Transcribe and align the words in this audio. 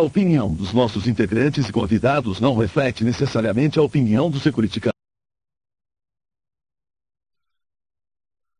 A 0.00 0.02
opinião 0.02 0.54
dos 0.54 0.72
nossos 0.72 1.06
integrantes 1.06 1.68
e 1.68 1.72
convidados 1.74 2.40
não 2.40 2.56
reflete 2.56 3.04
necessariamente 3.04 3.78
a 3.78 3.82
opinião 3.82 4.30
do 4.30 4.40
Securitica. 4.40 4.88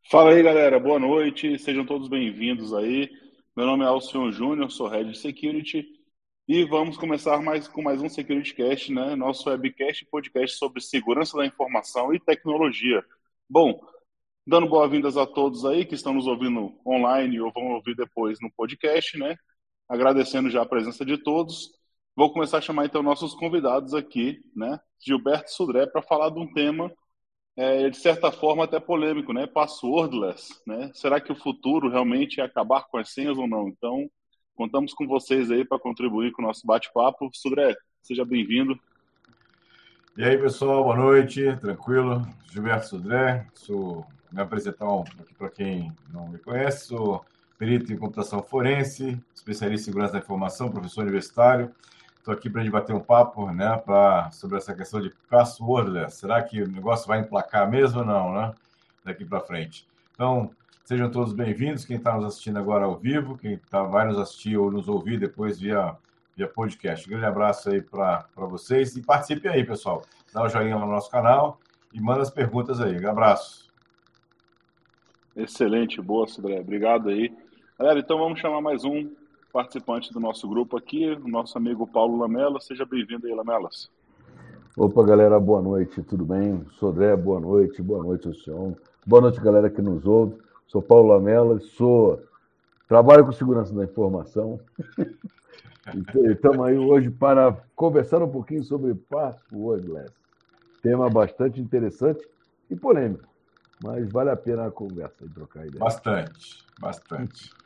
Fala 0.07 0.33
aí, 0.33 0.43
galera. 0.43 0.79
Boa 0.79 0.99
noite. 0.99 1.57
Sejam 1.57 1.83
todos 1.83 2.07
bem-vindos 2.07 2.75
aí. 2.75 3.09
Meu 3.57 3.65
nome 3.65 3.83
é 3.83 3.87
Alcion 3.87 4.31
Júnior, 4.31 4.69
sou 4.69 4.87
Head 4.87 5.13
de 5.13 5.17
Security 5.17 5.83
e 6.47 6.63
vamos 6.63 6.95
começar 6.95 7.41
mais 7.41 7.67
com 7.67 7.81
mais 7.81 8.03
um 8.03 8.07
Security 8.07 8.53
Cast, 8.53 8.93
né? 8.93 9.15
Nosso 9.15 9.49
webcast 9.49 10.03
e 10.03 10.09
podcast 10.11 10.59
sobre 10.59 10.79
segurança 10.79 11.35
da 11.35 11.43
informação 11.47 12.13
e 12.13 12.19
tecnologia. 12.19 13.03
Bom, 13.49 13.81
dando 14.45 14.69
boas-vindas 14.69 15.17
a 15.17 15.25
todos 15.25 15.65
aí 15.65 15.85
que 15.85 15.95
estão 15.95 16.13
nos 16.13 16.27
ouvindo 16.27 16.79
online 16.85 17.41
ou 17.41 17.51
vão 17.51 17.71
ouvir 17.71 17.95
depois 17.95 18.37
no 18.39 18.51
podcast, 18.51 19.17
né? 19.17 19.35
Agradecendo 19.91 20.49
já 20.49 20.61
a 20.61 20.65
presença 20.65 21.03
de 21.03 21.17
todos. 21.17 21.69
Vou 22.15 22.31
começar 22.31 22.59
a 22.59 22.61
chamar 22.61 22.85
então 22.85 23.03
nossos 23.03 23.35
convidados 23.35 23.93
aqui, 23.93 24.41
né? 24.55 24.79
Gilberto 25.05 25.51
Sudré, 25.51 25.85
para 25.85 26.01
falar 26.01 26.29
de 26.29 26.39
um 26.39 26.51
tema 26.53 26.89
é, 27.57 27.89
de 27.89 27.97
certa 27.97 28.31
forma 28.31 28.63
até 28.63 28.79
polêmico, 28.79 29.33
né? 29.33 29.45
Passwordless, 29.47 30.61
né? 30.65 30.89
Será 30.93 31.19
que 31.19 31.33
o 31.33 31.35
futuro 31.35 31.89
realmente 31.89 32.39
é 32.39 32.43
acabar 32.45 32.83
com 32.83 32.97
as 32.97 33.09
senhas 33.09 33.37
ou 33.37 33.49
não? 33.49 33.67
Então, 33.67 34.09
contamos 34.55 34.93
com 34.93 35.05
vocês 35.05 35.51
aí 35.51 35.65
para 35.65 35.77
contribuir 35.77 36.31
com 36.31 36.41
o 36.41 36.45
nosso 36.45 36.65
bate-papo. 36.65 37.29
Sudré, 37.33 37.75
seja 38.01 38.23
bem-vindo. 38.23 38.79
E 40.15 40.23
aí, 40.23 40.37
pessoal, 40.37 40.85
boa 40.85 40.95
noite, 40.95 41.53
tranquilo? 41.57 42.25
Gilberto 42.49 42.87
Sudré, 42.87 43.45
sou 43.55 44.05
me 44.31 44.41
apresentar 44.41 44.87
aqui 45.19 45.33
para 45.37 45.49
quem 45.49 45.91
não 46.13 46.29
me 46.29 46.39
conhece, 46.39 46.87
sou 46.87 47.25
perito 47.61 47.93
em 47.93 47.95
computação 47.95 48.41
forense, 48.41 49.23
especialista 49.35 49.83
em 49.83 49.85
segurança 49.85 50.13
da 50.13 50.17
informação, 50.17 50.71
professor 50.71 51.03
universitário. 51.03 51.71
Estou 52.17 52.33
aqui 52.33 52.49
para 52.49 52.61
a 52.61 52.63
gente 52.63 52.73
bater 52.73 52.95
um 52.95 52.99
papo 52.99 53.51
né, 53.51 53.77
pra, 53.85 54.31
sobre 54.31 54.57
essa 54.57 54.73
questão 54.73 54.99
de 54.99 55.11
passwordless. 55.29 56.15
Será 56.15 56.41
que 56.41 56.59
o 56.63 56.67
negócio 56.67 57.07
vai 57.07 57.19
emplacar 57.19 57.69
mesmo 57.69 57.99
ou 57.99 58.05
não, 58.05 58.33
né? 58.33 58.51
Daqui 59.05 59.23
para 59.23 59.39
frente. 59.41 59.87
Então, 60.15 60.49
sejam 60.83 61.11
todos 61.11 61.33
bem-vindos. 61.33 61.85
Quem 61.85 61.97
está 61.97 62.15
nos 62.15 62.25
assistindo 62.25 62.57
agora 62.57 62.85
ao 62.85 62.97
vivo, 62.97 63.37
quem 63.37 63.59
tá, 63.69 63.83
vai 63.83 64.07
nos 64.07 64.17
assistir 64.17 64.57
ou 64.57 64.71
nos 64.71 64.87
ouvir 64.87 65.19
depois 65.19 65.59
via, 65.59 65.95
via 66.35 66.47
podcast. 66.47 67.05
Um 67.05 67.11
grande 67.11 67.27
abraço 67.27 67.69
aí 67.69 67.79
para 67.79 68.25
vocês 68.37 68.95
e 68.95 69.03
participe 69.03 69.47
aí, 69.47 69.63
pessoal. 69.63 70.01
Dá 70.33 70.41
o 70.41 70.45
um 70.47 70.49
joinha 70.49 70.79
no 70.79 70.87
nosso 70.87 71.11
canal 71.11 71.59
e 71.93 72.01
manda 72.01 72.23
as 72.23 72.31
perguntas 72.31 72.81
aí. 72.81 72.99
Um 72.99 73.09
abraço. 73.11 73.69
Excelente, 75.35 76.01
boa, 76.01 76.25
Sodré. 76.25 76.59
Obrigado 76.59 77.09
aí. 77.09 77.31
Galera, 77.81 77.99
então 77.99 78.19
vamos 78.19 78.39
chamar 78.39 78.61
mais 78.61 78.83
um 78.83 79.09
participante 79.51 80.13
do 80.13 80.19
nosso 80.19 80.47
grupo 80.47 80.77
aqui, 80.77 81.13
o 81.13 81.27
nosso 81.27 81.57
amigo 81.57 81.87
Paulo 81.87 82.15
Lamela. 82.15 82.61
Seja 82.61 82.85
bem-vindo 82.85 83.25
aí, 83.25 83.33
Lamelas. 83.33 83.89
Opa, 84.77 85.03
galera, 85.03 85.39
boa 85.39 85.63
noite, 85.63 86.03
tudo 86.03 86.23
bem? 86.23 86.63
Sodré, 86.73 87.15
boa 87.15 87.39
noite, 87.39 87.81
boa 87.81 88.03
noite, 88.03 88.31
senhor. 88.43 88.77
Boa 89.03 89.23
noite, 89.23 89.41
galera 89.41 89.67
que 89.67 89.81
nos 89.81 90.05
ouve. 90.05 90.37
Sou 90.67 90.79
Paulo 90.79 91.07
Lamela, 91.07 91.59
sou 91.59 92.21
trabalho 92.87 93.25
com 93.25 93.31
segurança 93.31 93.73
da 93.73 93.83
informação. 93.83 94.59
estamos 96.29 96.63
aí 96.63 96.77
hoje 96.77 97.09
para 97.09 97.51
conversar 97.75 98.21
um 98.21 98.29
pouquinho 98.29 98.63
sobre 98.63 98.93
passwordless. 98.93 100.13
Tema 100.83 101.09
bastante 101.09 101.59
interessante 101.59 102.23
e 102.69 102.75
polêmico, 102.75 103.27
mas 103.83 104.07
vale 104.11 104.29
a 104.29 104.37
pena 104.37 104.67
a 104.67 104.71
conversa 104.71 105.25
e 105.25 105.29
trocar 105.29 105.65
ideia. 105.65 105.79
Bastante, 105.79 106.63
bastante. 106.79 107.60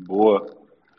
Boa. 0.00 0.46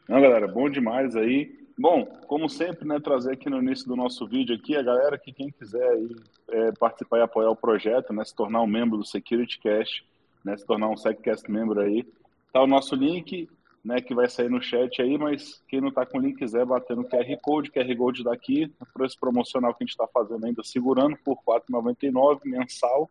Não, 0.07 0.21
galera, 0.21 0.47
bom 0.47 0.69
demais 0.69 1.15
aí. 1.15 1.55
Bom, 1.77 2.05
como 2.27 2.49
sempre, 2.49 2.87
né, 2.87 2.99
trazer 2.99 3.33
aqui 3.33 3.49
no 3.49 3.61
início 3.61 3.87
do 3.87 3.95
nosso 3.95 4.25
vídeo 4.25 4.55
aqui 4.55 4.75
a 4.75 4.81
galera 4.81 5.17
que 5.17 5.31
quem 5.31 5.51
quiser 5.51 5.87
aí, 5.87 6.15
é, 6.49 6.71
participar 6.71 7.19
e 7.19 7.21
apoiar 7.21 7.51
o 7.51 7.55
projeto, 7.55 8.11
né, 8.11 8.25
se 8.25 8.35
tornar 8.35 8.61
um 8.61 8.67
membro 8.67 8.97
do 8.97 9.05
Security 9.05 9.59
Cast, 9.59 10.03
né, 10.43 10.57
se 10.57 10.65
tornar 10.65 10.89
um 10.89 10.97
SecCast 10.97 11.49
membro 11.51 11.79
aí, 11.79 12.03
tá 12.51 12.63
o 12.63 12.67
nosso 12.67 12.95
link, 12.95 13.47
né, 13.85 14.01
que 14.01 14.15
vai 14.15 14.27
sair 14.27 14.49
no 14.49 14.61
chat 14.61 14.99
aí, 15.01 15.17
mas 15.19 15.61
quem 15.67 15.79
não 15.79 15.91
tá 15.91 16.03
com 16.03 16.17
o 16.17 16.21
link 16.21 16.37
quiser 16.37 16.65
bater 16.65 16.95
no 16.95 17.05
QR 17.07 17.37
Code, 17.41 17.69
QR 17.69 17.95
Code 17.95 18.23
daqui, 18.23 18.71
o 18.81 18.85
preço 18.91 19.19
promocional 19.19 19.71
que 19.75 19.83
a 19.83 19.85
gente 19.85 19.91
está 19.91 20.07
fazendo 20.07 20.43
ainda, 20.47 20.63
segurando 20.63 21.15
por 21.23 21.37
R$ 21.47 21.61
4,99 21.69 22.39
mensal, 22.43 23.07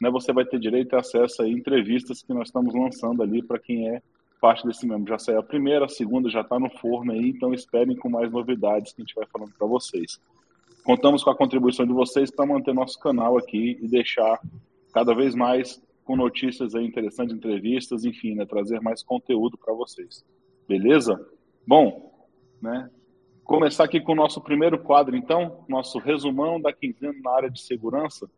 né, 0.00 0.08
você 0.08 0.32
vai 0.32 0.44
ter 0.44 0.60
direito 0.60 0.94
a 0.94 1.00
acesso 1.00 1.42
a 1.42 1.48
entrevistas 1.48 2.22
que 2.22 2.32
nós 2.32 2.46
estamos 2.46 2.72
lançando 2.72 3.24
ali 3.24 3.42
para 3.42 3.58
quem 3.58 3.88
é 3.88 4.00
parte 4.40 4.66
desse 4.66 4.86
membro. 4.86 5.08
Já 5.08 5.18
saiu 5.18 5.38
a 5.38 5.42
primeira, 5.42 5.86
a 5.86 5.88
segunda 5.88 6.28
já 6.28 6.40
está 6.40 6.58
no 6.58 6.70
forno 6.70 7.12
aí, 7.12 7.30
então 7.30 7.52
esperem 7.54 7.96
com 7.96 8.08
mais 8.08 8.30
novidades 8.30 8.92
que 8.92 9.02
a 9.02 9.04
gente 9.04 9.14
vai 9.14 9.26
falando 9.26 9.52
para 9.56 9.66
vocês. 9.66 10.20
Contamos 10.84 11.24
com 11.24 11.30
a 11.30 11.36
contribuição 11.36 11.86
de 11.86 11.92
vocês 11.92 12.30
para 12.30 12.44
manter 12.44 12.74
nosso 12.74 12.98
canal 12.98 13.38
aqui 13.38 13.78
e 13.80 13.88
deixar 13.88 14.40
cada 14.92 15.14
vez 15.14 15.34
mais 15.34 15.82
com 16.04 16.14
notícias 16.14 16.74
aí 16.74 16.86
interessantes, 16.86 17.34
entrevistas, 17.34 18.04
enfim, 18.04 18.34
né, 18.34 18.44
trazer 18.44 18.80
mais 18.80 19.02
conteúdo 19.02 19.56
para 19.56 19.72
vocês. 19.72 20.24
Beleza? 20.68 21.18
Bom, 21.66 22.12
né? 22.60 22.90
Começar 23.42 23.84
aqui 23.84 24.00
com 24.00 24.12
o 24.12 24.16
nosso 24.16 24.40
primeiro 24.40 24.78
quadro, 24.78 25.16
então, 25.16 25.64
nosso 25.68 25.98
resumão 25.98 26.60
da 26.60 26.72
quinzena 26.72 27.14
na 27.22 27.30
área 27.30 27.50
de 27.50 27.60
segurança. 27.60 28.30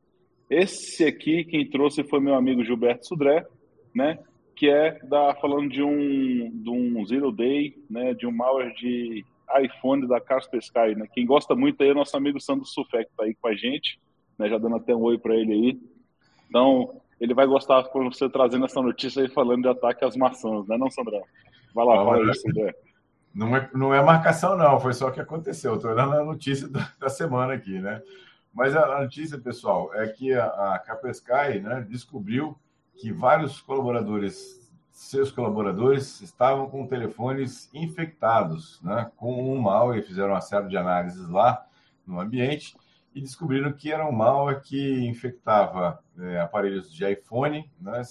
Esse 0.49 1.05
aqui, 1.05 1.45
quem 1.45 1.69
trouxe 1.69 2.05
foi 2.05 2.21
meu 2.21 2.35
amigo 2.35 2.65
Gilberto 2.65 3.07
Sudré, 3.07 3.47
né? 3.95 4.19
Que 4.57 4.71
é 4.71 4.99
da, 5.05 5.35
falando 5.35 5.69
de 5.69 5.83
um, 5.83 6.51
de 6.51 6.71
um 6.71 7.07
Zero 7.07 7.31
Day, 7.31 7.77
né, 7.89 8.15
de 8.15 8.27
um 8.27 8.33
malware 8.33 8.75
de 8.75 9.25
iPhone 9.63 10.09
da 10.09 10.19
Kaspersky. 10.19 10.97
Né? 10.97 11.07
Quem 11.13 11.27
gosta 11.27 11.55
muito 11.55 11.83
aí 11.83 11.91
é 11.91 11.93
o 11.93 11.95
nosso 11.95 12.17
amigo 12.17 12.41
Sandro 12.41 12.65
Sufek, 12.65 13.11
está 13.11 13.25
aí 13.25 13.35
com 13.35 13.49
a 13.49 13.55
gente, 13.55 14.01
né, 14.39 14.49
já 14.49 14.57
dando 14.57 14.77
até 14.77 14.95
um 14.95 15.03
oi 15.03 15.19
para 15.19 15.37
ele 15.37 15.53
aí. 15.53 15.81
Então, 16.49 17.01
ele 17.21 17.35
vai 17.35 17.47
gostar 17.47 17.85
quando 17.85 18.13
você 18.13 18.29
trazendo 18.31 18.65
essa 18.65 18.81
notícia 18.81 19.23
aí 19.23 19.29
falando 19.29 19.63
de 19.63 19.69
ataque 19.69 20.05
às 20.05 20.17
maçãs, 20.17 20.67
né, 20.67 20.79
não, 20.79 20.91
Sandrão? 20.91 21.23
Vai 21.75 21.85
lá, 21.85 22.03
fala 22.03 22.31
isso, 22.31 22.49
André. 22.49 22.75
Não 23.35 23.55
é, 23.55 23.71
não 23.75 23.95
é 23.95 24.03
marcação, 24.03 24.57
não, 24.57 24.81
foi 24.81 24.95
só 24.95 25.09
o 25.09 25.13
que 25.13 25.21
aconteceu. 25.21 25.75
Estou 25.75 25.95
dando 25.95 26.15
a 26.15 26.25
notícia 26.25 26.67
da, 26.67 26.91
da, 26.99 27.11
semana 27.11 27.53
aqui, 27.53 27.79
né? 27.79 28.01
Mas 28.55 28.75
a, 28.75 28.97
a 28.97 29.03
notícia, 29.03 29.37
pessoal, 29.37 29.91
é 29.93 30.07
que 30.09 30.33
a, 30.33 30.47
a 30.47 30.79
Kaspersky 30.79 31.61
né, 31.61 31.87
descobriu 31.87 32.57
que 32.97 33.13
vários 33.13 33.61
colaboradores, 33.61 34.71
seus 34.91 35.31
colaboradores, 35.31 36.21
estavam 36.21 36.69
com 36.69 36.87
telefones 36.87 37.71
infectados, 37.75 38.81
né, 38.83 39.11
com 39.17 39.53
um 39.53 39.61
malware, 39.61 40.03
fizeram 40.03 40.31
uma 40.31 40.41
série 40.41 40.69
de 40.69 40.77
análises 40.77 41.29
lá 41.29 41.67
no 42.07 42.21
ambiente 42.21 42.77
e 43.15 43.21
descobriram 43.21 43.73
que 43.73 43.93
era 43.93 44.07
um 44.07 44.13
malware 44.13 44.61
que 44.63 45.07
infectava 45.07 45.99
é, 46.19 46.41
aparelhos 46.41 46.93
de 46.93 47.11
iPhone 47.11 47.71
né, 47.81 48.03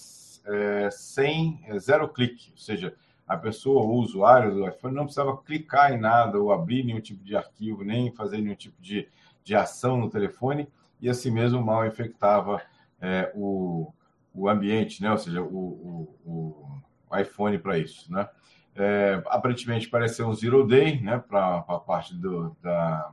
é, 0.46 0.90
sem 0.90 1.60
é, 1.66 1.78
zero 1.78 2.08
clique, 2.08 2.50
ou 2.52 2.58
seja, 2.58 2.94
a 3.26 3.36
pessoa, 3.36 3.82
o 3.82 3.94
usuário 3.96 4.54
do 4.54 4.68
iPhone, 4.68 4.94
não 4.94 5.04
precisava 5.04 5.36
clicar 5.38 5.92
em 5.92 5.98
nada 5.98 6.38
ou 6.38 6.52
abrir 6.52 6.84
nenhum 6.84 7.00
tipo 7.00 7.24
de 7.24 7.36
arquivo, 7.36 7.82
nem 7.82 8.12
fazer 8.12 8.38
nenhum 8.38 8.54
tipo 8.54 8.80
de, 8.80 9.08
de 9.42 9.54
ação 9.56 9.96
no 9.96 10.08
telefone, 10.08 10.68
e 11.00 11.08
assim 11.08 11.30
mesmo 11.30 11.60
mal 11.62 11.84
infectava 11.84 12.62
é, 13.00 13.32
o, 13.34 13.92
o 14.36 14.48
ambiente, 14.48 15.02
né? 15.02 15.10
ou 15.10 15.18
seja, 15.18 15.42
o, 15.42 16.16
o, 16.24 16.70
o 17.08 17.16
iPhone 17.16 17.58
para 17.58 17.78
isso. 17.78 18.12
Né? 18.12 18.28
É, 18.74 19.22
aparentemente 19.26 19.88
parece 19.88 20.16
ser 20.16 20.24
um 20.24 20.34
zero 20.34 20.66
day 20.66 21.00
né? 21.00 21.18
para 21.18 21.64
a 21.66 21.78
parte 21.78 22.14
do, 22.14 22.56
da, 22.62 23.10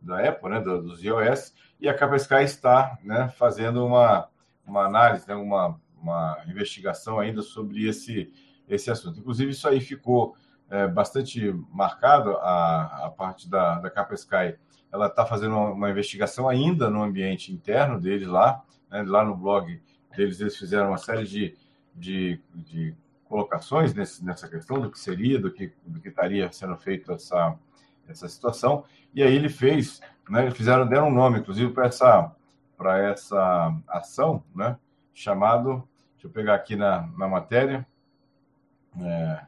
da 0.00 0.28
Apple, 0.28 0.50
né? 0.50 0.60
Do, 0.60 0.82
dos 0.82 1.02
iOS, 1.02 1.54
e 1.80 1.88
a 1.88 1.94
Kaspersky 1.94 2.42
está 2.42 2.98
né? 3.02 3.28
fazendo 3.36 3.84
uma, 3.84 4.28
uma 4.66 4.86
análise, 4.86 5.28
né? 5.28 5.34
uma, 5.34 5.78
uma 6.00 6.38
investigação 6.48 7.18
ainda 7.18 7.42
sobre 7.42 7.86
esse, 7.86 8.32
esse 8.68 8.90
assunto. 8.90 9.20
Inclusive, 9.20 9.50
isso 9.50 9.68
aí 9.68 9.80
ficou 9.80 10.34
é, 10.70 10.88
bastante 10.88 11.52
marcado, 11.70 12.36
a, 12.38 13.06
a 13.06 13.10
parte 13.10 13.48
da, 13.48 13.80
da 13.80 13.90
Kaspersky, 13.90 14.58
ela 14.92 15.06
está 15.06 15.26
fazendo 15.26 15.56
uma, 15.56 15.70
uma, 15.72 15.90
investigação 15.90 16.48
ainda 16.48 16.88
no 16.88 17.02
ambiente 17.02 17.52
interno 17.52 18.00
deles 18.00 18.28
lá, 18.28 18.62
né? 18.90 19.02
lá 19.02 19.24
no 19.24 19.36
blog 19.36 19.82
deles, 20.16 20.40
eles 20.40 20.56
fizeram 20.56 20.88
uma 20.88 20.98
série 20.98 21.24
de, 21.24 21.56
de, 21.94 22.40
de 22.54 22.94
colocações 23.24 23.94
nesse, 23.94 24.24
nessa 24.24 24.48
questão 24.48 24.80
do 24.80 24.90
que 24.90 24.98
seria, 24.98 25.38
do 25.38 25.50
que, 25.50 25.72
do 25.86 26.00
que 26.00 26.08
estaria 26.08 26.50
sendo 26.52 26.76
feito 26.76 27.12
essa, 27.12 27.56
essa 28.08 28.28
situação. 28.28 28.84
E 29.14 29.22
aí 29.22 29.34
ele 29.34 29.48
fez, 29.48 30.00
né, 30.28 30.50
fizeram, 30.50 30.86
deram 30.86 31.08
um 31.08 31.14
nome, 31.14 31.40
inclusive, 31.40 31.72
para 31.72 31.86
essa, 31.86 32.32
essa 33.10 33.76
ação, 33.88 34.42
né, 34.54 34.76
chamado, 35.12 35.86
deixa 36.14 36.26
eu 36.26 36.30
pegar 36.30 36.54
aqui 36.54 36.76
na, 36.76 37.06
na 37.16 37.28
matéria, 37.28 37.86
é, 39.00 39.40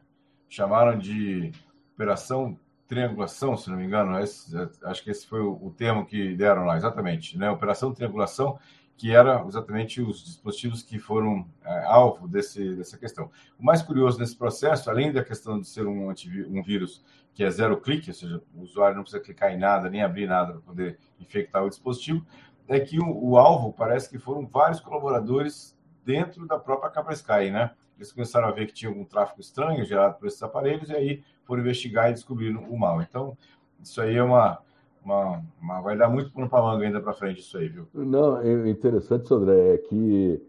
chamaram 0.48 0.98
de 0.98 1.52
Operação 1.94 2.58
triangulação, 2.86 3.56
se 3.56 3.70
não 3.70 3.76
me 3.76 3.84
engano, 3.84 4.18
esse, 4.20 4.54
acho 4.84 5.02
que 5.02 5.10
esse 5.10 5.26
foi 5.26 5.40
o, 5.40 5.52
o, 5.62 5.74
termo 5.76 6.06
que 6.06 6.34
deram 6.34 6.64
lá, 6.64 6.76
exatamente, 6.76 7.36
né? 7.36 7.50
Operação 7.50 7.92
triangulação, 7.92 8.58
que 8.96 9.14
era 9.14 9.44
exatamente 9.46 10.00
os 10.00 10.24
dispositivos 10.24 10.82
que 10.82 10.98
foram 10.98 11.46
é, 11.64 11.84
alvo 11.84 12.26
desse, 12.26 12.74
dessa 12.74 12.96
questão. 12.96 13.30
O 13.58 13.64
mais 13.64 13.82
curioso 13.82 14.18
nesse 14.18 14.36
processo, 14.36 14.88
além 14.88 15.12
da 15.12 15.22
questão 15.22 15.60
de 15.60 15.68
ser 15.68 15.86
um, 15.86 16.08
um 16.08 16.62
vírus 16.62 17.04
que 17.34 17.44
é 17.44 17.50
zero 17.50 17.78
clique, 17.78 18.08
ou 18.08 18.14
seja, 18.14 18.42
o 18.54 18.62
usuário 18.62 18.96
não 18.96 19.02
precisa 19.02 19.22
clicar 19.22 19.52
em 19.52 19.58
nada, 19.58 19.90
nem 19.90 20.02
abrir 20.02 20.26
nada 20.26 20.54
para 20.54 20.62
poder 20.62 20.98
infectar 21.20 21.62
o 21.62 21.68
dispositivo, 21.68 22.24
é 22.66 22.80
que 22.80 22.98
o, 22.98 23.30
o, 23.30 23.36
alvo 23.36 23.72
parece 23.72 24.08
que 24.08 24.18
foram 24.18 24.46
vários 24.46 24.80
colaboradores 24.80 25.78
dentro 26.02 26.46
da 26.46 26.58
própria 26.58 26.90
Sky, 27.12 27.50
né? 27.50 27.72
Eles 27.96 28.10
começaram 28.10 28.48
a 28.48 28.50
ver 28.50 28.66
que 28.66 28.72
tinha 28.72 28.90
algum 28.90 29.04
tráfego 29.04 29.40
estranho 29.40 29.84
gerado 29.84 30.18
por 30.18 30.26
esses 30.26 30.42
aparelhos 30.42 30.88
e 30.88 30.94
aí 30.94 31.24
foram 31.44 31.62
investigar 31.62 32.10
e 32.10 32.14
descobriram 32.14 32.62
o 32.64 32.78
mal. 32.78 33.02
Então, 33.02 33.36
isso 33.82 34.00
aí 34.00 34.16
é 34.16 34.22
uma, 34.22 34.58
uma, 35.06 35.42
uma 35.62 35.80
vai 35.80 35.96
dar 35.96 36.08
muito 36.08 36.30
para 36.32 36.62
manga 36.62 36.84
ainda 36.84 37.00
para 37.00 37.12
frente 37.12 37.40
isso 37.40 37.56
aí, 37.56 37.68
viu? 37.68 37.86
Não, 37.94 38.40
é 38.40 38.68
interessante, 38.68 39.28
Sodré, 39.28 39.74
é 39.74 39.78
que 39.78 40.42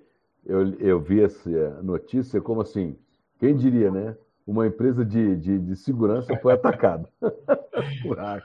eu, 0.45 0.73
eu 0.79 0.99
vi 0.99 1.23
essa 1.23 1.81
notícia 1.83 2.41
como 2.41 2.61
assim, 2.61 2.97
quem 3.39 3.55
diria, 3.55 3.91
né? 3.91 4.17
Uma 4.45 4.65
empresa 4.65 5.05
de, 5.05 5.35
de, 5.35 5.59
de 5.59 5.75
segurança 5.75 6.35
foi 6.37 6.53
atacada. 6.53 7.07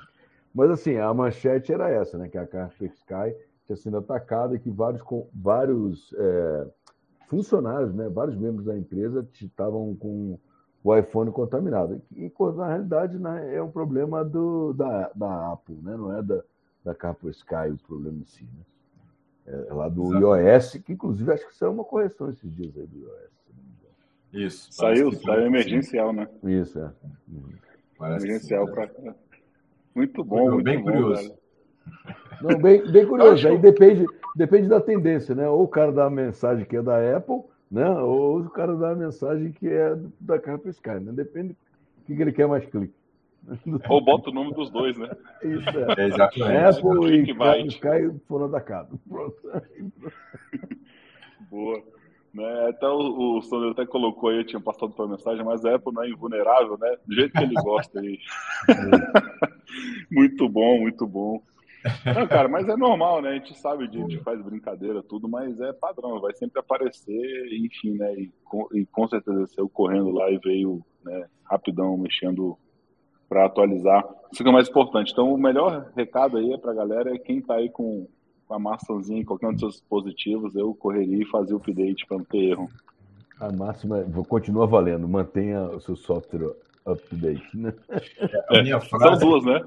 Mas 0.55 0.71
assim, 0.71 0.97
a 0.97 1.13
manchete 1.15 1.73
era 1.73 1.89
essa, 1.89 2.19
né? 2.19 2.29
Que 2.29 2.37
a 2.37 2.47
Carfax 2.47 2.99
Sky 2.99 3.35
tinha 3.65 3.77
sido 3.77 3.97
atacada 3.97 4.55
e 4.55 4.59
que 4.59 4.69
vários, 4.69 5.03
vários 5.33 6.15
é, 6.19 6.67
funcionários, 7.29 7.95
né, 7.95 8.09
vários 8.11 8.37
membros 8.37 8.67
da 8.67 8.77
empresa 8.77 9.27
estavam 9.41 9.97
com 9.97 10.39
o 10.85 10.97
iPhone 10.97 11.31
contaminado. 11.31 12.01
E, 12.17 12.33
na 12.57 12.69
realidade, 12.69 13.19
né, 13.19 13.55
é 13.55 13.63
um 13.63 13.71
problema 13.71 14.25
do, 14.25 14.73
da, 14.73 15.11
da 15.15 15.53
Apple, 15.53 15.77
né, 15.83 15.97
não 15.97 16.17
é 16.17 16.23
da, 16.23 16.43
da 16.85 16.95
Capo 16.95 17.29
Sky 17.31 17.71
o 17.71 17.79
problema 17.87 18.19
em 18.19 18.25
si. 18.25 18.45
Né? 18.45 18.65
É, 19.47 19.67
é 19.71 19.75
lá 19.75 19.89
do 19.89 20.17
Exato. 20.17 20.37
iOS, 20.37 20.83
que 20.85 20.93
inclusive 20.93 21.33
acho 21.33 21.47
que 21.47 21.55
saiu 21.55 21.73
uma 21.73 21.85
correção 21.85 22.31
esses 22.31 22.53
dias 22.55 22.77
aí 22.77 22.87
do 22.87 22.99
iOS. 22.99 23.33
Isso. 24.33 24.73
Saiu, 24.73 25.13
saiu 25.13 25.47
emergencial, 25.47 26.13
né? 26.13 26.27
Isso, 26.43 26.79
é. 26.79 26.91
Parece 27.99 28.27
emergencial 28.27 28.67
para. 28.67 28.91
Muito 29.95 30.25
bom, 30.25 30.53
muito 30.53 30.65
bem 30.65 30.79
bom, 30.79 30.85
curioso. 30.85 31.35
Não, 32.41 32.59
bem, 32.59 32.91
bem 32.91 33.07
curioso. 33.07 33.47
Aí 33.47 33.59
depende, 33.59 34.07
depende 34.35 34.69
da 34.69 34.81
tendência, 34.81 35.35
né? 35.35 35.47
Ou 35.49 35.65
o 35.65 35.69
cara 35.69 35.93
dá 35.93 36.07
a 36.07 36.11
mensagem 36.11 36.65
que 36.65 36.77
é 36.77 36.83
da 36.83 37.17
Apple, 37.17 37.43
né? 37.73 37.89
Ou 37.89 38.41
o 38.41 38.51
cara 38.51 38.77
dá 38.77 38.91
a 38.91 38.95
mensagem 38.95 39.51
que 39.51 39.67
é 39.67 39.97
da 40.21 40.39
Carpa 40.39 40.69
Sky, 40.69 41.01
né? 41.01 41.11
Depende 41.11 41.57
do 42.07 42.15
que 42.15 42.21
ele 42.21 42.33
quer 42.33 42.47
mais 42.47 42.67
clique. 42.67 42.93
Ou 43.89 44.05
bota 44.05 44.31
o 44.31 44.33
nome 44.33 44.53
dos 44.53 44.71
dois, 44.71 44.97
né? 44.99 45.11
Isso 45.43 45.69
é. 45.71 46.03
é 46.03 46.07
exatamente. 46.07 46.79
Apple 46.79 47.15
e 47.15 47.35
Carpa 47.35 47.59
Sky 47.67 48.21
foram 48.29 48.47
atacados. 48.47 49.01
Pronto. 49.09 49.37
Boa. 51.51 51.83
Né? 52.35 52.69
Até 52.69 52.87
o, 52.87 53.39
o 53.39 53.43
Sandro 53.43 53.71
até 53.71 53.87
colocou 53.87 54.31
aí, 54.31 54.39
eu 54.39 54.47
tinha 54.47 54.61
passado 54.61 54.93
para 54.93 55.07
mensagem, 55.07 55.45
mas 55.45 55.65
a 55.65 55.75
Apple 55.75 55.93
não 55.93 56.03
é 56.03 56.11
invulnerável, 56.11 56.79
né? 56.79 56.97
Do 57.07 57.15
jeito 57.15 57.33
que 57.33 57.43
ele 57.43 57.55
gosta 57.55 58.01
aí. 58.01 58.19
muito 60.11 60.49
bom, 60.49 60.81
muito 60.81 61.07
bom. 61.07 61.43
Não, 62.15 62.27
cara, 62.27 62.49
mas 62.49 62.69
é 62.69 62.77
normal, 62.77 63.21
né? 63.23 63.31
A 63.31 63.35
gente 63.35 63.59
sabe 63.59 63.89
disso, 63.89 64.07
a 64.07 64.09
gente 64.09 64.23
faz 64.23 64.41
brincadeira, 64.41 65.03
tudo, 65.03 65.29
mas 65.29 65.61
é 65.61 65.73
padrão, 65.73 66.21
vai 66.21 66.33
sempre 66.35 66.61
aparecer, 66.61 67.49
enfim, 67.53 67.95
né? 67.95 68.15
E 68.15 68.33
com, 68.45 68.69
e 68.73 68.87
com 68.87 69.09
certeza 69.09 69.47
saiu 69.49 69.69
correndo 69.69 70.11
lá 70.11 70.31
e 70.31 70.39
veio 70.39 70.85
né, 71.05 71.27
rapidão, 71.45 71.97
mexendo 71.97 72.57
para 73.29 73.47
atualizar. 73.47 74.05
Isso 74.31 74.43
que 74.43 74.49
é 74.49 74.51
o 74.51 74.55
mais 74.55 74.69
importante. 74.69 75.13
Então, 75.13 75.33
o 75.33 75.39
melhor 75.39 75.91
recado 75.97 76.37
aí 76.37 76.57
para 76.59 76.73
a 76.73 76.75
galera 76.75 77.15
é 77.15 77.19
quem 77.19 77.39
está 77.39 77.55
aí 77.55 77.69
com, 77.71 78.07
com 78.47 78.55
a 78.55 78.59
maçãzinha 78.59 79.21
em 79.21 79.25
qualquer 79.25 79.49
um 79.49 79.53
dos 79.53 79.61
seus 79.61 79.75
dispositivos, 79.75 80.55
eu 80.55 80.75
correria 80.75 81.23
e 81.23 81.31
fazia 81.31 81.57
o 81.57 81.59
update 81.59 82.07
para 82.07 82.19
não 82.19 82.25
ter 82.25 82.51
erro. 82.51 82.69
A 83.41 83.51
máxima 83.51 84.05
continua 84.29 84.67
valendo, 84.67 85.09
mantenha 85.09 85.63
o 85.63 85.81
seu 85.81 85.97
software 85.97 86.55
update, 86.87 87.57
né? 87.57 87.73
É, 87.89 88.59
a 88.59 88.63
minha 88.63 88.81
frase... 88.81 89.19
São 89.19 89.29
duas, 89.29 89.45
né? 89.45 89.61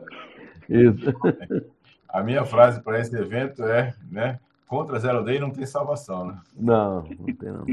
Isso. 0.70 1.14
A 2.10 2.24
minha 2.24 2.46
frase 2.46 2.82
para 2.82 3.00
esse 3.00 3.16
evento 3.16 3.64
é, 3.64 3.94
né? 4.10 4.40
Contra 4.68 5.00
Zero 5.00 5.24
Day 5.24 5.40
não 5.40 5.52
tem 5.52 5.66
salvação, 5.66 6.28
né? 6.28 6.38
Não, 6.58 7.04
não 7.04 7.36
tem 7.36 7.52
não. 7.52 7.66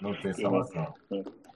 Não 0.00 0.14
tem 0.14 0.32
salvação. 0.32 0.94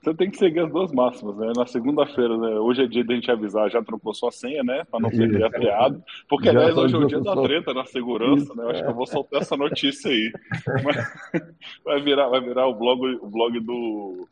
Você 0.02 0.14
tem 0.14 0.30
que 0.30 0.36
seguir 0.36 0.60
as 0.60 0.72
duas 0.72 0.90
máximas, 0.92 1.36
né? 1.36 1.52
Na 1.56 1.64
segunda-feira, 1.64 2.36
né? 2.36 2.58
Hoje 2.58 2.82
é 2.82 2.86
dia 2.88 3.04
de 3.04 3.12
a 3.12 3.14
gente 3.14 3.30
avisar, 3.30 3.70
já 3.70 3.80
trocou 3.80 4.12
sua 4.12 4.32
senha, 4.32 4.64
né? 4.64 4.82
Para 4.90 4.98
não 4.98 5.10
ser 5.10 5.44
afiado. 5.44 6.02
Porque, 6.28 6.48
aliás, 6.48 6.76
hoje 6.76 6.96
é 6.96 6.98
o 6.98 7.06
dia 7.06 7.20
da 7.20 7.40
treta 7.40 7.72
na 7.72 7.84
segurança, 7.86 8.42
Isso, 8.42 8.56
né? 8.56 8.64
Eu 8.64 8.70
acho 8.70 8.82
que 8.82 8.90
eu 8.90 8.94
vou 8.94 9.06
soltar 9.06 9.42
essa 9.42 9.56
notícia 9.56 10.10
aí. 10.10 10.32
vai, 11.84 12.02
virar, 12.02 12.28
vai 12.28 12.40
virar 12.40 12.66
o 12.66 12.74
blog, 12.74 13.00
o 13.22 13.28
blog 13.28 13.60
do. 13.60 14.26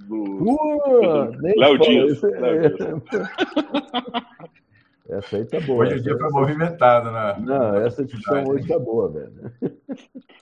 do, 0.00 0.38
do 0.38 1.38
Léo 1.42 1.78
Dias. 1.78 2.22
Léo 2.22 2.76
Dias. 2.76 3.02
Essa 5.10 5.36
aí 5.38 5.44
tá 5.44 5.60
boa. 5.60 5.84
Hoje 5.84 5.96
o 5.96 6.02
dia 6.02 6.16
foi 6.16 6.30
movimentado, 6.30 7.10
né? 7.10 7.36
Não, 7.40 7.74
essa 7.76 8.04
discussão 8.04 8.44
hoje 8.44 8.68
tá 8.68 8.78
boa, 8.78 9.10
velho. 9.10 9.32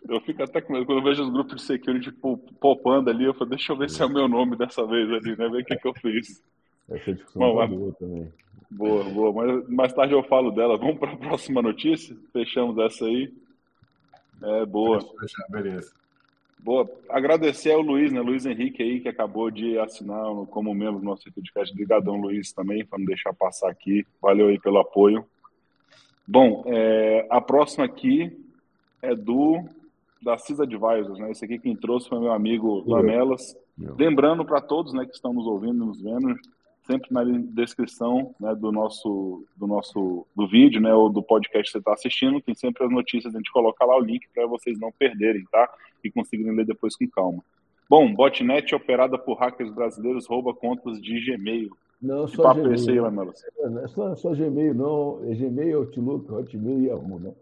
Eu 0.09 0.20
fico 0.23 0.43
até 0.43 0.61
com 0.61 0.73
medo. 0.73 0.87
Quando 0.87 0.99
eu 0.99 1.05
vejo 1.05 1.23
os 1.23 1.31
grupos 1.31 1.56
de 1.56 1.62
security 1.62 2.11
popando 2.59 3.11
ali, 3.11 3.25
eu 3.25 3.35
falo, 3.35 3.50
deixa 3.50 3.73
eu 3.73 3.76
ver 3.76 3.91
se 3.91 4.00
é 4.00 4.06
o 4.06 4.09
meu 4.09 4.26
nome 4.26 4.56
dessa 4.56 4.87
vez 4.87 5.06
ali, 5.11 5.37
né? 5.37 5.49
Ver 5.50 5.61
o 5.61 5.65
que, 5.65 5.76
que 5.76 5.87
eu 5.87 5.93
fiz. 5.93 6.43
Essa 6.88 7.12
discussão 7.12 7.43
Bom, 7.43 7.59
tá 7.59 7.67
boa 7.67 7.93
também. 7.93 8.32
Boa, 8.70 9.05
boa. 9.05 9.32
Mas 9.32 9.69
mais 9.69 9.93
tarde 9.93 10.15
eu 10.15 10.23
falo 10.23 10.50
dela. 10.50 10.79
Vamos 10.79 10.99
para 10.99 11.12
a 11.12 11.17
próxima 11.17 11.61
notícia? 11.61 12.17
Fechamos 12.32 12.79
essa 12.79 13.05
aí. 13.05 13.31
É 14.43 14.65
boa. 14.65 14.99
Beleza. 15.50 15.93
Boa. 16.60 16.88
Agradecer 17.08 17.72
ao 17.72 17.81
Luiz, 17.81 18.12
né? 18.12 18.20
Luiz 18.20 18.44
Henrique 18.44 18.82
aí, 18.82 19.00
que 19.00 19.08
acabou 19.08 19.50
de 19.50 19.78
assinar 19.78 20.25
como 20.50 20.75
membro 20.75 20.99
do 20.99 21.05
nosso 21.05 21.32
podcast. 21.32 21.72
Obrigadão, 21.72 22.17
Luiz, 22.17 22.53
também, 22.53 22.84
para 22.84 22.98
não 22.98 23.06
deixar 23.06 23.32
passar 23.32 23.70
aqui. 23.70 24.06
Valeu 24.20 24.48
aí 24.48 24.58
pelo 24.58 24.79
apoio. 24.79 25.24
Bom, 26.27 26.65
é, 26.67 27.27
a 27.31 27.41
próxima 27.41 27.84
aqui 27.84 28.36
é 29.00 29.15
do 29.15 29.65
da 30.20 30.36
CIS 30.36 30.60
Advisors, 30.60 31.19
né? 31.19 31.31
Esse 31.31 31.44
aqui 31.44 31.58
quem 31.58 31.77
trouxe 31.77 32.08
foi 32.08 32.19
meu 32.19 32.32
amigo 32.32 32.82
Lamelas. 32.86 33.56
Lembrando 33.79 34.44
para 34.44 34.60
todos, 34.60 34.93
né, 34.93 35.06
que 35.06 35.15
estão 35.15 35.32
nos 35.32 35.46
ouvindo, 35.46 35.86
nos 35.86 36.03
vendo, 36.03 36.34
sempre 36.88 37.12
na 37.12 37.22
descrição 37.52 38.34
né, 38.40 38.54
do 38.54 38.72
nosso 38.72 39.44
do 39.54 39.66
nosso 39.66 40.26
do 40.34 40.48
vídeo, 40.48 40.80
né, 40.80 40.94
ou 40.94 41.10
do 41.10 41.22
podcast 41.22 41.66
que 41.66 41.72
você 41.72 41.78
está 41.78 41.92
assistindo, 41.92 42.40
tem 42.40 42.54
sempre 42.54 42.84
as 42.84 42.90
notícias, 42.90 43.34
a 43.34 43.38
gente 43.38 43.52
coloca 43.52 43.84
lá 43.84 43.94
o 43.94 44.00
link 44.00 44.26
para 44.34 44.46
vocês 44.46 44.78
não 44.80 44.90
perderem, 44.90 45.44
tá? 45.52 45.68
E 46.02 46.10
conseguirem 46.10 46.56
ler 46.56 46.64
depois 46.64 46.96
com 46.96 47.06
calma. 47.08 47.44
Bom, 47.90 48.14
botnet 48.14 48.74
operada 48.74 49.18
por 49.18 49.38
hackers 49.38 49.70
brasileiros 49.70 50.26
rouba 50.26 50.54
contas 50.54 51.00
de 51.00 51.20
Gmail. 51.24 51.70
Não, 52.00 52.26
só 52.26 52.42
papo 52.42 52.60
Gmail. 52.60 52.74
Esse 52.74 52.90
aí, 52.90 52.98
é, 52.98 53.68
não 53.68 53.84
é 53.84 53.88
só, 53.88 54.14
só 54.14 54.30
Gmail, 54.34 54.74
não. 54.74 55.20
É 55.24 55.34
Gmail, 55.34 55.78
Outlook, 55.78 56.30
Hotmail 56.30 56.82
e 56.82 56.86
Yahoo, 56.86 57.18
né? 57.18 57.32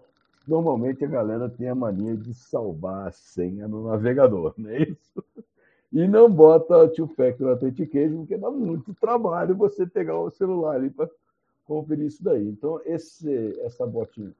Normalmente 0.46 1.04
a 1.04 1.08
galera 1.08 1.48
tem 1.48 1.68
a 1.68 1.74
mania 1.74 2.16
de 2.16 2.32
salvar 2.32 3.08
a 3.08 3.12
senha 3.12 3.66
no 3.66 3.88
navegador, 3.88 4.54
não 4.56 4.70
é 4.70 4.82
isso? 4.82 5.24
E 5.92 6.06
não 6.06 6.30
bota 6.30 6.88
two-factor 6.88 7.50
authentication, 7.50 8.18
porque 8.18 8.36
dá 8.36 8.50
muito 8.50 8.94
trabalho 8.94 9.56
você 9.56 9.86
pegar 9.86 10.18
o 10.18 10.30
celular 10.30 10.76
ali 10.76 10.90
para 10.90 11.08
conferir 11.64 12.06
isso 12.06 12.22
daí. 12.22 12.48
Então, 12.48 12.80
esse, 12.84 13.58
essa 13.60 13.86
botnet, 13.86 14.32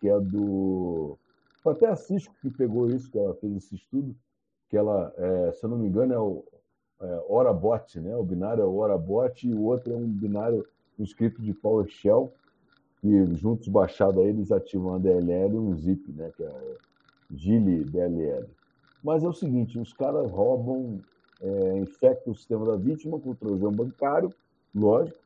que 0.00 0.08
é 0.08 0.18
do. 0.20 1.18
Foi 1.62 1.72
até 1.72 1.86
a 1.86 1.96
Cisco 1.96 2.34
que 2.40 2.50
pegou 2.50 2.88
isso, 2.90 3.10
que 3.10 3.18
ela 3.18 3.34
fez 3.34 3.56
esse 3.56 3.74
estudo, 3.74 4.14
que 4.68 4.76
ela, 4.76 5.12
é, 5.16 5.52
se 5.52 5.64
eu 5.64 5.70
não 5.70 5.78
me 5.78 5.88
engano, 5.88 6.12
é 6.12 6.18
o 6.18 6.44
é, 7.00 7.24
Orabot, 7.28 8.00
né? 8.00 8.16
O 8.16 8.24
binário 8.24 8.62
é 8.62 8.66
o 8.66 8.76
Orabot 8.76 9.46
e 9.46 9.52
o 9.52 9.62
outro 9.62 9.92
é 9.92 9.96
um 9.96 10.06
binário, 10.06 10.66
um 10.98 11.04
script 11.04 11.42
de 11.42 11.52
PowerShell, 11.52 12.32
que 13.00 13.26
juntos 13.34 13.68
baixado 13.68 14.20
aí 14.20 14.28
eles 14.28 14.50
ativam 14.50 14.94
a 14.94 14.98
DLL 14.98 15.54
e 15.54 15.58
um 15.58 15.74
zip, 15.74 16.12
né? 16.12 16.30
Que 16.36 16.44
é 16.44 16.76
Gili 17.30 17.84
DLL. 17.84 18.46
Mas 19.02 19.22
é 19.22 19.28
o 19.28 19.32
seguinte, 19.32 19.78
os 19.78 19.92
caras 19.92 20.30
roubam, 20.30 21.00
é, 21.40 21.78
infectam 21.78 22.32
o 22.32 22.36
sistema 22.36 22.66
da 22.66 22.76
vítima 22.76 23.18
com 23.18 23.30
o 23.30 23.34
trojan 23.34 23.72
bancário, 23.72 24.32
lógico, 24.74 25.18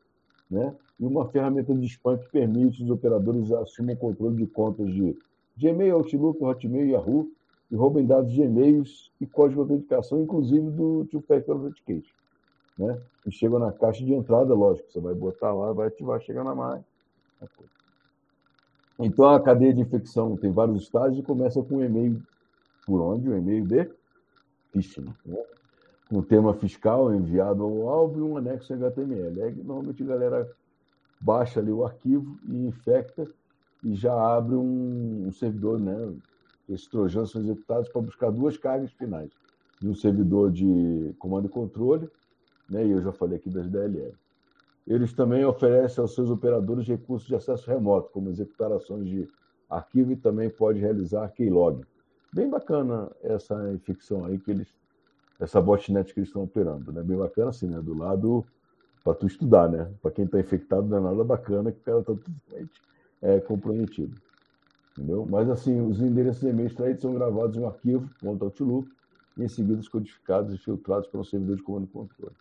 né? 0.50 0.74
e 0.98 1.06
uma 1.06 1.28
ferramenta 1.28 1.74
de 1.74 1.86
spam 1.86 2.18
que 2.18 2.28
permite 2.30 2.82
os 2.82 2.90
operadores 2.90 3.50
assumam 3.52 3.94
o 3.94 3.98
controle 3.98 4.36
de 4.36 4.46
contas 4.46 4.92
de 4.92 5.16
Gmail, 5.56 5.96
Outlook, 5.96 6.42
Hotmail 6.42 6.88
Yahoo 6.88 7.30
e 7.70 7.76
roubem 7.76 8.04
dados 8.04 8.32
de 8.32 8.42
e-mails 8.42 9.10
e 9.20 9.26
código 9.26 9.64
de 9.64 9.72
autenticação, 9.72 10.20
inclusive 10.20 10.70
do 10.70 11.06
Two-Factor 11.10 11.56
Authentication. 11.56 12.14
Né? 12.78 13.00
E 13.26 13.30
chegam 13.30 13.58
na 13.58 13.70
caixa 13.72 14.04
de 14.04 14.12
entrada, 14.12 14.54
lógico, 14.54 14.90
você 14.90 15.00
vai 15.00 15.14
botar 15.14 15.52
lá, 15.52 15.72
vai 15.72 15.88
ativar, 15.88 16.20
chega 16.20 16.42
na 16.42 16.54
máquina. 16.54 16.84
Então, 18.98 19.26
a 19.26 19.40
cadeia 19.40 19.72
de 19.72 19.80
infecção 19.80 20.36
tem 20.36 20.50
vários 20.50 20.82
estágios 20.82 21.18
e 21.18 21.22
começa 21.22 21.62
com 21.62 21.76
um 21.76 21.84
e-mail 21.84 22.20
por 22.90 23.00
onde? 23.00 23.28
O 23.28 23.36
e-mail 23.36 23.64
de 23.64 23.88
phishing. 24.72 25.14
Né? 25.24 25.44
Com 26.08 26.18
o 26.18 26.22
tema 26.24 26.52
fiscal 26.54 27.14
enviado 27.14 27.62
ao 27.62 27.88
alvo 27.88 28.18
e 28.18 28.22
um 28.22 28.36
anexo 28.36 28.74
HTML. 28.74 29.54
Que 29.54 29.62
normalmente 29.62 30.02
a 30.02 30.06
galera 30.06 30.50
baixa 31.20 31.60
ali 31.60 31.70
o 31.70 31.84
arquivo 31.84 32.36
e 32.48 32.66
infecta 32.66 33.28
e 33.84 33.94
já 33.94 34.12
abre 34.12 34.56
um, 34.56 35.28
um 35.28 35.32
servidor, 35.32 35.78
né? 35.78 36.12
Esses 36.68 36.88
trojanos 36.88 37.30
são 37.30 37.40
executados 37.40 37.88
para 37.88 38.02
buscar 38.02 38.30
duas 38.30 38.56
cargas 38.56 38.90
finais. 38.92 39.30
De 39.80 39.88
um 39.88 39.94
servidor 39.94 40.50
de 40.50 41.14
comando 41.16 41.46
e 41.46 41.48
controle, 41.48 42.10
né? 42.68 42.84
e 42.84 42.90
eu 42.90 43.00
já 43.00 43.12
falei 43.12 43.38
aqui 43.38 43.48
das 43.48 43.68
DLL. 43.68 44.12
Eles 44.86 45.12
também 45.12 45.44
oferecem 45.44 46.02
aos 46.02 46.14
seus 46.14 46.28
operadores 46.28 46.86
recursos 46.88 47.28
de 47.28 47.36
acesso 47.36 47.70
remoto, 47.70 48.10
como 48.10 48.30
executar 48.30 48.72
ações 48.72 49.08
de 49.08 49.28
arquivo 49.68 50.12
e 50.12 50.16
também 50.16 50.50
pode 50.50 50.80
realizar 50.80 51.28
keylog. 51.28 51.84
Bem 52.32 52.48
bacana 52.48 53.10
essa 53.22 53.72
infecção 53.72 54.24
aí 54.24 54.38
que 54.38 54.50
eles, 54.50 54.68
essa 55.40 55.60
botnet 55.60 56.12
que 56.12 56.20
eles 56.20 56.28
estão 56.28 56.44
operando, 56.44 56.92
né? 56.92 57.02
Bem 57.02 57.16
bacana 57.16 57.50
assim, 57.50 57.66
né? 57.66 57.80
Do 57.80 57.94
lado 57.94 58.44
para 59.02 59.14
tu 59.14 59.26
estudar, 59.26 59.68
né? 59.68 59.90
Para 60.00 60.10
quem 60.10 60.24
está 60.24 60.38
infectado 60.38 60.86
não 60.86 60.98
é 60.98 61.00
nada 61.00 61.24
bacana 61.24 61.72
que 61.72 61.80
o 61.80 61.82
cara 61.82 62.00
está 62.00 62.14
totalmente 62.14 62.82
é, 63.22 63.40
comprometido. 63.40 64.14
Entendeu? 64.96 65.26
Mas 65.28 65.48
assim, 65.48 65.80
os 65.80 66.00
endereços 66.00 66.42
e 66.42 66.48
e-mails 66.48 66.74
traídos 66.74 67.00
são 67.02 67.14
gravados 67.14 67.56
em 67.56 67.60
um 67.60 67.66
arquivo, 67.66 68.08
ponto 68.20 68.44
Outlook, 68.44 68.88
e 69.36 69.44
em 69.44 69.48
seguida 69.48 69.80
codificados 69.90 70.54
e 70.54 70.58
filtrados 70.58 71.08
para 71.08 71.20
um 71.20 71.24
servidor 71.24 71.56
de 71.56 71.62
comando 71.62 71.84
e 71.84 71.88
controle. 71.88 72.34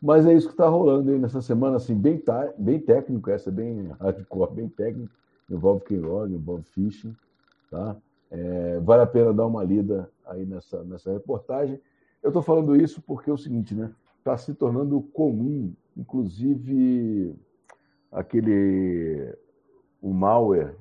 Mas 0.00 0.26
é 0.26 0.34
isso 0.34 0.46
que 0.46 0.54
está 0.54 0.68
rolando 0.68 1.10
aí 1.10 1.18
nessa 1.18 1.40
semana, 1.40 1.76
assim, 1.76 1.94
bem, 1.94 2.22
bem 2.56 2.78
técnico, 2.78 3.30
essa 3.30 3.50
é 3.50 3.52
bem 3.52 3.88
hardcore, 3.98 4.54
bem 4.54 4.68
técnico, 4.68 5.12
envolve 5.50 5.84
keylog, 5.84 6.32
envolve 6.32 6.62
phishing, 6.64 7.16
tá? 7.70 7.96
É, 8.30 8.80
vale 8.80 9.02
a 9.02 9.06
pena 9.06 9.32
dar 9.32 9.46
uma 9.46 9.64
lida 9.64 10.10
aí 10.26 10.44
nessa, 10.44 10.84
nessa 10.84 11.12
reportagem. 11.12 11.80
Eu 12.22 12.28
estou 12.28 12.42
falando 12.42 12.76
isso 12.76 13.00
porque 13.02 13.30
é 13.30 13.32
o 13.32 13.38
seguinte, 13.38 13.74
né? 13.74 13.92
Está 14.18 14.36
se 14.36 14.54
tornando 14.54 15.00
comum, 15.00 15.72
inclusive 15.96 17.34
aquele 18.12 19.34
o 20.00 20.12
malware 20.12 20.74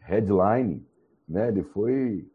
headline, 0.00 0.86
né? 1.28 1.48
Ele 1.48 1.62
foi 1.62 2.28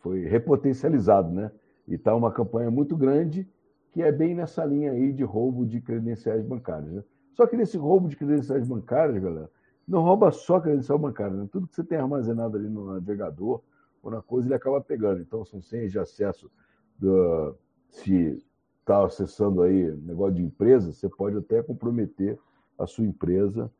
foi 0.00 0.24
repotencializado, 0.24 1.32
né? 1.32 1.50
E 1.86 1.94
está 1.94 2.14
uma 2.14 2.32
campanha 2.32 2.70
muito 2.70 2.96
grande 2.96 3.48
que 3.96 4.02
é 4.02 4.12
bem 4.12 4.34
nessa 4.34 4.62
linha 4.62 4.92
aí 4.92 5.10
de 5.10 5.24
roubo 5.24 5.64
de 5.64 5.80
credenciais 5.80 6.44
bancárias. 6.44 6.92
Né? 6.92 7.04
Só 7.32 7.46
que 7.46 7.56
nesse 7.56 7.78
roubo 7.78 8.08
de 8.08 8.16
credenciais 8.16 8.68
bancárias, 8.68 9.22
galera, 9.22 9.50
não 9.86 10.02
rouba 10.02 10.32
só 10.32 10.60
credencial 10.60 10.98
bancário, 10.98 11.36
né? 11.36 11.48
tudo 11.50 11.66
que 11.66 11.74
você 11.74 11.84
tem 11.84 11.98
armazenado 11.98 12.56
ali 12.56 12.68
no 12.68 12.92
navegador 12.92 13.62
ou 14.02 14.10
na 14.10 14.20
coisa, 14.20 14.48
ele 14.48 14.54
acaba 14.54 14.80
pegando. 14.80 15.20
Então, 15.20 15.44
são 15.44 15.60
senhas 15.60 15.92
de 15.92 15.98
acesso, 15.98 16.50
do, 16.98 17.54
se 17.90 18.42
está 18.80 19.04
acessando 19.04 19.62
aí 19.62 19.90
negócio 19.96 20.34
de 20.34 20.42
empresa, 20.42 20.92
você 20.92 21.08
pode 21.08 21.36
até 21.36 21.62
comprometer 21.62 22.38
a 22.78 22.86
sua 22.86 23.04
empresa, 23.04 23.70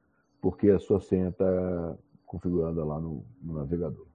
porque 0.41 0.69
a 0.71 0.79
sua 0.79 1.01
senha 1.01 1.29
está 1.29 1.97
configurada 2.25 2.85
lá 2.85 3.01
no, 3.01 3.25
no, 3.43 3.55
navegador. 3.55 4.07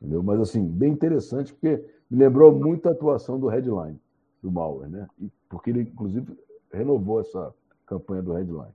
Entendeu? 0.00 0.22
Mas, 0.22 0.40
assim, 0.40 0.66
bem 0.66 0.92
interessante, 0.92 1.52
porque 1.52 1.84
me 2.10 2.18
lembrou 2.18 2.52
muito 2.52 2.88
a 2.88 2.92
atuação 2.92 3.38
do 3.38 3.48
Headline, 3.48 4.00
do 4.42 4.50
malware, 4.50 4.90
né? 4.90 5.08
porque 5.48 5.70
ele, 5.70 5.82
inclusive, 5.82 6.36
renovou 6.72 7.20
essa 7.20 7.54
campanha 7.86 8.22
do 8.22 8.32
Headline. 8.32 8.72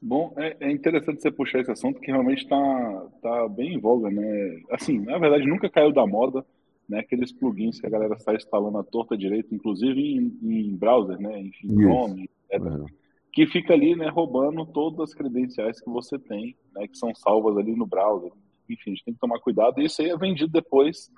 Bom, 0.00 0.34
é, 0.36 0.56
é, 0.60 0.70
interessante 0.70 1.22
você 1.22 1.30
puxar 1.30 1.60
esse 1.60 1.70
assunto 1.70 2.00
que 2.00 2.10
realmente 2.10 2.42
está 2.42 3.06
tá 3.22 3.48
bem 3.48 3.74
em 3.74 3.80
voga, 3.80 4.10
né? 4.10 4.60
Assim, 4.70 5.00
na 5.00 5.18
verdade, 5.18 5.46
nunca 5.46 5.70
caiu 5.70 5.92
da 5.92 6.06
moda, 6.06 6.44
né? 6.88 7.00
Aqueles 7.00 7.32
plugins 7.32 7.80
que 7.80 7.86
a 7.86 7.90
galera 7.90 8.14
está 8.14 8.34
instalando 8.34 8.78
à 8.78 8.84
torta 8.84 9.16
direita, 9.16 9.54
inclusive 9.54 10.00
em, 10.00 10.38
em 10.42 10.76
browser, 10.76 11.18
né? 11.18 11.40
Enfim, 11.40 11.74
Chrome, 11.74 12.30
uhum. 12.52 12.86
que 13.32 13.46
fica 13.46 13.72
ali, 13.72 13.96
né? 13.96 14.08
Roubando 14.08 14.66
todas 14.66 15.00
as 15.00 15.14
credenciais 15.14 15.80
que 15.80 15.90
você 15.90 16.18
tem, 16.18 16.54
né? 16.74 16.86
Que 16.86 16.96
são 16.96 17.14
salvas 17.14 17.56
ali 17.56 17.74
no 17.74 17.86
browser. 17.86 18.30
Enfim, 18.68 18.90
a 18.90 18.94
gente 18.94 19.04
tem 19.04 19.14
que 19.14 19.20
tomar 19.20 19.40
cuidado. 19.40 19.80
E 19.80 19.86
isso 19.86 20.02
aí 20.02 20.10
é 20.10 20.16
vendido 20.16 20.52
depois, 20.52 21.10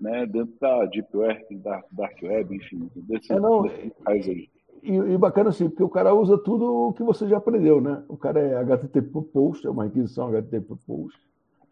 né? 0.00 0.26
Dentro 0.26 0.54
da 0.58 0.86
Deep 0.86 1.14
Web, 1.14 1.56
da 1.56 1.82
Dark 1.92 2.16
Web, 2.22 2.56
enfim, 2.56 2.90
desse, 2.96 3.32
é, 3.32 3.38
não, 3.38 3.62
desse 3.62 3.92
aí. 4.06 4.48
E, 4.82 4.96
e, 4.96 5.16
bacana 5.16 5.50
assim, 5.50 5.68
porque 5.68 5.82
o 5.82 5.88
cara 5.88 6.12
usa 6.12 6.36
tudo 6.36 6.88
o 6.88 6.92
que 6.92 7.04
você 7.04 7.28
já 7.28 7.36
aprendeu, 7.36 7.80
né? 7.80 8.02
O 8.08 8.16
cara 8.16 8.40
é 8.40 8.56
HTTP 8.56 9.22
post, 9.32 9.66
é 9.66 9.70
uma 9.70 9.84
requisição 9.84 10.28
HTTP 10.28 10.74
post. 10.84 11.20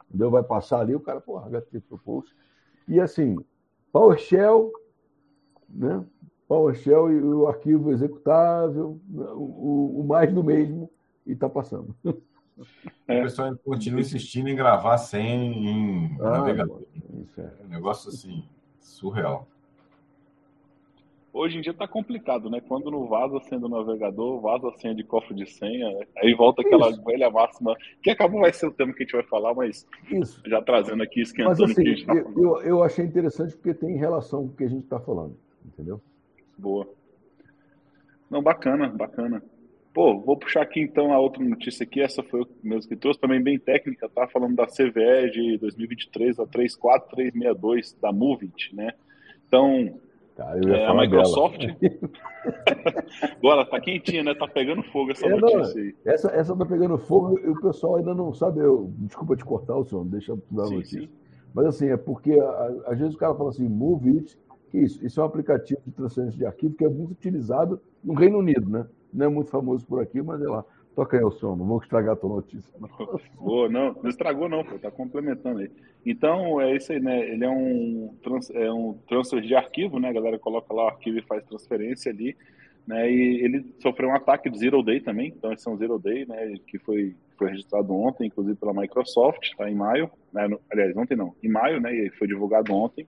Entendeu? 0.08 0.30
Vai 0.30 0.42
passar 0.42 0.80
ali, 0.80 0.94
o 0.94 1.00
cara, 1.00 1.20
pô, 1.20 1.38
HTTP 1.38 1.96
post. 2.04 2.34
E 2.86 3.00
assim, 3.00 3.36
PowerShell, 3.92 4.70
né? 5.68 6.04
PowerShell 6.46 7.12
e 7.12 7.22
o 7.22 7.46
arquivo 7.46 7.92
executável, 7.92 9.00
o, 9.12 10.00
o 10.00 10.04
mais 10.06 10.32
do 10.32 10.42
mesmo, 10.42 10.90
e 11.26 11.32
está 11.32 11.48
passando. 11.48 11.94
É. 13.08 13.20
O 13.20 13.22
pessoal 13.22 13.56
continua 13.64 14.00
insistindo 14.00 14.48
em 14.48 14.54
gravar 14.54 14.98
sem 14.98 15.66
em 15.66 16.16
ah, 16.20 16.30
navegador. 16.30 16.82
É. 17.38 17.40
é 17.40 17.64
um 17.64 17.68
negócio 17.68 18.10
assim, 18.10 18.44
surreal. 18.80 19.48
Hoje 21.32 21.58
em 21.58 21.60
dia 21.60 21.72
tá 21.72 21.86
complicado, 21.86 22.50
né? 22.50 22.60
Quando 22.60 22.90
não 22.90 23.06
vaza 23.06 23.36
a 23.36 23.40
senha 23.42 23.60
do 23.60 23.68
navegador, 23.68 24.40
vaza 24.40 24.68
a 24.68 24.72
senha 24.78 24.94
de 24.94 25.04
cofre 25.04 25.32
de 25.34 25.46
senha, 25.46 25.88
aí 26.16 26.34
volta 26.34 26.60
aquela 26.60 26.90
Isso. 26.90 27.02
velha 27.04 27.30
máxima, 27.30 27.76
que 28.02 28.10
acabou 28.10 28.40
vai 28.40 28.52
ser 28.52 28.66
o 28.66 28.72
tema 28.72 28.92
que 28.92 29.04
a 29.04 29.06
gente 29.06 29.14
vai 29.14 29.22
falar, 29.22 29.54
mas 29.54 29.86
Isso. 30.10 30.42
já 30.46 30.60
trazendo 30.60 31.02
aqui, 31.02 31.20
esquentando 31.20 31.60
mas, 31.60 31.70
assim, 31.70 31.82
que 31.82 31.88
a 31.88 31.94
gente 31.94 32.06
tá 32.06 32.14
falando. 32.16 32.42
Eu, 32.42 32.62
eu 32.62 32.82
achei 32.82 33.04
interessante 33.04 33.54
porque 33.56 33.74
tem 33.74 33.96
relação 33.96 34.40
com 34.40 34.52
o 34.52 34.56
que 34.56 34.64
a 34.64 34.68
gente 34.68 34.82
está 34.82 34.98
falando, 34.98 35.36
entendeu? 35.64 36.00
Boa. 36.58 36.88
Não, 38.28 38.42
bacana, 38.42 38.88
bacana. 38.88 39.40
Pô, 39.92 40.18
vou 40.20 40.36
puxar 40.36 40.62
aqui 40.62 40.80
então 40.80 41.12
a 41.12 41.18
outra 41.18 41.42
notícia 41.44 41.84
aqui, 41.84 42.00
essa 42.00 42.22
foi 42.22 42.42
o 42.42 42.48
mesmo 42.62 42.88
que 42.88 42.96
trouxe, 42.96 43.20
também 43.20 43.42
bem 43.42 43.58
técnica, 43.58 44.08
tá? 44.08 44.26
Falando 44.28 44.56
da 44.56 44.66
CVE 44.66 45.30
de 45.32 45.58
2023, 45.58 46.40
a 46.40 46.46
34362 46.46 47.96
da 48.00 48.12
Movit, 48.12 48.74
né? 48.74 48.94
Então, 49.46 49.98
Cara, 50.40 50.58
é, 50.74 50.86
a 50.86 50.94
Microsoft. 50.94 51.58
Agora, 53.36 53.66
tá 53.66 53.78
quentinha, 53.78 54.24
né? 54.24 54.34
Tá 54.34 54.48
pegando 54.48 54.82
fogo 54.84 55.10
essa 55.10 55.26
é, 55.26 55.36
notícia 55.36 55.82
aí. 55.82 55.94
Essa, 56.02 56.30
essa 56.30 56.56
tá 56.56 56.64
pegando 56.64 56.96
fogo 56.96 57.38
e 57.38 57.46
o 57.46 57.60
pessoal 57.60 57.96
ainda 57.96 58.14
não 58.14 58.32
sabe. 58.32 58.60
Eu, 58.60 58.90
desculpa 59.00 59.36
te 59.36 59.44
cortar, 59.44 59.76
o 59.76 59.84
senhor, 59.84 60.02
deixa 60.06 60.32
eu 60.32 60.42
dar 60.50 60.62
a 60.62 60.70
notícia. 60.70 61.02
Sim. 61.02 61.10
Mas 61.52 61.66
assim, 61.66 61.88
é 61.90 61.96
porque 61.98 62.38
às 62.86 62.98
vezes 62.98 63.14
o 63.14 63.18
cara 63.18 63.34
fala 63.34 63.50
assim, 63.50 63.68
Move 63.68 64.16
It, 64.16 64.38
que 64.70 64.78
isso? 64.78 65.04
Isso 65.04 65.20
é 65.20 65.22
um 65.22 65.26
aplicativo 65.26 65.82
de 65.86 65.92
transferência 65.92 66.38
de 66.38 66.46
arquivo 66.46 66.74
que 66.74 66.86
é 66.86 66.88
muito 66.88 67.10
utilizado 67.10 67.78
no 68.02 68.14
Reino 68.14 68.38
Unido, 68.38 68.70
né? 68.70 68.86
Não 69.12 69.26
é 69.26 69.28
muito 69.28 69.50
famoso 69.50 69.84
por 69.84 70.00
aqui, 70.00 70.22
mas 70.22 70.40
é 70.40 70.48
lá. 70.48 70.64
Toca 70.94 71.16
aí, 71.16 71.32
som, 71.38 71.54
não 71.56 71.66
vou 71.66 71.78
estragar 71.78 72.14
a 72.14 72.16
tua 72.16 72.36
notícia. 72.36 72.72
Não. 73.40 73.68
não, 73.68 73.92
não 74.02 74.10
estragou 74.10 74.48
não, 74.48 74.64
pô, 74.64 74.78
tá 74.78 74.90
complementando 74.90 75.60
aí. 75.60 75.70
Então, 76.04 76.60
é 76.60 76.76
isso 76.76 76.92
aí, 76.92 77.00
né? 77.00 77.30
Ele 77.30 77.44
é 77.44 77.48
um, 77.48 78.14
trans, 78.22 78.50
é 78.50 78.70
um 78.70 78.94
transfer 79.08 79.40
de 79.40 79.54
arquivo, 79.54 79.98
né? 79.98 80.08
A 80.08 80.12
galera 80.12 80.38
coloca 80.38 80.72
lá 80.74 80.84
o 80.84 80.88
arquivo 80.88 81.18
e 81.18 81.22
faz 81.22 81.44
transferência 81.44 82.10
ali, 82.10 82.36
né? 82.86 83.10
E 83.10 83.44
ele 83.44 83.74
sofreu 83.80 84.08
um 84.08 84.14
ataque 84.14 84.50
de 84.50 84.58
Zero 84.58 84.82
Day 84.82 85.00
também, 85.00 85.28
então 85.28 85.52
esse 85.52 85.66
é 85.66 85.70
um 85.70 85.76
Zero 85.76 85.98
Day, 85.98 86.26
né? 86.26 86.54
Que 86.66 86.78
foi, 86.78 87.14
foi 87.38 87.50
registrado 87.50 87.94
ontem, 87.94 88.26
inclusive 88.26 88.56
pela 88.56 88.74
Microsoft, 88.74 89.54
tá? 89.56 89.70
Em 89.70 89.74
maio, 89.74 90.10
né? 90.32 90.48
Aliás, 90.70 90.96
ontem 90.96 91.16
não, 91.16 91.34
em 91.42 91.48
maio, 91.48 91.80
né? 91.80 91.94
E 91.94 92.10
foi 92.10 92.26
divulgado 92.26 92.74
ontem. 92.74 93.06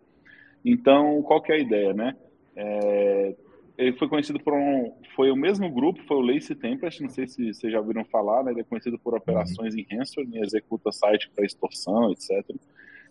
Então, 0.65 1.23
qual 1.23 1.43
que 1.43 1.53
é 1.53 1.57
a 1.57 1.61
ideia, 1.61 1.93
né? 1.93 2.17
É, 2.55 3.35
ele 3.77 3.97
foi 3.97 4.09
conhecido 4.09 4.39
por 4.39 4.53
um. 4.53 4.93
Foi 5.17 5.31
o 5.31 5.37
mesmo 5.37 5.71
grupo, 5.71 6.03
foi 6.05 6.17
o 6.17 6.21
Lace 6.21 6.55
Tempest, 6.55 7.03
não 7.03 7.09
sei 7.09 7.27
se 7.27 7.53
vocês 7.53 7.73
já 7.73 7.81
ouviram 7.81 8.05
falar, 8.05 8.45
né? 8.45 8.53
Ele 8.53 8.61
é 8.61 8.65
conhecido 8.65 8.99
por 8.99 9.15
operações 9.15 9.75
em 9.75 9.87
ransomware, 9.91 10.29
né? 10.29 10.41
executa 10.41 10.93
site 10.93 11.31
para 11.35 11.45
extorsão, 11.45 12.11
etc. 12.11 12.45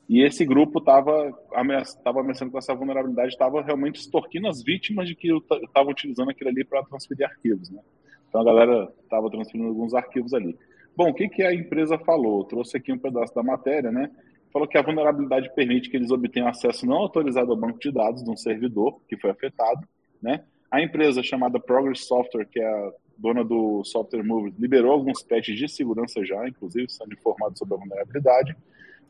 E 0.07 0.23
esse 0.23 0.45
grupo 0.45 0.79
estava 0.79 1.33
ameaçando 1.53 2.51
com 2.51 2.57
essa 2.57 2.75
vulnerabilidade, 2.75 3.29
estava 3.29 3.61
realmente 3.61 3.99
extorquindo 3.99 4.47
as 4.47 4.61
vítimas 4.61 5.07
de 5.07 5.15
que 5.15 5.29
estava 5.63 5.89
utilizando 5.89 6.29
aquilo 6.29 6.49
ali 6.49 6.63
para 6.63 6.83
transferir 6.83 7.25
arquivos, 7.25 7.69
né? 7.69 7.81
Então 8.27 8.41
a 8.41 8.43
galera 8.43 8.93
estava 9.03 9.29
transferindo 9.29 9.69
alguns 9.69 9.93
arquivos 9.93 10.33
ali. 10.33 10.57
Bom, 10.95 11.09
o 11.09 11.13
que, 11.13 11.27
que 11.29 11.43
a 11.43 11.53
empresa 11.53 11.97
falou? 11.97 12.43
Trouxe 12.43 12.77
aqui 12.77 12.91
um 12.91 12.99
pedaço 12.99 13.33
da 13.33 13.41
matéria, 13.41 13.91
né? 13.91 14.11
Falou 14.51 14.67
que 14.67 14.77
a 14.77 14.81
vulnerabilidade 14.81 15.49
permite 15.55 15.89
que 15.89 15.95
eles 15.95 16.11
obtenham 16.11 16.47
acesso 16.47 16.85
não 16.85 16.97
autorizado 16.97 17.51
ao 17.51 17.57
banco 17.57 17.79
de 17.79 17.91
dados 17.91 18.23
de 18.23 18.29
um 18.29 18.35
servidor 18.35 18.99
que 19.07 19.17
foi 19.17 19.29
afetado, 19.29 19.87
né? 20.21 20.43
A 20.69 20.81
empresa 20.81 21.21
chamada 21.21 21.59
Progress 21.59 22.05
Software, 22.05 22.45
que 22.45 22.59
é 22.59 22.65
a 22.65 22.91
dona 23.17 23.43
do 23.43 23.83
Software 23.83 24.23
Move, 24.23 24.53
liberou 24.57 24.91
alguns 24.91 25.21
patches 25.21 25.57
de 25.57 25.67
segurança 25.67 26.23
já, 26.25 26.47
inclusive 26.47 26.89
sendo 26.89 27.13
informados 27.13 27.59
sobre 27.59 27.75
a 27.75 27.77
vulnerabilidade. 27.77 28.55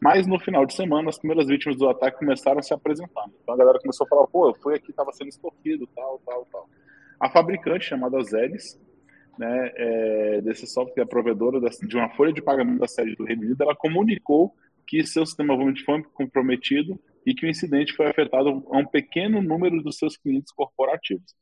Mas 0.02 0.26
no 0.26 0.40
final 0.40 0.66
de 0.66 0.74
semana, 0.74 1.10
as 1.10 1.20
primeiras 1.20 1.48
vítimas 1.48 1.78
do 1.78 1.88
ataque 1.88 2.18
começaram 2.18 2.60
a 2.60 2.64
se 2.64 2.74
apresentar. 2.74 3.26
Então 3.44 3.54
a 3.54 3.58
galera 3.58 3.80
começou 3.80 4.06
a 4.06 4.10
falar: 4.10 4.28
pô, 4.28 4.50
eu 4.50 4.56
fui 4.56 4.74
aqui, 4.74 4.90
estava 4.90 5.12
sendo 5.12 5.30
extorquido, 5.30 5.88
tal, 5.96 6.20
tal, 6.26 6.48
tal. 6.52 6.70
A 7.20 7.30
fabricante, 7.30 7.86
chamada 7.86 8.20
Zelis, 8.24 8.80
né, 9.38 9.72
é, 9.76 10.42
desse 10.42 10.66
software, 10.66 11.02
é 11.02 11.04
a 11.04 11.08
provedora 11.08 11.60
de 11.60 11.96
uma 11.96 12.10
folha 12.10 12.34
de 12.34 12.42
pagamento 12.42 12.80
da 12.80 12.88
sede 12.88 13.16
do 13.16 13.24
Reino 13.24 13.44
Unido, 13.44 13.62
ela 13.62 13.76
comunicou 13.76 14.54
que 14.88 15.06
seu 15.06 15.26
sistema 15.26 15.56
foi 15.86 16.04
comprometido 16.14 17.00
e 17.26 17.34
que 17.34 17.46
o 17.46 17.50
incidente 17.50 17.94
foi 17.94 18.08
afetado 18.08 18.64
a 18.70 18.78
um 18.78 18.86
pequeno 18.86 19.42
número 19.42 19.82
dos 19.82 19.98
seus 19.98 20.18
clientes 20.18 20.52
corporativos. 20.52 21.36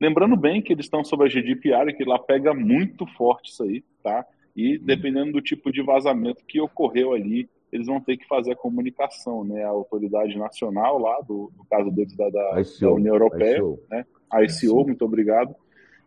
Lembrando 0.00 0.36
bem 0.36 0.60
que 0.60 0.72
eles 0.72 0.86
estão 0.86 1.04
sobre 1.04 1.26
a 1.26 1.30
GDPR, 1.30 1.94
que 1.96 2.04
lá 2.04 2.18
pega 2.18 2.52
muito 2.52 3.06
forte 3.06 3.50
isso 3.50 3.62
aí, 3.62 3.84
tá? 4.02 4.26
E 4.54 4.76
dependendo 4.78 5.32
do 5.32 5.40
tipo 5.40 5.70
de 5.72 5.80
vazamento 5.80 6.44
que 6.44 6.60
ocorreu 6.60 7.12
ali, 7.12 7.48
eles 7.72 7.86
vão 7.86 8.00
ter 8.00 8.16
que 8.16 8.26
fazer 8.26 8.52
a 8.52 8.56
comunicação, 8.56 9.44
né? 9.44 9.64
A 9.64 9.68
autoridade 9.68 10.36
nacional 10.36 10.98
lá, 10.98 11.20
do, 11.20 11.50
no 11.56 11.64
caso 11.64 11.90
deles 11.90 12.14
da, 12.16 12.28
da, 12.28 12.60
ICO, 12.60 12.80
da 12.80 12.92
União 12.92 13.14
Europeia, 13.14 13.58
ICO. 13.58 13.80
né? 13.90 14.04
A 14.30 14.42
ICO, 14.42 14.84
muito 14.84 15.04
obrigado. 15.04 15.54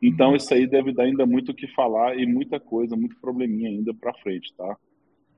Então 0.01 0.36
isso 0.36 0.53
aí 0.53 0.67
deve 0.67 0.93
dar 0.93 1.03
ainda 1.03 1.25
muito 1.25 1.51
o 1.51 1.55
que 1.55 1.67
falar 1.69 2.19
e 2.19 2.25
muita 2.25 2.60
coisa, 2.60 2.95
muito 2.95 3.15
probleminha 3.19 3.69
ainda 3.69 3.93
para 3.93 4.13
frente, 4.15 4.53
tá? 4.55 4.77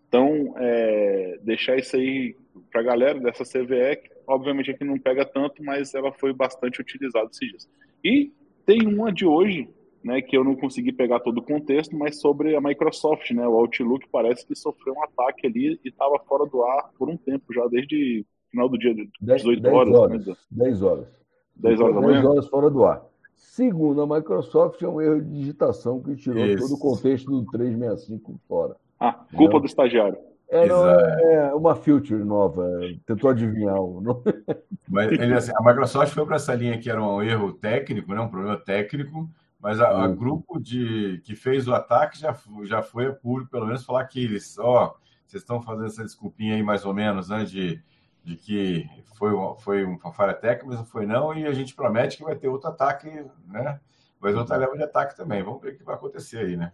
Então, 0.07 0.53
é, 0.57 1.39
deixar 1.43 1.77
isso 1.77 1.95
aí 1.95 2.35
para 2.71 2.81
a 2.81 2.83
galera 2.83 3.19
dessa 3.19 3.43
CVE, 3.43 3.97
que 3.97 4.09
obviamente 4.25 4.71
aqui 4.71 4.83
não 4.83 4.97
pega 4.97 5.25
tanto, 5.25 5.63
mas 5.63 5.93
ela 5.93 6.11
foi 6.11 6.33
bastante 6.33 6.81
utilizada 6.81 7.29
esses 7.31 7.49
dias. 7.49 7.69
E 8.03 8.31
tem 8.65 8.87
uma 8.87 9.11
de 9.11 9.25
hoje, 9.25 9.69
né, 10.03 10.21
que 10.21 10.37
eu 10.37 10.43
não 10.43 10.55
consegui 10.55 10.91
pegar 10.91 11.19
todo 11.19 11.39
o 11.39 11.43
contexto, 11.43 11.97
mas 11.97 12.19
sobre 12.21 12.55
a 12.55 12.61
Microsoft, 12.61 13.31
né, 13.31 13.47
o 13.47 13.55
Outlook 13.55 14.07
parece 14.11 14.45
que 14.45 14.55
sofreu 14.55 14.93
um 14.93 15.03
ataque 15.03 15.47
ali 15.47 15.79
e 15.83 15.89
estava 15.89 16.17
fora 16.19 16.45
do 16.45 16.63
ar 16.63 16.89
por 16.97 17.09
um 17.09 17.17
tempo 17.17 17.53
já, 17.53 17.67
desde 17.67 18.25
final 18.49 18.69
do 18.69 18.77
dia, 18.77 18.95
18 19.21 19.61
10, 19.61 19.75
horas. 19.75 19.91
10 19.91 20.27
horas. 20.27 20.27
Né? 20.27 20.35
10 20.51 20.81
horas. 20.81 21.07
10 21.55 21.81
horas, 21.81 22.05
10 22.05 22.25
horas 22.25 22.47
fora 22.47 22.69
do 22.69 22.85
ar. 22.85 23.05
Segundo 23.35 24.01
a 24.01 24.07
Microsoft, 24.07 24.81
é 24.81 24.87
um 24.87 25.01
erro 25.01 25.21
de 25.21 25.31
digitação 25.31 26.01
que 26.01 26.15
tirou 26.15 26.45
Isso. 26.45 26.67
todo 26.67 26.77
o 26.77 26.79
contexto 26.79 27.29
do 27.29 27.45
365 27.45 28.39
fora. 28.47 28.75
Ah, 28.99 29.13
culpa 29.35 29.53
não. 29.53 29.59
do 29.61 29.65
estagiário. 29.65 30.17
É, 30.49 30.65
não, 30.65 30.87
é, 30.87 31.53
uma 31.53 31.75
feature 31.75 32.23
nova, 32.23 32.65
tentou 33.05 33.29
adivinhar. 33.29 33.75
Não... 33.75 34.23
Mas 34.87 35.11
ele, 35.11 35.33
assim, 35.33 35.51
a 35.53 35.61
Microsoft 35.61 36.13
foi 36.13 36.25
para 36.25 36.37
essa 36.37 36.55
linha 36.55 36.79
que 36.79 36.89
era 36.89 37.03
um 37.03 37.21
erro 37.21 37.51
técnico, 37.51 38.13
né, 38.13 38.21
um 38.21 38.29
problema 38.29 38.55
técnico, 38.55 39.29
mas 39.59 39.81
a, 39.81 40.03
a 40.03 40.07
grupo 40.07 40.57
de 40.59 41.19
que 41.25 41.35
fez 41.35 41.67
o 41.67 41.73
ataque 41.73 42.17
já, 42.19 42.33
já 42.63 42.81
foi 42.81 43.07
a 43.07 43.11
público, 43.11 43.51
pelo 43.51 43.65
menos, 43.65 43.83
falar 43.83 44.05
que 44.05 44.23
eles, 44.23 44.57
ó, 44.57 44.95
vocês 45.25 45.43
estão 45.43 45.61
fazendo 45.61 45.87
essa 45.87 46.05
desculpinha 46.05 46.55
aí 46.55 46.63
mais 46.63 46.85
ou 46.85 46.93
menos, 46.93 47.27
né, 47.27 47.43
de, 47.43 47.83
de 48.23 48.37
que 48.37 48.89
foi, 49.17 49.31
foi 49.59 49.83
uma 49.83 50.13
falha 50.13 50.33
técnica, 50.33 50.67
mas 50.67 50.77
não 50.77 50.85
foi 50.85 51.05
não, 51.05 51.33
e 51.33 51.45
a 51.45 51.51
gente 51.51 51.75
promete 51.75 52.15
que 52.15 52.23
vai 52.23 52.35
ter 52.35 52.47
outro 52.47 52.69
ataque, 52.69 53.09
né? 53.47 53.79
Ter 54.21 54.35
outra 54.35 54.57
leva 54.57 54.75
de 54.75 54.83
ataque 54.83 55.15
também. 55.15 55.43
Vamos 55.43 55.61
ver 55.61 55.73
o 55.73 55.77
que 55.77 55.83
vai 55.83 55.95
acontecer 55.95 56.39
aí, 56.39 56.57
né? 56.57 56.71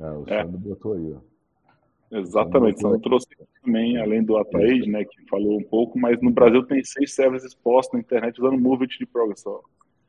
É, 0.00 0.10
o 0.10 0.24
é. 0.26 0.42
Sandro 0.42 0.58
botou 0.58 0.92
aí, 0.94 1.14
ó. 1.14 1.38
Exatamente, 2.10 2.80
você 2.80 2.98
trouxe 3.00 3.26
também, 3.62 3.98
além 3.98 4.22
do 4.22 4.38
Ataíde, 4.38 4.88
né, 4.88 5.04
que 5.04 5.28
falou 5.28 5.58
um 5.58 5.62
pouco, 5.62 5.98
mas 5.98 6.18
no 6.22 6.30
Brasil 6.30 6.64
tem 6.64 6.82
seis 6.82 7.14
servers 7.14 7.44
expostos 7.44 7.92
na 7.92 8.00
internet 8.00 8.40
usando 8.40 8.58
Movit 8.58 8.98
de 8.98 9.04
Progress, 9.04 9.46
ó, 9.46 9.60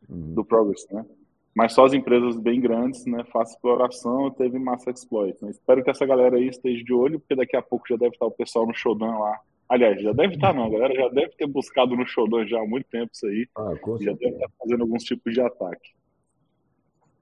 uhum. 0.09 0.33
do 0.33 0.45
Progress, 0.45 0.87
né? 0.91 1.05
Mas 1.53 1.73
só 1.73 1.83
as 1.83 1.93
empresas 1.93 2.39
bem 2.39 2.61
grandes, 2.61 3.05
né, 3.05 3.25
fazem 3.33 3.53
exploração, 3.53 4.31
teve 4.31 4.57
massa 4.57 4.91
exploit. 4.91 5.35
Né? 5.41 5.49
Espero 5.49 5.83
que 5.83 5.89
essa 5.89 6.05
galera 6.05 6.37
aí 6.37 6.47
esteja 6.47 6.81
de 6.81 6.93
olho, 6.93 7.19
porque 7.19 7.35
daqui 7.35 7.57
a 7.57 7.61
pouco 7.61 7.85
já 7.89 7.97
deve 7.97 8.15
estar 8.15 8.27
o 8.27 8.31
pessoal 8.31 8.65
no 8.65 8.73
Shodan 8.73 9.17
lá. 9.17 9.37
Aliás, 9.67 10.01
já 10.01 10.13
deve 10.13 10.35
estar 10.35 10.53
não, 10.53 10.65
a 10.65 10.69
galera 10.69 10.93
já 10.95 11.09
deve 11.09 11.35
ter 11.35 11.47
buscado 11.47 11.97
no 11.97 12.05
Shodan 12.05 12.47
já 12.47 12.61
há 12.61 12.65
muito 12.65 12.87
tempo 12.89 13.11
isso 13.13 13.27
aí. 13.27 13.47
Ah, 13.57 13.73
já 13.99 14.13
deve 14.13 14.35
estar 14.35 14.49
fazendo 14.57 14.81
alguns 14.81 15.03
tipos 15.03 15.33
de 15.33 15.41
ataque. 15.41 15.89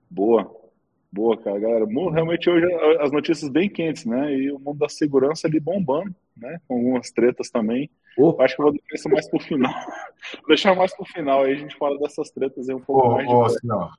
Boa. 0.10 0.67
Boa, 1.12 1.38
cara, 1.38 1.60
galera. 1.60 1.86
Realmente 1.86 2.50
hoje 2.50 2.66
as 3.00 3.12
notícias 3.12 3.50
bem 3.50 3.70
quentes, 3.70 4.06
né? 4.06 4.34
E 4.34 4.52
o 4.52 4.60
mundo 4.60 4.80
da 4.80 4.90
segurança 4.90 5.48
ali 5.48 5.60
bombando, 5.60 6.14
né? 6.36 6.60
Com 6.68 6.76
algumas 6.76 7.10
tretas 7.12 7.50
também. 7.50 7.90
Opa. 8.18 8.44
Acho 8.44 8.56
que 8.56 8.62
eu 8.62 8.66
vou 8.66 8.74
deixar 8.74 8.96
isso 8.96 9.10
mais 9.10 9.30
pro 9.30 9.40
final. 9.40 9.74
vou 10.40 10.48
deixar 10.48 10.76
mais 10.76 10.96
pro 10.96 11.06
final 11.06 11.44
aí 11.44 11.54
a 11.54 11.58
gente 11.58 11.78
fala 11.78 11.98
dessas 12.00 12.30
tretas 12.32 12.68
aí 12.68 12.76
um 12.76 12.82
pouco 12.82 13.12
mais. 13.12 13.28
Ô, 13.28 13.48
de 13.48 13.68
não. 13.68 13.90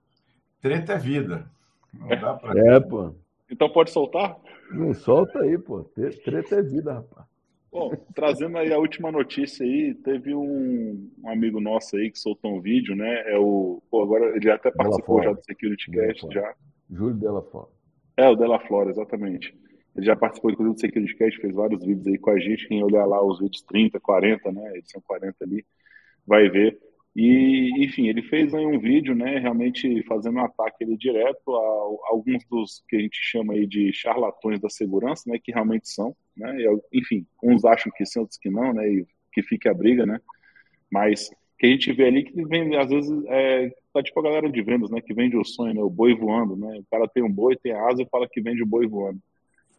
Treta 0.60 0.94
é 0.94 0.98
vida. 0.98 1.50
Não 1.94 2.08
dá 2.08 2.34
pra... 2.34 2.58
É, 2.58 2.80
pô. 2.80 3.14
Então 3.50 3.70
pode 3.70 3.90
soltar? 3.90 4.36
Não, 4.70 4.92
solta 4.92 5.40
aí, 5.40 5.56
pô. 5.56 5.84
Treta 6.24 6.56
é 6.56 6.62
vida, 6.62 6.94
rapaz. 6.94 7.26
Bom, 7.70 7.92
trazendo 8.14 8.56
aí 8.56 8.72
a 8.72 8.78
última 8.78 9.12
notícia 9.12 9.64
aí, 9.64 9.94
teve 9.94 10.34
um, 10.34 11.10
um, 11.22 11.30
amigo 11.30 11.60
nosso 11.60 11.96
aí 11.96 12.10
que 12.10 12.18
soltou 12.18 12.54
um 12.54 12.60
vídeo, 12.60 12.96
né? 12.96 13.30
É 13.30 13.38
o. 13.38 13.82
Pô, 13.90 14.02
agora 14.02 14.36
ele 14.36 14.50
até 14.50 14.70
participou 14.70 15.22
já 15.22 15.32
do 15.32 15.42
Security 15.44 15.90
Cast 15.90 16.26
já. 16.32 16.54
Júlio 16.90 17.14
Della 17.14 17.42
Flora. 17.42 17.68
É, 18.16 18.28
o 18.28 18.36
Della 18.36 18.58
Flora, 18.60 18.90
exatamente. 18.90 19.56
Ele 19.96 20.06
já 20.06 20.16
participou, 20.16 20.50
inclusive, 20.50 20.74
do 20.74 20.80
Security 20.80 21.16
Cast, 21.16 21.40
fez 21.40 21.54
vários 21.54 21.84
vídeos 21.84 22.06
aí 22.06 22.18
com 22.18 22.30
a 22.30 22.38
gente. 22.38 22.68
Quem 22.68 22.82
olhar 22.82 23.04
lá 23.04 23.22
os 23.22 23.38
vídeos 23.40 23.62
30, 23.62 23.98
40, 24.00 24.52
né? 24.52 24.78
Edição 24.78 25.02
40 25.04 25.36
ali, 25.44 25.64
vai 26.26 26.48
ver. 26.48 26.78
E, 27.20 27.84
enfim, 27.84 28.06
ele 28.06 28.22
fez 28.22 28.54
aí 28.54 28.64
um 28.64 28.78
vídeo, 28.78 29.12
né, 29.12 29.38
realmente 29.38 30.04
fazendo 30.04 30.36
um 30.36 30.44
ataque 30.44 30.84
ali 30.84 30.96
direto 30.96 31.52
a, 31.52 32.10
alguns 32.12 32.44
dos 32.48 32.84
que 32.88 32.94
a 32.94 33.00
gente 33.00 33.18
chama 33.20 33.54
aí 33.54 33.66
de 33.66 33.92
charlatões 33.92 34.60
da 34.60 34.68
segurança, 34.68 35.24
né, 35.26 35.36
que 35.42 35.50
realmente 35.50 35.88
são, 35.88 36.14
né, 36.36 36.56
e, 36.60 36.80
enfim, 36.92 37.26
uns 37.42 37.64
acham 37.64 37.90
que 37.96 38.06
sim, 38.06 38.20
outros 38.20 38.38
que 38.38 38.48
não, 38.48 38.72
né, 38.72 38.88
e 38.88 39.06
que 39.32 39.42
fique 39.42 39.68
a 39.68 39.74
briga, 39.74 40.06
né, 40.06 40.20
mas 40.88 41.28
que 41.58 41.66
a 41.66 41.70
gente 41.70 41.92
vê 41.92 42.06
ali 42.06 42.22
que 42.22 42.44
vem, 42.44 42.76
às 42.76 42.88
vezes, 42.88 43.10
é, 43.26 43.74
tá 43.98 44.02
tipo 44.02 44.18
a 44.20 44.22
galera 44.22 44.50
de 44.50 44.62
vendas, 44.62 44.90
né, 44.90 45.00
que 45.00 45.14
vende 45.14 45.36
o 45.36 45.44
sonho, 45.44 45.74
né, 45.74 45.82
o 45.82 45.90
boi 45.90 46.14
voando, 46.14 46.56
né, 46.56 46.78
o 46.78 46.84
cara 46.90 47.08
tem 47.08 47.22
um 47.22 47.32
boi, 47.32 47.56
tem 47.56 47.72
asa 47.72 48.02
e 48.02 48.08
fala 48.08 48.28
que 48.28 48.40
vende 48.40 48.62
o 48.62 48.66
boi 48.66 48.86
voando. 48.86 49.20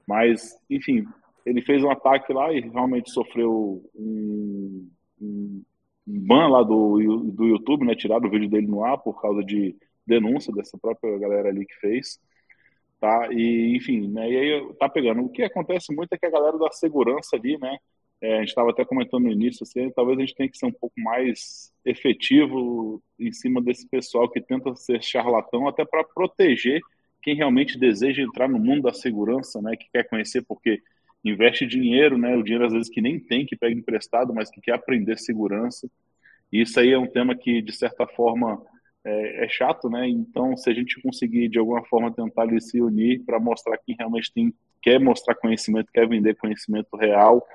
Mas, 0.08 0.58
enfim, 0.70 1.06
ele 1.46 1.62
fez 1.62 1.84
um 1.84 1.92
ataque 1.92 2.34
lá 2.34 2.52
e 2.52 2.62
realmente 2.62 3.12
sofreu 3.12 3.84
um, 3.96 4.90
um 5.22 5.64
ban 6.06 6.48
lá 6.48 6.64
do, 6.64 6.98
do 7.32 7.48
YouTube, 7.48 7.86
né, 7.86 7.96
tiraram 7.96 8.28
o 8.28 8.32
vídeo 8.32 8.50
dele 8.50 8.68
no 8.68 8.84
ar 8.84 8.98
por 8.98 9.22
causa 9.22 9.44
de 9.44 9.76
denúncia 10.06 10.52
dessa 10.54 10.78
própria 10.78 11.18
galera 11.20 11.50
ali 11.50 11.66
que 11.66 11.76
fez, 11.76 12.20
tá, 13.00 13.30
e 13.32 13.76
enfim, 13.78 14.08
né, 14.08 14.30
e 14.30 14.38
aí 14.38 14.74
tá 14.80 14.90
pegando. 14.90 15.22
O 15.22 15.30
que 15.30 15.44
acontece 15.44 15.94
muito 15.96 16.14
é 16.14 16.18
que 16.18 16.26
a 16.26 16.32
galera 16.32 16.58
da 16.58 16.72
segurança 16.72 17.36
ali, 17.36 17.58
né, 17.58 17.78
é, 18.22 18.36
a 18.36 18.40
gente 18.40 18.50
estava 18.50 18.72
até 18.72 18.84
comentando 18.84 19.24
no 19.24 19.32
início, 19.32 19.64
assim, 19.64 19.90
talvez 19.92 20.18
a 20.18 20.22
gente 20.22 20.36
tenha 20.36 20.50
que 20.50 20.58
ser 20.58 20.66
um 20.66 20.72
pouco 20.72 21.00
mais 21.00 21.72
efetivo 21.86 23.02
em 23.18 23.32
cima 23.32 23.62
desse 23.62 23.88
pessoal 23.88 24.30
que 24.30 24.42
tenta 24.42 24.76
ser 24.76 25.02
charlatão, 25.02 25.68
até 25.68 25.86
para 25.86 26.04
proteger 26.04 26.82
quem 27.22 27.36
realmente 27.36 27.78
deseja 27.78 28.22
entrar 28.22 28.48
no 28.48 28.60
mundo 28.60 28.84
da 28.84 28.94
segurança, 28.94 29.62
né, 29.62 29.76
que 29.76 29.90
quer 29.92 30.08
conhecer, 30.08 30.44
porque 30.48 30.82
investe 31.24 31.66
dinheiro, 31.66 32.18
né, 32.18 32.36
o 32.36 32.44
dinheiro 32.44 32.66
às 32.66 32.74
vezes 32.74 32.90
que 32.90 33.02
nem 33.02 33.20
tem, 33.20 33.46
que 33.46 33.56
pega 33.56 33.74
emprestado, 33.74 34.34
mas 34.34 34.50
que 34.50 34.62
quer 34.62 34.74
aprender 34.74 35.18
segurança. 35.18 35.90
E 36.52 36.62
isso 36.62 36.80
aí 36.80 36.92
é 36.92 36.98
um 36.98 37.08
tema 37.08 37.36
que, 37.36 37.62
de 37.62 37.72
certa 37.72 38.08
forma, 38.08 38.62
é, 39.04 39.46
é 39.46 39.50
chato, 39.50 39.90
né? 39.90 40.08
Então, 40.08 40.58
se 40.58 40.70
a 40.70 40.74
gente 40.74 41.02
conseguir, 41.02 41.48
de 41.48 41.60
alguma 41.60 41.84
forma, 41.86 42.12
tentar 42.12 42.44
ali, 42.44 42.60
se 42.60 42.82
unir 42.82 43.24
para 43.26 43.40
mostrar 43.40 43.78
quem 43.78 43.96
realmente 43.98 44.32
tem, 44.34 44.54
quer 44.82 45.00
mostrar 45.00 45.36
conhecimento, 45.36 45.92
quer 45.94 46.08
vender 46.08 46.36
conhecimento 46.36 46.96
real, 46.98 47.46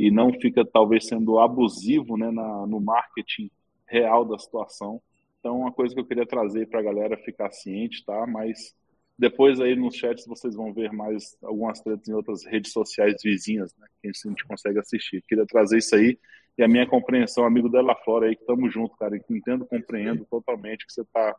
e 0.00 0.10
não 0.10 0.32
fica 0.32 0.64
talvez 0.64 1.06
sendo 1.06 1.38
abusivo 1.38 2.16
né, 2.16 2.30
na, 2.30 2.66
no 2.66 2.80
marketing 2.80 3.50
real 3.86 4.24
da 4.24 4.38
situação. 4.38 5.02
Então, 5.38 5.60
uma 5.60 5.70
coisa 5.70 5.94
que 5.94 6.00
eu 6.00 6.06
queria 6.06 6.26
trazer 6.26 6.66
para 6.68 6.80
a 6.80 6.82
galera 6.82 7.18
ficar 7.18 7.50
ciente, 7.50 8.02
tá? 8.04 8.26
Mas 8.26 8.74
depois 9.18 9.60
aí 9.60 9.76
nos 9.76 9.94
chats 9.94 10.26
vocês 10.26 10.54
vão 10.54 10.72
ver 10.72 10.90
mais 10.90 11.36
algumas 11.42 11.80
tretas 11.80 12.08
em 12.08 12.14
outras 12.14 12.46
redes 12.46 12.72
sociais 12.72 13.16
vizinhas, 13.22 13.74
né? 13.76 13.86
Que 14.00 14.08
a 14.08 14.28
gente 14.28 14.46
consegue 14.46 14.78
assistir. 14.78 15.22
Queria 15.28 15.44
trazer 15.44 15.76
isso 15.76 15.94
aí 15.94 16.18
e 16.56 16.62
a 16.62 16.68
minha 16.68 16.86
compreensão, 16.86 17.44
amigo 17.44 17.68
dela 17.68 17.94
fora 17.96 18.26
aí, 18.26 18.34
que 18.34 18.42
estamos 18.42 18.72
juntos, 18.72 18.96
cara, 18.98 19.16
entendo, 19.28 19.66
compreendo 19.66 20.24
totalmente 20.30 20.86
que 20.86 20.92
você 20.92 21.02
está 21.02 21.36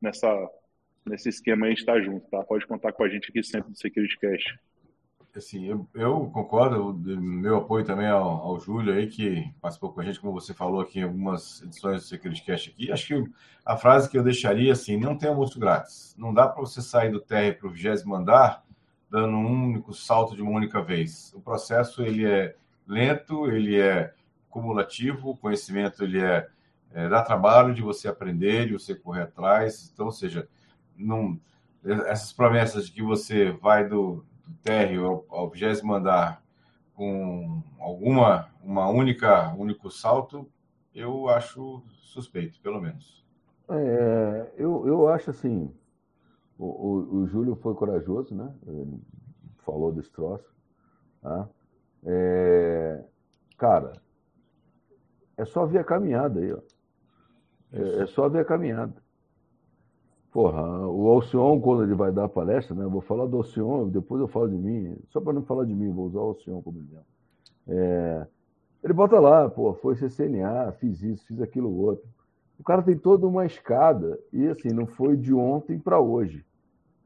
nessa 0.00 0.50
nesse 1.04 1.28
esquema 1.28 1.66
aí, 1.66 1.72
está 1.72 2.00
junto, 2.00 2.28
tá? 2.30 2.42
Pode 2.44 2.66
contar 2.66 2.92
com 2.92 3.04
a 3.04 3.08
gente 3.08 3.30
aqui 3.30 3.42
sempre 3.42 3.70
do 3.70 3.78
Security 3.78 4.18
Cash 4.18 4.56
assim, 5.38 5.66
eu, 5.66 5.86
eu 5.94 6.30
concordo, 6.32 6.94
meu 6.94 7.58
apoio 7.58 7.84
também 7.84 8.08
ao, 8.08 8.22
ao, 8.22 8.60
Júlio 8.60 8.94
aí, 8.94 9.06
que 9.06 9.52
participou 9.60 9.92
com 9.92 10.00
a 10.00 10.04
gente, 10.04 10.20
como 10.20 10.32
você 10.32 10.52
falou 10.52 10.80
aqui 10.80 11.00
em 11.00 11.04
algumas 11.04 11.62
edições 11.62 12.02
do 12.02 12.08
Security 12.08 12.44
Cast 12.44 12.70
aqui. 12.70 12.92
Acho 12.92 13.06
que 13.06 13.32
a 13.64 13.76
frase 13.76 14.08
que 14.08 14.18
eu 14.18 14.22
deixaria 14.22 14.72
assim, 14.72 14.96
não 14.96 15.16
tem 15.16 15.28
almoço 15.28 15.58
grátis. 15.58 16.14
Não 16.18 16.32
dá 16.34 16.48
para 16.48 16.60
você 16.60 16.82
sair 16.82 17.10
do 17.10 17.20
TR 17.20 17.56
para 17.58 17.68
o 17.68 17.70
vigésimo 17.70 18.14
andar 18.14 18.62
dando 19.12 19.36
um 19.36 19.64
único 19.64 19.92
salto 19.92 20.34
de 20.34 20.40
uma 20.40 20.52
única 20.52 20.80
vez. 20.80 21.34
O 21.34 21.40
processo 21.40 22.02
ele 22.02 22.24
é 22.24 22.56
lento, 22.88 23.46
ele 23.46 23.78
é 23.78 24.14
cumulativo, 24.48 25.30
o 25.30 25.36
conhecimento 25.36 26.02
ele 26.02 26.18
é, 26.18 26.48
é 26.92 27.10
dá 27.10 27.22
trabalho 27.22 27.74
de 27.74 27.82
você 27.82 28.08
aprender, 28.08 28.68
de 28.68 28.72
você 28.72 28.94
correr 28.94 29.24
atrás. 29.24 29.90
Então, 29.92 30.06
ou 30.06 30.12
seja, 30.12 30.48
não, 30.96 31.38
essas 31.84 32.32
promessas 32.32 32.86
de 32.86 32.92
que 32.92 33.02
você 33.02 33.50
vai 33.50 33.86
do 33.86 34.24
térreo 34.62 35.24
ao 35.28 35.48
vigésimo 35.48 35.94
andar 35.94 36.42
com 36.94 37.62
alguma 37.80 38.48
uma 38.62 38.88
única 38.88 39.52
único 39.54 39.90
salto, 39.90 40.48
eu 40.94 41.28
acho 41.28 41.82
suspeito, 41.88 42.60
pelo 42.60 42.80
menos. 42.80 43.24
É, 43.68 44.52
eu, 44.56 44.86
eu 44.86 45.08
acho 45.08 45.30
assim, 45.30 45.72
o, 46.58 46.64
o, 46.66 47.16
o, 47.16 47.26
Júlio 47.26 47.56
foi 47.56 47.74
corajoso, 47.74 48.34
né? 48.34 48.54
Ele 48.66 49.00
falou 49.64 49.92
desse 49.92 50.10
troço. 50.10 50.54
Tá? 51.20 51.48
É, 52.04 53.04
cara, 53.56 53.92
é 55.36 55.44
só 55.44 55.64
ver 55.64 55.78
a 55.78 55.84
caminhada 55.84 56.40
aí, 56.40 56.52
ó. 56.52 56.58
É, 57.72 58.02
é 58.02 58.06
só 58.06 58.28
ver 58.28 58.40
a 58.40 58.44
caminhada. 58.44 59.01
Porra, 60.32 60.62
o 60.88 61.08
Alcion, 61.08 61.60
quando 61.60 61.82
ele 61.82 61.94
vai 61.94 62.10
dar 62.10 62.24
a 62.24 62.28
palestra, 62.28 62.74
né? 62.74 62.84
Eu 62.84 62.90
vou 62.90 63.02
falar 63.02 63.26
do 63.26 63.36
Alcion, 63.36 63.88
depois 63.88 64.18
eu 64.18 64.26
falo 64.26 64.48
de 64.48 64.56
mim. 64.56 64.96
Só 65.10 65.20
para 65.20 65.34
não 65.34 65.42
falar 65.42 65.66
de 65.66 65.74
mim, 65.74 65.92
vou 65.92 66.06
usar 66.06 66.20
o 66.20 66.22
Alcion 66.22 66.62
como 66.62 66.78
exemplo. 66.78 67.04
É, 67.68 68.26
ele 68.82 68.94
bota 68.94 69.20
lá, 69.20 69.48
pô, 69.50 69.74
foi 69.74 69.94
CCNA, 69.94 70.72
fiz 70.72 71.02
isso, 71.02 71.26
fiz 71.26 71.40
aquilo 71.40 71.70
outro. 71.76 72.08
O 72.58 72.64
cara 72.64 72.82
tem 72.82 72.96
toda 72.96 73.26
uma 73.26 73.44
escada 73.44 74.18
e 74.32 74.48
assim, 74.48 74.70
não 74.70 74.86
foi 74.86 75.16
de 75.16 75.34
ontem 75.34 75.78
para 75.78 76.00
hoje, 76.00 76.44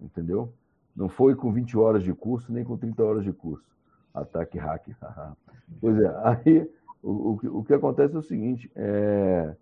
entendeu? 0.00 0.52
Não 0.94 1.08
foi 1.08 1.34
com 1.34 1.52
20 1.52 1.76
horas 1.76 2.04
de 2.04 2.14
curso, 2.14 2.52
nem 2.52 2.64
com 2.64 2.76
30 2.76 3.02
horas 3.02 3.24
de 3.24 3.32
curso. 3.32 3.66
Ataque 4.14 4.56
hack. 4.56 4.88
pois 5.80 5.98
é, 5.98 6.14
aí 6.22 6.70
o, 7.02 7.10
o, 7.10 7.58
o, 7.58 7.64
que 7.64 7.74
acontece 7.74 8.14
é 8.14 8.18
o 8.18 8.22
seguinte: 8.22 8.70
é, 8.74 9.54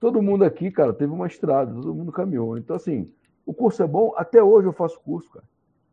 todo 0.00 0.22
mundo 0.22 0.44
aqui, 0.44 0.70
cara, 0.70 0.92
teve 0.92 1.12
uma 1.12 1.26
estrada, 1.26 1.72
todo 1.72 1.94
mundo 1.94 2.10
caminhou. 2.10 2.56
Então, 2.56 2.74
assim, 2.74 3.12
o 3.44 3.52
curso 3.52 3.82
é 3.82 3.86
bom, 3.86 4.12
até 4.16 4.42
hoje 4.42 4.66
eu 4.66 4.72
faço 4.72 4.98
curso, 5.00 5.30
cara. 5.30 5.44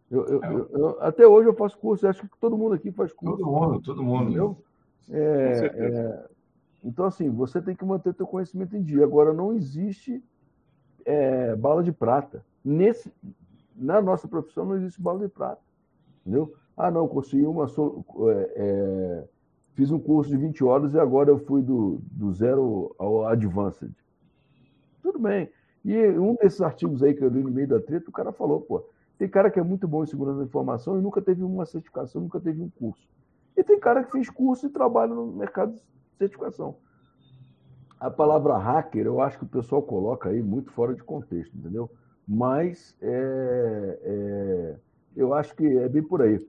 Eu, 0.09 0.25
eu, 0.25 0.43
é. 0.43 0.53
eu, 0.71 0.97
até 1.01 1.27
hoje 1.27 1.49
eu 1.49 1.53
faço 1.53 1.77
curso, 1.77 2.07
acho 2.07 2.21
que 2.21 2.39
todo 2.39 2.57
mundo 2.57 2.73
aqui 2.73 2.91
faz 2.91 3.11
curso. 3.11 3.37
Todo 3.37 3.51
mundo, 3.51 3.81
todo 3.81 4.01
mundo. 4.01 4.23
Entendeu? 4.23 4.57
É, 5.11 5.71
é, 5.75 6.25
então, 6.83 7.05
assim, 7.05 7.29
você 7.29 7.61
tem 7.61 7.75
que 7.75 7.83
manter 7.83 8.13
teu 8.13 8.25
conhecimento 8.25 8.75
em 8.75 8.81
dia. 8.81 9.03
Agora, 9.03 9.33
não 9.33 9.53
existe 9.53 10.23
é, 11.05 11.55
bala 11.55 11.83
de 11.83 11.91
prata. 11.91 12.43
Nesse, 12.63 13.11
na 13.75 14.01
nossa 14.01 14.27
profissão 14.27 14.65
não 14.65 14.77
existe 14.77 15.01
bala 15.01 15.19
de 15.19 15.27
prata. 15.27 15.61
Entendeu? 16.21 16.53
Ah, 16.75 16.89
não, 16.89 17.07
consegui 17.07 17.45
uma. 17.45 17.65
É, 17.65 18.53
é, 18.55 19.23
fiz 19.77 19.91
um 19.91 19.99
curso 19.99 20.31
de 20.31 20.37
20 20.37 20.63
horas 20.63 20.93
e 20.95 20.99
agora 20.99 21.29
eu 21.29 21.37
fui 21.37 21.61
do, 21.61 21.99
do 22.11 22.33
zero 22.33 22.95
ao 22.97 23.27
advanced. 23.27 23.91
Tudo 25.03 25.19
bem. 25.19 25.51
E 25.85 25.95
um 26.09 26.33
desses 26.33 26.59
artigos 26.61 27.03
aí 27.03 27.13
que 27.13 27.23
eu 27.23 27.29
li 27.29 27.43
no 27.43 27.51
meio 27.51 27.67
da 27.67 27.79
treta, 27.79 28.09
o 28.09 28.11
cara 28.11 28.31
falou, 28.31 28.59
pô, 28.59 28.83
tem 29.19 29.29
cara 29.29 29.51
que 29.51 29.59
é 29.59 29.63
muito 29.63 29.87
bom 29.87 30.03
em 30.03 30.07
segurança 30.07 30.39
da 30.39 30.45
informação 30.45 30.97
e 30.97 31.01
nunca 31.01 31.21
teve 31.21 31.43
uma 31.43 31.63
certificação, 31.63 32.23
nunca 32.23 32.39
teve 32.39 32.59
um 32.59 32.71
curso. 32.71 33.07
E 33.55 33.63
tem 33.63 33.79
cara 33.79 34.03
que 34.03 34.11
fez 34.11 34.31
curso 34.31 34.65
e 34.65 34.69
trabalha 34.69 35.13
no 35.13 35.27
mercado 35.27 35.73
de 35.73 35.81
certificação. 36.17 36.75
A 37.99 38.09
palavra 38.09 38.57
hacker, 38.57 39.05
eu 39.05 39.21
acho 39.21 39.37
que 39.37 39.45
o 39.45 39.47
pessoal 39.47 39.83
coloca 39.83 40.29
aí 40.29 40.41
muito 40.41 40.71
fora 40.71 40.95
de 40.95 41.03
contexto, 41.03 41.55
entendeu? 41.55 41.87
Mas 42.27 42.95
é, 42.99 43.99
é, 44.01 44.75
eu 45.15 45.35
acho 45.35 45.55
que 45.55 45.65
é 45.65 45.87
bem 45.87 46.01
por 46.01 46.23
aí. 46.23 46.43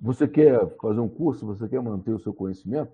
Você 0.00 0.28
quer 0.28 0.68
fazer 0.80 1.00
um 1.00 1.08
curso, 1.08 1.46
você 1.46 1.68
quer 1.68 1.82
manter 1.82 2.12
o 2.12 2.18
seu 2.18 2.32
conhecimento? 2.32 2.92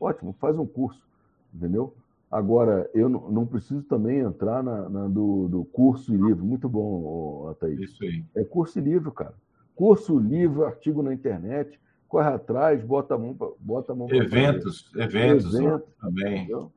Ótimo, 0.00 0.34
faz 0.38 0.58
um 0.58 0.66
curso, 0.66 1.06
entendeu? 1.52 1.94
Agora, 2.30 2.88
eu 2.92 3.08
não 3.08 3.46
preciso 3.46 3.82
também 3.82 4.18
entrar 4.18 4.62
na, 4.62 4.88
na 4.88 5.08
do, 5.08 5.48
do, 5.48 5.64
curso 5.64 6.12
e 6.12 6.16
livro. 6.16 6.44
Muito 6.44 6.68
bom, 6.68 7.48
Ataíde. 7.50 7.84
Isso 7.84 8.04
aí. 8.04 8.24
É 8.34 8.44
curso 8.44 8.78
e 8.78 8.82
livro, 8.82 9.10
cara. 9.10 9.34
Curso, 9.74 10.18
livro, 10.18 10.64
artigo 10.64 11.02
na 11.02 11.14
internet 11.14 11.78
corre 12.08 12.28
atrás, 12.28 12.82
bota 12.82 13.14
a 13.14 13.18
mão, 13.18 13.36
bota 13.60 13.92
a 13.92 13.94
mão 13.94 14.08
eventos, 14.10 14.90
eventos, 14.96 15.54
eventos 15.54 15.94
também. 16.00 16.44
Entendeu? 16.44 16.72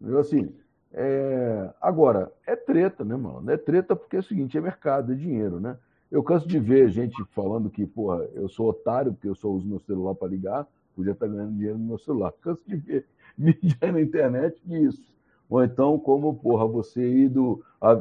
entendeu? 0.00 0.18
Assim, 0.18 0.54
é... 0.92 1.70
agora, 1.80 2.32
é 2.46 2.54
treta, 2.54 3.04
né, 3.04 3.16
mano? 3.16 3.50
É 3.50 3.56
treta 3.56 3.96
porque 3.96 4.16
é 4.16 4.20
o 4.20 4.22
seguinte, 4.22 4.56
é 4.56 4.60
mercado, 4.60 5.12
é 5.12 5.16
dinheiro, 5.16 5.58
né? 5.58 5.76
Eu 6.12 6.22
canso 6.22 6.46
de 6.46 6.58
ver 6.58 6.90
gente 6.90 7.24
falando 7.30 7.70
que, 7.70 7.86
porra, 7.86 8.28
eu 8.34 8.46
sou 8.46 8.68
otário 8.68 9.14
porque 9.14 9.26
eu 9.26 9.34
só 9.34 9.48
uso 9.48 9.66
meu 9.66 9.80
celular 9.80 10.14
para 10.14 10.28
ligar, 10.28 10.68
podia 10.94 11.12
estar 11.12 11.26
ganhando 11.26 11.54
dinheiro 11.54 11.78
no 11.78 11.86
meu 11.86 11.96
celular. 11.96 12.30
Canso 12.42 12.62
de 12.66 12.76
ver 12.76 13.06
mídia 13.36 13.90
na 13.90 13.98
internet 13.98 14.60
disso. 14.62 15.10
Ou 15.48 15.64
então, 15.64 15.98
como, 15.98 16.34
porra, 16.34 16.66
você 16.66 17.02
ir 17.02 17.30
do. 17.30 17.64
A... 17.80 17.98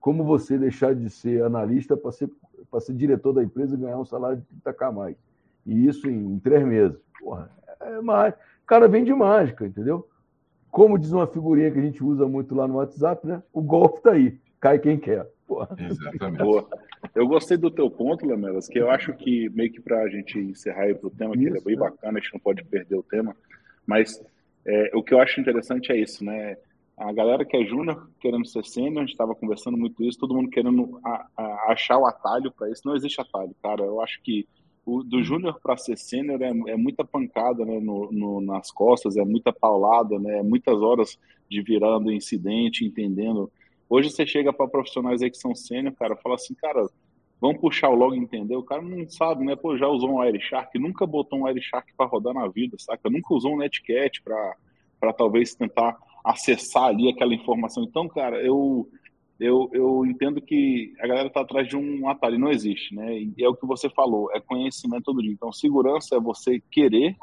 como 0.00 0.24
você 0.24 0.58
deixar 0.58 0.92
de 0.92 1.08
ser 1.08 1.44
analista 1.44 1.96
para 1.96 2.10
ser, 2.10 2.28
ser 2.80 2.94
diretor 2.94 3.32
da 3.32 3.44
empresa 3.44 3.76
e 3.76 3.78
ganhar 3.78 3.98
um 3.98 4.04
salário 4.04 4.38
de 4.38 4.60
30k 4.60 4.92
mais. 4.92 5.16
E 5.64 5.86
isso 5.86 6.10
em, 6.10 6.40
três 6.40 6.66
meses. 6.66 6.98
Porra, 7.20 7.48
é 7.80 8.00
mais. 8.00 8.34
O 8.34 8.66
cara 8.66 8.88
vem 8.88 9.04
de 9.04 9.14
mágica, 9.14 9.64
entendeu? 9.64 10.08
Como 10.68 10.98
diz 10.98 11.12
uma 11.12 11.28
figurinha 11.28 11.70
que 11.70 11.78
a 11.78 11.82
gente 11.82 12.02
usa 12.02 12.26
muito 12.26 12.56
lá 12.56 12.66
no 12.66 12.78
WhatsApp, 12.78 13.24
né? 13.24 13.40
O 13.52 13.62
golpe 13.62 14.00
tá 14.02 14.10
aí. 14.10 14.40
Cai 14.58 14.80
quem 14.80 14.98
quer. 14.98 15.30
Porra. 15.46 15.68
Exatamente. 15.78 16.42
Eu 17.14 17.26
gostei 17.26 17.56
do 17.56 17.70
teu 17.70 17.90
ponto, 17.90 18.26
Lamelas, 18.26 18.68
que 18.68 18.78
eu 18.78 18.90
acho 18.90 19.12
que 19.14 19.48
meio 19.50 19.72
que 19.72 19.80
para 19.80 20.02
a 20.02 20.08
gente 20.08 20.38
encerrar 20.38 20.84
aí 20.84 20.94
pro 20.94 21.10
tema, 21.10 21.36
que 21.36 21.44
ele 21.44 21.58
é 21.58 21.60
bem 21.60 21.76
bacana, 21.76 22.18
a 22.18 22.20
gente 22.20 22.32
não 22.32 22.40
pode 22.40 22.64
perder 22.64 22.96
o 22.96 23.02
tema, 23.02 23.36
mas 23.86 24.22
é, 24.64 24.90
o 24.94 25.02
que 25.02 25.12
eu 25.12 25.20
acho 25.20 25.40
interessante 25.40 25.90
é 25.90 25.96
isso, 25.96 26.24
né? 26.24 26.56
A 26.96 27.12
galera 27.12 27.44
que 27.44 27.56
é 27.56 27.64
júnior 27.64 28.08
querendo 28.20 28.46
ser 28.46 28.64
sênior, 28.64 28.98
a 28.98 29.00
gente 29.00 29.12
estava 29.12 29.34
conversando 29.34 29.76
muito 29.76 30.04
isso, 30.04 30.18
todo 30.18 30.34
mundo 30.34 30.50
querendo 30.50 31.00
a, 31.04 31.26
a, 31.36 31.72
achar 31.72 31.98
o 31.98 32.06
atalho 32.06 32.52
para 32.52 32.70
isso. 32.70 32.82
Não 32.84 32.94
existe 32.94 33.20
atalho, 33.20 33.54
cara. 33.62 33.82
Eu 33.82 34.00
acho 34.00 34.20
que 34.22 34.46
o, 34.84 35.02
do 35.02 35.22
júnior 35.22 35.58
para 35.60 35.76
ser 35.76 35.96
sênior 35.96 36.40
é, 36.42 36.48
é, 36.48 36.76
muita 36.76 37.04
pancada 37.04 37.64
né, 37.64 37.80
no, 37.80 38.12
no, 38.12 38.40
nas 38.40 38.70
costas, 38.70 39.16
é 39.16 39.24
muita 39.24 39.52
paulada, 39.52 40.18
né, 40.18 40.38
é 40.38 40.42
muitas 40.42 40.80
horas 40.80 41.18
de 41.48 41.62
virando 41.62 42.12
incidente, 42.12 42.84
entendendo. 42.84 43.50
Hoje 43.92 44.08
você 44.08 44.26
chega 44.26 44.54
para 44.54 44.66
profissionais 44.66 45.20
aí 45.20 45.30
que 45.30 45.36
são 45.36 45.54
sênior, 45.54 45.94
cara, 45.94 46.16
fala 46.16 46.36
assim, 46.36 46.54
cara, 46.54 46.88
vamos 47.38 47.60
puxar 47.60 47.90
o 47.90 47.94
log 47.94 48.16
entender. 48.16 48.56
O 48.56 48.62
cara 48.62 48.80
não 48.80 49.06
sabe, 49.06 49.44
né? 49.44 49.54
Pô, 49.54 49.76
já 49.76 49.86
usou 49.86 50.12
um 50.12 50.20
Wireshark, 50.20 50.78
nunca 50.78 51.04
botou 51.04 51.40
um 51.40 51.42
Wireshark 51.42 51.92
para 51.94 52.06
rodar 52.06 52.32
na 52.32 52.48
vida, 52.48 52.74
saca? 52.78 53.10
Nunca 53.10 53.34
usou 53.34 53.52
um 53.52 53.58
Netcat 53.58 54.22
para 54.22 55.12
talvez 55.12 55.54
tentar 55.54 55.94
acessar 56.24 56.84
ali 56.84 57.10
aquela 57.10 57.34
informação. 57.34 57.84
Então, 57.84 58.08
cara, 58.08 58.42
eu 58.42 58.88
eu, 59.38 59.68
eu 59.74 60.06
entendo 60.06 60.40
que 60.40 60.94
a 60.98 61.06
galera 61.06 61.28
está 61.28 61.42
atrás 61.42 61.68
de 61.68 61.76
um 61.76 62.08
atalho, 62.08 62.38
não 62.38 62.50
existe, 62.50 62.94
né? 62.94 63.18
E 63.18 63.34
é 63.44 63.48
o 63.48 63.54
que 63.54 63.66
você 63.66 63.90
falou, 63.90 64.32
é 64.32 64.40
conhecimento 64.40 65.04
todo 65.04 65.20
dia. 65.20 65.32
Então, 65.32 65.52
segurança 65.52 66.16
é 66.16 66.18
você 66.18 66.62
querer, 66.70 67.14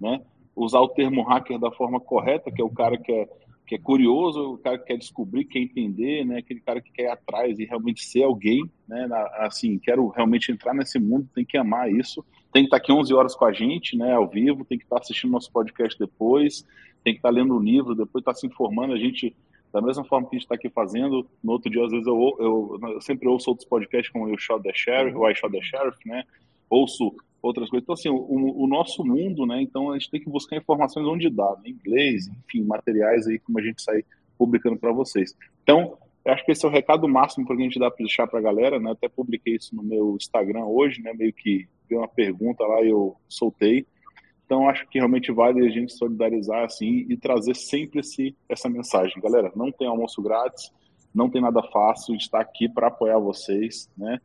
né? 0.00 0.22
Usar 0.56 0.80
o 0.80 0.88
termo 0.88 1.22
hacker 1.22 1.58
da 1.58 1.70
forma 1.70 2.00
correta, 2.00 2.50
que 2.50 2.62
é 2.62 2.64
o 2.64 2.70
cara 2.70 2.96
que 2.96 3.12
é, 3.12 3.28
que 3.66 3.74
é 3.74 3.78
curioso, 3.78 4.54
o 4.54 4.58
cara 4.58 4.78
que 4.78 4.86
quer 4.86 4.98
descobrir, 4.98 5.44
quer 5.44 5.60
entender, 5.60 6.24
né? 6.24 6.38
Aquele 6.38 6.60
cara 6.60 6.80
que 6.80 6.92
quer 6.92 7.04
ir 7.04 7.08
atrás 7.08 7.58
e 7.58 7.64
realmente 7.64 8.04
ser 8.04 8.22
alguém, 8.22 8.70
né? 8.86 9.08
Assim, 9.38 9.78
quero 9.78 10.08
realmente 10.08 10.52
entrar 10.52 10.74
nesse 10.74 10.98
mundo, 10.98 11.28
tem 11.34 11.44
que 11.44 11.56
amar 11.56 11.90
isso. 11.90 12.24
Tem 12.52 12.62
que 12.62 12.66
estar 12.66 12.76
aqui 12.76 12.92
11 12.92 13.14
horas 13.14 13.34
com 13.34 13.44
a 13.44 13.52
gente, 13.52 13.96
né? 13.96 14.12
Ao 14.12 14.28
vivo, 14.28 14.64
tem 14.64 14.78
que 14.78 14.84
estar 14.84 14.98
assistindo 14.98 15.30
nosso 15.30 15.50
podcast 15.50 15.98
depois, 15.98 16.66
tem 17.02 17.14
que 17.14 17.18
estar 17.18 17.30
lendo 17.30 17.56
o 17.56 17.62
livro, 17.62 17.94
depois 17.94 18.20
estar 18.20 18.34
se 18.34 18.46
informando. 18.46 18.92
A 18.92 18.98
gente 18.98 19.34
da 19.74 19.82
mesma 19.82 20.04
forma 20.04 20.28
que 20.28 20.36
a 20.36 20.38
gente 20.38 20.44
está 20.44 20.54
aqui 20.54 20.70
fazendo, 20.70 21.26
no 21.42 21.50
outro 21.50 21.68
dia, 21.68 21.84
às 21.84 21.90
vezes, 21.90 22.06
eu, 22.06 22.36
eu, 22.38 22.78
eu 22.80 23.00
sempre 23.00 23.26
ouço 23.26 23.50
outros 23.50 23.68
podcasts 23.68 24.08
como 24.12 24.32
o 24.32 24.38
Shot 24.38 24.62
the 24.62 24.72
Sheriff, 24.72 25.16
o 25.16 25.28
I 25.28 25.34
Shot 25.34 25.50
the 25.50 25.60
Sheriff, 25.60 25.98
né? 26.06 26.22
Ouço 26.70 27.12
outras 27.44 27.68
coisas. 27.68 27.84
Então, 27.84 27.92
assim, 27.92 28.08
o, 28.08 28.62
o, 28.62 28.66
nosso 28.66 29.04
mundo, 29.04 29.46
né? 29.46 29.60
Então, 29.60 29.90
a 29.90 29.98
gente 29.98 30.10
tem 30.10 30.20
que 30.20 30.30
buscar 30.30 30.56
informações 30.56 31.06
onde 31.06 31.28
dá, 31.28 31.56
né? 31.62 31.70
inglês, 31.70 32.26
enfim, 32.26 32.64
materiais 32.64 33.26
aí, 33.26 33.38
como 33.38 33.58
a 33.58 33.62
gente 33.62 33.82
sai 33.82 34.04
publicando 34.38 34.76
para 34.76 34.92
vocês. 34.92 35.36
Então, 35.62 35.98
eu 36.24 36.32
acho 36.32 36.44
que 36.44 36.52
esse 36.52 36.64
é 36.64 36.68
o 36.68 36.72
recado 36.72 37.06
máximo 37.06 37.46
para 37.46 37.54
a 37.54 37.58
gente 37.58 37.78
dar 37.78 37.90
para 37.90 38.04
deixar 38.04 38.26
para 38.26 38.38
a 38.38 38.42
galera, 38.42 38.80
né? 38.80 38.92
Até 38.92 39.08
publiquei 39.08 39.56
isso 39.56 39.76
no 39.76 39.82
meu 39.82 40.16
Instagram 40.16 40.64
hoje, 40.64 41.02
né? 41.02 41.12
Meio 41.12 41.32
que 41.32 41.68
deu 41.88 41.98
uma 41.98 42.08
pergunta 42.08 42.64
lá 42.64 42.82
e 42.82 42.88
eu 42.88 43.14
soltei. 43.28 43.86
Então, 44.46 44.68
acho 44.68 44.88
que 44.88 44.98
realmente 44.98 45.30
vale 45.30 45.66
a 45.66 45.70
gente 45.70 45.92
solidarizar 45.92 46.64
assim 46.64 47.06
e 47.08 47.16
trazer 47.16 47.54
sempre 47.54 48.00
esse, 48.00 48.34
essa 48.48 48.68
mensagem. 48.68 49.20
Galera, 49.22 49.52
não 49.54 49.70
tem 49.70 49.86
almoço 49.86 50.22
grátis, 50.22 50.72
não 51.14 51.30
tem 51.30 51.42
nada 51.42 51.62
fácil, 51.62 52.14
está 52.14 52.40
aqui 52.40 52.68
para 52.68 52.88
apoiar 52.88 53.18
vocês, 53.18 53.90
né? 53.96 54.18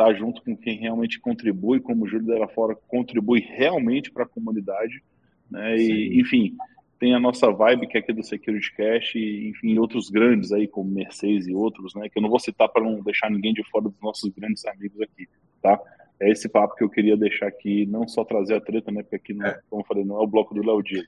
Tá 0.00 0.14
junto 0.14 0.42
com 0.42 0.56
quem 0.56 0.78
realmente 0.78 1.20
contribui, 1.20 1.78
como 1.78 2.04
o 2.04 2.08
Júlio 2.08 2.24
Della 2.24 2.48
Fora 2.48 2.74
contribui 2.88 3.40
realmente 3.40 4.10
para 4.10 4.24
a 4.24 4.26
comunidade, 4.26 5.02
né? 5.50 5.76
E, 5.76 6.18
enfim, 6.18 6.56
tem 6.98 7.14
a 7.14 7.20
nossa 7.20 7.52
vibe 7.52 7.86
que 7.86 7.98
é 7.98 8.00
aqui 8.00 8.10
do 8.10 8.24
Security 8.24 8.74
Cash 8.74 9.14
e, 9.14 9.50
enfim, 9.50 9.76
outros 9.78 10.08
grandes 10.08 10.52
aí, 10.52 10.66
como 10.66 10.90
Mercedes 10.90 11.46
e 11.48 11.54
outros, 11.54 11.94
né? 11.94 12.08
Que 12.08 12.18
eu 12.18 12.22
não 12.22 12.30
vou 12.30 12.40
citar 12.40 12.66
para 12.70 12.82
não 12.82 13.02
deixar 13.02 13.30
ninguém 13.30 13.52
de 13.52 13.62
fora 13.68 13.90
dos 13.90 14.00
nossos 14.00 14.30
grandes 14.30 14.64
amigos 14.64 15.02
aqui, 15.02 15.28
tá? 15.60 15.78
é 16.18 16.30
esse 16.30 16.48
papo 16.48 16.76
que 16.76 16.82
eu 16.82 16.88
queria 16.88 17.14
deixar 17.14 17.48
aqui, 17.48 17.84
não 17.84 18.08
só 18.08 18.24
trazer 18.24 18.54
a 18.54 18.60
treta, 18.62 18.90
né? 18.90 19.02
Porque 19.02 19.16
aqui, 19.16 19.34
não, 19.34 19.44
é. 19.44 19.60
como 19.68 19.82
eu 19.82 19.86
falei, 19.86 20.02
não 20.02 20.16
é 20.16 20.24
o 20.24 20.26
bloco 20.26 20.54
do 20.54 20.64
Léo 20.66 20.82
Dias. 20.82 21.06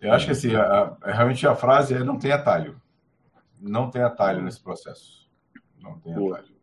Eu 0.00 0.12
acho 0.12 0.26
que 0.26 0.32
assim, 0.32 0.52
a, 0.52 0.96
a, 1.00 1.12
realmente 1.12 1.46
a 1.46 1.54
frase 1.54 1.94
é 1.94 2.02
não 2.02 2.18
tem 2.18 2.32
atalho. 2.32 2.80
Não 3.60 3.88
tem 3.88 4.02
atalho 4.02 4.42
nesse 4.42 4.60
processo. 4.60 5.30
Não 5.80 5.96
tem 6.00 6.12
Boa. 6.12 6.38
atalho. 6.38 6.55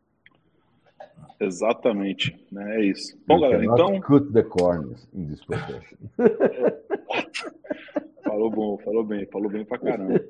Exatamente, 1.39 2.39
né? 2.51 2.77
É 2.77 2.85
isso. 2.85 3.17
Bom, 3.27 3.39
galera, 3.39 3.65
então. 3.65 3.99
Cut 4.01 4.31
the 4.31 4.43
corners 4.43 5.07
in 5.13 5.27
this 5.27 5.43
profession. 5.43 5.97
falou 8.23 8.49
bom, 8.49 8.77
falou 8.79 9.03
bem, 9.03 9.25
falou 9.27 9.51
bem 9.51 9.65
pra 9.65 9.77
caramba. 9.77 10.23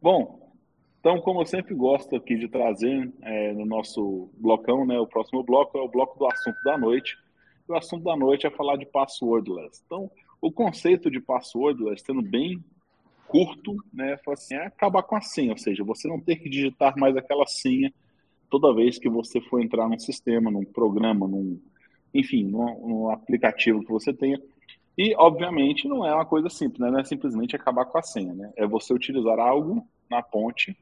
Bom, 0.00 0.52
então, 1.00 1.20
como 1.20 1.40
eu 1.40 1.46
sempre 1.46 1.74
gosto 1.74 2.14
aqui 2.14 2.36
de 2.36 2.48
trazer 2.48 3.12
é, 3.22 3.52
no 3.52 3.66
nosso 3.66 4.30
blocão, 4.38 4.86
né, 4.86 4.98
o 5.00 5.06
próximo 5.06 5.42
bloco 5.42 5.76
é 5.76 5.80
o 5.80 5.88
bloco 5.88 6.16
do 6.16 6.26
assunto 6.26 6.56
da 6.64 6.78
noite. 6.78 7.18
E 7.68 7.72
o 7.72 7.76
assunto 7.76 8.04
da 8.04 8.16
noite 8.16 8.46
é 8.46 8.50
falar 8.50 8.76
de 8.76 8.86
passwordless. 8.86 9.82
Então, 9.84 10.08
o 10.40 10.52
conceito 10.52 11.10
de 11.10 11.20
passwordless, 11.20 12.04
sendo 12.04 12.22
bem 12.22 12.62
curto, 13.26 13.76
né, 13.92 14.16
assim, 14.28 14.54
é 14.54 14.66
acabar 14.66 15.02
com 15.02 15.16
a 15.16 15.20
senha, 15.20 15.52
ou 15.52 15.58
seja, 15.58 15.82
você 15.82 16.06
não 16.06 16.20
ter 16.20 16.36
que 16.36 16.48
digitar 16.48 16.96
mais 16.96 17.16
aquela 17.16 17.46
senha 17.46 17.92
toda 18.52 18.74
vez 18.74 18.98
que 18.98 19.08
você 19.08 19.40
for 19.40 19.62
entrar 19.62 19.88
num 19.88 19.98
sistema, 19.98 20.50
num 20.50 20.62
programa, 20.62 21.26
num, 21.26 21.58
enfim, 22.12 22.44
num, 22.44 22.86
num 22.86 23.08
aplicativo 23.08 23.82
que 23.82 23.90
você 23.90 24.12
tenha. 24.12 24.38
E, 24.96 25.14
obviamente, 25.16 25.88
não 25.88 26.06
é 26.06 26.14
uma 26.14 26.26
coisa 26.26 26.50
simples, 26.50 26.78
né? 26.78 26.90
não 26.90 26.98
é 26.98 27.04
simplesmente 27.04 27.56
acabar 27.56 27.86
com 27.86 27.96
a 27.96 28.02
senha, 28.02 28.34
né? 28.34 28.52
É 28.54 28.66
você 28.66 28.92
utilizar 28.92 29.38
algo 29.38 29.88
na 30.10 30.22
ponte, 30.22 30.76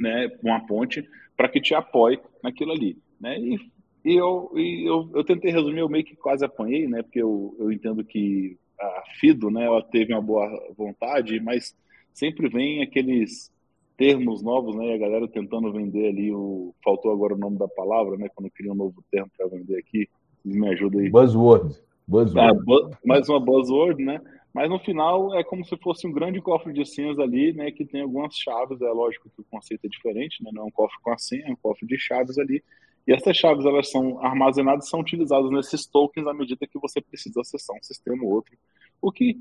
né? 0.00 0.30
Uma 0.42 0.66
ponte, 0.66 1.06
para 1.36 1.50
que 1.50 1.60
te 1.60 1.74
apoie 1.74 2.18
naquilo 2.42 2.72
ali, 2.72 2.96
né? 3.20 3.38
E, 3.38 3.60
e, 4.02 4.16
eu, 4.16 4.50
e 4.54 4.88
eu, 4.88 5.10
eu 5.14 5.22
tentei 5.22 5.52
resumir, 5.52 5.80
eu 5.80 5.90
meio 5.90 6.02
que 6.04 6.16
quase 6.16 6.46
apanhei, 6.46 6.88
né? 6.88 7.02
Porque 7.02 7.20
eu, 7.20 7.54
eu 7.58 7.70
entendo 7.70 8.02
que 8.02 8.56
a 8.80 9.02
Fido, 9.20 9.50
né? 9.50 9.66
Ela 9.66 9.82
teve 9.82 10.14
uma 10.14 10.22
boa 10.22 10.48
vontade, 10.74 11.38
mas 11.40 11.76
sempre 12.14 12.48
vem 12.48 12.82
aqueles 12.82 13.52
termos 13.96 14.42
novos, 14.42 14.76
né? 14.76 14.86
E 14.86 14.92
a 14.94 14.98
galera 14.98 15.28
tentando 15.28 15.72
vender 15.72 16.08
ali 16.08 16.32
o. 16.32 16.74
Faltou 16.84 17.12
agora 17.12 17.34
o 17.34 17.38
nome 17.38 17.58
da 17.58 17.68
palavra, 17.68 18.16
né? 18.16 18.28
Quando 18.34 18.50
cria 18.50 18.72
um 18.72 18.76
novo 18.76 19.02
termo 19.10 19.30
para 19.36 19.48
vender 19.48 19.78
aqui. 19.78 20.08
Me 20.44 20.68
ajuda 20.68 21.00
aí. 21.00 21.10
Buzzword. 21.10 21.76
Buzzword. 22.06 22.38
Ah, 22.38 22.98
mais 23.04 23.28
uma 23.28 23.40
buzzword, 23.40 24.02
né? 24.02 24.20
Mas 24.54 24.70
no 24.70 24.78
final 24.78 25.34
é 25.34 25.42
como 25.42 25.64
se 25.64 25.76
fosse 25.76 26.06
um 26.06 26.12
grande 26.12 26.40
cofre 26.40 26.72
de 26.72 26.86
senhas 26.86 27.18
ali, 27.18 27.52
né? 27.52 27.70
Que 27.70 27.84
tem 27.84 28.02
algumas 28.02 28.34
chaves. 28.36 28.80
É 28.80 28.90
lógico 28.90 29.28
que 29.34 29.40
o 29.40 29.46
conceito 29.50 29.84
é 29.84 29.88
diferente, 29.88 30.42
né? 30.42 30.50
Não 30.52 30.62
é 30.62 30.66
um 30.66 30.70
cofre 30.70 30.96
com 31.02 31.10
a 31.10 31.18
senha, 31.18 31.46
é 31.46 31.50
um 31.50 31.56
cofre 31.56 31.86
de 31.86 31.98
chaves 31.98 32.38
ali. 32.38 32.62
E 33.06 33.12
essas 33.12 33.36
chaves 33.36 33.64
elas 33.64 33.90
são 33.90 34.18
armazenadas, 34.24 34.88
são 34.88 35.00
utilizadas 35.00 35.50
nesses 35.50 35.86
tokens 35.86 36.26
à 36.26 36.34
medida 36.34 36.66
que 36.66 36.78
você 36.78 37.00
precisa 37.00 37.40
acessar 37.40 37.76
um 37.76 37.82
sistema 37.82 38.24
ou 38.24 38.30
outro, 38.30 38.56
o 39.00 39.12
que 39.12 39.38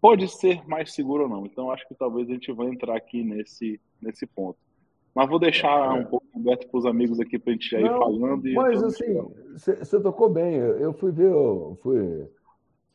pode 0.00 0.28
ser 0.28 0.66
mais 0.66 0.92
seguro 0.92 1.24
ou 1.24 1.28
não. 1.28 1.46
Então 1.46 1.70
acho 1.70 1.86
que 1.88 1.94
talvez 1.94 2.28
a 2.28 2.32
gente 2.32 2.52
vai 2.52 2.68
entrar 2.68 2.96
aqui 2.96 3.22
nesse 3.22 3.80
nesse 4.00 4.26
ponto. 4.26 4.58
Mas 5.14 5.28
vou 5.28 5.38
deixar 5.38 5.96
é. 5.96 6.00
um 6.00 6.04
pouco 6.04 6.26
aberto 6.34 6.68
para 6.68 6.78
os 6.78 6.84
amigos 6.84 7.18
aqui 7.18 7.38
para 7.38 7.50
a 7.50 7.54
gente 7.54 7.74
ir 7.74 7.80
Não, 7.82 7.98
falando. 7.98 8.42
mas 8.52 8.82
assim, 8.82 9.18
você 9.56 9.98
tocou 10.00 10.28
bem. 10.28 10.56
Eu 10.56 10.92
fui 10.92 11.10
ver, 11.10 11.30
eu 11.30 11.78
fui 11.82 12.28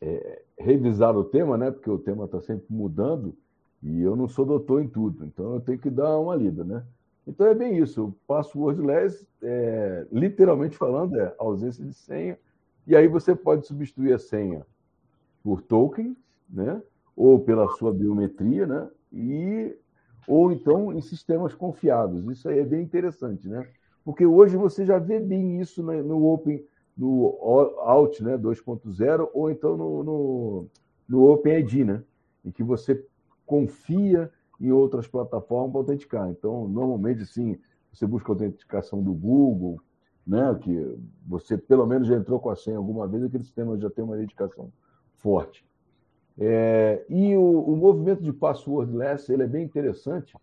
é, 0.00 0.42
revisar 0.56 1.16
o 1.16 1.24
tema, 1.24 1.58
né? 1.58 1.72
Porque 1.72 1.90
o 1.90 1.98
tema 1.98 2.26
está 2.26 2.40
sempre 2.40 2.66
mudando 2.70 3.34
e 3.82 4.00
eu 4.00 4.14
não 4.14 4.28
sou 4.28 4.46
doutor 4.46 4.80
em 4.80 4.88
tudo, 4.88 5.24
então 5.24 5.54
eu 5.54 5.60
tenho 5.60 5.78
que 5.78 5.90
dar 5.90 6.16
uma 6.18 6.36
lida, 6.36 6.62
né? 6.62 6.84
Então 7.26 7.46
é 7.46 7.54
bem 7.54 7.76
isso. 7.78 8.04
O 8.04 8.12
passwordless, 8.26 9.26
é, 9.42 10.06
literalmente 10.12 10.76
falando, 10.76 11.18
é 11.18 11.34
ausência 11.38 11.84
de 11.84 11.92
senha. 11.92 12.38
E 12.86 12.96
aí 12.96 13.08
você 13.08 13.34
pode 13.34 13.66
substituir 13.66 14.12
a 14.12 14.18
senha 14.18 14.64
por 15.42 15.62
tokens, 15.62 16.16
né? 16.48 16.80
Ou 17.16 17.40
pela 17.40 17.68
sua 17.76 17.92
biometria, 17.92 18.66
né? 18.66 18.88
E 19.12 19.76
ou 20.26 20.52
então 20.52 20.92
em 20.92 21.00
sistemas 21.00 21.54
confiáveis. 21.54 22.24
Isso 22.26 22.48
aí 22.48 22.60
é 22.60 22.64
bem 22.64 22.82
interessante, 22.82 23.48
né? 23.48 23.66
Porque 24.04 24.26
hoje 24.26 24.56
você 24.56 24.84
já 24.84 24.98
vê 24.98 25.20
bem 25.20 25.60
isso 25.60 25.82
no 25.82 26.26
Open, 26.26 26.64
no 26.96 27.38
Out 27.80 28.22
né, 28.22 28.36
2.0, 28.36 29.28
ou 29.32 29.50
então 29.50 29.76
no, 29.76 30.02
no, 30.02 30.66
no 31.08 31.30
OpenID, 31.30 31.84
né? 31.84 32.02
Em 32.44 32.50
que 32.50 32.62
você 32.62 33.04
confia 33.46 34.30
em 34.60 34.72
outras 34.72 35.06
plataformas 35.06 35.70
para 35.72 35.80
autenticar. 35.80 36.30
Então, 36.30 36.68
normalmente, 36.68 37.26
sim, 37.26 37.58
você 37.92 38.06
busca 38.06 38.30
a 38.30 38.34
autenticação 38.34 39.02
do 39.02 39.12
Google, 39.12 39.80
né? 40.26 40.56
Que 40.60 40.98
você 41.26 41.56
pelo 41.56 41.86
menos 41.86 42.08
já 42.08 42.16
entrou 42.16 42.40
com 42.40 42.50
a 42.50 42.56
senha 42.56 42.76
alguma 42.76 43.06
vez, 43.06 43.22
aquele 43.24 43.44
sistema 43.44 43.78
já 43.78 43.90
tem 43.90 44.04
uma 44.04 44.16
identificação 44.16 44.72
forte. 45.16 45.64
É, 46.38 47.04
e 47.08 47.36
o, 47.36 47.60
o, 47.60 47.76
movimento 47.76 48.22
de 48.22 48.32
passwordless 48.32 49.30
ele 49.30 49.42
é 49.42 49.46
bem 49.46 49.64
interessante, 49.64 50.34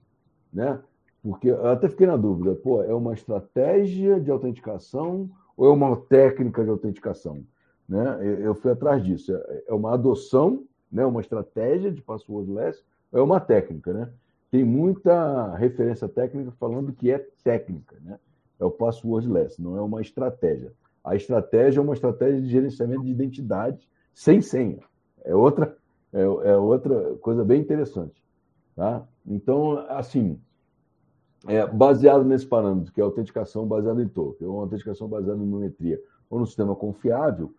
né? 0.53 0.79
Porque 1.21 1.49
até 1.49 1.89
fiquei 1.89 2.07
na 2.07 2.15
dúvida, 2.15 2.55
pô, 2.55 2.81
é 2.83 2.93
uma 2.93 3.13
estratégia 3.13 4.19
de 4.19 4.31
autenticação 4.31 5.29
ou 5.57 5.67
é 5.67 5.71
uma 5.71 5.97
técnica 5.97 6.63
de 6.63 6.69
autenticação? 6.69 7.43
Né? 7.87 8.19
Eu 8.41 8.55
fui 8.55 8.71
atrás 8.71 9.03
disso. 9.03 9.35
É, 9.35 9.63
é 9.67 9.73
uma 9.73 9.93
adoção, 9.93 10.63
né? 10.91 11.05
uma 11.05 11.19
estratégia 11.19 11.91
de 11.91 12.01
passwordless, 12.01 12.83
ou 13.11 13.19
é 13.19 13.23
uma 13.23 13.39
técnica, 13.39 13.91
né? 13.91 14.09
Tem 14.51 14.63
muita 14.63 15.55
referência 15.55 16.07
técnica 16.07 16.51
falando 16.51 16.93
que 16.93 17.11
é 17.11 17.19
técnica, 17.43 17.97
né? 18.01 18.17
É 18.59 18.65
o 18.65 18.71
passwordless, 18.71 19.61
não 19.61 19.77
é 19.77 19.81
uma 19.81 20.01
estratégia. 20.01 20.71
A 21.03 21.15
estratégia 21.15 21.79
é 21.79 21.83
uma 21.83 21.93
estratégia 21.93 22.41
de 22.41 22.47
gerenciamento 22.47 23.03
de 23.03 23.11
identidade 23.11 23.87
sem 24.13 24.41
senha. 24.41 24.79
É 25.23 25.35
outra, 25.35 25.77
é, 26.13 26.21
é 26.21 26.57
outra 26.57 27.15
coisa 27.15 27.43
bem 27.43 27.61
interessante. 27.61 28.21
Tá? 28.75 29.05
Então, 29.25 29.85
assim, 29.89 30.39
é, 31.47 31.65
baseado 31.65 32.23
nesse 32.23 32.45
parâmetro, 32.45 32.91
que 32.91 32.99
é 32.99 33.03
a 33.03 33.07
autenticação 33.07 33.65
baseada 33.65 34.01
em 34.01 34.07
token, 34.07 34.47
ou 34.47 34.61
autenticação 34.61 35.07
baseada 35.07 35.41
em 35.41 35.47
biometria, 35.47 36.01
ou 36.29 36.39
no 36.39 36.45
sistema 36.45 36.75
confiável, 36.75 37.53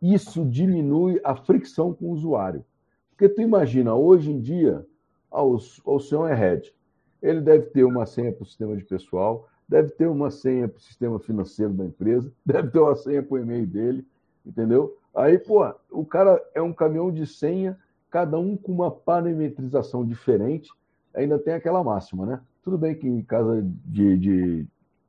isso 0.00 0.44
diminui 0.44 1.20
a 1.24 1.34
fricção 1.34 1.92
com 1.92 2.06
o 2.06 2.12
usuário. 2.12 2.64
Porque 3.10 3.28
tu 3.28 3.40
imagina, 3.40 3.94
hoje 3.94 4.30
em 4.30 4.40
dia, 4.40 4.86
ah, 5.30 5.42
o, 5.42 5.58
senhor 6.00 6.28
é 6.28 6.34
head. 6.34 6.74
Ele 7.22 7.40
deve 7.40 7.66
ter 7.66 7.84
uma 7.84 8.06
senha 8.06 8.32
para 8.32 8.42
o 8.42 8.46
sistema 8.46 8.76
de 8.76 8.84
pessoal, 8.84 9.48
deve 9.68 9.90
ter 9.90 10.06
uma 10.06 10.30
senha 10.30 10.68
para 10.68 10.78
o 10.78 10.82
sistema 10.82 11.18
financeiro 11.18 11.72
da 11.72 11.84
empresa, 11.84 12.32
deve 12.44 12.70
ter 12.70 12.78
uma 12.78 12.94
senha 12.94 13.22
para 13.22 13.34
o 13.34 13.38
e-mail 13.38 13.66
dele, 13.66 14.06
entendeu? 14.46 14.96
Aí, 15.14 15.38
pô, 15.38 15.66
o 15.90 16.04
cara 16.04 16.42
é 16.54 16.62
um 16.62 16.72
caminhão 16.72 17.10
de 17.10 17.26
senha, 17.26 17.78
cada 18.10 18.38
um 18.38 18.56
com 18.56 18.72
uma 18.72 18.90
parametrização 18.90 20.04
diferente. 20.04 20.70
Ainda 21.14 21.38
tem 21.38 21.54
aquela 21.54 21.82
máxima, 21.82 22.26
né? 22.26 22.40
Tudo 22.62 22.78
bem 22.78 22.94
que 22.94 23.08
em 23.08 23.22
casa 23.22 23.62
de, 23.84 24.18
de, 24.18 24.66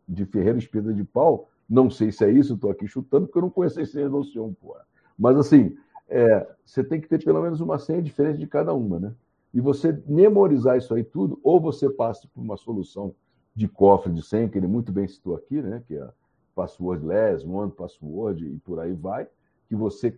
de 0.07 0.25
Ferreira 0.25 0.57
Espírita 0.57 0.93
de 0.93 1.03
Pau, 1.03 1.49
não 1.69 1.89
sei 1.89 2.11
se 2.11 2.23
é 2.23 2.31
isso, 2.31 2.53
estou 2.53 2.71
aqui 2.71 2.87
chutando, 2.87 3.27
porque 3.27 3.37
eu 3.37 3.43
não 3.43 3.49
conheço 3.49 3.79
a 3.79 3.85
senha 3.85 4.09
do 4.09 4.17
Ocean, 4.17 4.53
pô. 4.53 4.75
Mas 5.17 5.37
assim, 5.37 5.75
é, 6.07 6.47
você 6.65 6.83
tem 6.83 7.01
que 7.01 7.07
ter 7.07 7.23
pelo 7.23 7.41
menos 7.41 7.59
uma 7.59 7.77
senha 7.77 8.01
diferente 8.01 8.39
de 8.39 8.47
cada 8.47 8.73
uma, 8.73 8.99
né? 8.99 9.13
E 9.53 9.59
você 9.59 10.01
memorizar 10.05 10.77
isso 10.77 10.93
aí 10.93 11.03
tudo, 11.03 11.39
ou 11.43 11.59
você 11.59 11.89
passa 11.89 12.27
por 12.33 12.41
uma 12.41 12.55
solução 12.55 13.13
de 13.53 13.67
cofre 13.67 14.13
de 14.13 14.21
senha, 14.21 14.47
que 14.47 14.57
ele 14.57 14.67
muito 14.67 14.91
bem 14.91 15.07
citou 15.07 15.35
aqui, 15.35 15.61
né? 15.61 15.83
Que 15.87 15.95
é 15.95 16.07
passwordless, 16.57 17.45
one 17.45 17.71
password 17.71 18.43
e 18.43 18.57
por 18.57 18.79
aí 18.79 18.93
vai, 18.93 19.27
que 19.69 19.75
você 19.75 20.17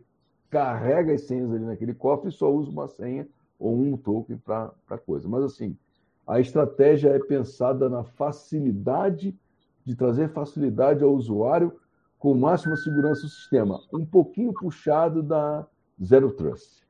carrega 0.49 1.13
as 1.13 1.21
senhas 1.21 1.51
ali 1.51 1.65
naquele 1.65 1.93
cofre 1.93 2.29
e 2.29 2.31
só 2.31 2.51
usa 2.51 2.71
uma 2.71 2.87
senha 2.87 3.27
ou 3.59 3.77
um 3.77 3.97
token 3.97 4.37
para 4.37 4.97
coisa. 5.05 5.27
Mas, 5.27 5.43
assim, 5.43 5.77
a 6.25 6.39
estratégia 6.39 7.09
é 7.09 7.19
pensada 7.19 7.89
na 7.89 8.03
facilidade 8.03 9.37
de 9.83 9.95
trazer 9.95 10.29
facilidade 10.29 11.03
ao 11.03 11.13
usuário 11.13 11.77
com 12.17 12.33
máxima 12.33 12.75
segurança 12.77 13.23
do 13.23 13.29
sistema, 13.29 13.79
um 13.93 14.05
pouquinho 14.05 14.53
puxado 14.53 15.21
da 15.21 15.65
Zero 16.03 16.31
Trust, 16.31 16.85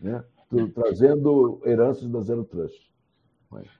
né? 0.00 0.24
trazendo 0.74 1.60
heranças 1.64 2.08
da 2.08 2.20
Zero 2.20 2.44
Trust. 2.44 2.89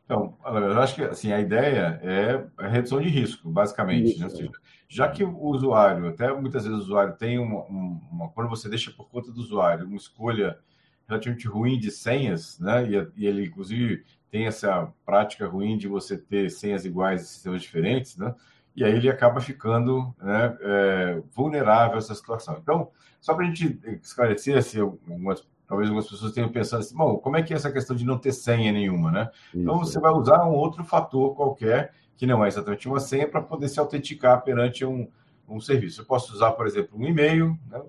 Então, 0.04 0.36
eu 0.44 0.80
acho 0.80 0.96
que 0.96 1.02
assim, 1.02 1.32
a 1.32 1.40
ideia 1.40 2.00
é 2.02 2.44
a 2.58 2.66
redução 2.66 3.00
de 3.00 3.08
risco, 3.08 3.48
basicamente. 3.48 4.10
Isso, 4.10 4.20
né? 4.20 4.28
seja, 4.28 4.50
já 4.88 5.08
que 5.08 5.22
o 5.22 5.38
usuário, 5.38 6.08
até 6.08 6.32
muitas 6.32 6.64
vezes 6.64 6.78
o 6.78 6.82
usuário 6.82 7.14
tem 7.16 7.38
uma, 7.38 7.62
uma, 7.64 8.28
Quando 8.30 8.48
você 8.48 8.68
deixa 8.68 8.90
por 8.90 9.08
conta 9.08 9.30
do 9.30 9.40
usuário 9.40 9.86
uma 9.86 9.96
escolha 9.96 10.58
relativamente 11.06 11.46
ruim 11.46 11.78
de 11.78 11.90
senhas, 11.90 12.58
né? 12.58 12.88
E, 12.88 13.22
e, 13.22 13.26
ele, 13.26 13.46
inclusive, 13.46 14.04
tem 14.30 14.46
essa 14.46 14.92
prática 15.04 15.46
ruim 15.46 15.76
de 15.76 15.86
você 15.86 16.18
ter 16.18 16.50
senhas 16.50 16.84
iguais 16.84 17.22
em 17.22 17.26
sistemas 17.26 17.62
diferentes, 17.62 18.16
né? 18.16 18.34
E 18.74 18.84
aí 18.84 18.94
ele 18.94 19.08
acaba 19.08 19.40
ficando 19.40 20.14
né, 20.20 20.56
é, 20.60 21.22
vulnerável 21.34 21.96
a 21.96 21.98
essa 21.98 22.14
situação. 22.14 22.58
Então, 22.62 22.90
só 23.20 23.34
para 23.34 23.44
a 23.44 23.48
gente 23.48 23.78
esclarecer 24.02 24.56
assim, 24.56 24.80
algumas 24.80 25.46
talvez 25.70 25.88
algumas 25.88 26.10
pessoas 26.10 26.32
tenham 26.32 26.48
pensado 26.48 26.82
assim, 26.82 26.96
bom, 26.96 27.16
como 27.16 27.36
é 27.36 27.44
que 27.44 27.52
é 27.52 27.56
essa 27.56 27.70
questão 27.70 27.94
de 27.94 28.04
não 28.04 28.18
ter 28.18 28.32
senha 28.32 28.72
nenhuma, 28.72 29.12
né? 29.12 29.30
Isso. 29.54 29.62
Então 29.62 29.78
você 29.78 30.00
vai 30.00 30.10
usar 30.10 30.44
um 30.44 30.52
outro 30.52 30.82
fator 30.82 31.32
qualquer, 31.36 31.94
que 32.16 32.26
não 32.26 32.44
é 32.44 32.48
exatamente 32.48 32.88
uma 32.88 32.98
senha, 32.98 33.28
para 33.28 33.40
poder 33.40 33.68
se 33.68 33.78
autenticar 33.78 34.42
perante 34.42 34.84
um, 34.84 35.08
um 35.48 35.60
serviço. 35.60 36.00
Eu 36.00 36.06
posso 36.06 36.34
usar, 36.34 36.50
por 36.52 36.66
exemplo, 36.66 36.98
um 36.98 37.06
e-mail, 37.06 37.56
né? 37.68 37.80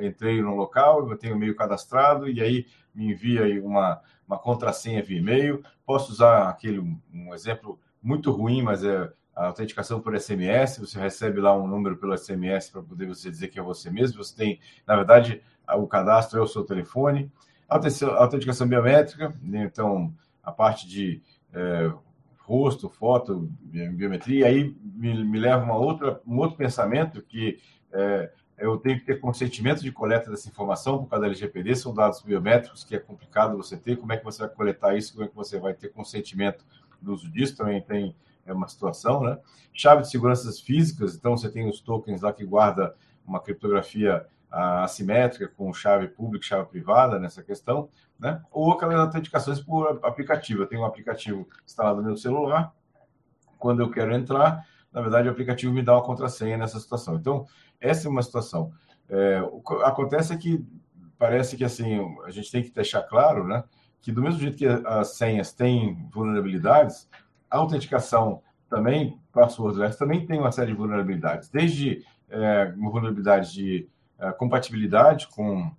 entrei 0.00 0.40
no 0.40 0.56
local, 0.56 1.10
eu 1.10 1.16
tenho 1.18 1.34
um 1.34 1.36
e-mail 1.36 1.54
cadastrado, 1.54 2.26
e 2.26 2.40
aí 2.40 2.66
me 2.94 3.12
envia 3.12 3.62
uma, 3.62 4.00
uma 4.26 4.38
contrassenha 4.38 5.02
via 5.02 5.18
e-mail. 5.18 5.62
Posso 5.84 6.12
usar 6.12 6.48
aquele, 6.48 6.78
um 7.12 7.34
exemplo 7.34 7.78
muito 8.02 8.30
ruim, 8.30 8.62
mas 8.62 8.82
é 8.82 9.12
a 9.36 9.48
autenticação 9.48 10.00
por 10.00 10.18
SMS, 10.18 10.78
você 10.78 10.98
recebe 10.98 11.40
lá 11.40 11.54
um 11.54 11.66
número 11.66 11.98
pelo 11.98 12.16
SMS 12.16 12.70
para 12.70 12.82
poder 12.82 13.06
você 13.06 13.30
dizer 13.30 13.48
que 13.48 13.58
é 13.58 13.62
você 13.62 13.90
mesmo. 13.90 14.24
Você 14.24 14.34
tem, 14.34 14.60
na 14.86 14.96
verdade, 14.96 15.42
o 15.76 15.86
cadastro 15.86 16.38
é 16.40 16.42
o 16.42 16.46
seu 16.46 16.64
telefone. 16.64 17.30
Autenticação 17.68 18.66
biométrica, 18.66 19.36
né? 19.42 19.64
então 19.64 20.14
a 20.42 20.50
parte 20.50 20.88
de 20.88 21.20
é, 21.52 21.92
rosto, 22.38 22.88
foto, 22.88 23.50
biometria, 23.60 24.46
aí 24.46 24.74
me, 24.80 25.24
me, 25.24 25.38
leva 25.38 25.64
uma 25.64 25.76
outra, 25.76 26.20
um 26.24 26.38
outro 26.38 26.56
pensamento 26.56 27.20
que 27.20 27.58
é, 27.92 28.30
eu 28.56 28.78
tenho 28.78 29.00
que 29.00 29.04
ter 29.04 29.20
consentimento 29.20 29.82
de 29.82 29.90
coleta 29.90 30.30
dessa 30.30 30.48
informação 30.48 30.98
por 30.98 31.10
causa 31.10 31.22
da 31.22 31.26
LGPD, 31.26 31.74
são 31.74 31.92
dados 31.92 32.22
biométricos 32.22 32.84
que 32.84 32.94
é 32.94 32.98
complicado 33.00 33.56
você 33.56 33.76
ter, 33.76 33.96
como 33.96 34.12
é 34.12 34.16
que 34.16 34.24
você 34.24 34.38
vai 34.46 34.48
coletar 34.48 34.96
isso, 34.96 35.12
como 35.12 35.24
é 35.24 35.28
que 35.28 35.34
você 35.34 35.58
vai 35.58 35.74
ter 35.74 35.88
consentimento 35.88 36.64
do 37.02 37.12
uso 37.12 37.28
disso, 37.28 37.56
também 37.56 37.82
tem 37.82 38.14
é 38.46 38.52
uma 38.52 38.68
situação, 38.68 39.22
né? 39.22 39.38
Chave 39.72 40.02
de 40.02 40.10
seguranças 40.10 40.60
físicas, 40.60 41.14
então 41.14 41.36
você 41.36 41.50
tem 41.50 41.68
os 41.68 41.80
tokens 41.80 42.22
lá 42.22 42.32
que 42.32 42.44
guarda 42.44 42.94
uma 43.26 43.40
criptografia 43.40 44.26
assimétrica 44.50 45.48
com 45.48 45.72
chave 45.72 46.08
pública 46.08 46.46
chave 46.46 46.68
privada 46.68 47.18
nessa 47.18 47.42
questão, 47.42 47.88
né? 48.18 48.42
Ou 48.50 48.72
aquelas 48.72 48.96
autenticações 48.96 49.60
por 49.60 50.00
aplicativo. 50.02 50.62
Eu 50.62 50.66
tenho 50.66 50.82
um 50.82 50.86
aplicativo 50.86 51.46
instalado 51.64 51.98
no 51.98 52.04
meu 52.04 52.16
celular, 52.16 52.72
quando 53.58 53.82
eu 53.82 53.90
quero 53.90 54.14
entrar, 54.14 54.64
na 54.92 55.00
verdade 55.00 55.28
o 55.28 55.30
aplicativo 55.30 55.72
me 55.72 55.82
dá 55.82 55.94
uma 55.94 56.04
contrassenha 56.04 56.56
nessa 56.56 56.78
situação. 56.78 57.16
Então, 57.16 57.46
essa 57.80 58.06
é 58.06 58.10
uma 58.10 58.22
situação. 58.22 58.72
É, 59.08 59.42
o 59.42 59.60
que 59.60 59.74
acontece 59.82 60.32
é 60.32 60.36
que 60.36 60.64
parece 61.18 61.56
que 61.56 61.64
assim 61.64 62.00
a 62.24 62.30
gente 62.30 62.50
tem 62.50 62.62
que 62.62 62.70
deixar 62.70 63.02
claro, 63.02 63.46
né, 63.46 63.64
que 64.00 64.12
do 64.12 64.22
mesmo 64.22 64.40
jeito 64.40 64.56
que 64.56 64.66
as 64.66 65.16
senhas 65.16 65.52
têm 65.52 66.08
vulnerabilidades, 66.12 67.08
a 67.50 67.58
autenticação 67.58 68.42
também, 68.68 69.20
passwordless, 69.32 69.98
também 69.98 70.26
tem 70.26 70.38
uma 70.38 70.52
série 70.52 70.72
de 70.72 70.76
vulnerabilidades, 70.76 71.48
desde 71.48 72.04
é, 72.28 72.72
uma 72.76 72.90
vulnerabilidade 72.90 73.52
de 73.52 73.88
é, 74.18 74.32
compatibilidade 74.32 75.28
com 75.28 75.70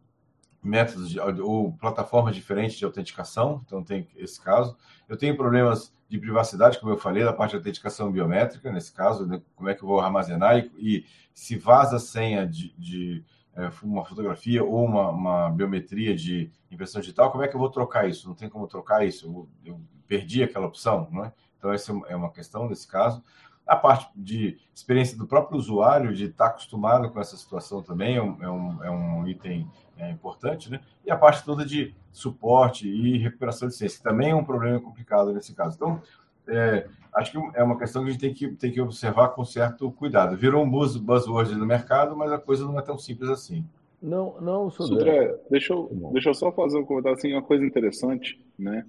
métodos 0.63 1.09
de, 1.09 1.19
ou 1.19 1.73
plataformas 1.73 2.35
diferentes 2.35 2.77
de 2.77 2.85
autenticação, 2.85 3.61
então 3.65 3.83
tem 3.83 4.07
esse 4.15 4.39
caso. 4.41 4.75
Eu 5.07 5.17
tenho 5.17 5.35
problemas 5.35 5.93
de 6.09 6.17
privacidade, 6.17 6.79
como 6.79 6.91
eu 6.91 6.97
falei, 6.97 7.23
da 7.23 7.33
parte 7.33 7.51
de 7.51 7.57
autenticação 7.57 8.11
biométrica, 8.11 8.71
nesse 8.71 8.91
caso, 8.91 9.25
né, 9.25 9.41
como 9.55 9.69
é 9.69 9.73
que 9.73 9.83
eu 9.83 9.87
vou 9.87 9.99
armazenar 9.99 10.57
e, 10.57 10.71
e 10.77 11.05
se 11.33 11.57
vaza 11.57 11.97
a 11.97 11.99
senha 11.99 12.47
de, 12.47 12.73
de 12.77 13.23
é, 13.55 13.69
uma 13.83 14.05
fotografia 14.05 14.63
ou 14.63 14.85
uma, 14.85 15.09
uma, 15.09 15.49
biometria 15.49 16.15
de 16.15 16.51
impressão 16.71 17.01
digital, 17.01 17.31
como 17.31 17.43
é 17.43 17.47
que 17.47 17.55
eu 17.55 17.59
vou 17.59 17.69
trocar 17.69 18.07
isso? 18.09 18.27
Não 18.27 18.35
tem 18.35 18.49
como 18.49 18.67
trocar 18.67 19.05
isso, 19.05 19.25
eu, 19.25 19.73
eu 19.73 19.81
perdi 20.07 20.43
aquela 20.43 20.67
opção, 20.67 21.07
não 21.11 21.25
é? 21.25 21.33
Então, 21.57 21.71
essa 21.71 21.91
é 22.07 22.15
uma 22.15 22.31
questão 22.31 22.67
nesse 22.67 22.87
caso. 22.87 23.23
A 23.65 23.75
parte 23.75 24.09
de 24.15 24.57
experiência 24.73 25.17
do 25.17 25.27
próprio 25.27 25.57
usuário, 25.57 26.13
de 26.13 26.25
estar 26.25 26.47
acostumado 26.47 27.09
com 27.09 27.19
essa 27.19 27.35
situação 27.35 27.81
também, 27.81 28.15
é 28.15 28.21
um, 28.21 28.43
é 28.43 28.49
um, 28.49 28.83
é 28.83 28.91
um 28.91 29.27
item 29.27 29.69
é, 29.97 30.09
importante, 30.09 30.71
né? 30.71 30.79
E 31.05 31.11
a 31.11 31.17
parte 31.17 31.43
toda 31.43 31.65
de 31.65 31.93
suporte 32.11 32.87
e 32.87 33.17
recuperação 33.17 33.67
de 33.67 33.75
ciência, 33.75 33.97
que 33.97 34.03
também 34.03 34.29
é 34.29 34.35
um 34.35 34.43
problema 34.43 34.79
complicado 34.79 35.33
nesse 35.33 35.53
caso. 35.53 35.75
Então, 35.75 36.01
é, 36.47 36.87
acho 37.13 37.31
que 37.31 37.57
é 37.57 37.63
uma 37.63 37.77
questão 37.77 38.03
que 38.03 38.09
a 38.09 38.11
gente 38.13 38.21
tem 38.21 38.33
que, 38.33 38.55
tem 38.55 38.71
que 38.71 38.79
observar 38.79 39.29
com 39.29 39.43
certo 39.43 39.91
cuidado. 39.91 40.37
Virou 40.37 40.63
um 40.63 40.69
buzz, 40.69 40.95
buzzword 40.95 41.53
no 41.55 41.65
mercado, 41.65 42.15
mas 42.15 42.31
a 42.31 42.37
coisa 42.37 42.65
não 42.65 42.79
é 42.79 42.81
tão 42.81 42.97
simples 42.97 43.29
assim. 43.29 43.65
Não, 44.01 44.39
não, 44.39 44.69
Sodré, 44.69 45.35
deixa 45.49 45.73
eu, 45.73 45.89
deixa 46.13 46.29
eu 46.29 46.33
só 46.33 46.51
fazer 46.51 46.77
um 46.77 46.85
comentário 46.85 47.17
assim, 47.17 47.33
uma 47.33 47.41
coisa 47.41 47.65
interessante, 47.65 48.39
né? 48.57 48.85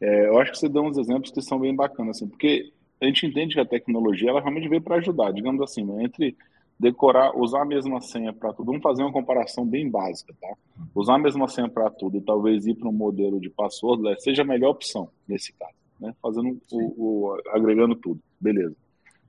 É, 0.00 0.28
eu 0.28 0.38
acho 0.38 0.52
que 0.52 0.58
você 0.58 0.68
deu 0.68 0.82
uns 0.82 0.96
exemplos 0.96 1.30
que 1.30 1.42
são 1.42 1.58
bem 1.58 1.74
bacanas, 1.74 2.16
assim, 2.16 2.28
porque 2.28 2.72
a 3.00 3.06
gente 3.06 3.26
entende 3.26 3.54
que 3.54 3.60
a 3.60 3.66
tecnologia 3.66 4.30
ela 4.30 4.40
realmente 4.40 4.68
veio 4.68 4.82
para 4.82 4.96
ajudar, 4.96 5.32
digamos 5.32 5.60
assim, 5.60 5.84
né? 5.84 6.04
entre 6.04 6.36
decorar, 6.78 7.36
usar 7.36 7.62
a 7.62 7.64
mesma 7.64 8.00
senha 8.00 8.32
para 8.32 8.52
tudo. 8.52 8.66
Vamos 8.66 8.82
fazer 8.82 9.02
uma 9.02 9.12
comparação 9.12 9.66
bem 9.66 9.90
básica, 9.90 10.32
tá? 10.40 10.54
Usar 10.94 11.16
a 11.16 11.18
mesma 11.18 11.48
senha 11.48 11.68
para 11.68 11.90
tudo 11.90 12.16
e 12.16 12.20
talvez 12.20 12.66
ir 12.66 12.74
para 12.74 12.88
um 12.88 12.92
modelo 12.92 13.40
de 13.40 13.50
password 13.50 14.02
né, 14.02 14.14
seja 14.18 14.42
a 14.42 14.44
melhor 14.44 14.70
opção 14.70 15.10
nesse 15.26 15.52
caso, 15.54 15.74
né? 15.98 16.14
Fazendo 16.22 16.60
o, 16.70 16.78
o, 16.80 17.42
agregando 17.48 17.96
tudo, 17.96 18.20
beleza, 18.40 18.76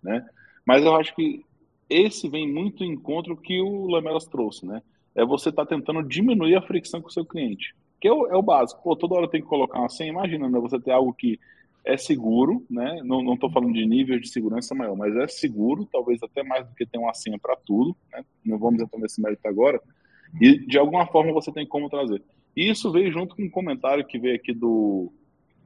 né? 0.04 0.24
Mas 0.64 0.86
eu 0.86 0.96
acho 0.96 1.16
que 1.16 1.44
esse 1.90 2.30
vem 2.30 2.48
muito 2.48 2.84
em 2.84 2.92
encontro 2.92 3.36
que 3.36 3.60
o 3.60 3.88
Lamelas 3.88 4.26
trouxe, 4.26 4.66
né? 4.66 4.84
É 5.16 5.26
você 5.26 5.50
estar 5.50 5.66
tá 5.66 5.76
tentando 5.76 6.04
diminuir 6.04 6.56
a 6.56 6.62
fricção 6.62 7.02
com 7.02 7.08
o 7.08 7.12
seu 7.12 7.26
cliente 7.26 7.74
que 8.00 8.08
é 8.08 8.14
o, 8.14 8.28
é 8.28 8.36
o 8.36 8.42
básico. 8.42 8.82
Pô, 8.82 8.96
toda 8.96 9.16
hora 9.16 9.30
tem 9.30 9.42
que 9.42 9.48
colocar 9.48 9.80
uma 9.80 9.90
senha. 9.90 10.12
Imagina, 10.12 10.50
né, 10.50 10.60
você 10.60 10.80
ter 10.80 10.92
algo 10.92 11.14
que 11.14 11.40
é 11.86 11.98
seguro, 11.98 12.66
né? 12.70 13.02
Não 13.04 13.34
estou 13.34 13.50
falando 13.50 13.74
de 13.74 13.86
nível 13.86 14.20
de 14.20 14.28
segurança 14.28 14.76
maior, 14.76 14.96
mas 14.96 15.16
é 15.16 15.28
seguro, 15.28 15.88
talvez 15.92 16.22
até 16.22 16.44
mais 16.44 16.68
do 16.68 16.76
que 16.76 16.86
ter 16.86 16.98
uma 16.98 17.14
senha 17.14 17.38
para 17.40 17.56
tudo, 17.56 17.96
né? 18.12 18.24
Não 18.46 18.58
vamos 18.58 18.82
entrar 18.82 19.00
nesse 19.00 19.22
mérito 19.22 19.48
agora. 19.48 19.82
E 20.40 20.60
de 20.60 20.78
alguma 20.78 21.08
forma 21.08 21.34
você 21.34 21.52
tem 21.52 21.66
como 21.66 21.90
trazer. 21.90 22.22
E 22.56 22.70
isso 22.70 22.92
veio 22.92 23.12
junto 23.12 23.36
com 23.36 23.44
um 23.44 23.50
comentário 23.50 24.06
que 24.06 24.20
veio 24.20 24.36
aqui 24.36 24.54
do, 24.54 25.12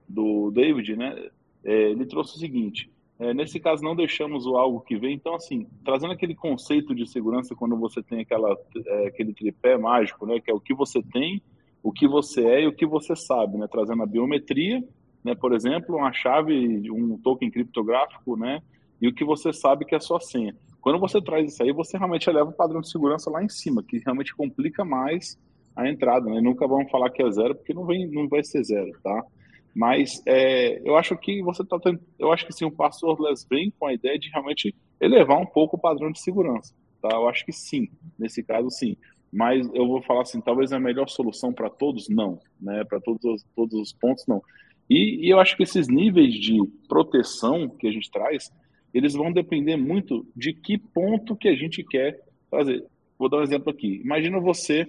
do 0.07 0.51
David, 0.51 0.95
né? 0.95 1.29
É, 1.63 1.89
ele 1.89 2.05
trouxe 2.05 2.35
o 2.35 2.39
seguinte: 2.39 2.89
é, 3.19 3.33
nesse 3.33 3.59
caso 3.59 3.83
não 3.83 3.95
deixamos 3.95 4.45
o 4.45 4.55
algo 4.55 4.81
que 4.81 4.95
vem, 4.95 5.15
então 5.15 5.35
assim, 5.35 5.67
trazendo 5.83 6.13
aquele 6.13 6.35
conceito 6.35 6.93
de 6.93 7.09
segurança 7.09 7.55
quando 7.55 7.75
você 7.75 8.01
tem 8.01 8.21
aquela, 8.21 8.55
é, 8.85 9.07
aquele 9.07 9.33
tripé 9.33 9.77
mágico, 9.77 10.25
né? 10.25 10.39
Que 10.39 10.51
é 10.51 10.53
o 10.53 10.59
que 10.59 10.73
você 10.73 11.01
tem 11.01 11.41
o 11.83 11.91
que 11.91 12.07
você 12.07 12.41
é 12.45 12.61
e 12.61 12.67
o 12.67 12.73
que 12.73 12.85
você 12.85 13.13
sabe, 13.13 13.57
né? 13.57 13.67
Trazendo 13.69 14.01
a 14.01 14.07
biometria, 14.07 14.81
né? 15.23 15.35
Por 15.35 15.53
exemplo, 15.53 15.97
uma 15.97 16.13
chave, 16.13 16.89
um 16.89 17.17
token 17.17 17.51
criptográfico, 17.51 18.37
né? 18.37 18.61
E 19.01 19.07
o 19.07 19.13
que 19.13 19.25
você 19.25 19.51
sabe 19.51 19.83
que 19.83 19.93
é 19.93 19.97
a 19.97 20.01
sua 20.01 20.21
senha. 20.21 20.55
Quando 20.79 20.97
você 20.97 21.21
traz 21.21 21.51
isso 21.51 21.61
aí, 21.61 21.73
você 21.73 21.97
realmente 21.97 22.29
eleva 22.29 22.49
o 22.49 22.53
padrão 22.53 22.79
de 22.79 22.89
segurança 22.89 23.29
lá 23.29 23.43
em 23.43 23.49
cima, 23.49 23.83
que 23.83 23.99
realmente 23.99 24.33
complica 24.33 24.85
mais 24.85 25.37
a 25.75 25.89
entrada, 25.89 26.29
né? 26.29 26.39
Nunca 26.39 26.65
vamos 26.65 26.89
falar 26.89 27.09
que 27.09 27.21
é 27.21 27.29
zero, 27.29 27.53
porque 27.53 27.73
não, 27.73 27.85
vem, 27.85 28.09
não 28.09 28.29
vai 28.29 28.43
ser 28.43 28.63
zero, 28.63 28.91
tá? 29.03 29.25
Mas 29.75 30.21
é, 30.25 30.87
eu 30.87 30.95
acho 30.95 31.17
que 31.17 31.41
você 31.41 31.63
está 31.63 31.77
eu 32.17 32.31
acho 32.31 32.45
que 32.45 32.53
sim, 32.53 32.63
o 32.63 32.71
passwordless 32.71 33.45
vem 33.49 33.73
com 33.77 33.87
a 33.87 33.93
ideia 33.93 34.17
de 34.17 34.29
realmente 34.29 34.73
elevar 35.01 35.39
um 35.39 35.45
pouco 35.45 35.75
o 35.75 35.79
padrão 35.79 36.11
de 36.11 36.21
segurança, 36.21 36.73
tá? 37.01 37.09
Eu 37.11 37.27
acho 37.27 37.45
que 37.45 37.51
sim, 37.51 37.89
nesse 38.17 38.43
caso 38.43 38.69
sim 38.69 38.95
mas 39.33 39.67
eu 39.73 39.87
vou 39.87 39.99
falar 40.03 40.21
assim, 40.21 40.39
talvez 40.39 40.71
a 40.71 40.79
melhor 40.79 41.09
solução 41.09 41.51
para 41.51 41.67
todos, 41.67 42.07
não, 42.07 42.39
né? 42.61 42.83
Para 42.83 43.01
todos, 43.01 43.25
os, 43.25 43.43
todos 43.55 43.73
os 43.73 43.91
pontos, 43.91 44.23
não. 44.27 44.43
E, 44.87 45.25
e, 45.25 45.29
eu 45.29 45.39
acho 45.39 45.57
que 45.57 45.63
esses 45.63 45.87
níveis 45.87 46.35
de 46.35 46.55
proteção 46.87 47.67
que 47.67 47.87
a 47.87 47.91
gente 47.91 48.11
traz, 48.11 48.51
eles 48.93 49.13
vão 49.13 49.31
depender 49.31 49.75
muito 49.75 50.23
de 50.35 50.53
que 50.53 50.77
ponto 50.77 51.35
que 51.35 51.47
a 51.47 51.55
gente 51.55 51.83
quer 51.83 52.21
fazer. 52.51 52.85
Vou 53.17 53.27
dar 53.27 53.37
um 53.37 53.41
exemplo 53.43 53.71
aqui. 53.71 54.01
Imagina 54.03 54.39
você, 54.39 54.87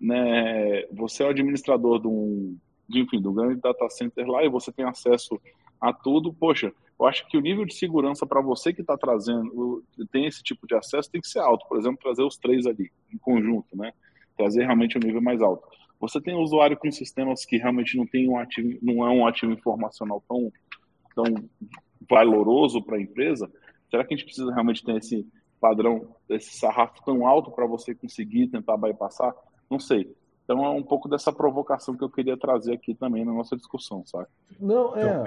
né? 0.00 0.84
Você 0.90 1.22
é 1.22 1.26
o 1.26 1.30
administrador 1.30 2.00
de 2.00 2.08
um, 2.08 2.56
de, 2.88 2.98
enfim, 2.98 3.24
um 3.24 3.32
grande 3.32 3.60
data 3.60 3.88
center 3.90 4.26
lá 4.26 4.44
e 4.44 4.48
você 4.48 4.72
tem 4.72 4.84
acesso 4.84 5.40
a 5.80 5.92
tudo. 5.92 6.32
Poxa, 6.32 6.72
eu 6.98 7.06
acho 7.06 7.26
que 7.28 7.36
o 7.36 7.40
nível 7.40 7.64
de 7.64 7.74
segurança 7.74 8.26
para 8.26 8.40
você 8.40 8.72
que 8.72 8.80
está 8.80 8.96
trazendo, 8.96 9.84
tem 10.12 10.26
esse 10.26 10.42
tipo 10.42 10.66
de 10.66 10.74
acesso, 10.74 11.10
tem 11.10 11.20
que 11.20 11.28
ser 11.28 11.40
alto. 11.40 11.66
Por 11.68 11.78
exemplo, 11.78 11.98
trazer 12.00 12.22
os 12.22 12.36
três 12.36 12.66
ali, 12.66 12.90
em 13.12 13.18
conjunto, 13.18 13.76
né? 13.76 13.92
Trazer 14.36 14.64
realmente 14.64 14.96
um 14.96 15.00
nível 15.00 15.20
mais 15.20 15.42
alto. 15.42 15.66
Você 16.00 16.20
tem 16.20 16.34
um 16.34 16.42
usuário 16.42 16.76
com 16.76 16.90
sistemas 16.90 17.44
que 17.44 17.56
realmente 17.56 17.96
não 17.96 18.06
tem 18.06 18.28
um 18.28 18.38
ativo, 18.38 18.78
não 18.82 19.06
é 19.06 19.10
um 19.10 19.26
ativo 19.26 19.52
informacional 19.52 20.22
tão, 20.28 20.52
tão 21.14 21.24
valoroso 22.08 22.82
para 22.82 22.96
a 22.96 23.00
empresa. 23.00 23.50
Será 23.90 24.04
que 24.04 24.14
a 24.14 24.16
gente 24.16 24.26
precisa 24.26 24.52
realmente 24.52 24.84
ter 24.84 24.96
esse 24.96 25.26
padrão, 25.60 26.14
esse 26.28 26.58
sarrafo 26.58 27.02
tão 27.04 27.26
alto 27.26 27.50
para 27.50 27.66
você 27.66 27.94
conseguir 27.94 28.48
tentar 28.48 28.76
bypassar? 28.76 29.34
Não 29.70 29.80
sei. 29.80 30.14
Então 30.44 30.62
é 30.64 30.68
um 30.68 30.82
pouco 30.82 31.08
dessa 31.08 31.32
provocação 31.32 31.96
que 31.96 32.04
eu 32.04 32.10
queria 32.10 32.36
trazer 32.36 32.74
aqui 32.74 32.94
também 32.94 33.24
na 33.24 33.32
nossa 33.32 33.56
discussão, 33.56 34.04
sabe? 34.04 34.26
Não, 34.60 34.94
é 34.94 35.24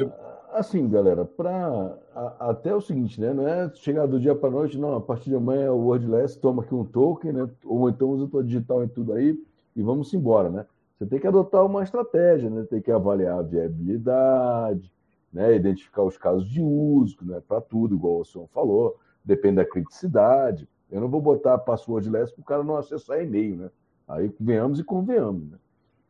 assim, 0.54 0.88
galera, 0.88 1.26
para 1.26 1.98
até 2.40 2.74
o 2.74 2.82
seguinte, 2.82 3.20
né? 3.20 3.34
Não 3.34 3.48
é 3.48 3.70
chegar 3.74 4.06
do 4.06 4.20
dia 4.20 4.36
para 4.36 4.52
noite, 4.52 4.78
não, 4.78 4.96
a 4.96 5.02
partir 5.02 5.32
de 5.32 5.36
amanhã 5.36 5.66
é 5.66 5.72
o 5.72 5.78
wordless, 5.78 6.40
toma 6.40 6.62
aqui 6.62 6.74
um 6.74 6.86
token, 6.86 7.34
né? 7.34 7.50
Ou 7.66 7.90
então 7.90 8.10
usa 8.10 8.28
tua 8.28 8.44
digital 8.44 8.84
em 8.84 8.88
tudo 8.88 9.14
aí 9.14 9.38
e 9.76 9.82
vamos 9.82 10.14
embora, 10.14 10.50
né? 10.50 10.66
Você 10.98 11.06
tem 11.06 11.20
que 11.20 11.28
adotar 11.28 11.66
uma 11.66 11.84
estratégia, 11.84 12.50
né? 12.50 12.64
Tem 12.70 12.82
que 12.82 12.92
avaliar 12.92 13.40
a 13.40 13.44
viabilidade, 13.44 14.92
né? 15.34 15.56
Identificar 15.56 16.04
os 16.04 16.18
casos 16.18 16.48
de 16.48 16.62
uso, 16.62 17.18
né? 17.24 17.42
Para 17.48 17.60
tudo, 17.60 17.96
igual 17.96 18.20
o 18.20 18.26
senhor 18.26 18.48
falou, 18.54 18.98
depende 19.26 19.56
da 19.58 19.66
criticidade. 19.66 20.68
Eu 20.92 21.02
não 21.02 21.10
vou 21.10 21.22
botar 21.22 21.58
passwordless 21.58 22.32
para 22.32 22.42
o 22.42 22.46
cara 22.46 22.64
não 22.64 22.78
acessar 22.78 23.22
e-mail, 23.22 23.58
né? 23.58 23.70
Aí 24.08 24.32
venhamos 24.40 24.80
e 24.80 24.84
convenhamos. 24.84 25.50
Né? 25.50 25.58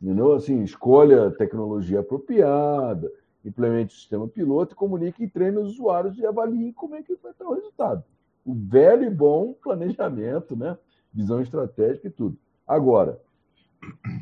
Entendeu? 0.01 0.33
Assim, 0.33 0.61
escolha 0.63 1.31
tecnologia 1.31 2.01
apropriada, 2.01 3.11
implemente 3.43 3.95
o 3.95 3.97
sistema 3.97 4.27
piloto, 4.27 4.75
comunique 4.75 5.23
e 5.23 5.29
treine 5.29 5.57
os 5.57 5.73
usuários 5.73 6.17
e 6.17 6.25
avalie 6.25 6.73
como 6.73 6.95
é 6.95 7.01
que 7.01 7.15
vai 7.15 7.31
estar 7.31 7.45
o 7.45 7.53
resultado. 7.53 8.03
O 8.45 8.53
velho 8.53 9.03
e 9.03 9.09
bom 9.09 9.53
planejamento, 9.53 10.55
né? 10.55 10.77
visão 11.13 11.41
estratégica 11.41 12.07
e 12.07 12.11
tudo. 12.11 12.37
Agora, 12.67 13.19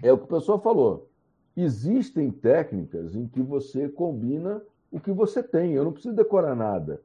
é 0.02 0.12
o 0.14 0.18
que 0.18 0.24
o 0.24 0.28
pessoal 0.28 0.60
falou. 0.60 1.10
Existem 1.58 2.32
técnicas 2.32 3.16
em 3.16 3.28
que 3.28 3.42
você 3.42 3.90
combina 3.90 4.62
o 4.92 5.00
que 5.00 5.12
você 5.12 5.44
tem. 5.44 5.74
Eu 5.74 5.84
não 5.84 5.92
preciso 5.92 6.16
decorar 6.16 6.56
nada. 6.56 7.02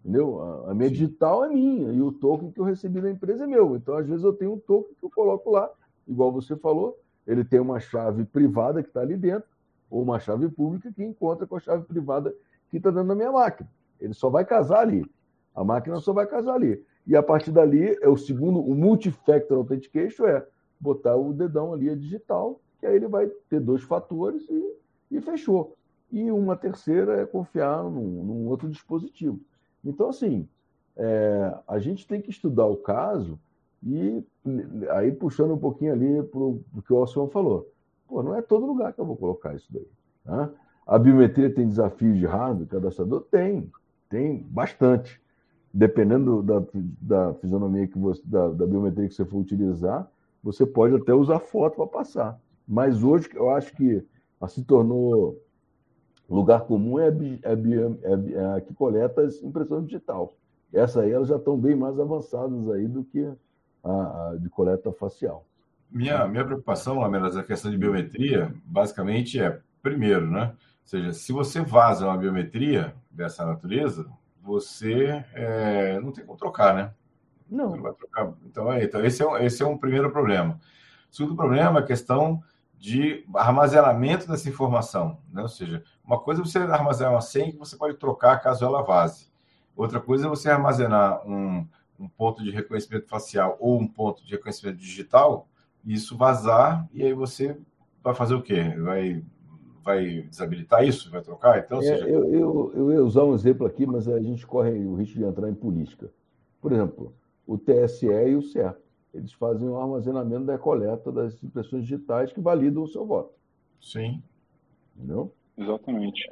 Entendeu? 0.00 0.66
A 0.66 0.74
minha 0.74 0.90
digital 0.90 1.44
é 1.44 1.48
minha 1.48 1.92
e 1.92 2.00
o 2.02 2.12
token 2.12 2.50
que 2.50 2.60
eu 2.60 2.64
recebi 2.64 3.00
da 3.00 3.10
empresa 3.10 3.44
é 3.44 3.46
meu. 3.46 3.76
Então, 3.76 3.96
às 3.96 4.06
vezes, 4.06 4.22
eu 4.22 4.34
tenho 4.34 4.52
um 4.52 4.58
token 4.58 4.94
que 4.94 5.04
eu 5.04 5.10
coloco 5.10 5.50
lá 5.50 5.70
igual 6.06 6.32
você 6.32 6.56
falou, 6.56 6.98
ele 7.26 7.44
tem 7.44 7.60
uma 7.60 7.80
chave 7.80 8.24
privada 8.24 8.82
que 8.82 8.88
está 8.88 9.00
ali 9.00 9.16
dentro, 9.16 9.48
ou 9.90 10.02
uma 10.02 10.18
chave 10.18 10.48
pública 10.48 10.92
que 10.92 11.04
encontra 11.04 11.46
com 11.46 11.56
a 11.56 11.60
chave 11.60 11.84
privada 11.84 12.34
que 12.70 12.76
está 12.76 12.90
dentro 12.90 13.08
da 13.08 13.14
minha 13.14 13.32
máquina. 13.32 13.68
Ele 14.00 14.12
só 14.12 14.28
vai 14.28 14.44
casar 14.44 14.80
ali. 14.80 15.04
A 15.54 15.62
máquina 15.62 15.98
só 16.00 16.12
vai 16.12 16.26
casar 16.26 16.54
ali. 16.54 16.84
E 17.06 17.14
a 17.14 17.22
partir 17.22 17.52
dali, 17.52 17.96
é 18.00 18.08
o 18.08 18.16
segundo, 18.16 18.60
o 18.60 18.74
multifactor 18.74 19.58
authentication 19.58 20.26
é 20.26 20.44
botar 20.80 21.16
o 21.16 21.32
dedão 21.32 21.72
ali, 21.72 21.88
a 21.88 21.94
digital, 21.94 22.60
que 22.80 22.86
aí 22.86 22.96
ele 22.96 23.06
vai 23.06 23.28
ter 23.48 23.60
dois 23.60 23.82
fatores 23.82 24.46
e, 24.48 24.76
e 25.10 25.20
fechou. 25.20 25.76
e 26.10 26.30
uma 26.30 26.56
terceira 26.56 27.20
é 27.20 27.26
confiar 27.26 27.84
num, 27.84 28.24
num 28.24 28.48
outro 28.48 28.68
dispositivo. 28.68 29.40
Então, 29.84 30.08
assim, 30.08 30.48
é, 30.96 31.56
a 31.66 31.78
gente 31.78 32.06
tem 32.06 32.20
que 32.20 32.30
estudar 32.30 32.66
o 32.66 32.76
caso 32.76 33.38
e 33.84 34.24
aí 34.90 35.12
puxando 35.12 35.52
um 35.52 35.58
pouquinho 35.58 35.92
ali 35.92 36.22
para 36.22 36.40
o 36.40 36.64
que 36.86 36.92
o 36.92 36.96
Alcion 36.96 37.28
falou. 37.28 37.70
Pô, 38.08 38.22
não 38.22 38.34
é 38.34 38.40
todo 38.40 38.66
lugar 38.66 38.92
que 38.92 39.00
eu 39.00 39.04
vou 39.04 39.16
colocar 39.16 39.54
isso 39.54 39.66
daí. 39.70 39.86
Tá? 40.24 40.50
A 40.86 40.98
biometria 40.98 41.52
tem 41.52 41.68
desafios 41.68 42.18
de 42.18 42.26
hardware, 42.26 42.68
cadastrador? 42.68 43.26
Tem, 43.30 43.70
tem 44.08 44.38
bastante. 44.48 45.20
Dependendo 45.72 46.42
da, 46.42 46.62
da 47.00 47.34
fisionomia 47.34 47.86
que 47.86 47.98
você, 47.98 48.22
da, 48.24 48.48
da 48.48 48.66
biometria 48.66 49.08
que 49.08 49.14
você 49.14 49.24
for 49.24 49.38
utilizar, 49.38 50.08
você 50.42 50.64
pode 50.64 50.94
até 50.94 51.12
usar 51.12 51.40
foto 51.40 51.76
para 51.76 51.86
passar. 51.86 52.40
Mas 52.66 53.02
hoje 53.02 53.28
eu 53.34 53.50
acho 53.50 53.74
que 53.74 54.06
se 54.48 54.62
tornou 54.62 55.40
lugar 56.28 56.60
comum 56.62 56.98
é, 56.98 57.08
é, 57.08 57.12
é, 57.12 58.32
é 58.32 58.54
a 58.54 58.60
que 58.60 58.72
coleta 58.74 59.22
as 59.22 59.42
impressões 59.42 59.84
digital. 59.86 60.36
Essa 60.72 61.02
aí 61.02 61.12
elas 61.12 61.28
já 61.28 61.36
estão 61.36 61.56
bem 61.56 61.74
mais 61.74 61.98
avançadas 61.98 62.68
aí 62.70 62.86
do 62.86 63.04
que 63.04 63.30
a, 63.84 64.30
a 64.30 64.36
de 64.36 64.48
coleta 64.48 64.92
facial. 64.92 65.46
Minha, 65.90 66.26
minha 66.26 66.44
preocupação, 66.44 66.98
Lamelas, 66.98 67.36
a 67.36 67.44
questão 67.44 67.70
de 67.70 67.78
biometria, 67.78 68.52
basicamente 68.64 69.40
é, 69.40 69.60
primeiro, 69.82 70.28
né? 70.28 70.46
Ou 70.46 70.56
seja, 70.88 71.12
se 71.12 71.32
você 71.32 71.60
vaza 71.60 72.06
uma 72.06 72.16
biometria 72.16 72.94
dessa 73.10 73.44
natureza, 73.44 74.10
você 74.42 75.24
é, 75.32 76.00
não 76.00 76.10
tem 76.10 76.24
como 76.24 76.36
trocar, 76.36 76.74
né? 76.74 76.92
Não. 77.48 77.76
não 77.76 77.82
vai 77.82 77.92
trocar. 77.92 78.32
Então, 78.44 78.72
é, 78.72 78.84
então 78.84 79.04
esse, 79.04 79.22
é, 79.22 79.46
esse 79.46 79.62
é 79.62 79.66
um 79.66 79.78
primeiro 79.78 80.10
problema. 80.10 80.58
O 81.10 81.14
segundo 81.14 81.36
problema 81.36 81.78
é 81.78 81.82
a 81.82 81.86
questão 81.86 82.42
de 82.76 83.24
armazenamento 83.34 84.26
dessa 84.28 84.48
informação. 84.48 85.18
Né? 85.32 85.42
Ou 85.42 85.48
seja, 85.48 85.82
uma 86.04 86.18
coisa 86.18 86.42
é 86.42 86.44
você 86.44 86.58
armazenar 86.58 87.12
uma 87.12 87.20
senha 87.20 87.52
que 87.52 87.58
você 87.58 87.76
pode 87.76 87.96
trocar 87.96 88.40
caso 88.40 88.64
ela 88.64 88.82
vaze. 88.82 89.32
Outra 89.76 90.00
coisa 90.00 90.26
é 90.26 90.28
você 90.28 90.50
armazenar 90.50 91.26
um, 91.26 91.66
um 91.98 92.08
ponto 92.08 92.42
de 92.42 92.50
reconhecimento 92.50 93.08
facial 93.08 93.56
ou 93.60 93.80
um 93.80 93.86
ponto 93.86 94.24
de 94.24 94.32
reconhecimento 94.32 94.78
digital, 94.78 95.48
isso 95.84 96.16
vazar, 96.16 96.88
e 96.92 97.02
aí 97.04 97.12
você 97.12 97.56
vai 98.02 98.14
fazer 98.14 98.34
o 98.34 98.42
quê? 98.42 98.62
Vai, 98.78 99.22
vai 99.82 100.22
desabilitar 100.22 100.84
isso? 100.84 101.10
Vai 101.10 101.22
trocar? 101.22 101.58
Então, 101.58 101.78
é, 101.78 101.82
seja... 101.82 102.08
eu, 102.08 102.32
eu, 102.32 102.72
eu 102.74 102.92
ia 102.92 103.04
usar 103.04 103.24
um 103.24 103.34
exemplo 103.34 103.66
aqui, 103.66 103.86
mas 103.86 104.08
a 104.08 104.20
gente 104.20 104.46
corre 104.46 104.72
o 104.84 104.94
risco 104.94 105.18
de 105.18 105.24
entrar 105.24 105.48
em 105.48 105.54
política. 105.54 106.10
Por 106.60 106.72
exemplo, 106.72 107.14
o 107.46 107.58
TSE 107.58 108.06
e 108.06 108.34
o 108.34 108.42
CERP. 108.42 108.78
Eles 109.12 109.32
fazem 109.32 109.68
o 109.68 109.76
armazenamento 109.76 110.44
da 110.44 110.58
coleta 110.58 111.12
das 111.12 111.40
impressões 111.42 111.84
digitais 111.84 112.32
que 112.32 112.40
validam 112.40 112.82
o 112.82 112.88
seu 112.88 113.06
voto. 113.06 113.32
Sim. 113.80 114.20
Entendeu? 114.96 115.32
Exatamente. 115.56 116.30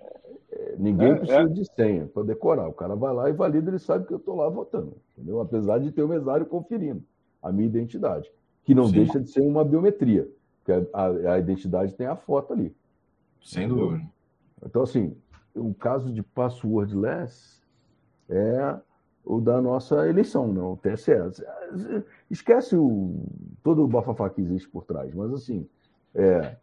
Ninguém 0.78 1.12
é, 1.12 1.14
precisa 1.14 1.40
é... 1.40 1.46
de 1.46 1.64
senha 1.74 2.06
para 2.06 2.24
decorar. 2.24 2.68
O 2.68 2.72
cara 2.72 2.94
vai 2.94 3.12
lá 3.12 3.28
e 3.28 3.32
valida, 3.32 3.70
ele 3.70 3.78
sabe 3.78 4.06
que 4.06 4.12
eu 4.12 4.18
estou 4.18 4.36
lá 4.36 4.48
votando. 4.48 4.96
Entendeu? 5.16 5.40
Apesar 5.40 5.78
de 5.78 5.90
ter 5.92 6.02
o 6.02 6.08
mesário 6.08 6.46
conferindo 6.46 7.02
a 7.42 7.50
minha 7.50 7.66
identidade, 7.66 8.30
que 8.64 8.74
não 8.74 8.86
Sim. 8.86 8.92
deixa 8.92 9.20
de 9.20 9.30
ser 9.30 9.40
uma 9.40 9.64
biometria, 9.64 10.28
porque 10.58 10.88
a, 10.92 11.32
a, 11.32 11.38
identidade 11.38 11.94
tem 11.94 12.06
a 12.06 12.16
foto 12.16 12.52
ali. 12.52 12.74
Sem 13.42 13.68
dúvida. 13.68 14.04
Então, 14.64 14.82
assim, 14.82 15.16
o 15.54 15.74
caso 15.74 16.12
de 16.12 16.22
passwordless 16.22 17.60
é 18.28 18.76
o 19.24 19.40
da 19.40 19.60
nossa 19.60 20.08
eleição, 20.08 20.46
não, 20.48 20.72
o 20.72 20.76
TSE. 20.76 21.12
Esquece 22.30 22.76
o, 22.76 23.24
todo 23.62 23.82
o 23.82 23.88
bafafá 23.88 24.30
que 24.30 24.40
existe 24.40 24.68
por 24.68 24.84
trás, 24.84 25.12
mas 25.14 25.32
assim, 25.32 25.66
é, 26.14 26.56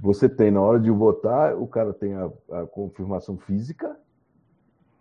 você 0.00 0.28
tem 0.28 0.50
na 0.50 0.60
hora 0.60 0.78
de 0.78 0.90
votar, 0.90 1.56
o 1.56 1.66
cara 1.66 1.92
tem 1.92 2.14
a, 2.14 2.30
a 2.52 2.66
confirmação 2.66 3.36
física 3.36 3.98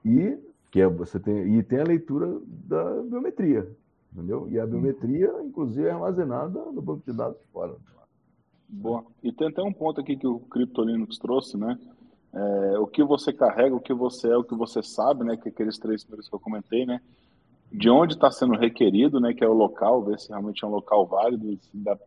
e 0.03 0.37
que 0.71 0.81
é, 0.81 0.87
você 0.87 1.19
tem 1.19 1.57
e 1.57 1.63
tem 1.63 1.79
a 1.79 1.83
leitura 1.83 2.39
da 2.47 3.01
biometria, 3.03 3.69
entendeu? 4.11 4.47
E 4.49 4.59
a 4.59 4.65
biometria, 4.65 5.31
inclusive, 5.43 5.87
é 5.87 5.91
armazenada 5.91 6.59
no 6.71 6.81
banco 6.81 7.03
de 7.05 7.15
dados 7.15 7.37
fora. 7.53 7.75
Boa. 8.67 9.05
E 9.23 9.31
tem 9.31 9.47
até 9.47 9.61
um 9.61 9.71
ponto 9.71 10.01
aqui 10.01 10.17
que 10.17 10.27
o 10.27 10.41
Linux 10.79 11.17
trouxe, 11.17 11.57
né? 11.57 11.79
É, 12.33 12.79
o 12.79 12.85
que 12.85 13.03
você 13.03 13.31
carrega, 13.31 13.73
o 13.73 13.79
que 13.79 13.93
você 13.93 14.29
é, 14.29 14.37
o 14.37 14.43
que 14.43 14.55
você 14.55 14.83
sabe, 14.83 15.23
né? 15.23 15.37
Que 15.37 15.49
aqueles 15.49 15.77
três 15.77 16.03
primeiros 16.03 16.27
que 16.27 16.35
eu 16.35 16.39
comentei, 16.39 16.85
né? 16.85 16.99
De 17.71 17.89
onde 17.89 18.13
está 18.13 18.29
sendo 18.29 18.53
requerido, 18.57 19.19
né? 19.19 19.33
Que 19.33 19.43
é 19.43 19.47
o 19.47 19.53
local, 19.53 20.03
ver 20.03 20.19
se 20.19 20.29
realmente 20.29 20.63
é 20.63 20.67
um 20.67 20.71
local 20.71 21.05
válido 21.05 21.57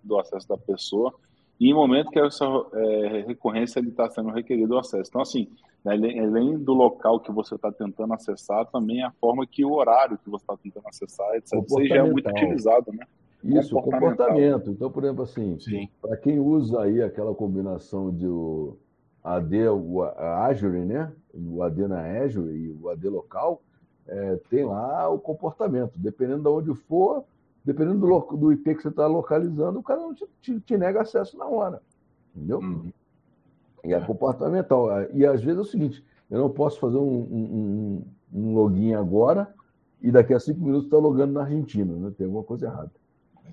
do 0.04 0.18
acesso 0.18 0.46
da 0.46 0.58
pessoa. 0.58 1.14
E 1.60 1.70
em 1.70 1.74
momento 1.74 2.10
que 2.10 2.18
essa 2.18 2.44
é, 2.72 3.24
recorrência 3.26 3.80
está 3.80 4.08
sendo 4.08 4.30
requerido 4.30 4.74
o 4.74 4.78
acesso. 4.78 5.10
Então, 5.10 5.20
assim, 5.20 5.46
né, 5.84 5.92
além 5.92 6.58
do 6.58 6.72
local 6.72 7.20
que 7.20 7.30
você 7.30 7.54
está 7.54 7.70
tentando 7.70 8.14
acessar, 8.14 8.64
também 8.66 9.04
a 9.04 9.10
forma 9.12 9.46
que 9.46 9.62
o 9.62 9.72
horário 9.72 10.16
que 10.16 10.30
você 10.30 10.42
está 10.42 10.56
tentando 10.56 10.88
acessar, 10.88 11.28
etc. 11.34 11.62
Isso 11.62 11.84
já 11.84 11.96
é 11.96 12.02
muito 12.02 12.30
utilizado, 12.30 12.90
né? 12.92 13.04
Isso, 13.44 13.74
comportamento. 13.74 14.70
Então, 14.70 14.90
por 14.90 15.04
exemplo, 15.04 15.22
assim, 15.22 15.58
para 16.00 16.16
quem 16.16 16.38
usa 16.38 16.82
aí 16.82 17.02
aquela 17.02 17.34
combinação 17.34 18.10
de 18.10 18.26
AD, 19.22 19.68
o 19.68 20.02
Azure, 20.02 20.80
né? 20.80 21.12
O 21.34 21.62
AD 21.62 21.88
na 21.88 22.00
Azure 22.22 22.52
e 22.52 22.70
o 22.70 22.88
AD 22.88 23.08
local, 23.08 23.62
é, 24.08 24.36
tem 24.50 24.64
lá 24.64 25.08
o 25.08 25.18
comportamento. 25.18 25.92
Dependendo 25.96 26.42
de 26.42 26.48
onde 26.48 26.74
for, 26.82 27.24
dependendo 27.64 27.98
do, 27.98 28.36
do 28.36 28.52
IP 28.52 28.74
que 28.74 28.82
você 28.82 28.88
está 28.88 29.06
localizando, 29.06 29.78
o 29.78 29.82
cara 29.82 30.00
não 30.00 30.14
te, 30.14 30.26
te, 30.40 30.60
te, 30.60 30.76
nega 30.76 31.00
acesso 31.00 31.36
na 31.36 31.46
hora. 31.46 31.82
Entendeu? 32.34 32.58
Uhum. 32.58 32.92
E 33.84 33.94
é 33.94 34.00
comportamental. 34.00 34.88
E 35.12 35.24
às 35.24 35.42
vezes 35.42 35.58
é 35.58 35.62
o 35.62 35.64
seguinte: 35.64 36.04
eu 36.30 36.38
não 36.38 36.50
posso 36.50 36.78
fazer 36.78 36.98
um, 36.98 37.18
um, 37.20 38.04
um 38.32 38.54
login 38.54 38.94
agora 38.94 39.52
e 40.02 40.10
daqui 40.10 40.32
a 40.32 40.40
cinco 40.40 40.60
minutos 40.60 40.86
está 40.86 40.98
logando 40.98 41.32
na 41.32 41.42
Argentina, 41.42 41.92
né? 41.94 42.12
Tem 42.16 42.26
alguma 42.26 42.44
coisa 42.44 42.66
errada. 42.66 42.90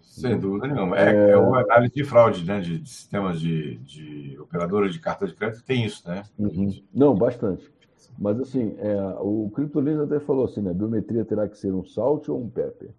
Sem 0.01 0.39
dúvida 0.39 0.67
nenhuma. 0.67 0.97
É, 0.97 1.13
é... 1.13 1.29
é 1.31 1.37
uma 1.37 1.61
análise 1.61 1.93
de 1.93 2.03
fraude, 2.03 2.45
né? 2.45 2.59
De, 2.59 2.79
de 2.79 2.89
sistemas 2.89 3.39
de, 3.39 3.77
de 3.79 4.37
operadora 4.39 4.89
de 4.89 4.99
carta 4.99 5.27
de 5.27 5.33
crédito, 5.33 5.63
tem 5.63 5.85
isso, 5.85 6.07
né? 6.07 6.23
Uhum. 6.37 6.71
Não, 6.93 7.15
bastante. 7.15 7.69
Mas 8.17 8.39
assim, 8.39 8.75
é, 8.79 8.95
o 9.19 9.49
CryptoLins 9.53 9.99
até 9.99 10.19
falou 10.19 10.45
assim, 10.45 10.61
né? 10.61 10.73
Biometria 10.73 11.25
terá 11.25 11.47
que 11.47 11.57
ser 11.57 11.73
um 11.73 11.83
salt 11.83 12.29
ou 12.29 12.41
um 12.41 12.49
pepper. 12.49 12.89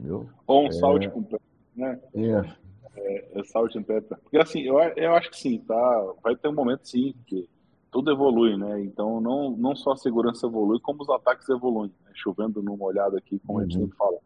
Entendeu? 0.00 0.26
Ou 0.46 0.64
um 0.64 0.68
é... 0.68 0.72
salt 0.72 1.08
com 1.08 1.22
pepper, 1.22 1.40
né? 1.76 2.00
É. 2.14 2.60
É, 2.96 3.40
é 3.40 3.44
salt 3.44 3.76
and 3.76 3.82
pepper. 3.82 4.18
Porque 4.18 4.38
assim, 4.38 4.62
eu, 4.62 4.78
eu 4.78 5.14
acho 5.14 5.30
que 5.30 5.36
sim, 5.36 5.58
tá? 5.58 6.12
Vai 6.22 6.34
ter 6.34 6.48
um 6.48 6.54
momento 6.54 6.88
sim, 6.88 7.14
que 7.26 7.48
tudo 7.90 8.10
evolui, 8.10 8.56
né? 8.56 8.80
Então 8.80 9.20
não, 9.20 9.50
não 9.50 9.76
só 9.76 9.92
a 9.92 9.96
segurança 9.96 10.46
evolui, 10.46 10.80
como 10.80 11.02
os 11.02 11.10
ataques 11.10 11.48
evoluem. 11.48 11.92
Né? 12.04 12.12
Chovendo 12.14 12.62
numa 12.62 12.84
olhada 12.84 13.18
aqui, 13.18 13.38
como 13.46 13.58
uhum. 13.58 13.64
a 13.64 13.68
gente 13.68 13.76
uhum. 13.76 13.82
sempre 13.82 13.96
fala. 13.96 14.18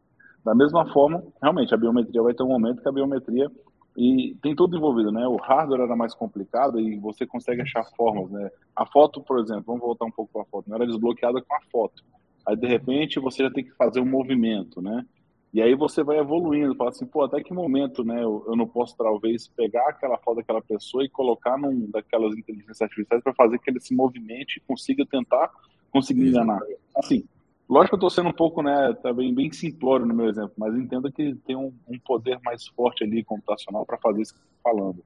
Da 0.44 0.54
mesma 0.54 0.86
forma, 0.92 1.24
realmente, 1.42 1.74
a 1.74 1.76
biometria 1.76 2.22
vai 2.22 2.34
ter 2.34 2.42
um 2.42 2.48
momento 2.48 2.82
que 2.82 2.88
a 2.88 2.92
biometria 2.92 3.50
e 3.96 4.36
tem 4.42 4.54
tudo 4.54 4.76
envolvido, 4.76 5.10
né? 5.10 5.26
O 5.26 5.36
hardware 5.36 5.82
era 5.82 5.96
mais 5.96 6.14
complicado 6.14 6.80
e 6.80 6.98
você 6.98 7.26
consegue 7.26 7.62
achar 7.62 7.84
formas, 7.96 8.30
né? 8.30 8.50
A 8.74 8.84
foto, 8.84 9.22
por 9.22 9.38
exemplo, 9.38 9.64
vamos 9.66 9.82
voltar 9.82 10.04
um 10.04 10.10
pouco 10.10 10.32
para 10.32 10.42
a 10.42 10.46
foto, 10.46 10.68
não 10.68 10.76
era 10.76 10.86
desbloqueada 10.86 11.40
com 11.40 11.54
a 11.54 11.60
foto. 11.70 12.02
Aí, 12.46 12.56
de 12.56 12.66
repente, 12.66 13.18
você 13.20 13.44
já 13.44 13.50
tem 13.50 13.64
que 13.64 13.70
fazer 13.72 14.00
um 14.00 14.04
movimento, 14.04 14.82
né? 14.82 15.06
E 15.54 15.62
aí 15.62 15.74
você 15.76 16.02
vai 16.02 16.18
evoluindo, 16.18 16.74
fala 16.74 16.90
assim, 16.90 17.06
pô, 17.06 17.22
até 17.22 17.40
que 17.40 17.54
momento, 17.54 18.02
né? 18.02 18.22
Eu, 18.22 18.44
eu 18.48 18.56
não 18.56 18.66
posso, 18.66 18.96
talvez, 18.96 19.46
pegar 19.46 19.88
aquela 19.88 20.18
foto 20.18 20.38
daquela 20.38 20.60
pessoa 20.60 21.04
e 21.04 21.08
colocar 21.08 21.56
num 21.56 21.88
daquelas 21.90 22.36
inteligências 22.36 22.82
artificiais 22.82 23.22
para 23.22 23.32
fazer 23.34 23.60
que 23.60 23.70
ele 23.70 23.78
se 23.78 23.94
movimente 23.94 24.58
e 24.58 24.66
consiga 24.66 25.06
tentar 25.06 25.50
conseguir 25.92 26.26
enganar. 26.26 26.60
Assim, 26.96 27.24
Lógico 27.68 27.96
que 27.96 28.04
eu 28.04 28.08
estou 28.08 28.10
sendo 28.10 28.28
um 28.28 28.36
pouco, 28.36 28.62
né, 28.62 28.92
também 29.02 29.34
bem 29.34 29.50
simplório 29.50 30.04
no 30.04 30.14
meu 30.14 30.28
exemplo, 30.28 30.52
mas 30.56 30.76
entendo 30.76 31.10
que 31.10 31.34
tem 31.46 31.56
um, 31.56 31.72
um 31.88 31.98
poder 31.98 32.38
mais 32.44 32.66
forte 32.68 33.04
ali 33.04 33.24
computacional 33.24 33.86
para 33.86 33.96
fazer 33.98 34.20
isso 34.20 34.34
que 34.34 34.40
você 34.40 34.46
falando. 34.62 35.02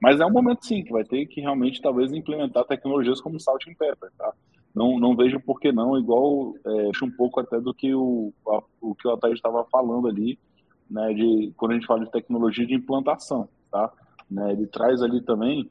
Mas 0.00 0.20
é 0.20 0.26
um 0.26 0.30
momento 0.30 0.66
sim 0.66 0.84
que 0.84 0.92
vai 0.92 1.04
ter 1.04 1.24
que 1.26 1.40
realmente 1.40 1.80
talvez 1.80 2.12
implementar 2.12 2.64
tecnologias 2.66 3.22
como 3.22 3.40
Salt 3.40 3.66
and 3.66 3.74
Pepper, 3.74 4.10
tá? 4.18 4.34
Não, 4.74 4.98
não 4.98 5.14
vejo 5.14 5.38
por 5.40 5.60
que 5.60 5.70
não, 5.70 5.96
igual 5.96 6.54
é, 6.66 6.90
um 7.04 7.10
pouco 7.10 7.40
até 7.40 7.60
do 7.60 7.72
que 7.72 7.94
o, 7.94 8.32
a, 8.48 8.62
o 8.80 8.94
que 8.94 9.06
o 9.06 9.12
Ataíde 9.12 9.36
estava 9.36 9.64
falando 9.66 10.08
ali, 10.08 10.38
né, 10.90 11.14
de 11.14 11.52
quando 11.56 11.72
a 11.72 11.74
gente 11.74 11.86
fala 11.86 12.04
de 12.04 12.10
tecnologia 12.10 12.66
de 12.66 12.74
implantação, 12.74 13.48
tá? 13.70 13.92
Né, 14.28 14.52
ele 14.52 14.66
traz 14.66 15.00
ali 15.00 15.20
também, 15.22 15.70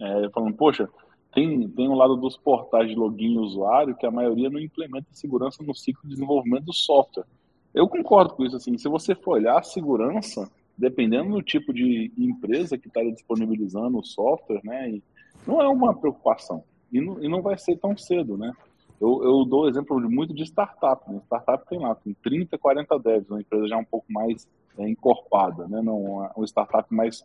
é, 0.00 0.28
falando, 0.30 0.54
poxa, 0.56 0.88
tem, 1.32 1.68
tem 1.68 1.88
um 1.88 1.94
lado 1.94 2.16
dos 2.16 2.36
portais 2.36 2.88
de 2.88 2.96
login 2.96 3.38
usuário 3.38 3.94
que 3.94 4.04
a 4.04 4.10
maioria 4.10 4.50
não 4.50 4.58
implementa 4.58 5.06
segurança 5.12 5.62
no 5.62 5.74
ciclo 5.74 6.02
de 6.02 6.14
desenvolvimento 6.14 6.64
do 6.64 6.72
software. 6.72 7.24
Eu 7.72 7.88
concordo 7.88 8.34
com 8.34 8.44
isso. 8.44 8.56
Assim, 8.56 8.76
se 8.76 8.88
você 8.88 9.14
for 9.14 9.34
olhar 9.34 9.58
a 9.58 9.62
segurança, 9.62 10.50
dependendo 10.76 11.30
do 11.30 11.42
tipo 11.42 11.72
de 11.72 12.10
empresa 12.18 12.76
que 12.76 12.88
está 12.88 13.00
disponibilizando 13.02 13.98
o 13.98 14.04
software, 14.04 14.60
né, 14.64 15.00
não 15.46 15.62
é 15.62 15.68
uma 15.68 15.94
preocupação. 15.94 16.64
E 16.92 17.00
não, 17.00 17.22
e 17.22 17.28
não 17.28 17.42
vai 17.42 17.56
ser 17.58 17.76
tão 17.76 17.96
cedo, 17.96 18.36
né? 18.36 18.52
Eu, 19.00 19.22
eu 19.24 19.44
dou 19.44 19.68
exemplo 19.68 19.98
muito 20.10 20.34
de 20.34 20.42
startup. 20.42 21.10
Né? 21.10 21.20
Startup 21.24 21.64
tem 21.68 21.78
lá, 21.78 21.94
tem 21.94 22.14
30, 22.22 22.58
40 22.58 22.98
devs, 22.98 23.30
uma 23.30 23.40
empresa 23.40 23.68
já 23.68 23.76
um 23.78 23.84
pouco 23.84 24.06
mais 24.12 24.46
é, 24.78 24.88
encorpada, 24.88 25.66
né? 25.68 25.80
Não, 25.82 25.98
uma, 25.98 26.30
uma 26.36 26.46
startup 26.46 26.92
mais 26.94 27.24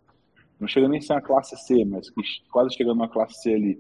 não 0.60 0.68
chega 0.68 0.88
nem 0.88 1.00
a 1.00 1.02
ser 1.02 1.14
uma 1.14 1.22
classe 1.22 1.56
C, 1.58 1.84
mas 1.86 2.10
que 2.10 2.22
quase 2.52 2.76
chegando 2.76 3.00
na 3.00 3.10
classe 3.10 3.42
C 3.42 3.54
ali, 3.54 3.78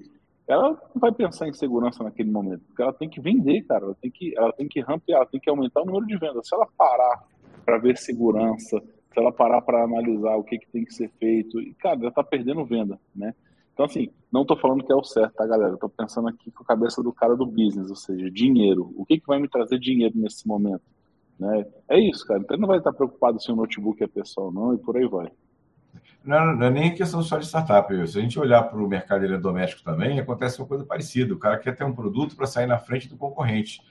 ela 0.47 0.71
não 0.71 1.01
vai 1.01 1.11
pensar 1.11 1.47
em 1.47 1.53
segurança 1.53 2.03
naquele 2.03 2.29
momento, 2.29 2.63
porque 2.67 2.81
ela 2.81 2.93
tem 2.93 3.09
que 3.09 3.19
vender, 3.19 3.63
cara, 3.63 3.86
ela 3.86 3.95
tem 3.95 4.11
que, 4.11 4.38
ela 4.38 4.51
tem 4.53 4.67
que 4.67 4.79
rampear, 4.81 5.19
ela 5.19 5.25
tem 5.25 5.39
que 5.39 5.49
aumentar 5.49 5.81
o 5.81 5.86
número 5.86 6.05
de 6.05 6.17
vendas. 6.17 6.47
Se 6.47 6.53
ela 6.53 6.67
parar 6.77 7.23
para 7.65 7.77
ver 7.77 7.97
segurança, 7.97 8.79
se 8.79 9.19
ela 9.19 9.31
parar 9.31 9.61
para 9.61 9.83
analisar 9.83 10.36
o 10.36 10.43
que, 10.43 10.59
que 10.59 10.67
tem 10.67 10.86
que 10.86 10.93
ser 10.93 11.09
feito, 11.17 11.59
e, 11.59 11.73
cara, 11.75 11.97
ela 11.99 12.09
está 12.09 12.23
perdendo 12.23 12.65
venda, 12.65 12.99
né? 13.15 13.33
Então, 13.76 13.86
assim, 13.86 14.09
não 14.32 14.43
estou 14.43 14.55
falando 14.55 14.86
que 14.86 14.91
é 14.91 14.95
o 14.95 15.03
certo, 15.03 15.34
tá, 15.34 15.45
galera? 15.45 15.73
Estou 15.73 15.89
pensando 15.89 16.30
aqui 16.30 16.49
com 16.49 16.63
a 16.63 16.65
cabeça 16.65 17.03
do 17.03 17.11
cara 17.11 17.36
do 17.36 17.45
business, 17.45 17.89
ou 17.89 17.95
seja, 17.97 18.32
dinheiro. 18.32 18.93
O 18.95 19.05
que, 19.05 19.19
que 19.19 19.28
vai 19.28 19.38
me 19.38 19.49
trazer 19.49 19.78
dinheiro 19.78 20.17
nesse 20.17 20.47
momento? 20.47 20.82
Né? 21.38 21.65
É 21.89 21.99
isso, 21.99 22.26
cara. 22.26 22.39
Então, 22.39 22.57
não 22.57 22.69
vai 22.69 22.78
estar 22.78 22.93
preocupado 22.93 23.38
se 23.41 23.51
o 23.51 23.55
notebook 23.55 24.01
é 24.01 24.07
pessoal, 24.07 24.49
não, 24.49 24.73
e 24.73 24.78
por 24.78 24.95
aí 24.95 25.05
vai. 25.05 25.30
Não, 26.23 26.55
não 26.55 26.67
é 26.67 26.69
nem 26.71 26.95
questão 26.95 27.21
só 27.21 27.38
de 27.38 27.47
startup. 27.47 28.07
Se 28.07 28.17
a 28.17 28.21
gente 28.21 28.39
olhar 28.39 28.63
para 28.63 28.82
o 28.82 28.88
mercado 28.88 29.26
eletrodoméstico 29.26 29.84
também, 29.84 30.21
acontece 30.21 30.57
uma 30.57 30.67
coisa 30.67 30.86
parecida. 30.86 31.34
O 31.34 31.38
cara 31.38 31.59
quer 31.59 31.76
ter 31.76 31.84
um 31.84 31.93
produto 31.93 32.34
para 32.34 32.47
sair 32.47 32.67
na 32.67 32.80
frente 32.80 33.09
do 33.09 33.17
concorrente. 33.17 33.82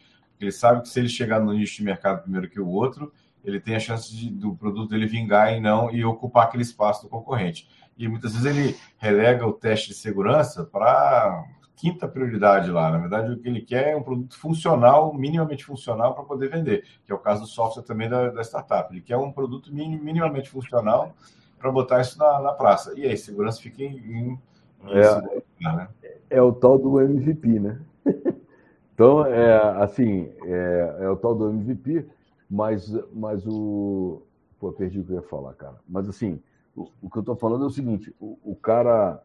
Ele 0.41 0.51
sabe 0.51 0.81
que 0.81 0.89
se 0.89 0.99
ele 0.99 1.11
chegar 1.11 1.41
no 1.41 1.53
nicho 1.53 1.77
de 1.77 1.85
mercado 1.85 2.23
primeiro 2.23 2.49
que 2.49 2.59
o 2.59 2.69
outro, 2.69 3.13
ele 3.45 3.61
tem 3.61 3.77
a 3.77 3.81
chance 3.81 4.17
de, 4.17 4.31
do 4.31 4.57
produto 4.57 4.89
dele 4.89 5.07
vingar 5.07 5.53
e 5.53 5.61
não 5.61 5.91
e 5.91 6.03
ocupar 6.05 6.45
aquele 6.45 6.63
espaço 6.63 7.03
do 7.03 7.09
concorrente. 7.11 7.69
E 7.97 8.09
muitas 8.09 8.35
vezes 8.35 8.47
ele 8.47 8.77
relega 8.99 9.47
o 9.47 9.53
teste 9.53 9.89
de 9.89 9.95
segurança 9.95 10.65
para 10.65 11.45
quinta 11.77 12.09
prioridade 12.09 12.71
lá. 12.71 12.91
Na 12.91 12.99
verdade, 12.99 13.33
o 13.33 13.39
que 13.39 13.49
ele 13.49 13.61
quer 13.61 13.91
é 13.91 13.97
um 13.97 14.03
produto 14.03 14.37
funcional, 14.37 15.13
minimamente 15.15 15.65
funcional, 15.65 16.15
para 16.15 16.25
poder 16.25 16.49
vender, 16.49 16.85
que 17.05 17.13
é 17.13 17.15
o 17.15 17.19
caso 17.19 17.43
do 17.43 17.47
software 17.47 17.83
também 17.83 18.09
da, 18.09 18.31
da 18.31 18.43
startup. 18.43 18.93
Ele 18.93 19.01
quer 19.01 19.17
um 19.17 19.33
produto 19.33 19.73
minimamente 19.73 20.51
funcional 20.51 21.15
para 21.59 21.71
botar 21.71 22.01
isso 22.01 22.19
na, 22.19 22.41
na, 22.41 22.53
praça. 22.53 22.93
E 22.97 23.05
aí, 23.05 23.17
segurança 23.17 23.61
fica 23.61 23.83
em. 23.83 23.97
em 23.97 24.41
é, 24.87 25.11
lugar, 25.11 25.77
né? 25.77 25.89
é 26.29 26.43
o 26.43 26.53
tal 26.53 26.79
do 26.79 27.01
MVP, 27.01 27.61
né? 27.61 27.81
então, 28.93 29.25
é, 29.25 29.83
assim, 29.83 30.31
é, 30.45 30.97
é 31.01 31.09
o 31.09 31.17
tal 31.17 31.35
do 31.35 31.49
MVP 31.49 32.07
mas, 32.55 32.93
mas 33.13 33.47
o. 33.47 34.23
Pô, 34.59 34.73
perdi 34.73 35.01
o 35.01 35.05
que 35.05 35.11
eu 35.11 35.17
ia 35.17 35.23
falar, 35.23 35.55
cara. 35.55 35.77
Mas 35.89 36.09
assim, 36.09 36.41
o, 36.77 37.11
que 37.11 37.19
eu 37.19 37.21
estou 37.21 37.37
falando 37.37 37.65
é 37.65 37.67
o 37.67 37.71
seguinte: 37.71 38.15
o, 38.21 38.39
o, 38.43 38.57
cara 38.57 39.23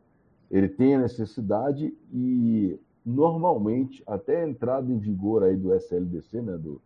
ele 0.51 0.67
tem 0.67 0.95
a 0.95 0.99
necessidade 0.99 1.93
e 2.13 2.79
normalmente, 3.05 4.03
até 4.05 4.43
a 4.43 4.47
entrada 4.47 4.91
em 4.91 4.97
vigor 4.97 5.43
aí 5.43 5.55
do 5.55 5.73
SLDC, 5.73 6.41
né, 6.41 6.57
do, 6.57 6.81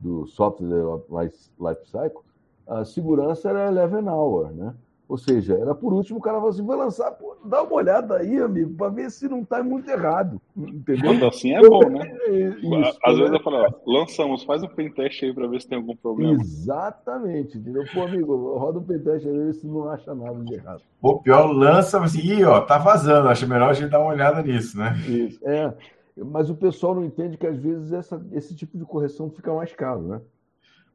do 0.00 0.26
Software 0.26 0.68
Life 1.10 1.86
Cycle, 1.86 2.22
a 2.66 2.84
segurança 2.84 3.48
era 3.48 3.70
11 3.70 4.08
hour, 4.08 4.52
né? 4.52 4.74
Ou 5.08 5.16
seja, 5.16 5.54
era 5.54 5.74
por 5.74 5.94
último, 5.94 6.18
o 6.18 6.22
cara 6.22 6.36
falou 6.36 6.50
assim: 6.50 6.66
vai 6.66 6.76
lançar, 6.76 7.10
pô, 7.12 7.34
dá 7.42 7.62
uma 7.62 7.72
olhada 7.72 8.18
aí, 8.18 8.38
amigo, 8.38 8.74
para 8.74 8.90
ver 8.90 9.10
se 9.10 9.26
não 9.26 9.40
está 9.40 9.62
muito 9.62 9.88
errado. 9.90 10.38
Entendeu? 10.54 11.02
Quando 11.02 11.26
assim 11.26 11.54
é 11.54 11.66
bom, 11.66 11.88
né? 11.88 12.14
Isso, 12.60 12.98
Às 13.02 13.16
vezes 13.16 13.32
eu 13.32 13.42
falo, 13.42 13.56
ó, 13.56 13.70
lançamos, 13.86 14.44
faz 14.44 14.62
um 14.62 14.68
pentest 14.68 15.24
aí 15.24 15.32
para 15.32 15.46
ver 15.48 15.62
se 15.62 15.68
tem 15.68 15.78
algum 15.78 15.96
problema. 15.96 16.38
Exatamente, 16.38 17.56
entendeu? 17.56 17.84
Pô, 17.94 18.02
amigo, 18.02 18.58
roda 18.58 18.80
um 18.80 18.84
pentest 18.84 19.26
aí, 19.26 19.32
ver 19.32 19.54
se 19.54 19.66
não 19.66 19.88
acha 19.88 20.14
nada 20.14 20.44
de 20.44 20.54
errado. 20.54 20.82
O 21.00 21.18
pior, 21.22 21.46
lança 21.52 21.98
assim, 22.04 22.20
ih, 22.20 22.44
ó, 22.44 22.60
tá 22.60 22.76
vazando, 22.76 23.28
acho 23.28 23.48
melhor 23.48 23.70
a 23.70 23.72
gente 23.72 23.88
dar 23.88 24.00
uma 24.00 24.12
olhada 24.12 24.42
nisso, 24.42 24.76
né? 24.76 24.94
Isso, 25.08 25.40
é. 25.48 25.74
Mas 26.18 26.50
o 26.50 26.54
pessoal 26.54 26.94
não 26.94 27.04
entende 27.04 27.38
que 27.38 27.46
às 27.46 27.56
vezes 27.56 27.92
essa, 27.92 28.22
esse 28.32 28.54
tipo 28.54 28.76
de 28.76 28.84
correção 28.84 29.30
fica 29.30 29.54
mais 29.54 29.72
caro, 29.72 30.02
né? 30.02 30.20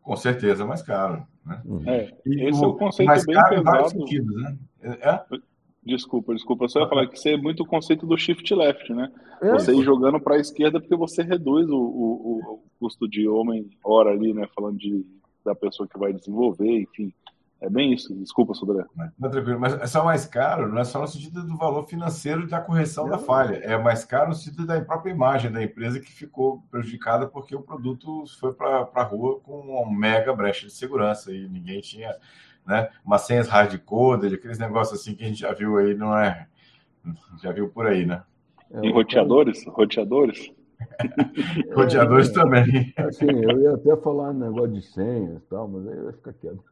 Com 0.04 0.16
certeza, 0.16 0.66
mais 0.66 0.84
caro. 0.84 1.26
Né? 1.46 1.62
Uhum. 1.66 1.90
É, 1.90 2.14
esse 2.26 2.64
é 2.64 2.68
o 2.68 2.74
conceito 2.74 3.08
mais 3.08 3.26
bem 3.26 3.36
caro 3.36 3.56
pesado. 3.56 3.90
Sentidos, 3.90 4.42
né? 4.42 4.58
É? 4.82 5.38
Desculpa, 5.86 6.34
desculpa. 6.34 6.68
Só 6.70 6.82
ia 6.82 6.88
falar 6.88 7.08
que 7.08 7.18
isso 7.18 7.28
é 7.28 7.38
muito 7.38 7.64
o 7.64 7.66
conceito 7.66 8.06
do 8.06 8.18
shift 8.18 8.54
left, 8.56 8.94
né? 8.94 9.12
É. 9.42 9.52
Você 9.52 9.76
ir 9.76 9.84
jogando 9.84 10.20
para 10.20 10.36
a 10.36 10.40
esquerda 10.40 10.80
porque 10.80 10.96
você 10.96 11.22
reduz 11.22 11.70
o, 11.70 11.78
o, 11.78 12.40
o, 12.54 12.64
custo 12.80 13.08
de 13.08 13.28
homem 13.28 13.70
hora 13.84 14.12
ali, 14.12 14.34
né? 14.34 14.48
Falando 14.56 14.78
de, 14.78 15.06
da 15.44 15.54
pessoa 15.54 15.88
que 15.88 16.00
vai 16.00 16.14
desenvolver, 16.14 16.82
enfim. 16.82 17.14
É 17.64 17.70
bem 17.70 17.94
isso. 17.94 18.14
Desculpa, 18.16 18.54
Sodré. 18.54 18.84
Não, 19.18 19.30
tranquilo. 19.30 19.58
Mas 19.58 19.74
é 19.74 19.88
só 19.88 20.04
mais 20.04 20.26
caro, 20.26 20.68
não 20.68 20.80
é 20.80 20.84
só 20.84 21.00
no 21.00 21.08
sentido 21.08 21.48
do 21.48 21.56
valor 21.56 21.84
financeiro 21.88 22.46
da 22.46 22.60
correção 22.60 23.08
da 23.08 23.18
falha. 23.18 23.56
É 23.64 23.78
mais 23.78 24.04
caro 24.04 24.30
no 24.30 24.36
sentido 24.36 24.66
da 24.66 24.82
própria 24.82 25.12
imagem 25.12 25.50
da 25.50 25.64
empresa 25.64 25.98
que 25.98 26.12
ficou 26.12 26.62
prejudicada 26.70 27.26
porque 27.26 27.56
o 27.56 27.62
produto 27.62 28.26
foi 28.38 28.54
para 28.54 28.90
a 28.94 29.04
rua 29.04 29.40
com 29.40 29.62
uma 29.62 29.98
mega 29.98 30.36
brecha 30.36 30.68
de 30.68 30.74
segurança 30.74 31.32
e 31.32 31.48
ninguém 31.48 31.80
tinha 31.80 32.14
né, 32.66 32.90
uma 33.06 33.18
senhas 33.18 33.48
hardcoded, 33.48 34.36
aqueles 34.36 34.60
negócios 34.60 35.00
assim 35.00 35.16
que 35.16 35.24
a 35.24 35.28
gente 35.28 35.40
já 35.40 35.54
viu 35.54 35.78
aí, 35.78 35.96
não 35.96 36.18
é? 36.18 36.46
Já 37.42 37.54
viu 37.54 37.70
por 37.70 37.88
aí, 37.88 38.06
né? 38.06 38.24
E 38.82 38.92
roteadores? 38.92 39.66
Roteadores? 39.68 40.52
Roteadores 41.76 42.30
é, 42.30 42.34
também. 42.34 42.94
Assim, 42.98 43.30
eu 43.30 43.62
ia 43.62 43.74
até 43.74 43.96
falar 43.98 44.32
um 44.32 44.34
negócio 44.34 44.72
de 44.72 44.82
senhas 44.82 45.38
e 45.38 45.46
tal, 45.50 45.68
mas 45.68 45.88
aí 45.88 46.02
vai 46.02 46.14
ficar 46.14 46.34
quieto. 46.34 46.64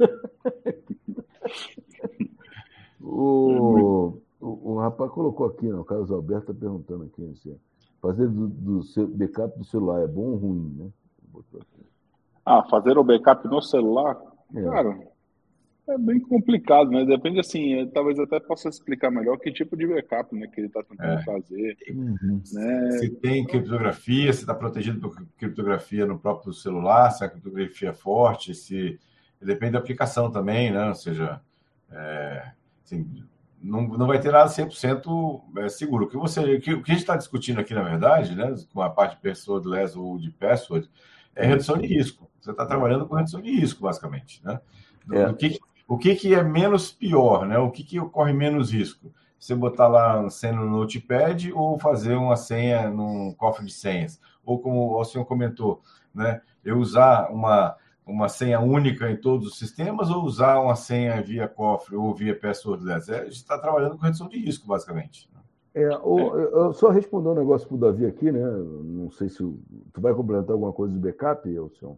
o, 3.02 4.14
o, 4.40 4.72
o, 4.72 4.80
rapaz 4.80 5.12
colocou 5.12 5.48
aqui, 5.48 5.68
né, 5.68 5.76
o 5.76 5.84
Carlos 5.84 6.12
Alberto 6.12 6.52
está 6.52 6.54
perguntando 6.54 7.04
aqui, 7.04 7.30
assim, 7.32 7.58
fazer 8.02 8.28
do, 8.28 8.48
do 8.48 8.84
seu 8.84 9.08
backup 9.08 9.58
do 9.58 9.66
celular 9.66 10.02
é 10.02 10.08
bom 10.08 10.32
ou 10.32 10.36
ruim, 10.38 10.76
né? 10.78 10.90
Ah, 12.46 12.64
fazer 12.70 12.98
o 12.98 13.04
backup 13.04 13.48
no 13.48 13.62
celular? 13.62 14.18
É. 14.54 14.64
Cara, 14.64 15.11
é 15.94 15.98
bem 15.98 16.20
complicado, 16.20 16.90
né? 16.90 17.06
Depende 17.06 17.40
assim, 17.40 17.74
é, 17.76 17.86
talvez 17.86 18.20
até 18.20 18.40
possa 18.40 18.70
explicar 18.70 19.12
melhor 19.12 19.38
que 19.38 19.52
tipo 19.52 19.76
de 19.76 19.88
backup 19.88 20.36
né, 20.36 20.48
que 20.48 20.60
ele 20.60 20.68
está 20.68 20.84
tentando 20.84 21.20
é. 21.20 21.24
fazer. 21.24 21.78
Uhum. 21.90 22.42
Né? 22.54 22.92
Se 22.92 23.10
tem 23.10 23.46
criptografia, 23.46 24.34
se 24.34 24.42
está 24.42 24.54
protegido 24.54 25.00
por 25.00 25.16
criptografia 25.38 26.06
no 26.06 26.20
próprio 26.20 26.54
celular, 26.54 27.12
se 27.12 27.24
a 27.24 27.30
criptografia 27.30 27.90
é 27.90 27.94
forte, 27.94 28.54
se 28.54 29.00
depende 29.42 29.74
da 29.74 29.80
aplicação 29.80 30.32
também, 30.32 30.72
né? 30.72 30.88
Ou 30.88 30.96
seja, 30.96 31.42
é, 31.92 32.52
assim, 32.84 33.06
não, 33.62 33.88
não 33.88 34.08
vai 34.08 34.20
ter 34.20 34.32
nada 34.32 34.50
100% 34.50 35.42
é, 35.58 35.70
seguro. 35.70 36.06
O 36.06 36.08
que, 36.08 36.18
você, 36.18 36.40
o 36.40 36.62
que, 36.62 36.74
o 36.74 36.84
que 36.84 36.92
a 36.92 36.94
gente 36.94 37.04
está 37.04 37.16
discutindo 37.16 37.60
aqui, 37.60 37.74
na 37.74 37.84
verdade, 37.84 38.36
né, 38.36 38.54
com 38.74 38.82
a 38.82 38.90
parte 38.90 39.16
de 39.16 39.22
passwordless 39.22 39.98
ou 39.98 40.18
de 40.18 40.32
password, 40.32 40.90
é 41.36 41.46
redução 41.46 41.78
de 41.78 41.88
risco. 41.88 42.30
Você 42.40 42.52
está 42.52 42.66
trabalhando 42.66 43.08
com 43.08 43.16
redução 43.16 43.42
de 43.42 43.52
risco, 43.52 43.84
basicamente. 43.84 44.42
Né? 44.44 44.60
Do, 45.06 45.16
é. 45.16 45.28
do 45.28 45.36
que, 45.36 45.60
o 45.92 45.98
que, 45.98 46.16
que 46.16 46.34
é 46.34 46.42
menos 46.42 46.90
pior, 46.90 47.46
né? 47.46 47.58
O 47.58 47.70
que, 47.70 47.84
que 47.84 48.00
ocorre 48.00 48.32
menos 48.32 48.72
risco? 48.72 49.12
Você 49.38 49.54
botar 49.54 49.90
lá 49.90 50.30
senha 50.30 50.54
no 50.54 50.66
notepad 50.66 51.52
ou 51.52 51.78
fazer 51.78 52.16
uma 52.16 52.38
senha 52.38 52.90
num 52.90 53.34
cofre 53.34 53.66
de 53.66 53.74
senhas? 53.74 54.18
Ou 54.46 54.58
como 54.58 54.98
o 54.98 55.04
senhor 55.04 55.26
comentou, 55.26 55.82
né? 56.16 56.40
Eu 56.64 56.78
usar 56.78 57.30
uma, 57.30 57.76
uma 58.06 58.30
senha 58.30 58.62
única 58.62 59.12
em 59.12 59.18
todos 59.18 59.46
os 59.46 59.60
sistemas 59.60 60.10
ou 60.10 60.24
usar 60.24 60.62
uma 60.62 60.78
senha 60.78 61.22
via 61.22 61.46
cofre 61.46 61.98
ou 61.98 62.16
via 62.16 62.40
passwordless? 62.40 63.12
É, 63.12 63.20
a 63.20 63.24
gente 63.26 63.34
está 63.34 63.58
trabalhando 63.58 63.98
com 63.98 64.06
redução 64.06 64.30
de 64.30 64.40
risco, 64.40 64.66
basicamente. 64.66 65.30
É, 65.76 65.90
o, 65.98 66.38
eu 66.38 66.72
só 66.72 66.88
responder 66.88 67.28
um 67.28 67.36
negócio 67.36 67.68
para 67.68 67.76
o 67.76 67.80
Davi 67.80 68.06
aqui, 68.06 68.32
né? 68.32 68.40
Não 68.40 69.12
sei 69.12 69.28
se 69.28 69.40
tu 69.40 69.62
vai 69.98 70.14
complementar 70.14 70.54
alguma 70.54 70.72
coisa 70.72 70.94
de 70.94 71.00
backup, 71.00 71.50
Elson. 71.50 71.98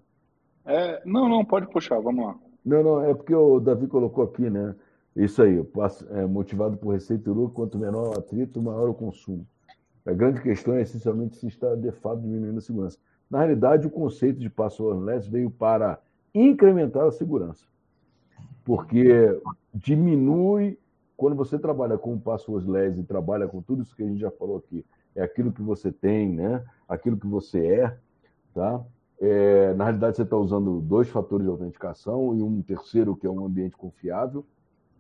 É, 0.66 1.00
não, 1.06 1.30
não, 1.30 1.46
pode 1.46 1.68
puxar, 1.68 2.00
vamos 2.00 2.26
lá. 2.26 2.36
Não, 2.66 2.84
não, 2.84 3.02
é 3.04 3.14
porque 3.14 3.34
o 3.36 3.60
Davi 3.60 3.88
colocou 3.88 4.24
aqui, 4.24 4.50
né? 4.50 4.76
Isso 5.16 5.42
aí, 5.42 5.64
é, 6.10 6.26
motivado 6.26 6.78
por 6.78 6.94
receita 6.94 7.30
e 7.30 7.34
lucro, 7.34 7.54
quanto 7.54 7.78
menor 7.78 8.16
o 8.16 8.20
atrito, 8.20 8.62
maior 8.62 8.90
o 8.90 8.94
consumo. 8.94 9.46
A 10.06 10.12
grande 10.12 10.42
questão 10.42 10.74
é 10.74 10.82
essencialmente 10.82 11.38
se 11.38 11.48
está 11.48 11.76
de 11.76 11.92
fato 11.92 12.22
diminuindo 12.22 12.58
a 12.58 12.62
segurança. 12.62 12.98
Na 13.30 13.40
realidade, 13.40 13.88
o 13.88 13.92
conceito 13.92 14.40
de 14.40 14.50
passwordless 14.50 15.30
veio 15.30 15.50
para 15.50 16.00
incrementar 16.34 17.06
a 17.06 17.12
segurança, 17.12 17.66
porque 18.66 19.40
diminui 19.74 20.78
quando 21.16 21.36
você 21.36 21.60
trabalha 21.60 21.98
com 21.98 22.20
passwordless 22.20 23.00
e 23.00 23.04
trabalha 23.04 23.48
com 23.48 23.62
tudo 23.62 23.84
isso 23.84 23.96
que 23.96 24.04
a 24.04 24.08
gente 24.08 24.20
já 24.20 24.32
falou 24.32 24.58
aqui, 24.58 24.84
é 25.16 25.22
aquilo 25.22 25.52
que 25.52 25.62
você 25.62 25.92
tem, 25.92 26.34
né? 26.34 26.64
Aquilo 26.90 27.18
que 27.18 27.28
você 27.28 27.66
é, 27.66 27.98
tá? 28.54 28.84
É, 29.20 29.74
na 29.74 29.86
realidade, 29.86 30.18
você 30.18 30.24
está 30.24 30.38
usando 30.38 30.82
dois 30.82 31.08
fatores 31.10 31.46
de 31.46 31.52
autenticação 31.52 32.36
e 32.36 32.42
um 32.42 32.62
terceiro, 32.62 33.16
que 33.16 33.26
é 33.26 33.30
um 33.30 33.46
ambiente 33.46 33.76
confiável. 33.78 34.46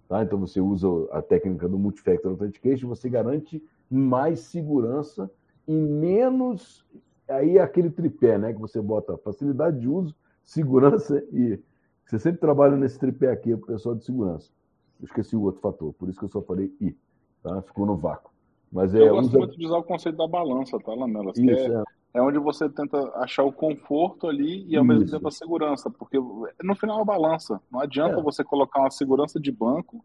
Tá? 0.07 0.23
Então, 0.23 0.39
você 0.39 0.61
usa 0.61 0.87
a 1.11 1.21
técnica 1.21 1.67
do 1.67 1.77
Multifactor 1.77 2.31
Authentication, 2.31 2.87
você 2.87 3.09
garante 3.09 3.63
mais 3.89 4.39
segurança 4.41 5.29
e 5.67 5.73
menos. 5.73 6.85
Aí 7.27 7.57
é 7.57 7.61
aquele 7.61 7.89
tripé, 7.89 8.37
né? 8.37 8.53
Que 8.53 8.59
você 8.59 8.81
bota 8.81 9.17
facilidade 9.17 9.79
de 9.79 9.87
uso, 9.87 10.15
segurança 10.43 11.23
e. 11.31 11.59
Você 12.05 12.19
sempre 12.19 12.41
trabalha 12.41 12.75
nesse 12.75 12.99
tripé 12.99 13.31
aqui, 13.31 13.53
o 13.53 13.57
pessoal 13.57 13.95
de 13.95 14.03
segurança. 14.03 14.51
Eu 14.99 15.05
esqueci 15.05 15.35
o 15.35 15.41
outro 15.41 15.61
fator, 15.61 15.93
por 15.93 16.09
isso 16.09 16.19
que 16.19 16.25
eu 16.25 16.29
só 16.29 16.41
falei 16.41 16.71
I. 16.81 16.95
Tá? 17.41 17.61
Ficou 17.61 17.85
no 17.85 17.95
vácuo. 17.95 18.31
Mas 18.71 18.93
é, 18.93 19.01
eu 19.01 19.15
gosto 19.15 19.29
usa... 19.29 19.37
muito 19.37 19.57
de 19.57 19.65
usar 19.65 19.77
o 19.77 19.83
conceito 19.83 20.17
da 20.17 20.27
balança, 20.27 20.77
tá, 20.79 20.93
Lamela? 20.93 21.31
Isso, 21.35 21.49
é, 21.49 21.81
é 21.81 21.83
é 22.13 22.21
onde 22.21 22.37
você 22.37 22.69
tenta 22.69 22.97
achar 23.15 23.43
o 23.43 23.51
conforto 23.51 24.27
ali 24.27 24.65
e 24.67 24.77
ao 24.77 24.83
Isso. 24.83 24.93
mesmo 24.93 25.09
tempo 25.11 25.27
a 25.27 25.31
segurança, 25.31 25.89
porque 25.89 26.19
no 26.19 26.75
final 26.75 27.01
é 27.01 27.05
balança. 27.05 27.59
Não 27.71 27.79
adianta 27.79 28.19
é. 28.19 28.21
você 28.21 28.43
colocar 28.43 28.81
uma 28.81 28.91
segurança 28.91 29.39
de 29.39 29.51
banco 29.51 30.03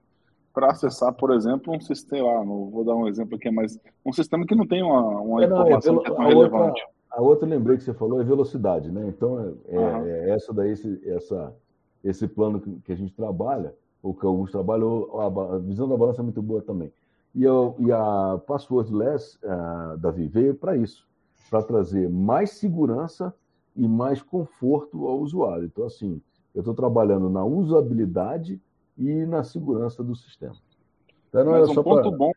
para 0.54 0.72
acessar, 0.72 1.12
por 1.12 1.32
exemplo, 1.32 1.74
um 1.74 1.80
sistema, 1.80 2.26
lá, 2.26 2.42
vou 2.42 2.82
dar 2.84 2.94
um 2.94 3.06
exemplo 3.06 3.36
aqui, 3.36 3.50
mas 3.50 3.78
um 4.04 4.12
sistema 4.12 4.46
que 4.46 4.54
não 4.54 4.66
tem 4.66 4.82
uma, 4.82 5.20
uma 5.20 5.44
É, 5.44 5.46
não, 5.46 5.58
é 5.58 5.60
informação 5.62 5.98
pelo- 5.98 6.02
que 6.04 6.10
é 6.10 6.14
tão 6.14 6.22
a 6.24 6.28
outra- 6.28 6.38
relevante. 6.58 6.82
A 7.10 7.22
outra 7.22 7.48
lembrei 7.48 7.76
que 7.76 7.82
você 7.84 7.94
falou 7.94 8.20
é 8.20 8.24
velocidade, 8.24 8.90
né? 8.90 9.06
Então, 9.08 9.54
é, 9.68 9.76
é- 9.76 10.30
é 10.30 10.34
essa 10.34 10.52
daí, 10.52 10.70
esse, 10.72 11.00
essa, 11.08 11.54
esse 12.02 12.26
plano 12.26 12.60
que, 12.60 12.92
a 12.92 12.96
gente 12.96 13.12
trabalha, 13.14 13.74
ou 14.02 14.14
que 14.14 14.24
alguns 14.26 14.50
trabalham, 14.50 15.08
a, 15.18 15.58
visão 15.58 15.88
da 15.88 15.96
balança 15.96 16.20
é 16.20 16.24
muito 16.24 16.40
boa 16.42 16.62
também. 16.62 16.90
E, 17.34 17.42
eu- 17.44 17.74
e 17.78 17.92
a 17.92 18.40
Passwordless 18.46 19.38
ah, 19.44 19.96
da 19.98 20.10
Vi 20.10 20.26
veio 20.26 20.54
para 20.54 20.76
isso, 20.76 21.06
para 21.50 21.62
trazer 21.62 22.08
mais 22.08 22.50
segurança 22.50 23.34
e 23.76 23.86
mais 23.86 24.22
conforto 24.22 25.06
ao 25.06 25.18
usuário. 25.20 25.64
Então, 25.64 25.84
assim, 25.84 26.20
eu 26.54 26.60
estou 26.60 26.74
trabalhando 26.74 27.30
na 27.30 27.44
usabilidade 27.44 28.60
e 28.96 29.24
na 29.26 29.44
segurança 29.44 30.02
do 30.02 30.14
sistema. 30.16 30.56
Então, 31.28 31.44
não 31.44 31.52
Mas 31.52 31.70
era 31.70 31.80
um 31.80 31.82
ponto 31.82 32.08
para... 32.08 32.16
bom, 32.16 32.32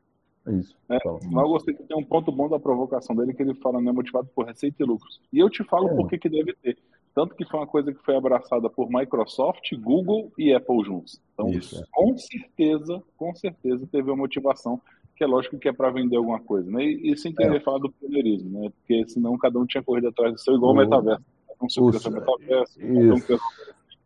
Isso. 0.48 0.76
É, 0.90 0.98
mas 1.06 1.44
eu 1.44 1.50
gostei 1.50 1.74
que 1.74 1.84
tem 1.84 1.98
um 1.98 2.04
ponto 2.04 2.32
bom 2.32 2.50
da 2.50 2.60
provocação 2.60 3.16
dele, 3.16 3.34
que 3.34 3.42
ele 3.42 3.54
fala, 3.56 3.82
né, 3.82 3.92
motivado 3.92 4.28
por 4.36 4.46
receita 4.46 4.84
e 4.84 4.86
lucros. 4.86 5.22
E 5.32 5.40
eu 5.40 5.50
te 5.50 5.64
falo 5.64 5.90
É. 5.90 5.96
por 5.96 6.10
que 6.10 6.18
que 6.18 6.30
deve 6.30 6.54
ter. 6.62 6.78
Tanto 7.14 7.36
que 7.36 7.44
foi 7.46 7.60
uma 7.60 7.68
coisa 7.68 7.92
que 7.94 8.04
foi 8.06 8.16
abraçada 8.16 8.70
por 8.70 8.90
Microsoft, 8.90 9.74
Google 9.78 10.32
e 10.38 10.54
Apple 10.54 10.84
juntos. 10.84 11.22
Então, 11.34 11.50
Isso, 11.50 11.82
é. 11.82 11.84
com 11.92 12.18
certeza, 12.18 13.04
com 13.18 13.36
certeza 13.36 13.86
teve 13.92 14.10
uma 14.10 14.18
motivação, 14.18 14.82
que 15.22 15.26
é 15.26 15.28
lógico 15.28 15.60
que 15.60 15.70
é 15.70 15.74
para 15.74 15.92
vender 15.92 16.16
alguma 16.18 16.40
coisa, 16.40 16.68
né? 16.72 16.84
E, 16.84 17.12
e 17.12 17.16
sem 17.16 17.32
querer 17.32 17.62
falar 17.62 17.78
do 17.78 17.92
pioneirismo, 17.92 18.60
né? 18.60 18.72
Porque 18.72 19.08
senão 19.08 19.38
cada 19.38 19.60
um 19.60 19.68
tinha 19.68 19.84
corrido 19.84 20.08
atrás 20.08 20.34
do 20.34 20.40
seu, 20.40 20.56
igual 20.56 20.72
o 20.72 20.76
O- 20.76 20.78
metaverso. 20.80 21.22
Cada 21.48 21.64
um 21.64 21.70
se 21.70 21.76
criou 21.76 21.92
o- 21.92 22.20
metaverso, 22.20 22.82
Isso. 22.82 23.26
criou 23.26 23.40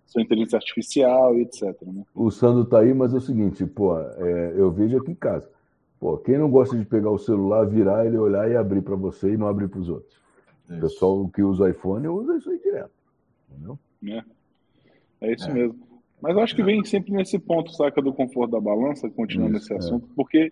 sua 0.06 0.22
inteligência 0.22 0.58
artificial 0.58 1.38
e 1.38 1.44
etc, 1.44 1.74
né? 1.84 2.04
O 2.14 2.30
Sandro 2.30 2.66
tá 2.66 2.80
aí, 2.80 2.94
mas 2.94 3.14
é 3.14 3.18
o 3.18 3.22
seguinte, 3.22 3.66
pô, 3.66 3.98
é, 3.98 4.54
eu 4.58 4.70
vejo 4.72 4.98
aqui 4.98 5.12
em 5.12 5.16
casa. 5.16 5.50
Pô, 6.02 6.18
quem 6.18 6.38
não 6.38 6.52
gosta 6.52 6.78
de 6.78 6.84
pegar 6.84 7.10
o 7.12 7.18
celular, 7.18 7.66
virar 7.66 8.06
ele, 8.06 8.18
olhar 8.18 8.52
e 8.52 8.58
abrir 8.58 8.82
para 8.82 8.98
você 8.98 9.32
e 9.34 9.38
não 9.38 9.48
abrir 9.48 9.70
para 9.70 9.80
os 9.80 9.88
outros? 9.88 10.14
O 10.70 10.74
Isso. 10.74 10.82
pessoal 10.82 11.30
que 11.30 11.42
usa 11.42 11.70
iPhone 11.70 12.06
usa 12.10 12.36
isso 12.36 12.50
aí 12.50 12.60
direto. 12.60 12.92
Entendeu? 13.50 13.80
né? 14.02 14.22
É 15.22 15.34
isso 15.34 15.50
É. 15.50 15.54
mesmo. 15.54 15.80
Mas 16.22 16.36
eu 16.36 16.42
acho 16.42 16.56
que 16.56 16.64
vem 16.64 16.84
sempre 16.84 17.14
nesse 17.14 17.40
ponto, 17.40 17.72
saca, 17.72 18.02
do 18.02 18.12
conforto 18.14 18.52
da 18.52 18.60
balança, 18.60 19.10
continuando 19.10 19.58
Isso, 19.58 19.72
nesse 19.72 19.74
é. 19.74 19.78
assunto, 19.78 20.10
porque, 20.16 20.52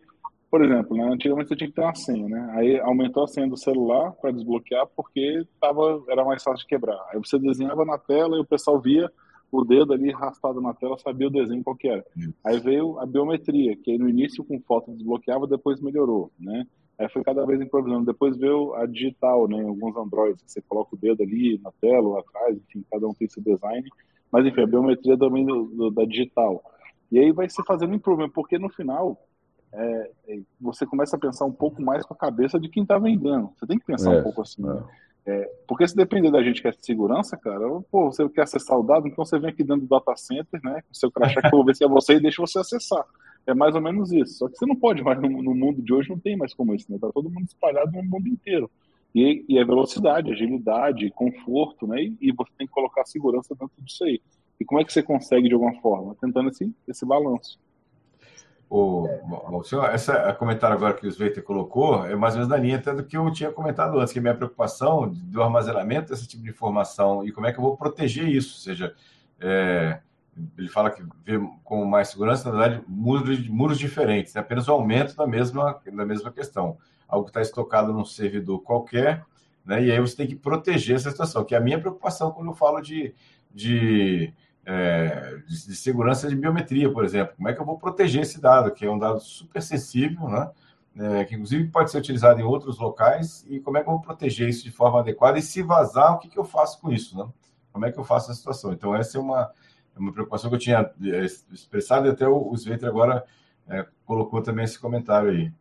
por 0.54 0.64
exemplo, 0.64 0.96
né, 0.96 1.04
antigamente 1.12 1.48
você 1.50 1.56
tinha 1.56 1.68
que 1.68 1.74
ter 1.74 1.82
uma 1.82 1.96
senha, 1.96 2.30
né? 2.30 2.52
Aí 2.54 2.80
aumentou 2.80 3.24
a 3.24 3.28
senha 3.28 3.50
do 3.50 3.58
celular 3.58 4.12
para 4.12 4.30
desbloquear 4.30 4.86
porque 4.96 5.44
tava, 5.60 6.04
era 6.08 6.24
mais 6.24 6.44
fácil 6.44 6.60
de 6.60 6.68
quebrar. 6.68 7.04
Aí 7.10 7.18
você 7.18 7.40
desenhava 7.40 7.84
na 7.84 7.98
tela 7.98 8.38
e 8.38 8.40
o 8.40 8.46
pessoal 8.46 8.80
via 8.80 9.12
o 9.52 9.66
dedo 9.66 9.94
ali 9.94 10.14
arrastado 10.14 10.62
na 10.62 10.72
tela, 10.72 10.96
sabia 11.00 11.26
o 11.26 11.32
desenho 11.32 11.64
qual 11.64 11.76
que 11.76 11.88
era. 11.88 12.06
Aí 12.46 12.60
veio 12.60 13.00
a 13.00 13.06
biometria, 13.08 13.76
que 13.78 13.98
no 13.98 14.08
início 14.08 14.44
com 14.44 14.60
foto 14.62 14.92
desbloqueava, 14.92 15.48
depois 15.48 15.82
melhorou, 15.82 16.32
né? 16.40 16.68
Aí 17.00 17.10
foi 17.10 17.24
cada 17.24 17.44
vez 17.48 17.60
improvisando. 17.60 18.06
Depois 18.06 18.38
veio 18.38 18.76
a 18.76 18.86
digital, 18.86 19.48
né? 19.48 19.60
Alguns 19.64 19.98
Androids, 19.98 20.44
que 20.44 20.52
você 20.52 20.62
coloca 20.62 20.96
o 20.96 21.00
dedo 21.00 21.24
ali 21.24 21.60
na 21.64 21.72
tela 21.82 22.08
ou 22.10 22.20
atrás, 22.20 22.56
enfim, 22.58 22.86
cada 22.92 23.08
um 23.08 23.14
tem 23.16 23.28
seu 23.28 23.42
design. 23.42 23.90
Mas 24.32 24.46
enfim, 24.46 24.62
a 24.62 24.68
biometria 24.68 25.18
também 25.18 25.44
do, 25.48 25.64
do- 25.66 25.90
da 25.90 26.06
digital. 26.06 26.64
E 27.12 27.18
aí 27.18 27.32
vai 27.32 27.50
se 27.50 27.64
fazendo 27.64 27.96
improvement, 27.96 28.30
porque 28.30 28.60
no 28.60 28.70
final 28.70 29.18
é, 29.74 30.12
é, 30.28 30.40
você 30.62 30.86
começa 30.86 31.16
a 31.16 31.20
pensar 31.20 31.46
um 31.46 31.52
pouco 31.52 31.82
mais 31.82 32.06
com 32.06 32.14
a 32.14 32.18
cabeça 32.18 32.60
de 32.60 32.70
quem 32.70 32.84
está 32.84 32.98
vendendo. 32.98 33.52
Você 33.58 33.66
tem 33.66 33.80
que 33.80 33.86
pensar 33.86 34.14
É, 34.14 34.20
um 34.20 34.24
pouco 34.24 34.42
assim, 34.42 34.64
é. 34.64 34.68
né? 34.68 34.84
É, 35.26 35.50
porque 35.68 35.88
se 35.88 35.96
depender 35.96 36.30
da 36.30 36.44
gente 36.44 36.62
que 36.62 36.68
é 36.68 36.72
de 36.72 36.86
segurança, 36.86 37.38
cara, 37.38 37.66
pô, 37.90 38.12
você 38.12 38.28
quer 38.28 38.42
acessar 38.42 38.78
o 38.78 38.84
dado, 38.84 39.08
então 39.08 39.24
você 39.24 39.40
vem 39.40 39.50
aqui 39.50 39.64
dentro 39.64 39.84
do 39.84 39.88
data 39.88 40.14
center, 40.18 40.60
né, 40.62 40.82
com 40.82 40.94
seu 40.94 41.10
crachá 41.10 41.40
que 41.42 41.48
eu 41.48 41.52
vou 41.52 41.64
ver 41.64 41.76
se 41.76 41.84
é 41.84 41.88
você 41.88 42.16
e 42.16 42.20
deixa 42.20 42.42
você 42.42 42.60
acessar. 42.60 43.06
É 43.48 43.54
mais 43.54 43.74
ou 43.74 43.82
menos 43.82 44.12
isso. 44.12 44.40
Só 44.40 44.50
que 44.50 44.58
você 44.58 44.66
não 44.66 44.76
pode 44.76 45.02
mais, 45.02 45.20
no, 45.22 45.30
no 45.30 45.56
mundo 45.56 45.82
de 45.82 45.94
hoje 45.94 46.10
não 46.10 46.20
tem 46.20 46.36
mais 46.36 46.54
como 46.54 46.76
isso, 46.76 46.92
né? 46.92 46.98
Tá 47.00 47.10
todo 47.14 47.30
mundo 47.30 47.46
espalhado 47.46 47.92
no 47.92 48.04
mundo 48.04 48.28
inteiro. 48.28 48.70
E, 49.16 49.46
e 49.48 49.60
é 49.60 49.66
velocidade, 49.66 50.32
agilidade, 50.32 51.10
conforto, 51.12 51.88
né? 51.88 52.04
E, 52.04 52.18
e 52.22 52.32
você 52.34 52.52
tem 52.58 52.68
que 52.68 52.74
colocar 52.74 53.06
segurança 53.06 53.54
dentro 53.54 53.82
disso 53.82 54.04
aí. 54.04 54.22
E 54.60 54.66
como 54.66 54.82
é 54.82 54.86
que 54.86 54.92
você 54.92 55.04
consegue 55.04 55.48
de 55.48 55.54
alguma 55.54 55.74
forma? 55.82 56.16
Tentando 56.20 56.50
esse, 56.50 56.74
esse 56.88 57.06
balanço. 57.06 57.60
O, 58.76 59.08
o 59.52 59.64
senhor, 59.64 59.86
essa 59.86 60.34
comentário 60.34 60.76
agora 60.76 60.96
que 60.96 61.06
o 61.06 61.12
Sveiter 61.12 61.44
colocou 61.44 62.08
é 62.08 62.16
mais 62.16 62.34
ou 62.34 62.40
menos 62.40 62.50
na 62.50 62.58
linha 62.58 62.78
até 62.78 62.92
do 62.92 63.04
que 63.04 63.16
eu 63.16 63.32
tinha 63.32 63.52
comentado 63.52 64.00
antes, 64.00 64.12
que 64.12 64.18
a 64.18 64.22
minha 64.22 64.34
preocupação 64.34 65.08
do 65.14 65.44
armazenamento 65.44 66.10
desse 66.10 66.28
tipo 66.28 66.42
de 66.42 66.50
informação 66.50 67.24
e 67.24 67.32
como 67.32 67.46
é 67.46 67.54
que 67.54 67.60
eu 67.60 67.62
vou 67.62 67.78
proteger 67.78 68.28
isso. 68.28 68.56
Ou 68.56 68.62
seja, 68.62 68.96
é, 69.40 70.00
ele 70.58 70.68
fala 70.70 70.90
que 70.90 71.04
vê 71.24 71.40
com 71.64 71.86
mais 71.86 72.08
segurança, 72.08 72.52
na 72.52 72.58
verdade, 72.58 72.84
muros, 72.88 73.48
muros 73.48 73.78
diferentes, 73.78 74.34
né? 74.34 74.42
apenas 74.42 74.68
o 74.68 74.72
aumento 74.72 75.16
da 75.16 75.28
mesma, 75.28 75.80
da 75.94 76.04
mesma 76.04 76.32
questão. 76.32 76.76
Algo 77.08 77.26
que 77.26 77.30
está 77.30 77.44
estocado 77.44 77.94
num 77.94 78.04
servidor 78.04 78.64
qualquer, 78.64 79.24
né? 79.64 79.84
e 79.84 79.92
aí 79.92 80.00
você 80.00 80.16
tem 80.16 80.26
que 80.26 80.36
proteger 80.36 80.96
essa 80.96 81.12
situação, 81.12 81.46
que 81.46 81.54
é 81.54 81.60
a 81.60 81.62
minha 81.62 81.80
preocupação 81.80 82.32
quando 82.32 82.48
eu 82.48 82.56
falo 82.56 82.82
de, 82.82 83.14
de 83.54 84.34
é, 84.66 85.38
de, 85.48 85.68
de, 85.68 85.76
segurança 85.76 86.28
de 86.28 86.36
biometria, 86.36 86.92
por 86.92 87.04
exemplo. 87.04 87.36
Como 87.36 87.50
é 87.50 87.54
que 87.54 87.62
eu 87.62 87.66
vou 87.66 87.78
proteger 87.78 88.22
esse 88.22 88.40
dado, 88.40 88.72
que 88.72 88.86
é 88.86 88.92
um 88.92 88.98
dado 88.98 89.20
super 89.20 89.62
sensível, 89.62 90.28
né? 90.28 90.52
É, 90.96 91.26
que 91.26 91.34
inclusive 91.34 91.68
pode 91.70 91.90
ser 91.90 91.98
utilizado 91.98 92.40
em 92.40 92.44
outros 92.44 92.78
locais, 92.78 93.44
e 93.50 93.60
como 93.60 93.78
é 93.78 93.82
que 93.82 93.90
eu 93.90 93.94
vou 93.94 94.02
proteger 94.02 94.48
isso 94.48 94.64
de 94.64 94.72
forma 94.72 95.00
adequada? 95.00 95.40
E 95.40 95.42
se 95.42 95.64
vazar, 95.64 96.14
o 96.14 96.20
que, 96.20 96.30
que 96.30 96.38
eu 96.38 96.44
faço 96.44 96.80
com 96.80 96.92
isso? 96.92 97.18
Né? 97.18 97.28
Como 97.72 97.86
é 97.86 97.92
que 97.92 98.00
eu 98.00 98.04
faço 98.04 98.32
a 98.32 98.36
situação? 98.36 98.72
Então, 98.72 98.96
essa 98.96 99.18
é 99.18 99.22
uma, 99.22 99.52
é 99.96 100.00
uma 100.00 100.14
preocupação 100.14 100.50
que 100.52 100.56
eu 100.56 100.60
tinha 100.60 100.92
é, 101.02 101.26
expressado, 101.52 102.08
e 102.08 102.12
até 102.12 102.28
o, 102.28 102.38
o 102.38 102.56
agora 102.88 103.26
é, 103.68 103.86
colocou 104.06 104.42
também 104.42 104.66
esse 104.66 104.80
comentário 104.80 105.32
aí. 105.32 105.52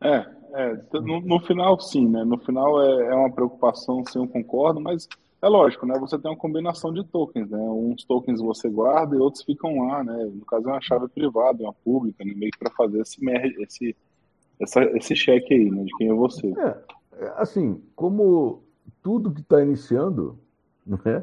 É, 0.00 0.26
é 0.54 1.00
no, 1.00 1.20
no, 1.20 1.40
final, 1.40 1.80
sim, 1.80 2.08
né? 2.08 2.22
No 2.24 2.38
final 2.38 2.80
é, 2.82 3.06
é 3.08 3.14
uma 3.14 3.32
preocupação, 3.32 4.04
sim, 4.06 4.20
eu 4.20 4.28
concordo, 4.28 4.80
mas 4.80 5.08
é 5.44 5.48
lógico, 5.48 5.84
né? 5.84 5.98
Você 5.98 6.18
tem 6.18 6.30
uma 6.30 6.36
combinação 6.36 6.90
de 6.90 7.04
tokens, 7.04 7.50
né? 7.50 7.58
Uns 7.58 8.02
tokens 8.04 8.40
você 8.40 8.66
guarda 8.66 9.14
e 9.14 9.18
outros 9.18 9.44
ficam 9.44 9.86
lá, 9.86 10.02
né? 10.02 10.24
No 10.32 10.44
caso 10.46 10.66
é 10.68 10.72
uma 10.72 10.80
chave 10.80 11.06
privada, 11.08 11.62
uma 11.62 11.72
pública, 11.72 12.24
né? 12.24 12.32
meio 12.34 12.50
que 12.50 12.58
para 12.58 12.70
fazer 12.70 13.02
esse, 13.02 13.20
esse, 13.60 13.96
essa, 14.58 14.82
esse 14.96 15.14
cheque 15.14 15.52
aí, 15.52 15.70
né? 15.70 15.84
De 15.84 15.94
quem 15.98 16.08
é 16.08 16.14
você. 16.14 16.50
É, 16.56 17.32
assim, 17.36 17.82
como 17.94 18.62
tudo 19.02 19.32
que 19.32 19.42
está 19.42 19.62
iniciando, 19.62 20.38
né? 20.86 21.22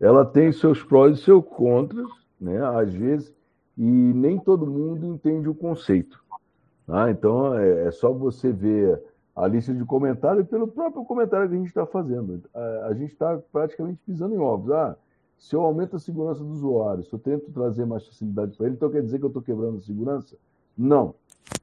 Ela 0.00 0.24
tem 0.24 0.50
seus 0.50 0.82
prós 0.82 1.18
e 1.18 1.22
seus 1.22 1.44
contras, 1.44 2.08
né? 2.40 2.64
Às 2.74 2.94
vezes, 2.94 3.34
e 3.76 3.82
nem 3.82 4.38
todo 4.38 4.66
mundo 4.66 5.04
entende 5.04 5.46
o 5.46 5.54
conceito. 5.54 6.24
Tá? 6.86 7.10
Então, 7.10 7.54
é, 7.58 7.88
é 7.88 7.90
só 7.90 8.10
você 8.10 8.50
ver 8.50 8.98
a 9.38 9.46
lista 9.46 9.72
de 9.72 9.84
comentários 9.84 10.48
pelo 10.48 10.66
próprio 10.66 11.04
comentário 11.04 11.48
que 11.48 11.54
a 11.54 11.58
gente 11.58 11.68
está 11.68 11.86
fazendo. 11.86 12.42
A, 12.52 12.86
a 12.86 12.94
gente 12.94 13.12
está 13.12 13.38
praticamente 13.52 14.00
pisando 14.04 14.34
em 14.34 14.38
ovos. 14.38 14.72
Ah, 14.72 14.96
se 15.36 15.54
eu 15.54 15.62
aumento 15.62 15.94
a 15.94 15.98
segurança 16.00 16.42
do 16.42 16.50
usuário, 16.50 17.04
se 17.04 17.12
eu 17.12 17.18
tento 17.20 17.52
trazer 17.52 17.86
mais 17.86 18.04
facilidade 18.04 18.56
para 18.56 18.66
ele, 18.66 18.74
então 18.74 18.90
quer 18.90 19.00
dizer 19.00 19.18
que 19.18 19.24
eu 19.24 19.28
estou 19.28 19.40
quebrando 19.40 19.78
a 19.78 19.80
segurança? 19.80 20.36
Não. 20.76 21.14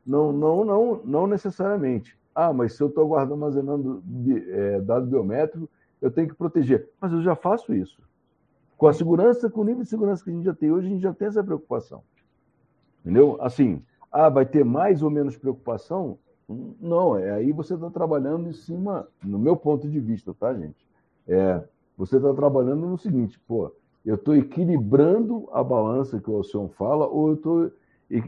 Não, 0.06 0.32
não, 0.32 0.64
não, 0.64 1.02
não 1.04 1.28
necessariamente. 1.28 2.18
Ah, 2.34 2.54
mas 2.54 2.74
se 2.74 2.82
eu 2.82 2.88
estou 2.88 3.08
guardando, 3.08 3.44
armazenando 3.44 4.02
é, 4.50 4.80
dado 4.80 5.06
biométrico, 5.08 5.70
eu 6.02 6.10
tenho 6.10 6.30
que 6.30 6.36
proteger. 6.36 6.90
Mas 7.02 7.12
eu 7.12 7.22
já 7.22 7.36
faço 7.36 7.74
isso. 7.74 8.02
Com 8.78 8.88
a 8.88 8.94
segurança, 8.94 9.50
com 9.50 9.62
o 9.62 9.66
nível 9.66 9.84
de 9.84 9.90
segurança 9.90 10.24
que 10.24 10.30
a 10.30 10.34
gente 10.34 10.46
já 10.46 10.54
tem 10.54 10.72
hoje, 10.72 10.88
a 10.88 10.90
gente 10.90 11.02
já 11.02 11.14
tem 11.14 11.28
essa 11.28 11.44
preocupação. 11.44 12.04
Entendeu? 13.02 13.38
Assim, 13.42 13.84
ah, 14.10 14.30
vai 14.30 14.46
ter 14.46 14.64
mais 14.64 15.04
ou 15.04 15.10
menos 15.10 15.38
preocupação? 15.38 16.18
Não, 16.48 17.18
é 17.18 17.32
aí 17.32 17.52
você 17.52 17.74
está 17.74 17.90
trabalhando 17.90 18.48
em 18.48 18.54
cima, 18.54 19.08
no 19.24 19.40
meu 19.40 19.56
ponto 19.56 19.90
de 19.90 20.00
vista, 20.00 20.34
tá, 20.34 20.54
gente? 20.54 20.88
É, 21.28 21.64
você 21.98 22.18
está 22.18 22.34
trabalhando 22.34 22.86
no 22.86 22.98
seguinte, 22.98 23.40
pô, 23.48 23.72
eu 24.06 24.16
estou 24.16 24.36
equilibrando 24.36 25.50
a 25.52 25.64
balança 25.64 26.20
que 26.20 26.30
o 26.30 26.36
Alcion 26.36 26.68
fala, 26.70 27.08
ou 27.08 27.30
eu 27.30 27.34
estou 27.34 27.72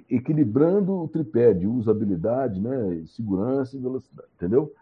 equilibrando 0.09 1.03
o 1.03 1.07
tripé 1.07 1.53
de 1.53 1.68
usabilidade, 1.68 2.59
né, 2.59 3.03
segurança 3.05 3.78
e 3.78 3.80
velocidade, 3.80 4.30
entendeu? 4.36 4.74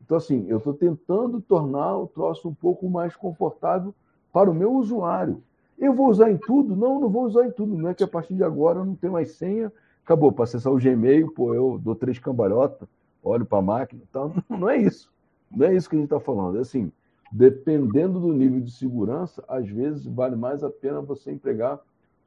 Então, 0.00 0.16
assim, 0.16 0.46
eu 0.48 0.58
estou 0.58 0.74
tentando 0.74 1.40
tornar 1.40 1.96
o 1.96 2.06
troço 2.06 2.48
um 2.48 2.54
pouco 2.54 2.88
mais 2.88 3.16
confortável 3.16 3.92
para 4.32 4.50
o 4.50 4.54
meu 4.54 4.72
usuário. 4.74 5.42
Eu 5.78 5.94
vou 5.94 6.08
usar 6.08 6.30
em 6.30 6.36
tudo? 6.36 6.76
Não, 6.76 7.00
não 7.00 7.08
vou 7.08 7.24
usar 7.24 7.46
em 7.46 7.50
tudo. 7.50 7.76
Não 7.76 7.88
é 7.88 7.94
que 7.94 8.04
a 8.04 8.08
partir 8.08 8.34
de 8.34 8.44
agora 8.44 8.78
eu 8.78 8.84
não 8.84 8.94
tenho 8.94 9.14
mais 9.14 9.32
senha, 9.32 9.72
acabou, 10.04 10.30
para 10.30 10.44
acessar 10.44 10.72
o 10.72 10.78
Gmail, 10.78 11.32
pô, 11.32 11.54
eu 11.54 11.78
dou 11.82 11.94
três 11.94 12.18
cambalhotas, 12.18 12.86
olho 13.22 13.46
para 13.46 13.58
a 13.58 13.62
máquina 13.62 14.02
e 14.02 14.06
tal. 14.12 14.32
Não 14.48 14.68
é 14.68 14.76
isso. 14.76 15.10
Não 15.50 15.66
é 15.66 15.74
isso 15.74 15.88
que 15.88 15.96
a 15.96 15.98
gente 15.98 16.06
está 16.06 16.20
falando. 16.20 16.58
É 16.58 16.60
assim, 16.60 16.92
dependendo 17.32 18.20
do 18.20 18.32
nível 18.32 18.60
de 18.60 18.70
segurança, 18.70 19.42
às 19.48 19.68
vezes 19.68 20.06
vale 20.06 20.36
mais 20.36 20.62
a 20.62 20.70
pena 20.70 21.00
você 21.00 21.32
empregar 21.32 21.80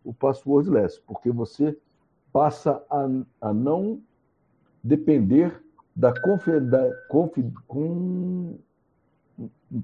o 0.04 0.14
passwordless, 0.14 1.00
porque 1.06 1.32
você 1.32 1.78
passa 2.32 2.84
a, 2.90 3.08
a 3.42 3.54
não 3.54 4.02
depender 4.84 5.62
da, 5.96 6.14
confi, 6.22 6.60
da 6.60 6.92
confi, 7.10 7.46
com, 7.68 8.56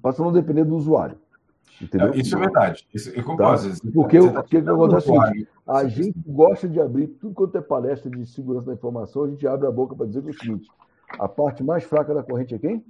passa 0.01 0.21
a 0.21 0.25
não 0.25 0.31
depender 0.31 0.63
do 0.63 0.75
usuário. 0.75 1.17
Entendeu? 1.81 2.13
Isso 2.13 2.35
é 2.35 2.39
verdade. 2.39 2.87
Isso, 2.93 3.09
eu 3.09 3.23
concordo. 3.23 3.69
Tá? 3.69 3.91
Porque 3.93 4.19
o 4.19 4.31
tá 4.31 4.43
que, 4.43 4.57
acontece 4.57 5.09
é 5.09 5.13
o 5.13 5.21
seguinte, 5.21 5.47
a 5.67 5.87
gente 5.87 6.19
gosta 6.25 6.67
de 6.67 6.79
abrir 6.79 7.07
tudo 7.07 7.33
quanto 7.33 7.57
é 7.57 7.61
palestra 7.61 8.09
de 8.09 8.25
segurança 8.25 8.67
da 8.67 8.73
informação, 8.73 9.23
a 9.23 9.29
gente 9.29 9.45
abre 9.47 9.67
a 9.67 9.71
boca 9.71 9.95
para 9.95 10.05
dizer 10.05 10.19
o 10.19 10.33
seguinte: 10.33 10.67
a 11.19 11.27
parte 11.27 11.63
mais 11.63 11.83
fraca 11.83 12.13
da 12.13 12.23
corrente 12.23 12.55
é 12.55 12.59
quem? 12.59 12.83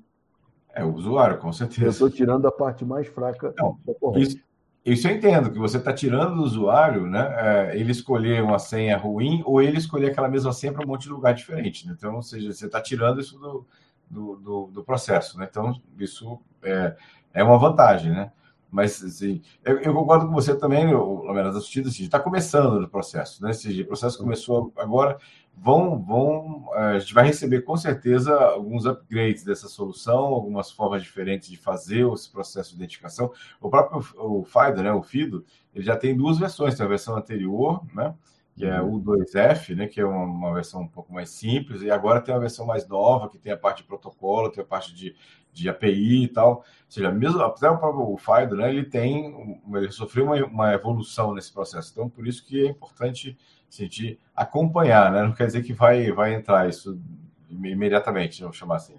É 0.73 0.83
o 0.83 0.93
usuário, 0.93 1.37
com 1.37 1.53
certeza. 1.53 1.85
Eu 1.85 1.89
estou 1.91 2.09
tirando 2.09 2.47
a 2.47 2.51
parte 2.51 2.83
mais 2.83 3.07
fraca 3.07 3.53
Não, 3.57 3.77
da 3.85 3.93
corrente. 3.93 4.27
Isso, 4.27 4.37
isso 4.83 5.07
eu 5.07 5.15
entendo, 5.15 5.51
que 5.51 5.59
você 5.59 5.77
está 5.77 5.93
tirando 5.93 6.35
do 6.35 6.43
usuário, 6.43 7.05
né? 7.05 7.71
É, 7.71 7.79
ele 7.79 7.91
escolher 7.91 8.41
uma 8.43 8.57
senha 8.57 8.97
ruim 8.97 9.43
ou 9.45 9.61
ele 9.61 9.77
escolher 9.77 10.11
aquela 10.11 10.27
mesma 10.27 10.51
senha 10.51 10.73
para 10.73 10.83
um 10.83 10.87
monte 10.87 11.03
de 11.03 11.09
lugar 11.09 11.33
diferente. 11.33 11.87
Né? 11.87 11.93
Então, 11.95 12.15
ou 12.15 12.23
seja, 12.23 12.51
você 12.51 12.65
está 12.65 12.81
tirando 12.81 13.21
isso 13.21 13.37
do, 13.37 13.65
do, 14.09 14.35
do, 14.35 14.67
do, 14.73 14.83
processo. 14.83 15.37
Né? 15.37 15.47
Então, 15.49 15.79
isso 15.99 16.39
é, 16.63 16.95
é 17.33 17.43
uma 17.43 17.57
vantagem, 17.57 18.11
né? 18.11 18.31
Mas, 18.73 19.03
assim, 19.03 19.39
eu, 19.63 19.77
eu 19.81 19.93
concordo 19.93 20.25
com 20.25 20.33
você 20.33 20.55
também, 20.55 20.91
Lamena, 20.91 21.51
das 21.51 21.63
assim, 21.63 22.03
está 22.03 22.19
começando 22.19 22.81
o 22.81 22.89
processo, 22.89 23.43
né? 23.43 23.51
Esse 23.51 23.83
processo 23.83 24.17
começou 24.17 24.73
agora, 24.75 25.19
vão, 25.55 26.01
vão, 26.01 26.73
a 26.73 26.97
gente 26.97 27.13
vai 27.13 27.23
receber 27.27 27.61
com 27.61 27.77
certeza 27.77 28.35
alguns 28.35 28.87
upgrades 28.87 29.43
dessa 29.43 29.67
solução, 29.67 30.25
algumas 30.25 30.71
formas 30.71 31.03
diferentes 31.03 31.49
de 31.49 31.55
fazer 31.55 32.11
esse 32.13 32.31
processo 32.31 32.71
de 32.71 32.77
identificação. 32.77 33.31
O 33.61 33.69
próprio 33.69 34.03
o 34.17 34.43
FIDO, 34.43 34.81
né, 34.81 34.91
o 34.91 35.03
FIDO, 35.03 35.45
ele 35.75 35.85
já 35.85 35.95
tem 35.95 36.17
duas 36.17 36.39
versões, 36.39 36.73
tem 36.73 36.83
a 36.83 36.89
versão 36.89 37.15
anterior, 37.15 37.85
né, 37.93 38.15
que 38.55 38.65
é 38.65 38.79
o 38.81 38.99
2F, 38.99 39.75
né, 39.75 39.87
que 39.87 39.99
é 39.99 40.05
uma, 40.05 40.23
uma, 40.23 40.53
versão 40.53 40.81
um 40.81 40.87
pouco 40.87 41.11
mais 41.11 41.29
simples, 41.29 41.81
e 41.81 41.89
agora 41.89 42.21
tem 42.21 42.33
a 42.33 42.39
versão 42.39 42.65
mais 42.65 42.87
nova, 42.87 43.27
que 43.27 43.37
tem 43.37 43.51
a 43.51 43.57
parte 43.57 43.81
de 43.81 43.87
protocolo, 43.87 44.51
tem 44.51 44.63
a 44.63 44.67
parte 44.67 44.93
de, 44.93 45.15
de 45.51 45.67
API 45.67 46.25
e 46.25 46.27
tal. 46.27 46.57
Ou 46.57 46.63
seja, 46.87 47.11
mesmo 47.11 47.41
até 47.41 47.69
o 47.69 47.77
próprio 47.77 48.15
FIDO, 48.17 48.55
né, 48.55 48.69
ele 48.69 48.83
tem, 48.83 49.59
ele 49.73 49.91
sofreu 49.91 50.25
uma, 50.25 50.35
uma 50.45 50.73
evolução 50.73 51.33
nesse 51.33 51.51
processo. 51.51 51.91
Então, 51.91 52.07
por 52.07 52.27
isso 52.27 52.45
que 52.45 52.65
é 52.65 52.69
importante 52.69 53.35
sentir 53.67 54.19
acompanhar, 54.35 55.11
né? 55.11 55.23
Não 55.23 55.33
quer 55.33 55.47
dizer 55.47 55.63
que 55.63 55.73
vai, 55.73 56.11
vai 56.11 56.35
entrar 56.35 56.69
isso 56.69 57.01
imediatamente, 57.49 58.41
vamos 58.41 58.57
chamar 58.57 58.75
assim. 58.75 58.95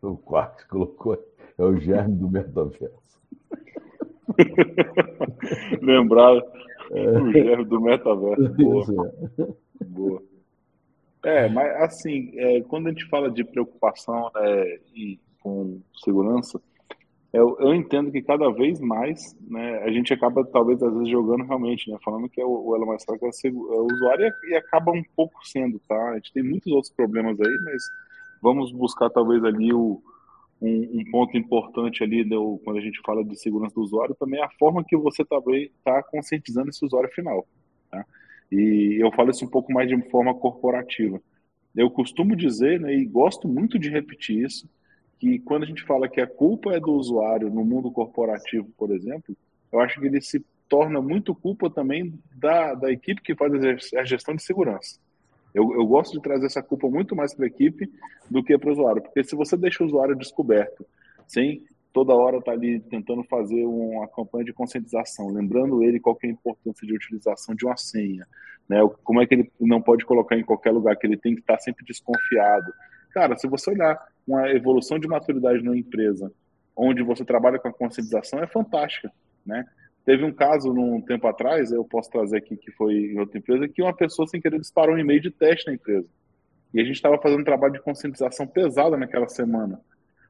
O 0.00 0.16
quarto 0.16 0.66
colocou 0.68 1.18
é 1.58 1.62
o 1.62 1.76
germe 1.76 2.16
do 2.16 2.30
metaverso. 2.30 3.20
Lembrar 5.82 6.36
é. 6.36 6.42
O 6.92 7.32
germe 7.32 7.64
do 7.64 7.80
metaverso. 7.80 8.48
Boa. 8.54 9.12
É. 9.80 9.84
Boa. 9.84 10.22
É, 11.24 11.48
mas 11.48 11.70
assim, 11.82 12.32
é, 12.36 12.60
quando 12.62 12.88
a 12.88 12.90
gente 12.90 13.08
fala 13.08 13.30
de 13.30 13.44
preocupação 13.44 14.30
né, 14.34 14.78
e 14.94 15.20
com 15.40 15.80
segurança, 16.04 16.60
eu, 17.32 17.56
eu, 17.60 17.74
entendo 17.74 18.10
que 18.10 18.20
cada 18.20 18.50
vez 18.50 18.78
mais 18.78 19.34
né, 19.40 19.78
a 19.84 19.90
gente 19.90 20.12
acaba, 20.12 20.44
talvez, 20.44 20.82
às 20.82 20.92
vezes, 20.92 21.08
jogando 21.08 21.44
realmente, 21.44 21.90
né, 21.90 21.96
falando 22.04 22.28
que 22.28 22.40
é 22.40 22.44
o, 22.44 22.68
o 22.68 22.76
elo 22.76 22.86
mais 22.86 23.02
fraco 23.04 23.24
é, 23.24 23.28
é 23.28 23.50
o 23.50 23.86
usuário 23.86 24.26
e, 24.26 24.50
e, 24.50 24.56
acaba 24.56 24.92
um 24.92 25.02
pouco 25.16 25.40
sendo, 25.46 25.80
tá? 25.88 26.10
A 26.10 26.14
gente 26.16 26.32
tem 26.32 26.42
muitos 26.42 26.70
outros 26.70 26.92
problemas 26.92 27.40
aí, 27.40 27.56
mas 27.64 27.82
vamos 28.42 28.70
buscar, 28.72 29.08
talvez, 29.08 29.42
ali 29.44 29.72
o, 29.72 30.02
um, 30.62 31.00
um 31.00 31.10
ponto 31.10 31.36
importante 31.36 32.04
ali 32.04 32.22
do, 32.22 32.60
quando 32.64 32.78
a 32.78 32.80
gente 32.80 33.00
fala 33.04 33.24
de 33.24 33.36
segurança 33.36 33.74
do 33.74 33.82
usuário, 33.82 34.14
também 34.14 34.40
é 34.40 34.44
a 34.44 34.50
forma 34.50 34.84
que 34.84 34.96
você 34.96 35.22
está 35.22 36.02
conscientizando 36.04 36.70
esse 36.70 36.84
usuário 36.84 37.10
final, 37.10 37.46
tá? 37.90 38.06
E 38.50 39.02
eu 39.02 39.10
falo 39.12 39.30
isso 39.30 39.44
um 39.44 39.48
pouco 39.48 39.72
mais 39.72 39.88
de 39.88 40.00
forma 40.08 40.32
corporativa. 40.34 41.20
Eu 41.74 41.90
costumo 41.90 42.36
dizer, 42.36 42.78
né, 42.78 42.94
e 42.94 43.04
gosto 43.04 43.48
muito 43.48 43.78
de 43.78 43.88
repetir 43.88 44.44
isso, 44.44 44.68
que 45.18 45.38
quando 45.40 45.64
a 45.64 45.66
gente 45.66 45.82
fala 45.82 46.08
que 46.08 46.20
a 46.20 46.26
culpa 46.26 46.72
é 46.74 46.78
do 46.78 46.92
usuário 46.92 47.50
no 47.50 47.64
mundo 47.64 47.90
corporativo, 47.90 48.68
por 48.76 48.90
exemplo, 48.90 49.36
eu 49.72 49.80
acho 49.80 49.98
que 49.98 50.06
ele 50.06 50.20
se 50.20 50.44
torna 50.68 51.00
muito 51.00 51.34
culpa 51.34 51.70
também 51.70 52.12
da, 52.34 52.74
da 52.74 52.92
equipe 52.92 53.22
que 53.22 53.34
faz 53.34 53.52
a 53.94 54.04
gestão 54.04 54.34
de 54.34 54.42
segurança. 54.42 55.00
Eu, 55.54 55.74
eu 55.74 55.86
gosto 55.86 56.12
de 56.12 56.22
trazer 56.22 56.46
essa 56.46 56.62
culpa 56.62 56.88
muito 56.88 57.14
mais 57.14 57.34
para 57.34 57.44
a 57.44 57.48
equipe 57.48 57.90
do 58.30 58.42
que 58.42 58.56
para 58.56 58.70
o 58.70 58.72
usuário, 58.72 59.02
porque 59.02 59.22
se 59.22 59.36
você 59.36 59.56
deixa 59.56 59.82
o 59.82 59.86
usuário 59.86 60.16
descoberto, 60.16 60.86
sem 61.26 61.64
toda 61.92 62.14
hora 62.14 62.38
estar 62.38 62.52
tá 62.52 62.56
ali 62.56 62.80
tentando 62.80 63.22
fazer 63.24 63.64
uma 63.64 64.08
campanha 64.08 64.46
de 64.46 64.52
conscientização, 64.52 65.28
lembrando 65.28 65.82
ele 65.82 66.00
qual 66.00 66.18
é 66.22 66.26
a 66.26 66.30
importância 66.30 66.86
de 66.86 66.94
utilização 66.94 67.54
de 67.54 67.66
uma 67.66 67.76
senha, 67.76 68.26
né? 68.68 68.78
como 69.04 69.20
é 69.20 69.26
que 69.26 69.34
ele 69.34 69.52
não 69.60 69.82
pode 69.82 70.04
colocar 70.04 70.36
em 70.36 70.44
qualquer 70.44 70.70
lugar, 70.70 70.96
que 70.96 71.06
ele 71.06 71.16
tem 71.16 71.34
que 71.34 71.40
estar 71.40 71.58
sempre 71.58 71.84
desconfiado. 71.84 72.72
Cara, 73.12 73.36
se 73.36 73.46
você 73.46 73.70
olhar 73.70 74.02
uma 74.26 74.48
evolução 74.50 74.98
de 74.98 75.06
maturidade 75.06 75.62
numa 75.62 75.76
empresa 75.76 76.32
onde 76.74 77.02
você 77.02 77.24
trabalha 77.24 77.58
com 77.58 77.68
a 77.68 77.72
conscientização 77.72 78.42
é 78.42 78.46
fantástica, 78.46 79.12
né? 79.44 79.66
Teve 80.04 80.24
um 80.24 80.32
caso 80.32 80.72
num 80.72 81.00
tempo 81.00 81.26
atrás, 81.28 81.70
eu 81.70 81.84
posso 81.84 82.10
trazer 82.10 82.38
aqui 82.38 82.56
que 82.56 82.72
foi 82.72 82.94
em 82.94 83.18
outra 83.18 83.38
empresa, 83.38 83.68
que 83.68 83.82
uma 83.82 83.94
pessoa 83.94 84.26
sem 84.26 84.40
querer 84.40 84.58
disparou 84.58 84.96
um 84.96 84.98
e-mail 84.98 85.20
de 85.20 85.30
teste 85.30 85.66
na 85.68 85.74
empresa. 85.74 86.08
E 86.74 86.80
a 86.80 86.84
gente 86.84 86.96
estava 86.96 87.18
fazendo 87.18 87.40
um 87.40 87.44
trabalho 87.44 87.74
de 87.74 87.82
conscientização 87.82 88.46
pesada 88.46 88.96
naquela 88.96 89.28
semana. 89.28 89.80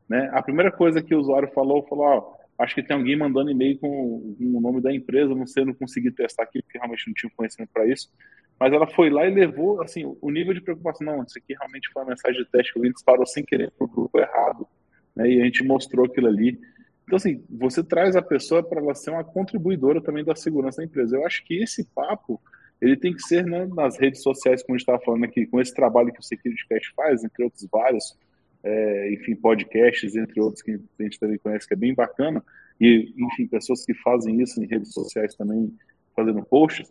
Né? 0.09 0.29
A 0.33 0.43
primeira 0.43 0.71
coisa 0.71 1.03
que 1.03 1.15
o 1.15 1.21
usuário 1.21 1.49
falou, 1.53 1.87
falou, 1.87 2.05
ó, 2.05 2.35
acho 2.59 2.75
que 2.75 2.83
tem 2.83 2.97
alguém 2.97 3.17
mandando 3.17 3.51
e-mail 3.51 3.79
com 3.79 4.35
o 4.39 4.61
nome 4.61 4.81
da 4.83 4.93
empresa, 4.93 5.35
não 5.35 5.47
sei, 5.47 5.65
não 5.65 5.73
consegui 5.73 6.11
testar 6.11 6.43
aqui, 6.43 6.61
porque 6.63 6.79
realmente 6.79 7.07
não 7.07 7.15
tinha 7.15 7.33
conhecimento 7.35 7.71
para 7.73 7.87
isso. 7.87 8.11
Mas 8.59 8.73
ela 8.73 8.87
foi 8.87 9.11
lá 9.11 9.27
e 9.27 9.35
levou, 9.35 9.81
assim, 9.81 10.05
o 10.21 10.31
nível 10.31 10.53
de 10.53 10.61
preocupação, 10.61 11.07
não, 11.07 11.23
isso 11.23 11.39
aqui 11.39 11.55
realmente 11.55 11.91
foi 11.93 12.03
uma 12.03 12.11
mensagem 12.11 12.43
de 12.43 12.51
teste 12.51 12.73
que 12.73 12.79
alguém 12.79 12.93
disparou 12.93 13.27
sem 13.27 13.45
querer 13.45 13.73
para 13.73 13.85
o 13.87 13.89
grupo 13.89 14.19
errado. 14.19 14.69
Né? 15.17 15.31
E 15.31 15.41
a 15.41 15.45
gente 15.45 15.65
mostrou 15.65 16.07
aquilo 16.07 16.29
ali. 16.29 16.61
Então, 17.05 17.17
assim, 17.17 17.45
você 17.51 17.83
traz 17.83 18.17
a 18.17 18.23
pessoa 18.23 18.63
para 18.63 18.81
ela 18.81 18.95
ser 18.95 19.11
uma 19.11 19.25
contribuidora 19.25 20.01
também 20.01 20.25
da 20.25 20.35
segurança 20.35 20.79
da 20.79 20.85
empresa. 20.85 21.17
Eu 21.17 21.27
acho 21.27 21.45
que 21.45 21.63
esse 21.63 21.85
papo, 21.85 22.41
ele 22.81 22.97
tem 22.97 23.13
que 23.13 23.23
ser 23.23 23.45
né, 23.45 23.67
nas 23.75 23.99
redes 23.99 24.23
sociais, 24.23 24.63
como 24.63 24.75
a 24.75 24.79
gente 24.79 24.83
estava 24.83 25.03
falando 25.05 25.25
aqui, 25.25 25.47
com 25.47 25.61
esse 25.61 25.75
trabalho 25.75 26.13
que 26.13 26.21
o 26.21 26.23
Security 26.23 26.67
Cast 26.69 26.93
faz, 26.95 27.25
entre 27.25 27.45
outros 27.45 27.67
vários, 27.71 28.17
é, 28.65 29.13
enfim, 29.13 29.35
podcasts, 29.35 30.15
entre 30.15 30.41
outros 30.41 30.63
que 30.63 30.73
a 30.73 31.03
gente 31.03 31.19
também 31.19 31.39
conhece, 31.39 31.67
que 31.67 31.75
é 31.75 31.77
bem 31.77 31.95
bacana, 31.95 32.43
e, 32.81 33.13
enfim, 33.17 33.47
pessoas 33.47 33.85
que 33.85 33.95
fazem 33.95 34.41
isso 34.41 34.63
em 34.63 34.67
redes 34.67 34.93
sociais 34.93 35.35
também, 35.35 35.73
fazendo 36.15 36.43
posts, 36.45 36.89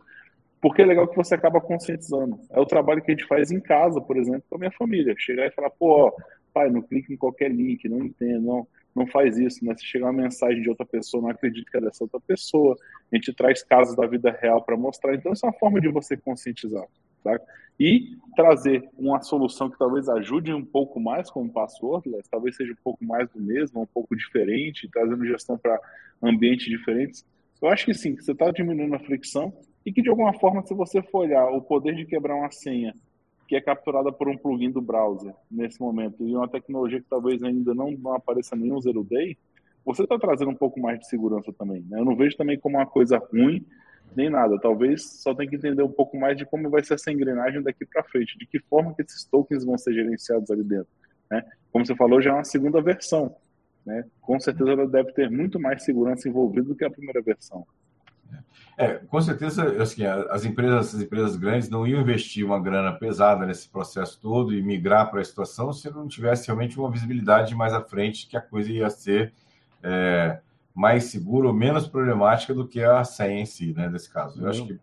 porque 0.61 0.83
é 0.83 0.85
legal 0.85 1.07
que 1.07 1.15
você 1.15 1.33
acaba 1.33 1.59
conscientizando. 1.59 2.39
É 2.51 2.59
o 2.59 2.65
trabalho 2.65 3.01
que 3.01 3.11
a 3.11 3.15
gente 3.15 3.27
faz 3.27 3.51
em 3.51 3.59
casa, 3.59 3.99
por 3.99 4.15
exemplo, 4.15 4.43
com 4.47 4.55
a 4.57 4.59
minha 4.59 4.71
família. 4.71 5.15
Chegar 5.17 5.47
e 5.47 5.51
falar, 5.51 5.71
pô, 5.71 6.07
ó, 6.07 6.13
pai, 6.53 6.69
não 6.69 6.83
clique 6.83 7.11
em 7.11 7.17
qualquer 7.17 7.51
link, 7.51 7.89
não 7.89 8.03
entendo, 8.03 8.45
não, 8.45 8.67
não 8.95 9.07
faz 9.07 9.37
isso, 9.37 9.63
né? 9.63 9.75
Se 9.75 9.85
chegar 9.85 10.07
uma 10.07 10.21
mensagem 10.21 10.61
de 10.61 10.69
outra 10.69 10.85
pessoa, 10.85 11.23
não 11.23 11.29
acredite 11.29 11.69
que 11.69 11.77
é 11.77 11.81
dessa 11.81 12.03
outra 12.03 12.19
pessoa. 12.19 12.75
A 13.11 13.15
gente 13.15 13.33
traz 13.33 13.63
casos 13.63 13.95
da 13.95 14.05
vida 14.05 14.31
real 14.31 14.61
para 14.63 14.75
mostrar. 14.77 15.15
Então, 15.15 15.31
isso 15.31 15.45
é 15.45 15.49
uma 15.49 15.57
forma 15.57 15.79
de 15.79 15.87
você 15.89 16.17
conscientizar. 16.17 16.85
Tá? 17.23 17.39
E 17.79 18.17
trazer 18.35 18.83
uma 18.97 19.21
solução 19.21 19.69
que 19.69 19.77
talvez 19.77 20.09
ajude 20.09 20.53
um 20.53 20.65
pouco 20.65 20.99
mais 20.99 21.29
como 21.29 21.51
passwordless, 21.51 22.29
talvez 22.29 22.55
seja 22.55 22.73
um 22.73 22.83
pouco 22.83 23.03
mais 23.03 23.29
do 23.29 23.39
mesmo, 23.39 23.81
um 23.81 23.85
pouco 23.85 24.15
diferente, 24.15 24.89
trazendo 24.91 25.25
gestão 25.25 25.57
para 25.57 25.79
ambientes 26.21 26.65
diferentes. 26.65 27.25
Eu 27.61 27.69
acho 27.69 27.85
que 27.85 27.93
sim, 27.93 28.15
que 28.15 28.23
você 28.23 28.31
está 28.31 28.51
diminuindo 28.51 28.95
a 28.95 28.99
fricção 28.99 29.53
e 29.85 29.91
que 29.91 30.01
de 30.01 30.09
alguma 30.09 30.33
forma, 30.33 30.65
se 30.65 30.73
você 30.73 31.01
for 31.01 31.19
olhar 31.19 31.45
o 31.49 31.61
poder 31.61 31.95
de 31.95 32.05
quebrar 32.05 32.35
uma 32.35 32.51
senha 32.51 32.93
que 33.51 33.55
é 33.57 33.59
capturada 33.59 34.13
por 34.13 34.29
um 34.29 34.37
plugin 34.37 34.71
do 34.71 34.81
browser 34.81 35.33
nesse 35.51 35.77
momento 35.81 36.25
e 36.25 36.33
uma 36.33 36.47
tecnologia 36.47 37.01
que 37.01 37.09
talvez 37.09 37.43
ainda 37.43 37.75
não, 37.75 37.91
não 37.91 38.13
apareça 38.13 38.55
nenhum 38.55 38.79
zero 38.79 39.03
day, 39.03 39.37
você 39.83 40.03
está 40.03 40.17
trazendo 40.17 40.51
um 40.51 40.55
pouco 40.55 40.79
mais 40.79 40.97
de 40.97 41.09
segurança 41.09 41.51
também. 41.51 41.85
Né? 41.89 41.99
Eu 41.99 42.05
não 42.05 42.15
vejo 42.15 42.37
também 42.37 42.57
como 42.57 42.77
uma 42.77 42.85
coisa 42.85 43.17
ruim 43.17 43.65
nem 44.15 44.29
nada. 44.29 44.57
Talvez 44.57 45.03
só 45.21 45.35
tem 45.35 45.49
que 45.49 45.57
entender 45.57 45.83
um 45.83 45.91
pouco 45.91 46.17
mais 46.17 46.37
de 46.37 46.45
como 46.45 46.69
vai 46.69 46.81
ser 46.81 46.93
essa 46.93 47.11
engrenagem 47.11 47.61
daqui 47.61 47.85
para 47.85 48.05
frente, 48.05 48.37
de 48.37 48.45
que 48.45 48.57
forma 48.57 48.95
que 48.95 49.01
esses 49.01 49.25
tokens 49.25 49.65
vão 49.65 49.77
ser 49.77 49.95
gerenciados 49.95 50.49
ali 50.49 50.63
dentro. 50.63 50.87
Né? 51.29 51.43
Como 51.73 51.85
você 51.85 51.93
falou, 51.93 52.21
já 52.21 52.29
é 52.29 52.33
uma 52.35 52.45
segunda 52.45 52.81
versão. 52.81 53.35
Né? 53.85 54.05
Com 54.21 54.39
certeza 54.39 54.71
ela 54.71 54.87
deve 54.87 55.11
ter 55.11 55.29
muito 55.29 55.59
mais 55.59 55.83
segurança 55.83 56.29
envolvida 56.29 56.69
do 56.69 56.75
que 56.75 56.85
a 56.85 56.89
primeira 56.89 57.21
versão. 57.21 57.67
É, 58.77 58.95
com 58.95 59.21
certeza, 59.21 59.81
assim, 59.81 60.03
as 60.05 60.43
empresas, 60.45 60.95
as 60.95 61.01
empresas 61.01 61.35
grandes 61.35 61.69
não 61.69 61.85
iam 61.85 62.01
investir 62.01 62.45
uma 62.45 62.59
grana 62.59 62.91
pesada 62.91 63.45
nesse 63.45 63.69
processo 63.69 64.19
todo 64.19 64.53
e 64.53 64.61
migrar 64.61 65.11
para 65.11 65.21
a 65.21 65.25
situação 65.25 65.71
se 65.71 65.89
não 65.89 66.07
tivesse 66.07 66.47
realmente 66.47 66.79
uma 66.79 66.89
visibilidade 66.89 67.53
mais 67.53 67.73
à 67.73 67.81
frente 67.81 68.27
que 68.27 68.35
a 68.35 68.41
coisa 68.41 68.71
ia 68.71 68.89
ser 68.89 69.33
é, 69.83 70.39
mais 70.73 71.05
segura 71.05 71.47
ou 71.47 71.53
menos 71.53 71.87
problemática 71.87 72.53
do 72.53 72.67
que 72.67 72.81
a 72.81 73.03
senha 73.03 73.41
em 73.41 73.45
si, 73.45 73.73
né, 73.73 73.89
nesse 73.89 74.09
caso. 74.09 74.39
Eu 74.39 74.43
uhum. 74.43 74.49
acho 74.49 74.65
que 74.65 74.79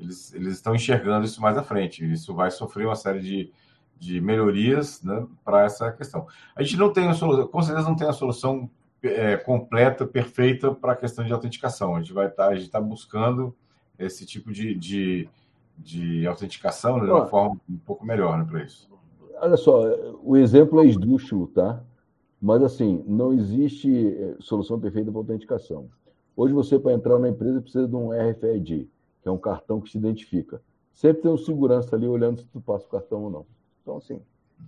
eles, 0.00 0.34
eles 0.34 0.54
estão 0.54 0.74
enxergando 0.74 1.26
isso 1.26 1.40
mais 1.40 1.56
à 1.56 1.62
frente. 1.62 2.10
Isso 2.10 2.34
vai 2.34 2.50
sofrer 2.50 2.86
uma 2.86 2.96
série 2.96 3.20
de, 3.20 3.52
de 3.98 4.20
melhorias 4.20 5.02
né, 5.02 5.26
para 5.44 5.64
essa 5.64 5.92
questão. 5.92 6.26
A 6.56 6.62
gente 6.62 6.76
não 6.76 6.92
tem 6.92 7.08
a 7.08 7.14
solução, 7.14 7.46
com 7.46 7.62
certeza 7.62 7.88
não 7.88 7.96
tem 7.96 8.08
a 8.08 8.12
solução 8.12 8.70
é, 9.02 9.36
completa, 9.36 10.06
perfeita 10.06 10.72
para 10.74 10.92
a 10.92 10.96
questão 10.96 11.24
de 11.24 11.32
autenticação. 11.32 11.96
A 11.96 12.00
gente 12.00 12.12
vai 12.12 12.26
estar, 12.26 12.46
tá, 12.46 12.50
a 12.50 12.54
gente 12.54 12.66
está 12.66 12.80
buscando 12.80 13.54
esse 13.98 14.24
tipo 14.26 14.52
de, 14.52 14.74
de, 14.74 15.28
de 15.78 16.26
autenticação 16.26 16.98
né, 16.98 17.04
de 17.04 17.10
uma 17.10 17.26
forma 17.26 17.60
um 17.68 17.76
pouco 17.78 18.04
melhor 18.04 18.38
né, 18.38 18.44
para 18.44 18.62
isso. 18.62 18.88
Olha 19.40 19.56
só, 19.56 19.82
o 20.22 20.36
exemplo 20.36 20.82
é 20.82 20.86
esdrúxulo, 20.86 21.46
tá? 21.46 21.82
Mas 22.40 22.62
assim, 22.62 23.02
não 23.06 23.32
existe 23.32 24.08
é, 24.08 24.36
solução 24.40 24.78
perfeita 24.78 25.10
para 25.10 25.20
autenticação. 25.20 25.88
Hoje 26.36 26.54
você, 26.54 26.78
para 26.78 26.92
entrar 26.92 27.18
na 27.18 27.28
empresa, 27.28 27.60
precisa 27.60 27.86
de 27.86 27.94
um 27.94 28.10
RFID, 28.12 28.88
que 29.22 29.28
é 29.28 29.30
um 29.30 29.38
cartão 29.38 29.80
que 29.80 29.90
se 29.90 29.98
identifica. 29.98 30.62
Sempre 30.92 31.22
tem 31.22 31.30
um 31.30 31.36
segurança 31.36 31.94
ali 31.96 32.06
olhando 32.06 32.40
se 32.40 32.46
tu 32.46 32.60
passa 32.60 32.86
o 32.86 32.90
cartão 32.90 33.24
ou 33.24 33.30
não. 33.30 33.46
Então, 33.82 33.96
assim, 33.96 34.20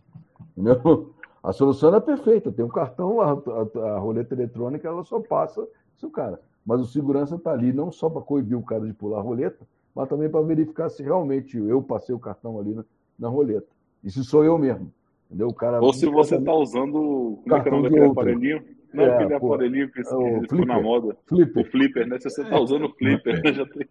entendeu? 0.56 1.14
A 1.42 1.52
solução 1.52 1.94
é 1.94 2.00
perfeita. 2.00 2.52
Tem 2.52 2.64
um 2.64 2.68
cartão, 2.68 3.20
a, 3.20 3.32
a, 3.32 3.94
a, 3.94 3.98
roleta 3.98 4.34
eletrônica, 4.34 4.86
ela 4.86 5.02
só 5.02 5.18
passa 5.18 5.66
se 5.96 6.06
o 6.06 6.10
cara. 6.10 6.40
Mas 6.64 6.80
o 6.80 6.86
segurança 6.86 7.34
está 7.34 7.52
ali 7.52 7.72
não 7.72 7.90
só 7.90 8.08
para 8.08 8.22
coibir 8.22 8.56
o 8.56 8.62
cara 8.62 8.86
de 8.86 8.92
pular 8.92 9.18
a 9.18 9.22
roleta, 9.22 9.66
mas 9.94 10.08
também 10.08 10.30
para 10.30 10.40
verificar 10.42 10.88
se 10.88 11.02
realmente 11.02 11.58
eu 11.58 11.82
passei 11.82 12.14
o 12.14 12.18
cartão 12.18 12.58
ali 12.60 12.74
na, 12.74 12.84
na 13.18 13.28
roleta. 13.28 13.66
E 14.04 14.10
se 14.10 14.22
sou 14.24 14.44
eu 14.44 14.56
mesmo. 14.56 14.92
Entendeu? 15.26 15.48
O 15.48 15.54
cara, 15.54 15.80
Ou 15.80 15.92
se 15.92 16.06
você 16.06 16.36
está 16.36 16.52
usando. 16.52 17.40
Como 17.42 17.56
é 17.56 17.60
que 17.60 17.68
é 17.68 17.72
o 17.72 17.74
nome 17.74 17.88
daquele 17.88 18.06
aparelhinho? 18.06 18.62
Não, 18.92 19.04
é, 19.04 19.14
aquele 19.14 19.40
pô, 19.40 19.54
aparelhinho 19.54 19.90
que, 19.90 20.00
é 20.00 20.02
que 20.02 20.40
ficou 20.42 20.66
na 20.66 20.80
moda. 20.80 21.16
Flipper. 21.26 21.62
O 21.62 21.70
flipper, 21.70 22.06
né? 22.06 22.18
Se 22.18 22.28
você 22.28 22.42
está 22.42 22.60
usando 22.60 22.84
o 22.84 22.92
flipper, 22.92 23.40
é. 23.44 23.52
já 23.54 23.66
tem. 23.66 23.88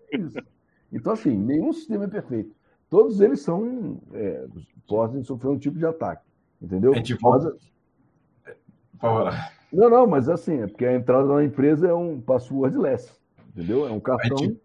Então, 0.94 1.14
assim, 1.14 1.36
nenhum 1.36 1.74
sistema 1.74 2.06
é 2.06 2.08
perfeito. 2.08 2.52
Todos 2.90 3.20
eles 3.20 3.42
são. 3.42 4.00
É, 4.14 4.46
podem 4.88 5.24
sofrer 5.24 5.50
um 5.50 5.58
tipo 5.58 5.80
de 5.80 5.86
ataque. 5.86 6.24
Entendeu? 6.62 6.94
É 6.94 7.02
tipo... 7.02 7.30
Mas... 7.30 7.44
Não, 9.72 9.90
não, 9.90 10.06
mas 10.06 10.30
assim, 10.30 10.62
é 10.62 10.68
porque 10.68 10.86
a 10.86 10.94
entrada 10.94 11.26
na 11.26 11.44
empresa 11.44 11.88
é 11.88 11.94
um 11.94 12.20
passwordless. 12.22 13.12
Entendeu? 13.50 13.88
É 13.88 13.92
um 13.92 14.00
cartão 14.00 14.38
gente... 14.38 14.62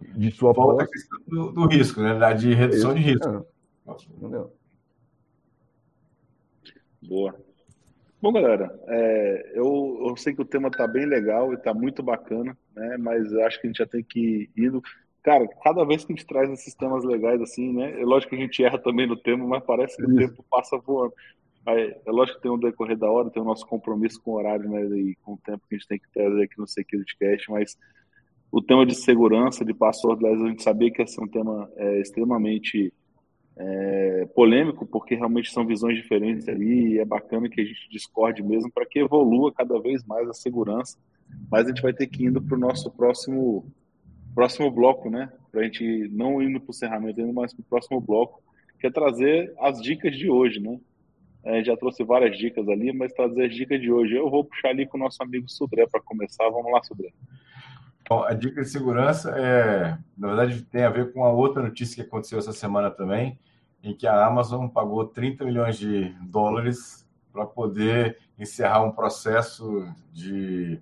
de 0.00 0.30
sua 0.30 0.52
Volta 0.52 0.86
posse. 0.86 1.08
Do, 1.26 1.52
do, 1.52 1.66
risco, 1.66 2.00
né? 2.00 2.34
De 2.34 2.54
redução 2.54 2.94
de 2.94 3.00
risco. 3.00 3.28
É. 3.28 3.92
Entendeu? 4.16 4.52
Boa. 7.02 7.34
Bom, 8.22 8.32
galera, 8.32 8.74
é, 8.86 9.52
eu, 9.54 10.06
eu 10.08 10.16
sei 10.16 10.34
que 10.34 10.40
o 10.40 10.46
tema 10.46 10.68
está 10.68 10.86
bem 10.86 11.04
legal 11.04 11.52
e 11.52 11.56
está 11.56 11.74
muito 11.74 12.02
bacana, 12.02 12.56
né? 12.74 12.96
Mas 12.98 13.30
acho 13.34 13.60
que 13.60 13.66
a 13.66 13.70
gente 13.70 13.78
já 13.78 13.86
tem 13.86 14.02
que 14.02 14.48
ir 14.56 14.66
indo. 14.66 14.82
Cara, 15.24 15.48
cada 15.62 15.84
vez 15.84 16.04
que 16.04 16.12
a 16.12 16.16
gente 16.16 16.26
traz 16.26 16.50
esses 16.50 16.74
temas 16.74 17.02
legais 17.02 17.40
assim, 17.40 17.72
né? 17.72 17.98
É 17.98 18.04
lógico 18.04 18.30
que 18.30 18.36
a 18.36 18.40
gente 18.40 18.62
erra 18.62 18.78
também 18.78 19.06
no 19.06 19.16
tema, 19.16 19.46
mas 19.46 19.64
parece 19.64 19.96
que 19.96 20.04
o 20.04 20.14
tempo 20.14 20.44
passa 20.50 20.76
voando. 20.76 21.14
É, 21.66 21.98
é 22.06 22.10
lógico 22.10 22.36
que 22.36 22.42
tem 22.42 22.52
um 22.52 22.58
decorrer 22.58 22.96
da 22.96 23.10
hora, 23.10 23.30
tem 23.30 23.40
o 23.42 23.46
nosso 23.46 23.66
compromisso 23.66 24.20
com 24.22 24.32
o 24.32 24.34
horário, 24.34 24.68
né? 24.68 24.84
E 24.84 25.16
com 25.22 25.32
o 25.32 25.38
tempo 25.38 25.62
que 25.66 25.74
a 25.74 25.78
gente 25.78 25.88
tem 25.88 25.98
que 25.98 26.12
trazer 26.12 26.42
aqui 26.42 26.58
no 26.58 26.68
Security 26.68 27.16
Cast, 27.18 27.50
mas 27.50 27.78
o 28.52 28.60
tema 28.60 28.84
de 28.84 28.94
segurança, 28.94 29.64
de 29.64 29.72
passwordless, 29.72 30.42
a 30.42 30.48
gente 30.48 30.62
sabia 30.62 30.90
que 30.90 31.00
ia 31.00 31.06
ser 31.06 31.22
um 31.22 31.26
tema 31.26 31.68
é, 31.76 32.00
extremamente 32.00 32.92
é, 33.56 34.28
polêmico, 34.34 34.84
porque 34.86 35.14
realmente 35.14 35.50
são 35.50 35.66
visões 35.66 35.96
diferentes 35.96 36.46
ali, 36.48 36.92
e 36.92 36.98
é 36.98 37.04
bacana 37.04 37.48
que 37.48 37.62
a 37.62 37.64
gente 37.64 37.88
discorde 37.90 38.42
mesmo 38.42 38.70
para 38.70 38.84
que 38.84 38.98
evolua 38.98 39.52
cada 39.52 39.80
vez 39.80 40.04
mais 40.04 40.28
a 40.28 40.34
segurança. 40.34 40.98
Mas 41.50 41.64
a 41.64 41.68
gente 41.70 41.82
vai 41.82 41.94
ter 41.94 42.06
que 42.06 42.24
ir 42.24 42.26
indo 42.26 42.42
para 42.42 42.56
o 42.56 42.60
nosso 42.60 42.90
próximo, 42.90 43.64
próximo 44.34 44.70
bloco, 44.70 45.08
né? 45.08 45.32
Para 45.50 45.60
a 45.60 45.64
gente 45.64 46.08
não 46.12 46.42
indo 46.42 46.60
para 46.60 46.68
o 46.68 46.70
encerramento, 46.70 47.20
indo 47.20 47.32
mais 47.32 47.52
para 47.52 47.62
o 47.62 47.66
próximo 47.66 48.00
bloco, 48.00 48.42
que 48.80 48.86
é 48.86 48.90
trazer 48.90 49.52
as 49.58 49.80
dicas 49.80 50.16
de 50.16 50.28
hoje, 50.28 50.60
né? 50.60 50.78
É, 51.44 51.62
já 51.62 51.76
trouxe 51.76 52.02
várias 52.02 52.36
dicas 52.38 52.66
ali, 52.68 52.92
mas 52.92 53.12
trazer 53.12 53.44
as 53.44 53.54
dicas 53.54 53.80
de 53.80 53.92
hoje. 53.92 54.14
Eu 54.14 54.30
vou 54.30 54.44
puxar 54.44 54.68
ali 54.68 54.86
com 54.86 54.96
o 54.96 55.00
nosso 55.00 55.22
amigo 55.22 55.48
Sudré 55.48 55.86
para 55.86 56.00
começar. 56.00 56.48
Vamos 56.48 56.72
lá, 56.72 56.82
Sudré. 56.82 57.12
Bom, 58.08 58.22
a 58.22 58.34
dica 58.34 58.62
de 58.62 58.68
segurança 58.68 59.30
é, 59.30 59.96
na 60.16 60.28
verdade, 60.28 60.62
tem 60.62 60.84
a 60.84 60.90
ver 60.90 61.12
com 61.12 61.24
a 61.24 61.32
outra 61.32 61.62
notícia 61.62 62.02
que 62.02 62.08
aconteceu 62.08 62.38
essa 62.38 62.52
semana 62.52 62.90
também, 62.90 63.38
em 63.82 63.94
que 63.94 64.06
a 64.06 64.26
Amazon 64.26 64.68
pagou 64.68 65.06
30 65.06 65.44
milhões 65.44 65.78
de 65.78 66.14
dólares 66.22 67.06
para 67.32 67.46
poder 67.46 68.18
encerrar 68.38 68.82
um 68.82 68.92
processo 68.92 69.86
de, 70.12 70.80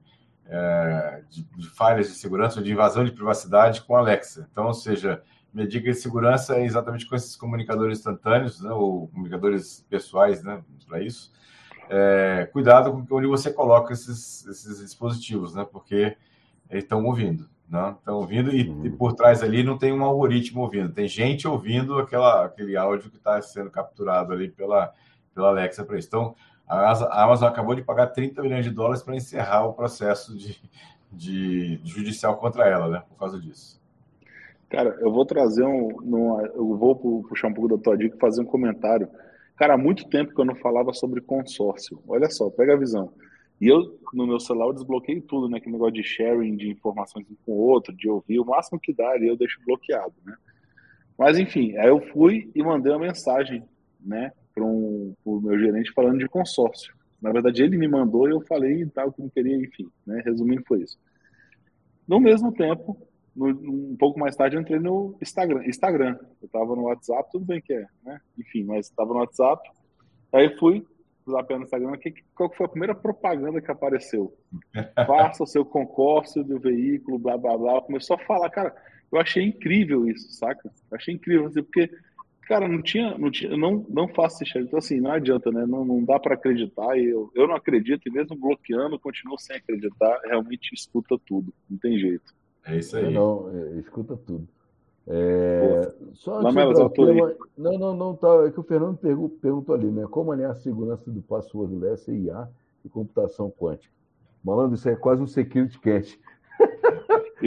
é, 0.53 1.23
de, 1.31 1.45
de, 1.57 1.69
falhas 1.71 2.09
de 2.09 2.15
segurança, 2.15 2.61
de 2.61 2.71
invasão 2.71 3.05
de 3.05 3.11
privacidade 3.11 3.81
com 3.81 3.97
Alexa. 3.97 4.47
Então, 4.53 4.67
ou 4.67 4.75
seja, 4.75 5.23
minha 5.53 5.67
dica 5.67 5.91
de 5.91 5.97
segurança 5.97 6.57
é 6.57 6.65
exatamente 6.65 7.09
com 7.09 7.17
esses 7.17 7.35
comunicadores 7.35 7.99
instantâneos, 7.99 8.61
né, 8.61 8.71
ou 8.71 9.09
comunicadores 9.09 9.87
pessoais, 9.89 10.43
né, 10.43 10.63
para 10.87 11.03
isso. 11.03 11.33
É, 11.89 12.49
cuidado 12.53 12.93
com 12.93 13.17
onde 13.17 13.27
você 13.27 13.51
coloca 13.51 13.95
esses, 13.95 14.47
esses 14.47 14.81
dispositivos, 14.81 15.55
né, 15.55 15.67
porque 15.71 16.17
eles 16.69 16.85
estão 16.85 17.03
ouvindo, 17.05 17.49
né? 17.69 17.95
Estão 17.99 18.17
ouvindo 18.17 18.55
e, 18.55 18.69
uhum. 18.69 18.87
e, 18.87 18.91
por 18.91 19.15
trás 19.15 19.43
ali 19.43 19.63
não 19.63 19.77
tem 19.77 19.93
um 19.93 20.05
algoritmo 20.05 20.61
ouvindo, 20.61 20.93
tem 20.93 21.09
gente 21.09 21.49
ouvindo 21.49 21.99
aquela, 21.99 22.47
aquele 22.47 22.77
áudio 22.77 23.11
que 23.11 23.17
está 23.17 23.41
sendo 23.43 23.71
capturado 23.71 24.33
ali 24.33 24.51
pela, 24.51 24.93
pela 25.35 25.49
Alexa 25.49 25.85
para 25.85 25.99
isso. 25.99 26.09
Então, 26.09 26.35
a 26.67 27.25
Amazon 27.25 27.49
acabou 27.49 27.75
de 27.75 27.83
pagar 27.83 28.09
30 28.09 28.43
milhões 28.43 28.65
de 28.65 28.71
dólares 28.71 29.03
para 29.03 29.17
encerrar 29.17 29.67
o 29.67 29.75
processo 29.75 30.37
de, 30.37 30.61
de, 31.11 31.77
de, 31.79 31.91
judicial 31.91 32.37
contra 32.37 32.69
ela, 32.69 32.89
né? 32.89 33.03
Por 33.09 33.19
causa 33.19 33.39
disso. 33.39 33.81
Cara, 34.71 34.97
eu 35.01 35.13
vou 35.13 35.27
trazer 35.27 35.65
um. 35.65 36.41
eu 36.55 36.77
vou 36.77 37.23
puxar 37.25 37.49
um 37.49 37.55
pouco 37.55 37.77
da 37.77 37.83
tua 37.83 37.97
dica 37.97 38.17
e 38.17 38.21
fazer 38.21 38.41
um 38.41 38.47
comentário. 38.47 39.09
Cara, 39.57 39.75
há 39.75 39.79
muito 39.79 40.09
tempo 40.09 40.35
que 40.35 40.41
eu 40.41 40.47
não 40.47 40.57
falava 40.57 40.93
sobre 40.95 41.21
consórcio. 41.21 42.03
Olha 42.09 42.31
só, 42.31 42.49
pega 42.49 42.73
a 42.73 42.79
visão. 42.79 43.13
E 43.61 43.69
eu, 43.69 43.99
no 44.13 44.27
meu 44.27 44.41
celular, 44.41 44.67
eu 44.67 44.73
desbloqueei 44.73 45.21
tudo, 45.21 45.49
né? 45.49 45.59
Aquele 45.59 45.75
negócio 45.75 45.95
de 45.95 46.03
sharing 46.03 46.57
de 46.57 46.71
informações 46.71 47.27
um 47.31 47.37
com 47.45 47.53
o 47.53 47.59
outro, 47.59 47.95
de 47.95 48.09
ouvir, 48.09 48.41
o 48.41 48.45
máximo 48.45 48.81
que 48.81 48.93
dá 48.93 49.11
ali 49.11 49.29
eu 49.29 49.37
deixo 49.37 49.61
bloqueado, 49.65 50.15
né? 50.25 50.35
Mas, 51.19 51.39
enfim, 51.39 51.77
aí 51.77 51.89
eu 51.89 52.01
fui 52.01 52.51
e 52.55 52.63
mandei 52.63 52.93
uma 52.93 52.99
mensagem, 52.99 53.63
né, 54.01 54.33
para 54.55 54.65
um, 54.65 55.15
o 55.25 55.41
meu 55.41 55.59
gerente 55.59 55.93
falando 55.93 56.19
de 56.19 56.29
consórcio. 56.29 56.95
Na 57.21 57.31
verdade, 57.31 57.63
ele 57.63 57.77
me 57.77 57.87
mandou 57.87 58.29
e 58.29 58.33
eu 58.33 58.41
falei 58.41 58.85
tal, 58.87 59.13
que 59.13 59.23
não 59.23 59.29
queria, 59.29 59.57
enfim, 59.57 59.89
né? 60.07 60.23
Resumindo, 60.25 60.65
foi 60.67 60.83
isso. 60.83 60.99
No 62.07 62.19
mesmo 62.19 62.53
tempo, 62.53 62.99
no, 63.35 63.49
um 63.49 63.97
pouco 63.97 64.19
mais 64.19 64.37
tarde, 64.37 64.57
eu 64.57 64.61
entrei 64.61 64.79
no 64.79 65.17
Instagram. 65.23 65.65
Instagram. 65.65 66.19
Eu 66.41 66.47
estava 66.47 66.75
no 66.75 66.83
WhatsApp, 66.83 67.31
tudo 67.31 67.45
bem 67.45 67.61
que 67.61 67.73
é, 67.73 67.87
né? 68.05 68.21
Enfim, 68.39 68.65
mas 68.65 68.87
estava 68.87 69.13
no 69.13 69.21
WhatsApp. 69.21 69.71
Aí 70.33 70.57
fui, 70.59 70.85
zapeando 71.31 71.61
no 71.61 71.65
Instagram, 71.65 71.97
que, 71.99 72.15
qual 72.35 72.53
foi 72.53 72.67
a 72.67 72.69
primeira 72.69 72.95
propaganda 72.95 73.61
que 73.61 73.71
apareceu? 73.71 74.37
Faça 75.07 75.45
o 75.45 75.47
seu 75.47 75.65
concurso 75.65 76.43
do 76.43 76.59
veículo, 76.59 77.19
blá 77.19 77.37
blá 77.37 77.57
blá. 77.57 77.81
Começou 77.83 78.17
a 78.17 78.25
falar, 78.25 78.51
cara, 78.51 78.75
eu 79.11 79.21
achei 79.21 79.45
incrível 79.45 80.09
isso, 80.09 80.33
saca? 80.33 80.71
Eu 80.91 80.97
achei 80.97 81.15
incrível, 81.15 81.47
assim, 81.47 81.63
porque, 81.63 81.91
cara, 82.43 82.69
não 82.69 82.83
tinha, 82.83 83.17
não 83.17 83.31
tinha, 83.31 83.57
não, 83.57 83.85
não 83.89 84.09
faço 84.09 84.43
esse 84.43 84.59
Então, 84.59 84.79
assim, 84.79 85.01
não 85.01 85.13
adianta, 85.13 85.51
né? 85.51 85.65
Não, 85.67 85.85
não 85.85 86.05
dá 86.05 86.19
para 86.19 86.35
acreditar. 86.35 86.97
E 86.99 87.07
eu, 87.07 87.31
eu 87.35 87.47
não 87.47 87.55
acredito, 87.55 88.07
e 88.07 88.11
mesmo 88.11 88.37
bloqueando, 88.37 88.99
continuo 88.99 89.39
sem 89.39 89.57
acreditar. 89.57 90.21
Realmente 90.25 90.73
escuta 90.75 91.17
tudo, 91.27 91.53
não 91.69 91.79
tem 91.79 91.99
jeito. 91.99 92.35
É 92.65 92.77
isso 92.77 92.97
aí. 92.97 93.13
Não, 93.13 93.51
é, 93.51 93.79
escuta 93.79 94.17
tudo. 94.17 94.47
É, 95.07 95.93
só 96.13 96.39
Lamela, 96.39 96.89
tema, 96.91 97.35
não, 97.59 97.73
não, 97.73 97.97
não, 97.97 98.15
tá, 98.15 98.29
é 98.47 98.53
que 98.53 98.61
o 98.61 98.63
Fernando 98.63 98.97
perguntou, 98.99 99.37
perguntou 99.41 99.75
ali, 99.75 99.91
né? 99.91 100.07
Como 100.09 100.31
alinhar 100.31 100.53
a 100.53 100.55
segurança 100.55 101.11
do 101.11 101.21
passwordless, 101.23 102.09
IA 102.09 102.49
e 102.85 102.89
computação 102.89 103.51
quântica? 103.51 103.93
Malandro, 104.45 104.77
isso 104.77 104.89
é 104.89 104.95
quase 104.95 105.21
um 105.21 105.27
security 105.27 105.79
cat. 105.81 106.21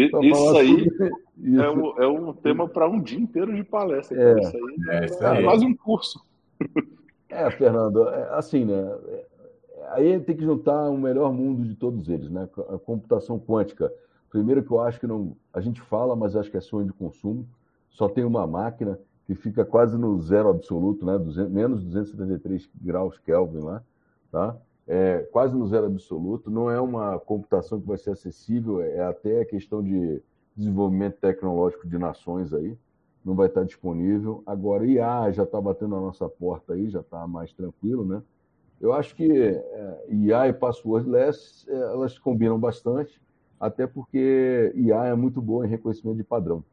Isso 0.04 0.58
aí 0.58 0.88
isso. 0.88 1.62
É, 1.62 1.70
um, 1.70 2.02
é 2.02 2.08
um 2.08 2.34
tema 2.34 2.68
para 2.68 2.88
um 2.88 3.02
dia 3.02 3.20
inteiro 3.20 3.56
de 3.56 3.64
palestra. 3.64 4.18
É, 4.18 4.40
isso 4.40 4.58
aí 4.58 4.76
é, 4.90 5.06
isso 5.06 5.26
aí. 5.26 5.40
é 5.40 5.44
quase 5.44 5.66
um 5.66 5.76
curso. 5.76 6.20
É, 7.30 7.50
Fernando, 7.52 8.08
é, 8.08 8.30
assim, 8.32 8.66
né? 8.66 8.98
Aí 9.92 10.20
tem 10.22 10.36
que 10.36 10.44
juntar 10.44 10.90
o 10.90 10.98
melhor 10.98 11.34
mundo 11.34 11.64
de 11.64 11.76
todos 11.76 12.08
eles, 12.10 12.30
né? 12.30 12.48
A 12.70 12.78
computação 12.78 13.40
quântica 13.40 13.92
Primeiro 14.36 14.62
que 14.64 14.72
eu 14.72 14.82
acho 14.82 15.00
que 15.00 15.08
não, 15.08 15.34
a 15.54 15.62
gente 15.62 15.80
fala, 15.80 16.14
mas 16.14 16.36
acho 16.36 16.52
que 16.52 16.58
é 16.58 16.60
sonho 16.60 16.88
de 16.88 16.92
consumo. 16.92 17.48
Só 17.90 18.10
tem 18.10 18.26
uma 18.26 18.46
máquina 18.46 19.00
que 19.26 19.34
fica 19.34 19.64
quase 19.64 19.98
no 19.98 20.22
zero 20.22 20.50
absoluto, 20.50 21.06
né? 21.06 21.18
200, 21.18 21.50
menos 21.50 21.84
273 21.86 22.70
graus 22.82 23.18
Kelvin 23.20 23.60
lá, 23.60 23.82
tá? 24.30 24.58
É, 24.88 25.20
quase 25.32 25.56
no 25.56 25.68
zero 25.68 25.88
absoluto. 25.88 26.50
Não 26.50 26.70
é 26.70 26.80
uma 26.80 27.20
computação 27.20 27.80
que 27.80 27.88
vai 27.88 27.98
ser 27.98 28.12
acessível, 28.12 28.82
é 28.82 29.02
até 29.02 29.44
questão 29.46 29.84
de 29.84 30.22
desenvolvimento 30.56 31.18
tecnológico 31.18 31.88
de 31.88 31.98
nações 31.98 32.54
aí. 32.54 32.78
Não 33.24 33.34
vai 33.36 33.48
estar 33.48 33.64
disponível. 33.64 34.44
Agora, 34.46 34.86
IA 34.86 35.32
já 35.32 35.44
está 35.44 35.60
batendo 35.60 35.96
a 35.96 36.02
nossa 36.02 36.30
porta 36.30 36.74
aí, 36.74 36.90
já 36.90 37.00
está 37.00 37.28
mais 37.28 37.52
tranquilo, 37.54 38.06
né? 38.06 38.22
Eu 38.80 38.94
acho 38.94 39.16
que 39.16 39.32
é, 39.32 40.06
IA 40.10 40.50
e 40.50 40.54
passwordless, 40.54 41.66
é, 41.68 41.74
elas 41.74 42.20
combinam 42.20 42.60
bastante 42.60 43.20
até 43.60 43.88
porque 43.88 44.72
IA 44.76 45.06
é 45.06 45.16
muito 45.16 45.42
boa 45.42 45.66
em 45.66 45.70
reconhecimento 45.70 46.18
de 46.18 46.24
padrão. 46.24 46.64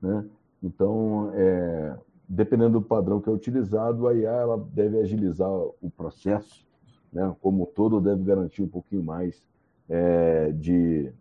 Né? 0.00 0.24
Então, 0.62 1.30
é, 1.34 1.96
dependendo 2.28 2.80
do 2.80 2.82
padrão 2.82 3.20
que 3.20 3.28
é 3.28 3.32
utilizado, 3.32 4.06
a 4.06 4.14
IA 4.14 4.30
ela 4.30 4.58
deve 4.72 5.00
agilizar 5.00 5.50
o 5.50 5.90
processo, 5.96 6.66
né? 7.12 7.34
como 7.40 7.66
todo, 7.66 8.00
deve 8.00 8.22
garantir 8.22 8.62
um 8.62 8.68
pouquinho 8.68 9.02
mais 9.02 9.42
é, 9.88 10.52
de, 10.52 11.12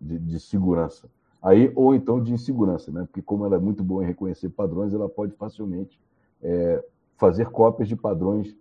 de, 0.00 0.18
de, 0.18 0.40
segurança. 0.40 1.08
Aí, 1.42 1.70
ou 1.74 1.94
então 1.94 2.22
de 2.22 2.32
insegurança, 2.32 2.90
né? 2.90 3.02
porque 3.02 3.22
como 3.22 3.44
ela 3.44 3.56
é 3.56 3.60
muito 3.60 3.84
boa 3.84 4.02
em 4.02 4.06
reconhecer 4.06 4.48
padrões, 4.48 4.92
ela 4.92 5.08
pode 5.08 5.32
facilmente 5.34 6.00
é, 6.42 6.84
fazer 7.16 7.46
cópias 7.50 7.88
de 7.88 7.96
padrões 7.96 8.56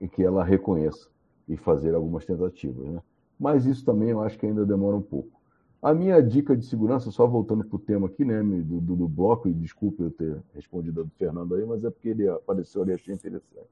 em 0.00 0.08
que 0.08 0.22
ela 0.22 0.44
reconheça 0.44 1.08
e 1.48 1.56
fazer 1.56 1.94
algumas 1.94 2.24
tentativas. 2.24 2.88
Né? 2.88 3.00
mas 3.42 3.66
isso 3.66 3.84
também 3.84 4.10
eu 4.10 4.22
acho 4.22 4.38
que 4.38 4.46
ainda 4.46 4.64
demora 4.64 4.96
um 4.96 5.02
pouco. 5.02 5.40
A 5.82 5.92
minha 5.92 6.22
dica 6.22 6.56
de 6.56 6.64
segurança, 6.64 7.10
só 7.10 7.26
voltando 7.26 7.64
para 7.64 7.74
o 7.74 7.78
tema 7.78 8.06
aqui, 8.06 8.24
né, 8.24 8.40
do, 8.40 8.80
do, 8.80 8.94
do, 8.94 9.08
bloco, 9.08 9.48
e 9.48 9.52
desculpe 9.52 10.00
eu 10.00 10.12
ter 10.12 10.40
respondido 10.54 11.00
a 11.00 11.04
do 11.04 11.10
Fernando 11.18 11.56
aí, 11.56 11.66
mas 11.66 11.84
é 11.84 11.90
porque 11.90 12.10
ele 12.10 12.28
apareceu 12.28 12.82
ali 12.82 12.92
achei 12.92 13.12
interessante 13.12 13.66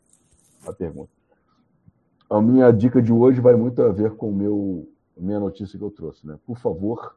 a 0.67 0.73
pergunta. 0.73 1.11
A 2.31 2.41
minha 2.41 2.71
dica 2.71 3.03
de 3.03 3.13
hoje 3.13 3.41
vai 3.41 3.57
muito 3.57 3.83
a 3.83 3.91
ver 3.91 4.13
com 4.13 4.31
o 4.31 4.35
meu 4.35 4.89
minha 5.17 5.41
notícia 5.41 5.77
que 5.77 5.85
eu 5.85 5.91
trouxe, 5.91 6.27
né? 6.27 6.39
Por 6.47 6.57
favor, 6.57 7.17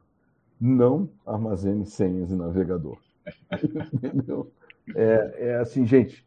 não 0.60 1.08
armazene 1.24 1.86
senhas 1.86 2.30
em 2.30 2.36
navegador. 2.36 2.98
Entendeu? 3.94 4.50
É, 4.94 5.34
é, 5.38 5.56
assim, 5.56 5.86
gente, 5.86 6.26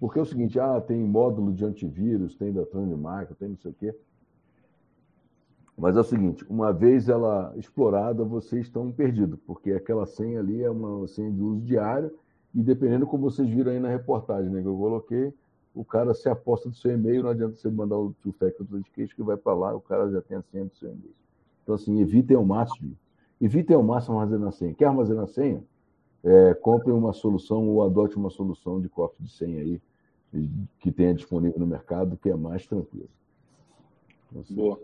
porque 0.00 0.18
é 0.18 0.22
o 0.22 0.24
seguinte, 0.24 0.58
ah, 0.58 0.80
tem 0.80 0.98
módulo 1.02 1.52
de 1.52 1.64
antivírus, 1.64 2.34
tem 2.36 2.52
da 2.52 2.64
Trondmark, 2.64 3.34
tem 3.34 3.48
não 3.48 3.56
sei 3.58 3.72
o 3.72 3.74
quê. 3.74 3.94
Mas 5.76 5.96
é 5.96 6.00
o 6.00 6.04
seguinte, 6.04 6.44
uma 6.48 6.72
vez 6.72 7.08
ela 7.08 7.52
explorada, 7.56 8.24
vocês 8.24 8.66
estão 8.66 8.90
perdidos, 8.90 9.38
porque 9.46 9.72
aquela 9.72 10.06
senha 10.06 10.40
ali 10.40 10.62
é 10.62 10.70
uma 10.70 11.06
senha 11.06 11.30
de 11.30 11.40
uso 11.40 11.60
diário, 11.60 12.16
e 12.54 12.62
dependendo 12.62 13.06
como 13.06 13.30
vocês 13.30 13.48
viram 13.48 13.70
aí 13.70 13.78
na 13.78 13.88
reportagem 13.88 14.50
né, 14.50 14.62
que 14.62 14.66
eu 14.66 14.76
coloquei, 14.76 15.32
o 15.74 15.84
cara 15.84 16.14
se 16.14 16.28
aposta 16.28 16.68
do 16.68 16.74
seu 16.74 16.92
e-mail, 16.92 17.22
não 17.22 17.30
adianta 17.30 17.54
você 17.54 17.68
mandar 17.68 17.96
o 17.96 18.12
two-factor 18.22 18.66
authentication 18.66 19.14
que 19.14 19.22
vai 19.22 19.36
para 19.36 19.54
lá, 19.54 19.74
o 19.74 19.80
cara 19.80 20.10
já 20.10 20.20
tem 20.20 20.36
a 20.36 20.42
senha 20.42 20.64
do 20.64 20.74
seu 20.74 20.90
e-mail. 20.90 21.14
Então, 21.62 21.74
assim, 21.74 22.00
evitem 22.00 22.36
ao 22.36 22.44
máximo, 22.44 22.96
evitem 23.40 23.76
ao 23.76 23.82
máximo 23.82 24.18
armazenar 24.18 24.52
senha. 24.52 24.74
Quer 24.74 24.86
armazenar 24.86 25.28
senha? 25.28 25.62
É, 26.24 26.54
compre 26.54 26.90
uma 26.90 27.12
solução 27.12 27.68
ou 27.68 27.84
adote 27.84 28.16
uma 28.16 28.30
solução 28.30 28.80
de 28.80 28.88
cofre 28.88 29.22
de 29.22 29.30
senha 29.30 29.60
aí, 29.60 29.80
que 30.80 30.90
tenha 30.90 31.14
disponível 31.14 31.58
no 31.58 31.66
mercado, 31.66 32.16
que 32.16 32.28
é 32.28 32.34
mais 32.34 32.66
tranquilo. 32.66 33.08
Assim. 34.38 34.54
Boa. 34.54 34.80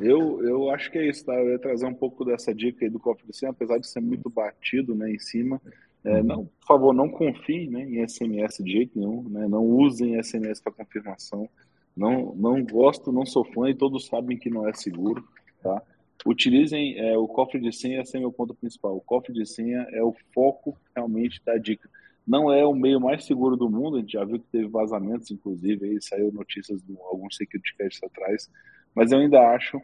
Eu, 0.00 0.42
eu 0.44 0.70
acho 0.70 0.90
que 0.90 0.98
é 0.98 1.08
isso, 1.08 1.24
tá? 1.24 1.34
Eu 1.34 1.50
ia 1.50 1.58
trazer 1.58 1.86
um 1.86 1.94
pouco 1.94 2.24
dessa 2.24 2.54
dica 2.54 2.84
aí 2.84 2.90
do 2.90 3.00
cofre 3.00 3.26
de 3.26 3.36
senha, 3.36 3.50
apesar 3.50 3.78
de 3.78 3.86
ser 3.86 4.00
muito 4.00 4.30
batido 4.30 4.94
né, 4.94 5.10
em 5.10 5.18
cima. 5.18 5.60
É, 6.08 6.20
uhum. 6.20 6.22
não, 6.22 6.44
por 6.46 6.66
favor, 6.66 6.94
não 6.94 7.08
confie 7.10 7.68
né, 7.68 7.82
em 7.82 8.08
SMS 8.08 8.56
de 8.64 8.72
jeito 8.72 8.98
nenhum, 8.98 9.28
né? 9.28 9.46
não 9.46 9.62
usem 9.62 10.20
SMS 10.22 10.58
para 10.58 10.72
confirmação. 10.72 11.48
Não, 11.94 12.34
não 12.34 12.64
gosto, 12.64 13.12
não 13.12 13.26
sou 13.26 13.44
fã 13.44 13.68
e 13.68 13.74
todos 13.74 14.06
sabem 14.06 14.38
que 14.38 14.48
não 14.48 14.66
é 14.66 14.72
seguro. 14.72 15.22
Tá? 15.62 15.82
Utilizem 16.24 16.98
é, 16.98 17.18
o 17.18 17.28
cofre 17.28 17.60
de 17.60 17.72
senha, 17.72 18.00
esse 18.00 18.16
é 18.16 18.20
meu 18.20 18.32
ponto 18.32 18.54
principal. 18.54 18.96
O 18.96 19.02
cofre 19.02 19.34
de 19.34 19.44
senha 19.44 19.86
é 19.92 20.02
o 20.02 20.14
foco 20.32 20.78
realmente 20.96 21.42
da 21.44 21.58
dica. 21.58 21.90
Não 22.26 22.50
é 22.50 22.64
o 22.64 22.74
meio 22.74 23.00
mais 23.00 23.24
seguro 23.24 23.56
do 23.56 23.68
mundo, 23.68 23.96
a 23.96 24.00
gente 24.00 24.12
já 24.12 24.24
viu 24.24 24.38
que 24.38 24.46
teve 24.50 24.68
vazamentos, 24.68 25.30
inclusive, 25.30 25.86
aí 25.86 25.98
saiu 26.00 26.32
notícias 26.32 26.82
de 26.82 26.96
alguns 27.00 27.36
security 27.36 27.74
caches 27.76 28.02
atrás, 28.02 28.50
mas 28.94 29.12
eu 29.12 29.18
ainda 29.18 29.40
acho 29.54 29.80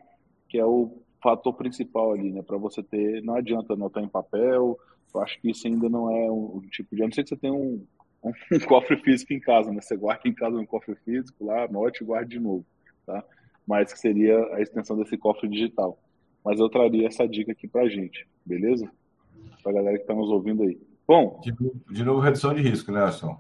que 0.49 0.59
é 0.59 0.65
o 0.65 1.03
fator 1.23 1.55
principal 1.55 2.13
ali, 2.13 2.31
né? 2.31 2.43
Para 2.43 2.59
você 2.59 2.83
ter, 2.83 3.23
não 3.23 3.35
adianta 3.35 3.73
anotar 3.73 4.05
em 4.05 4.09
papel, 4.09 4.79
eu 5.13 5.21
acho 5.21 5.41
que 5.41 5.51
isso 5.51 5.67
ainda 5.67 5.89
não 5.89 6.11
é 6.11 6.31
um, 6.31 6.57
um 6.57 6.61
tipo 6.69 6.95
de. 6.95 7.03
A 7.03 7.07
não 7.07 7.13
ser 7.13 7.23
que 7.23 7.31
você 7.31 7.37
tenha 7.37 7.53
um, 7.53 7.85
um, 8.23 8.31
um, 8.31 8.61
cofre 8.67 8.97
físico 8.99 9.33
em 9.33 9.41
casa, 9.41 9.73
né? 9.73 9.81
Você 9.81 9.97
guarda 9.97 10.29
em 10.29 10.35
casa 10.35 10.57
um 10.57 10.67
cofre 10.67 10.95
físico 11.05 11.45
lá, 11.45 11.65
anote 11.65 12.03
e 12.03 12.07
guarde 12.07 12.31
de 12.31 12.41
novo, 12.41 12.65
tá? 13.07 13.25
Mas 13.67 13.93
que 13.93 13.99
seria 13.99 14.39
a 14.55 14.61
extensão 14.61 14.97
desse 14.97 15.17
cofre 15.17 15.49
digital. 15.49 15.99
Mas 16.45 16.61
eu 16.61 16.69
traria 16.69 17.07
essa 17.07 17.27
dica 17.27 17.53
aqui 17.53 17.67
pra 17.67 17.89
gente, 17.89 18.29
beleza? 18.45 18.91
Pra 19.63 19.73
galera 19.73 19.99
que 19.99 20.05
tá 20.05 20.15
nos 20.15 20.29
ouvindo 20.29 20.63
aí. 20.63 20.79
Bom. 21.07 21.41
De, 21.43 21.55
de 21.91 22.05
novo, 22.05 22.21
redução 22.21 22.55
de 22.55 22.63
risco, 22.63 22.93
né, 22.93 23.03
Asson? 23.05 23.39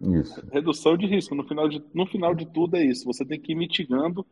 Isso. 0.00 0.46
Redução 0.52 0.96
de 0.96 1.06
risco. 1.06 1.34
No 1.34 1.44
final 1.44 1.68
de, 1.68 1.82
no 1.94 2.06
final 2.06 2.34
de 2.34 2.46
tudo 2.46 2.76
é 2.76 2.84
isso. 2.84 3.04
Você 3.06 3.24
tem 3.24 3.40
que 3.40 3.52
ir 3.52 3.54
mitigando 3.54 4.26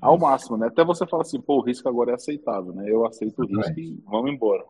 ao 0.00 0.14
isso. 0.14 0.24
máximo, 0.24 0.56
né? 0.56 0.68
Até 0.68 0.84
você 0.84 1.06
fala 1.06 1.22
assim, 1.22 1.40
pô, 1.40 1.56
o 1.56 1.62
risco 1.62 1.88
agora 1.88 2.12
é 2.12 2.14
aceitável, 2.14 2.72
né? 2.72 2.84
Eu 2.86 3.04
aceito 3.04 3.42
Exatamente. 3.42 3.80
o 3.80 3.80
risco 3.80 3.80
e 3.80 4.02
vamos 4.08 4.30
embora. 4.30 4.64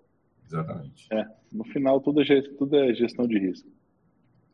Exatamente. 0.49 1.07
É, 1.13 1.27
no 1.53 1.65
final 1.65 2.01
tudo 2.01 2.23
é, 2.23 2.43
tudo 2.57 2.77
é 2.77 2.95
gestão 2.95 3.27
de 3.27 3.39
risco. 3.39 3.69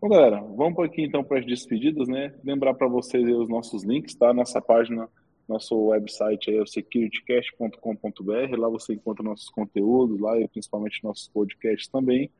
Bom, 0.00 0.08
galera, 0.08 0.40
vamos 0.40 0.78
aqui 0.80 1.02
então 1.02 1.24
para 1.24 1.38
as 1.38 1.46
despedidas, 1.46 2.08
né? 2.08 2.34
Lembrar 2.44 2.74
para 2.74 2.88
vocês 2.88 3.26
os 3.26 3.48
nossos 3.48 3.84
links, 3.84 4.14
tá? 4.14 4.34
Nessa 4.34 4.60
página, 4.60 5.08
nosso 5.48 5.74
website 5.86 6.54
é 6.54 6.60
o 6.60 6.66
securitycast.com.br. 6.66 8.58
Lá 8.58 8.68
você 8.68 8.94
encontra 8.94 9.22
nossos 9.24 9.48
conteúdos, 9.48 10.20
lá 10.20 10.38
e 10.38 10.48
principalmente 10.48 11.02
nossos 11.02 11.28
podcasts 11.28 11.88
também. 11.88 12.30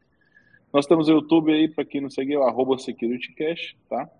Nós 0.73 0.87
temos 0.87 1.09
o 1.09 1.13
YouTube 1.13 1.53
aí, 1.53 1.69
para 1.69 1.85
quem 1.85 2.01
não 2.01 2.11
segue, 2.11 2.37
o 2.37 2.43
arroba 2.43 2.77
securitycast, 2.77 3.79
tá? 3.89 4.11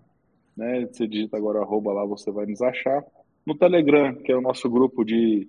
Né? 0.55 0.85
Você 0.85 1.05
digita 1.05 1.35
agora 1.35 1.59
arroba 1.59 1.91
lá, 1.91 2.05
você 2.05 2.31
vai 2.31 2.45
nos 2.45 2.61
achar. 2.61 3.03
No 3.45 3.55
Telegram, 3.55 4.15
que 4.15 4.31
é 4.31 4.37
o 4.37 4.41
nosso 4.41 4.69
grupo 4.69 5.03
de 5.03 5.47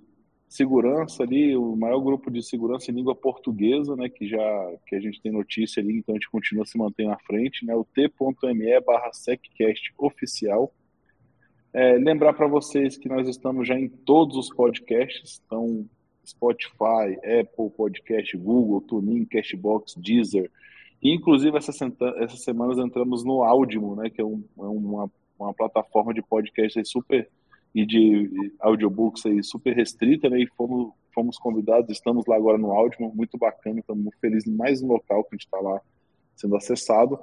segurança 0.48 1.22
ali, 1.22 1.56
o 1.56 1.74
maior 1.76 2.00
grupo 2.00 2.30
de 2.30 2.42
segurança 2.42 2.90
em 2.90 2.94
língua 2.94 3.14
portuguesa, 3.14 3.96
né, 3.96 4.08
que 4.08 4.26
já 4.26 4.74
que 4.86 4.94
a 4.94 5.00
gente 5.00 5.20
tem 5.20 5.32
notícia 5.32 5.82
ali, 5.82 5.98
então 5.98 6.14
a 6.14 6.18
gente 6.18 6.30
continua 6.30 6.64
se 6.64 6.78
mantendo 6.78 7.10
à 7.10 7.18
frente, 7.18 7.64
né, 7.64 7.74
o 7.74 7.84
t.me 7.84 8.80
barra 8.80 9.12
seccast 9.12 9.92
oficial. 9.98 10.72
É, 11.72 11.98
lembrar 11.98 12.32
para 12.32 12.46
vocês 12.46 12.96
que 12.96 13.08
nós 13.08 13.28
estamos 13.28 13.66
já 13.66 13.78
em 13.78 13.88
todos 13.88 14.36
os 14.36 14.48
podcasts, 14.48 15.42
então 15.44 15.86
Spotify, 16.24 17.16
Apple 17.40 17.70
Podcast, 17.76 18.36
Google, 18.36 18.80
TuneIn, 18.80 19.24
Cashbox, 19.26 19.94
Deezer, 19.96 20.50
e, 21.02 21.14
inclusive 21.14 21.56
essa, 21.56 21.72
essas 22.18 22.42
semanas 22.42 22.78
entramos 22.78 23.24
no 23.24 23.42
Audio, 23.42 23.94
né, 23.96 24.08
que 24.08 24.20
é, 24.20 24.24
um, 24.24 24.42
é 24.58 24.62
uma, 24.62 25.10
uma 25.38 25.52
plataforma 25.52 26.14
de 26.14 26.22
podcast 26.22 26.82
super 26.84 27.28
e 27.76 27.84
de 27.84 28.54
audiobooks 28.58 29.26
aí 29.26 29.42
super 29.44 29.76
restrita, 29.76 30.30
né? 30.30 30.40
E 30.40 30.46
fomos, 30.56 30.94
fomos 31.14 31.38
convidados, 31.38 31.90
estamos 31.90 32.24
lá 32.26 32.34
agora 32.34 32.56
no 32.56 32.72
áudio, 32.72 33.12
muito 33.14 33.36
bacana, 33.36 33.80
estamos 33.80 34.14
felizes 34.18 34.48
em 34.48 34.56
mais 34.56 34.80
um 34.80 34.86
local 34.86 35.22
que 35.24 35.34
a 35.34 35.36
gente 35.36 35.44
está 35.44 35.60
lá 35.60 35.78
sendo 36.34 36.56
acessado. 36.56 37.18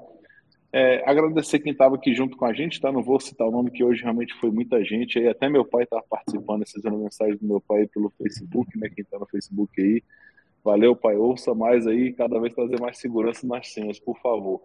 É, 0.72 1.04
agradecer 1.10 1.58
quem 1.58 1.72
estava 1.72 1.96
aqui 1.96 2.14
junto 2.14 2.38
com 2.38 2.46
a 2.46 2.54
gente, 2.54 2.80
tá? 2.80 2.92
Não 2.92 3.02
vou 3.02 3.20
citar 3.20 3.48
o 3.48 3.52
nome 3.52 3.72
que 3.72 3.84
hoje 3.84 4.04
realmente 4.04 4.36
foi 4.36 4.52
muita 4.52 4.84
gente. 4.86 5.18
Aí 5.18 5.28
até 5.28 5.50
meu 5.50 5.66
pai 5.66 5.86
estava 5.86 6.04
participando, 6.08 6.60
recebendo 6.60 7.00
mensagem 7.00 7.36
do 7.38 7.48
meu 7.48 7.60
pai 7.60 7.88
pelo 7.88 8.12
Facebook, 8.12 8.78
né? 8.78 8.90
Quem 8.94 9.04
está 9.04 9.18
no 9.18 9.26
Facebook 9.26 9.82
aí. 9.82 10.04
Valeu, 10.64 10.96
pai. 10.96 11.16
Ouça 11.16 11.56
mais 11.56 11.88
aí, 11.88 12.14
cada 12.14 12.40
vez 12.40 12.54
trazer 12.54 12.80
mais 12.80 13.00
segurança 13.00 13.46
nas 13.48 13.74
senhas, 13.74 14.00
por 14.00 14.20
favor. 14.20 14.62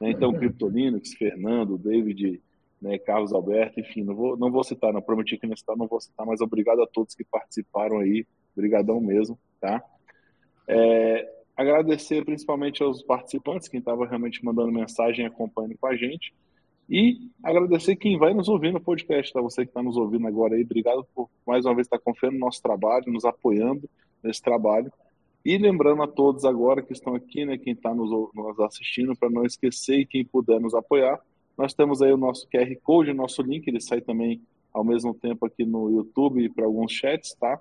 Né? 0.00 0.12
Então, 0.12 0.32
Kryptolinux, 0.32 1.12
Fernando, 1.12 1.76
David, 1.76 2.40
né, 2.80 2.98
Carlos 2.98 3.32
Alberto, 3.32 3.80
enfim, 3.80 4.02
não 4.02 4.14
vou, 4.14 4.36
não 4.36 4.50
vou 4.50 4.62
citar, 4.62 4.92
não 4.92 5.02
prometi 5.02 5.38
que 5.38 5.46
não 5.46 5.56
citar, 5.56 5.76
não 5.76 5.86
vou 5.86 6.00
citar, 6.00 6.26
mas 6.26 6.40
obrigado 6.40 6.82
a 6.82 6.86
todos 6.86 7.14
que 7.14 7.24
participaram 7.24 7.98
aí, 7.98 8.26
obrigadão 8.54 9.00
mesmo, 9.00 9.38
tá? 9.60 9.82
É, 10.68 11.28
agradecer 11.56 12.24
principalmente 12.24 12.82
aos 12.82 13.02
participantes, 13.02 13.68
quem 13.68 13.80
estava 13.80 14.06
realmente 14.06 14.44
mandando 14.44 14.70
mensagem 14.70 15.24
e 15.24 15.28
acompanhando 15.28 15.76
com 15.78 15.86
a 15.86 15.96
gente, 15.96 16.34
e 16.88 17.30
agradecer 17.42 17.96
quem 17.96 18.16
vai 18.18 18.32
nos 18.32 18.48
ouvir 18.48 18.72
no 18.72 18.80
podcast, 18.80 19.32
tá? 19.32 19.40
Você 19.40 19.62
que 19.62 19.70
está 19.70 19.82
nos 19.82 19.96
ouvindo 19.96 20.26
agora 20.26 20.54
aí, 20.54 20.62
obrigado 20.62 21.04
por 21.14 21.28
mais 21.46 21.64
uma 21.64 21.74
vez 21.74 21.86
estar 21.86 21.98
confiando 21.98 22.34
no 22.34 22.44
nosso 22.44 22.62
trabalho, 22.62 23.12
nos 23.12 23.24
apoiando 23.24 23.88
nesse 24.22 24.40
trabalho. 24.40 24.92
E 25.44 25.56
lembrando 25.58 26.02
a 26.02 26.08
todos 26.08 26.44
agora 26.44 26.82
que 26.82 26.92
estão 26.92 27.14
aqui, 27.14 27.44
né, 27.44 27.56
quem 27.56 27.72
está 27.72 27.94
nos, 27.94 28.10
nos 28.34 28.60
assistindo, 28.60 29.16
para 29.16 29.30
não 29.30 29.44
esquecer 29.44 30.00
e 30.00 30.06
quem 30.06 30.24
puder 30.24 30.60
nos 30.60 30.74
apoiar, 30.74 31.20
nós 31.56 31.74
temos 31.74 32.02
aí 32.02 32.12
o 32.12 32.16
nosso 32.16 32.46
QR 32.48 32.74
Code, 32.82 33.10
o 33.10 33.14
nosso 33.14 33.42
link, 33.42 33.66
ele 33.66 33.80
sai 33.80 34.00
também 34.00 34.40
ao 34.72 34.84
mesmo 34.84 35.14
tempo 35.14 35.46
aqui 35.46 35.64
no 35.64 35.90
YouTube 35.90 36.50
para 36.50 36.66
alguns 36.66 36.92
chats, 36.92 37.34
tá? 37.34 37.58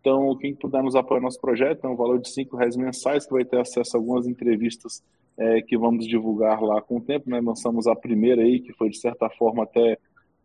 Então, 0.00 0.36
quem 0.36 0.54
puder 0.54 0.82
nos 0.82 0.96
apoiar 0.96 1.20
no 1.20 1.26
nosso 1.26 1.40
projeto, 1.40 1.86
é 1.86 1.88
um 1.88 1.96
valor 1.96 2.20
de 2.20 2.28
cinco 2.28 2.56
reais 2.56 2.76
mensais, 2.76 3.24
que 3.24 3.32
vai 3.32 3.44
ter 3.44 3.60
acesso 3.60 3.96
a 3.96 4.00
algumas 4.00 4.26
entrevistas 4.26 5.02
é, 5.38 5.62
que 5.62 5.78
vamos 5.78 6.06
divulgar 6.06 6.60
lá 6.60 6.82
com 6.82 6.98
o 6.98 7.00
tempo, 7.00 7.30
né? 7.30 7.40
Lançamos 7.40 7.86
a 7.86 7.94
primeira 7.94 8.42
aí, 8.42 8.60
que 8.60 8.72
foi 8.72 8.90
de 8.90 8.98
certa 8.98 9.30
forma 9.30 9.62
até 9.62 9.96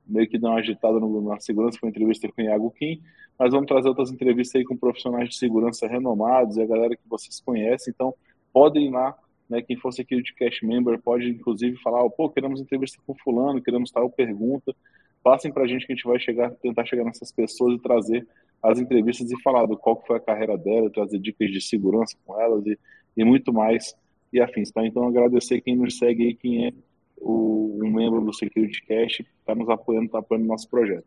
meio 0.05 0.29
que 0.29 0.37
deu 0.37 0.49
uma 0.49 0.59
agitada 0.59 0.99
no, 0.99 1.21
na 1.21 1.39
segurança, 1.39 1.77
foi 1.79 1.87
uma 1.87 1.91
entrevista 1.91 2.31
com 2.31 2.41
o 2.41 2.45
Iago 2.45 2.71
Kim, 2.71 3.01
mas 3.37 3.51
vamos 3.51 3.67
trazer 3.67 3.89
outras 3.89 4.11
entrevistas 4.11 4.55
aí 4.55 4.65
com 4.65 4.77
profissionais 4.77 5.29
de 5.29 5.35
segurança 5.35 5.87
renomados 5.87 6.55
e 6.55 6.61
a 6.61 6.65
galera 6.65 6.95
que 6.95 7.09
vocês 7.09 7.41
conhecem, 7.41 7.91
então 7.93 8.13
podem 8.53 8.87
ir 8.87 8.91
lá 8.91 9.15
né, 9.49 9.61
quem 9.61 9.77
for 9.77 9.91
Security 9.91 10.33
Cash 10.35 10.61
Member 10.61 10.99
pode, 10.99 11.29
inclusive, 11.29 11.77
falar, 11.77 12.07
pô, 12.09 12.29
queremos 12.29 12.59
entrevista 12.59 13.01
com 13.05 13.15
fulano, 13.15 13.61
queremos 13.61 13.91
tal 13.91 14.09
pergunta. 14.09 14.75
Passem 15.23 15.51
para 15.51 15.63
a 15.63 15.67
gente 15.67 15.85
que 15.85 15.93
a 15.93 15.95
gente 15.95 16.05
vai 16.05 16.19
chegar, 16.19 16.51
tentar 16.51 16.85
chegar 16.85 17.03
nessas 17.03 17.31
pessoas 17.31 17.75
e 17.75 17.81
trazer 17.81 18.27
as 18.61 18.79
entrevistas 18.79 19.31
e 19.31 19.41
falar 19.41 19.65
do 19.65 19.77
qual 19.77 20.01
foi 20.05 20.17
a 20.17 20.19
carreira 20.19 20.57
dela, 20.57 20.89
trazer 20.89 21.19
dicas 21.19 21.49
de 21.51 21.61
segurança 21.61 22.17
com 22.25 22.39
elas 22.39 22.65
e, 22.65 22.77
e 23.15 23.23
muito 23.23 23.53
mais 23.53 23.95
e 24.31 24.41
afins. 24.41 24.71
Tá? 24.71 24.85
Então, 24.85 25.07
agradecer 25.07 25.61
quem 25.61 25.75
nos 25.75 25.97
segue 25.97 26.25
aí, 26.25 26.35
quem 26.35 26.67
é 26.67 26.73
o, 27.17 27.79
um 27.83 27.89
membro 27.91 28.21
do 28.21 28.33
Security 28.33 28.81
Cash, 28.85 29.21
está 29.39 29.55
nos 29.55 29.69
apoiando, 29.69 30.07
está 30.07 30.19
apoiando 30.19 30.45
o 30.45 30.49
nosso 30.49 30.69
projeto. 30.69 31.05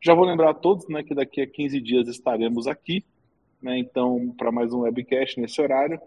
Já 0.00 0.14
vou 0.14 0.24
lembrar 0.24 0.50
a 0.50 0.54
todos 0.54 0.88
né, 0.88 1.02
que 1.02 1.14
daqui 1.14 1.40
a 1.40 1.46
15 1.46 1.80
dias 1.80 2.08
estaremos 2.08 2.66
aqui, 2.66 3.04
né, 3.62 3.78
então, 3.78 4.34
para 4.36 4.50
mais 4.50 4.72
um 4.72 4.80
webcast 4.80 5.40
nesse 5.40 5.60
horário. 5.60 6.00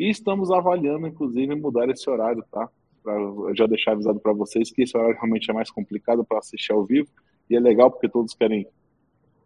E 0.00 0.08
estamos 0.08 0.50
avaliando, 0.50 1.06
inclusive, 1.06 1.54
mudar 1.54 1.90
esse 1.90 2.08
horário, 2.08 2.42
tá? 2.50 2.66
Pra 3.02 3.14
já 3.54 3.66
deixar 3.66 3.92
avisado 3.92 4.18
para 4.18 4.32
vocês 4.32 4.70
que 4.70 4.80
esse 4.80 4.96
horário 4.96 5.14
realmente 5.14 5.50
é 5.50 5.52
mais 5.52 5.70
complicado 5.70 6.24
para 6.24 6.38
assistir 6.38 6.72
ao 6.72 6.86
vivo. 6.86 7.10
E 7.50 7.54
é 7.54 7.60
legal 7.60 7.90
porque 7.90 8.08
todos 8.08 8.32
querem 8.32 8.66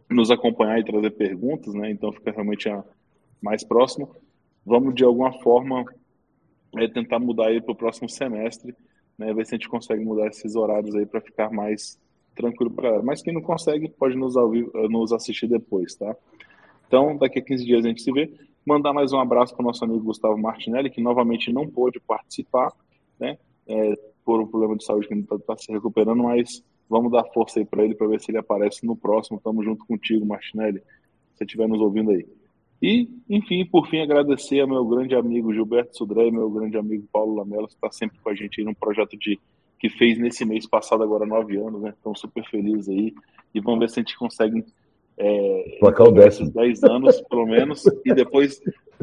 nos 0.09 0.31
acompanhar 0.31 0.79
e 0.79 0.85
trazer 0.85 1.11
perguntas, 1.11 1.75
né? 1.75 1.91
Então 1.91 2.13
fica 2.13 2.31
realmente 2.31 2.69
mais 3.43 3.65
próximo. 3.65 4.15
Vamos, 4.65 4.95
de 4.95 5.03
alguma 5.03 5.33
forma, 5.41 5.85
é, 6.77 6.87
tentar 6.87 7.19
mudar 7.19 7.49
aí 7.49 7.61
para 7.61 7.73
o 7.73 7.77
próximo 7.77 8.09
semestre, 8.09 8.77
né, 9.19 9.35
ver 9.35 9.45
se 9.47 9.57
a 9.57 9.59
gente 9.59 9.69
consegue 9.69 10.05
mudar 10.05 10.29
esses 10.29 10.55
horários 10.55 10.95
aí 10.95 11.05
para 11.05 11.21
ficar 11.21 11.51
mais 11.51 11.99
tranquilo 12.33 12.71
para. 12.71 13.03
Mas 13.03 13.23
quem 13.23 13.35
não 13.35 13.43
consegue, 13.43 13.89
pode 13.89 14.15
nos, 14.17 14.37
ouvir, 14.37 14.71
nos 14.89 15.13
assistir 15.13 15.49
depois, 15.49 15.97
tá? 15.97 16.15
Então, 16.87 17.17
daqui 17.17 17.41
a 17.41 17.43
15 17.43 17.65
dias 17.65 17.85
a 17.85 17.89
gente 17.89 18.03
se 18.03 18.13
vê. 18.13 18.33
Mandar 18.67 18.95
mais 18.95 19.13
um 19.13 19.21
abraço 19.21 19.55
para 19.55 19.63
o 19.63 19.67
nosso 19.67 19.85
amigo 19.85 20.05
Gustavo 20.05 20.39
Martinelli, 20.39 20.89
que 20.89 21.01
novamente 21.01 21.53
não 21.53 21.69
pôde 21.69 22.01
participar, 22.01 22.73
né? 23.21 23.39
É, 23.67 23.95
por 24.25 24.41
um 24.41 24.47
problema 24.47 24.77
de 24.77 24.85
saúde 24.85 25.07
que 25.07 25.13
ele 25.13 25.21
está 25.21 25.39
tá 25.39 25.57
se 25.57 25.71
recuperando, 25.71 26.23
mas 26.23 26.65
vamos 26.89 27.13
dar 27.13 27.25
força 27.25 27.59
aí 27.59 27.65
para 27.67 27.85
ele 27.85 27.95
para 27.95 28.07
ver 28.07 28.21
se 28.21 28.31
ele 28.31 28.39
aparece 28.39 28.87
no 28.87 28.97
próximo. 28.97 29.41
Tamo 29.43 29.63
junto 29.63 29.85
contigo, 29.85 30.25
Martinelli, 30.25 30.79
se 30.79 31.39
você 31.39 31.45
estiver 31.45 31.69
nos 31.69 31.81
ouvindo 31.81 32.11
aí. 32.11 32.27
E, 32.81 33.09
enfim, 33.29 33.67
por 33.67 33.87
fim, 33.89 34.01
agradecer 34.01 34.61
ao 34.61 34.69
meu 34.69 34.85
grande 34.85 35.15
amigo 35.15 35.53
Gilberto 35.53 35.97
Sudré, 35.97 36.31
meu 36.31 36.51
grande 36.51 36.77
amigo 36.79 37.07
Paulo 37.13 37.35
Lamelo, 37.35 37.69
que 37.69 37.75
está 37.75 37.91
sempre 37.91 38.19
com 38.19 38.31
a 38.31 38.35
gente 38.35 38.61
aí 38.61 38.65
num 38.65 38.75
projeto 38.75 39.17
de 39.19 39.39
que 39.79 39.91
fez 39.91 40.19
nesse 40.19 40.45
mês 40.45 40.67
passado 40.67 41.03
agora 41.03 41.27
nove 41.27 41.57
anos, 41.59 41.83
né? 41.83 41.91
Estão 41.91 42.15
super 42.15 42.45
felizes 42.47 42.89
aí. 42.89 43.15
E 43.55 43.61
vamos 43.61 43.81
ver 43.81 43.91
se 43.91 44.01
a 44.01 44.03
gente 44.03 44.17
consegue 44.17 44.65
é, 45.17 45.77
Placar 45.79 46.09
o 46.09 46.13
décimo. 46.13 46.51
10 46.51 46.85
anos, 46.85 47.21
pelo 47.23 47.47
menos, 47.47 47.85
e 48.05 48.15
depois, 48.15 48.61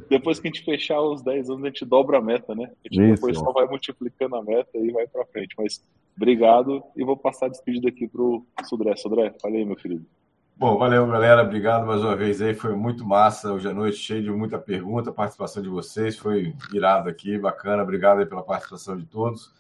depois 0.10 0.40
que 0.40 0.48
a 0.48 0.52
gente 0.52 0.66
fechar 0.66 1.02
os 1.02 1.22
10 1.22 1.50
anos, 1.50 1.64
a 1.64 1.68
gente 1.68 1.86
dobra 1.86 2.18
a 2.18 2.22
meta, 2.22 2.54
né? 2.54 2.66
A 2.66 2.94
gente 2.94 3.14
Isso. 3.14 3.16
depois 3.16 3.38
só 3.38 3.52
vai 3.52 3.66
multiplicando 3.68 4.36
a 4.36 4.44
meta 4.44 4.78
e 4.78 4.92
vai 4.92 5.08
para 5.08 5.26
frente. 5.26 5.56
Mas 5.58 5.84
obrigado 6.16 6.84
e 6.96 7.04
vou 7.04 7.16
passar 7.16 7.46
a 7.46 7.50
despedida 7.50 7.90
aqui 7.90 8.08
pro 8.08 8.46
Sudré. 8.66 8.96
Sudré, 8.96 9.34
falei, 9.42 9.66
meu 9.66 9.76
querido. 9.76 10.06
Bom, 10.58 10.78
valeu, 10.78 11.08
galera. 11.08 11.42
Obrigado 11.42 11.88
mais 11.88 12.02
uma 12.02 12.16
vez 12.16 12.42
aí. 12.42 12.54
Foi 12.54 12.76
muito 12.76 13.06
massa 13.06 13.52
hoje 13.52 13.68
à 13.68 13.74
noite, 13.74 13.98
cheio 13.98 14.22
de 14.22 14.30
muita 14.30 14.60
pergunta, 14.60 15.10
a 15.10 15.14
participação 15.14 15.64
de 15.64 15.70
vocês. 15.70 16.18
Foi 16.18 16.54
irado 16.74 17.10
aqui, 17.10 17.40
bacana. 17.40 17.82
Obrigado 17.82 18.20
aí 18.20 18.26
pela 18.26 18.44
participação 18.44 18.96
de 18.96 19.06
todos. 19.06 19.52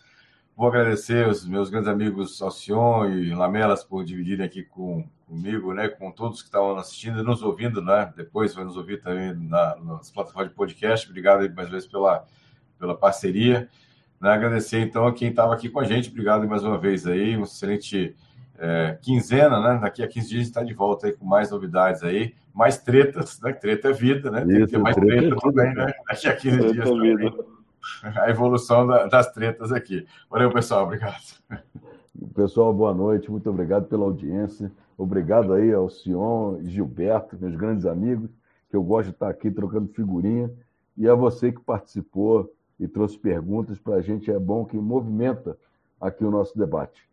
Vou 0.61 0.67
agradecer 0.67 1.27
os 1.27 1.43
meus 1.43 1.71
grandes 1.71 1.89
amigos 1.89 2.39
Alcion 2.39 3.09
e 3.09 3.33
Lamelas 3.33 3.83
por 3.83 4.05
dividirem 4.05 4.45
aqui 4.45 4.61
com, 4.61 5.03
comigo, 5.27 5.73
né, 5.73 5.87
com 5.87 6.11
todos 6.11 6.43
que 6.43 6.49
estavam 6.49 6.77
assistindo 6.77 7.19
e 7.19 7.23
nos 7.23 7.41
ouvindo, 7.41 7.81
né? 7.81 8.13
Depois 8.15 8.53
vai 8.53 8.63
nos 8.63 8.77
ouvir 8.77 9.01
também 9.01 9.33
na, 9.33 9.75
nas 9.77 10.11
plataformas 10.11 10.51
de 10.51 10.55
podcast. 10.55 11.09
Obrigado 11.09 11.39
mais 11.55 11.67
uma 11.67 11.71
vez 11.71 11.87
pela, 11.87 12.27
pela 12.77 12.95
parceria. 12.95 13.67
Né, 14.19 14.29
agradecer 14.29 14.77
então 14.81 15.07
a 15.07 15.13
quem 15.13 15.29
estava 15.29 15.51
aqui 15.51 15.67
com 15.67 15.79
a 15.79 15.83
gente. 15.83 16.11
Obrigado 16.11 16.47
mais 16.47 16.63
uma 16.63 16.77
vez 16.77 17.07
aí. 17.07 17.35
Um 17.35 17.43
excelente 17.43 18.15
é, 18.59 18.99
quinzena, 19.01 19.59
né? 19.59 19.79
Daqui 19.81 20.03
a 20.03 20.07
15 20.07 20.29
dias 20.29 20.41
a 20.41 20.43
gente 20.43 20.47
está 20.51 20.63
de 20.63 20.75
volta 20.75 21.07
aí 21.07 21.13
com 21.13 21.25
mais 21.25 21.49
novidades 21.49 22.03
aí, 22.03 22.35
mais 22.53 22.77
tretas, 22.77 23.41
né? 23.41 23.51
Treta 23.51 23.87
é 23.87 23.93
vida, 23.93 24.29
né? 24.29 24.45
Tem 24.45 24.59
que 24.59 24.67
ter 24.67 24.77
mais 24.77 24.95
treta 24.95 25.11
é 25.11 25.19
treta 25.21 25.35
também, 25.41 25.73
né? 25.73 25.91
Daqui 26.07 26.27
a 26.27 26.35
15 26.35 26.57
Treta 26.59 26.73
dias 26.73 26.85
é 26.85 26.91
também. 26.91 27.17
vida. 27.17 27.60
A 28.03 28.29
evolução 28.29 28.85
da- 28.87 29.07
das 29.07 29.31
tretas 29.31 29.71
aqui. 29.71 30.05
Valeu, 30.29 30.51
pessoal. 30.51 30.85
Obrigado. 30.85 31.21
Pessoal, 32.35 32.73
boa 32.73 32.93
noite. 32.93 33.29
Muito 33.31 33.49
obrigado 33.49 33.85
pela 33.87 34.03
audiência. 34.03 34.71
Obrigado 34.97 35.53
aí 35.53 35.71
ao 35.73 35.89
Sion 35.89 36.59
e 36.61 36.69
Gilberto, 36.69 37.37
meus 37.39 37.55
grandes 37.55 37.85
amigos, 37.85 38.29
que 38.69 38.75
eu 38.75 38.83
gosto 38.83 39.07
de 39.09 39.13
estar 39.13 39.29
aqui 39.29 39.49
trocando 39.49 39.87
figurinha. 39.93 40.51
E 40.97 41.07
a 41.07 41.15
você 41.15 41.51
que 41.51 41.59
participou 41.61 42.51
e 42.79 42.87
trouxe 42.87 43.17
perguntas 43.17 43.79
para 43.79 43.95
a 43.95 44.01
gente. 44.01 44.29
É 44.31 44.37
bom 44.37 44.65
que 44.65 44.77
movimenta 44.77 45.57
aqui 45.99 46.23
o 46.23 46.31
nosso 46.31 46.57
debate. 46.57 47.07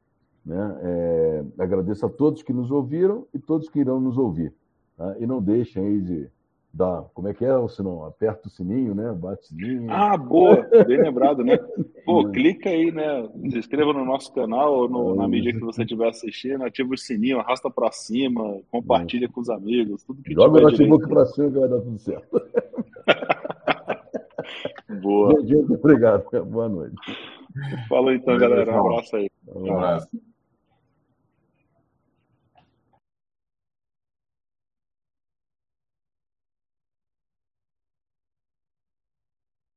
Né? 0.44 0.78
É, 0.82 1.44
agradeço 1.58 2.04
a 2.06 2.08
todos 2.08 2.42
que 2.42 2.52
nos 2.52 2.70
ouviram 2.70 3.26
e 3.34 3.38
todos 3.38 3.68
que 3.68 3.78
irão 3.80 4.00
nos 4.00 4.16
ouvir. 4.18 4.52
tá? 4.96 5.14
E 5.18 5.26
não 5.26 5.40
deixem 5.42 5.84
aí 5.86 6.00
de 6.00 6.28
dar. 6.72 7.02
Como 7.14 7.28
é 7.28 7.34
que 7.34 7.44
é 7.44 7.56
o 7.56 7.68
sinal? 7.68 8.04
Aperta 8.06 8.46
o 8.48 8.50
sininho, 8.50 8.94
né? 8.94 9.12
Bate 9.12 9.42
o 9.42 9.46
sininho. 9.46 9.90
Ah, 9.90 10.16
boa, 10.16 10.66
bem 10.86 10.98
lembrado, 10.98 11.42
né? 11.44 11.58
Pô, 12.04 12.28
clica 12.30 12.68
aí, 12.68 12.90
né? 12.92 13.28
Se 13.50 13.58
inscreva 13.58 13.92
no 13.92 14.04
nosso 14.04 14.32
canal 14.32 14.72
ou 14.74 14.88
no- 14.88 15.14
na 15.14 15.26
mídia 15.26 15.52
que 15.52 15.60
você 15.60 15.82
estiver 15.82 16.08
assistindo, 16.08 16.64
ativa 16.64 16.92
o 16.94 16.98
sininho, 16.98 17.40
arrasta 17.40 17.70
pra 17.70 17.90
cima, 17.90 18.60
compartilha 18.70 19.28
com 19.28 19.40
os 19.40 19.50
amigos, 19.50 20.02
tudo 20.04 20.22
que 20.22 20.32
Joga 20.34 20.58
o 20.58 20.62
notebook 20.62 21.08
para 21.08 21.26
cima 21.26 21.50
que 21.50 21.58
vai 21.58 21.68
dar 21.68 21.80
tudo 21.80 21.98
certo. 21.98 22.42
Boa. 25.02 25.40
Gente, 25.44 25.72
obrigado. 25.72 26.24
Boa 26.46 26.68
noite. 26.68 26.96
Falou 27.88 28.12
então, 28.12 28.36
galera. 28.38 28.72
Um 28.72 28.86
abraço 28.86 29.16
aí. 29.16 29.28
Um 29.54 29.72
abraço. 29.74 30.08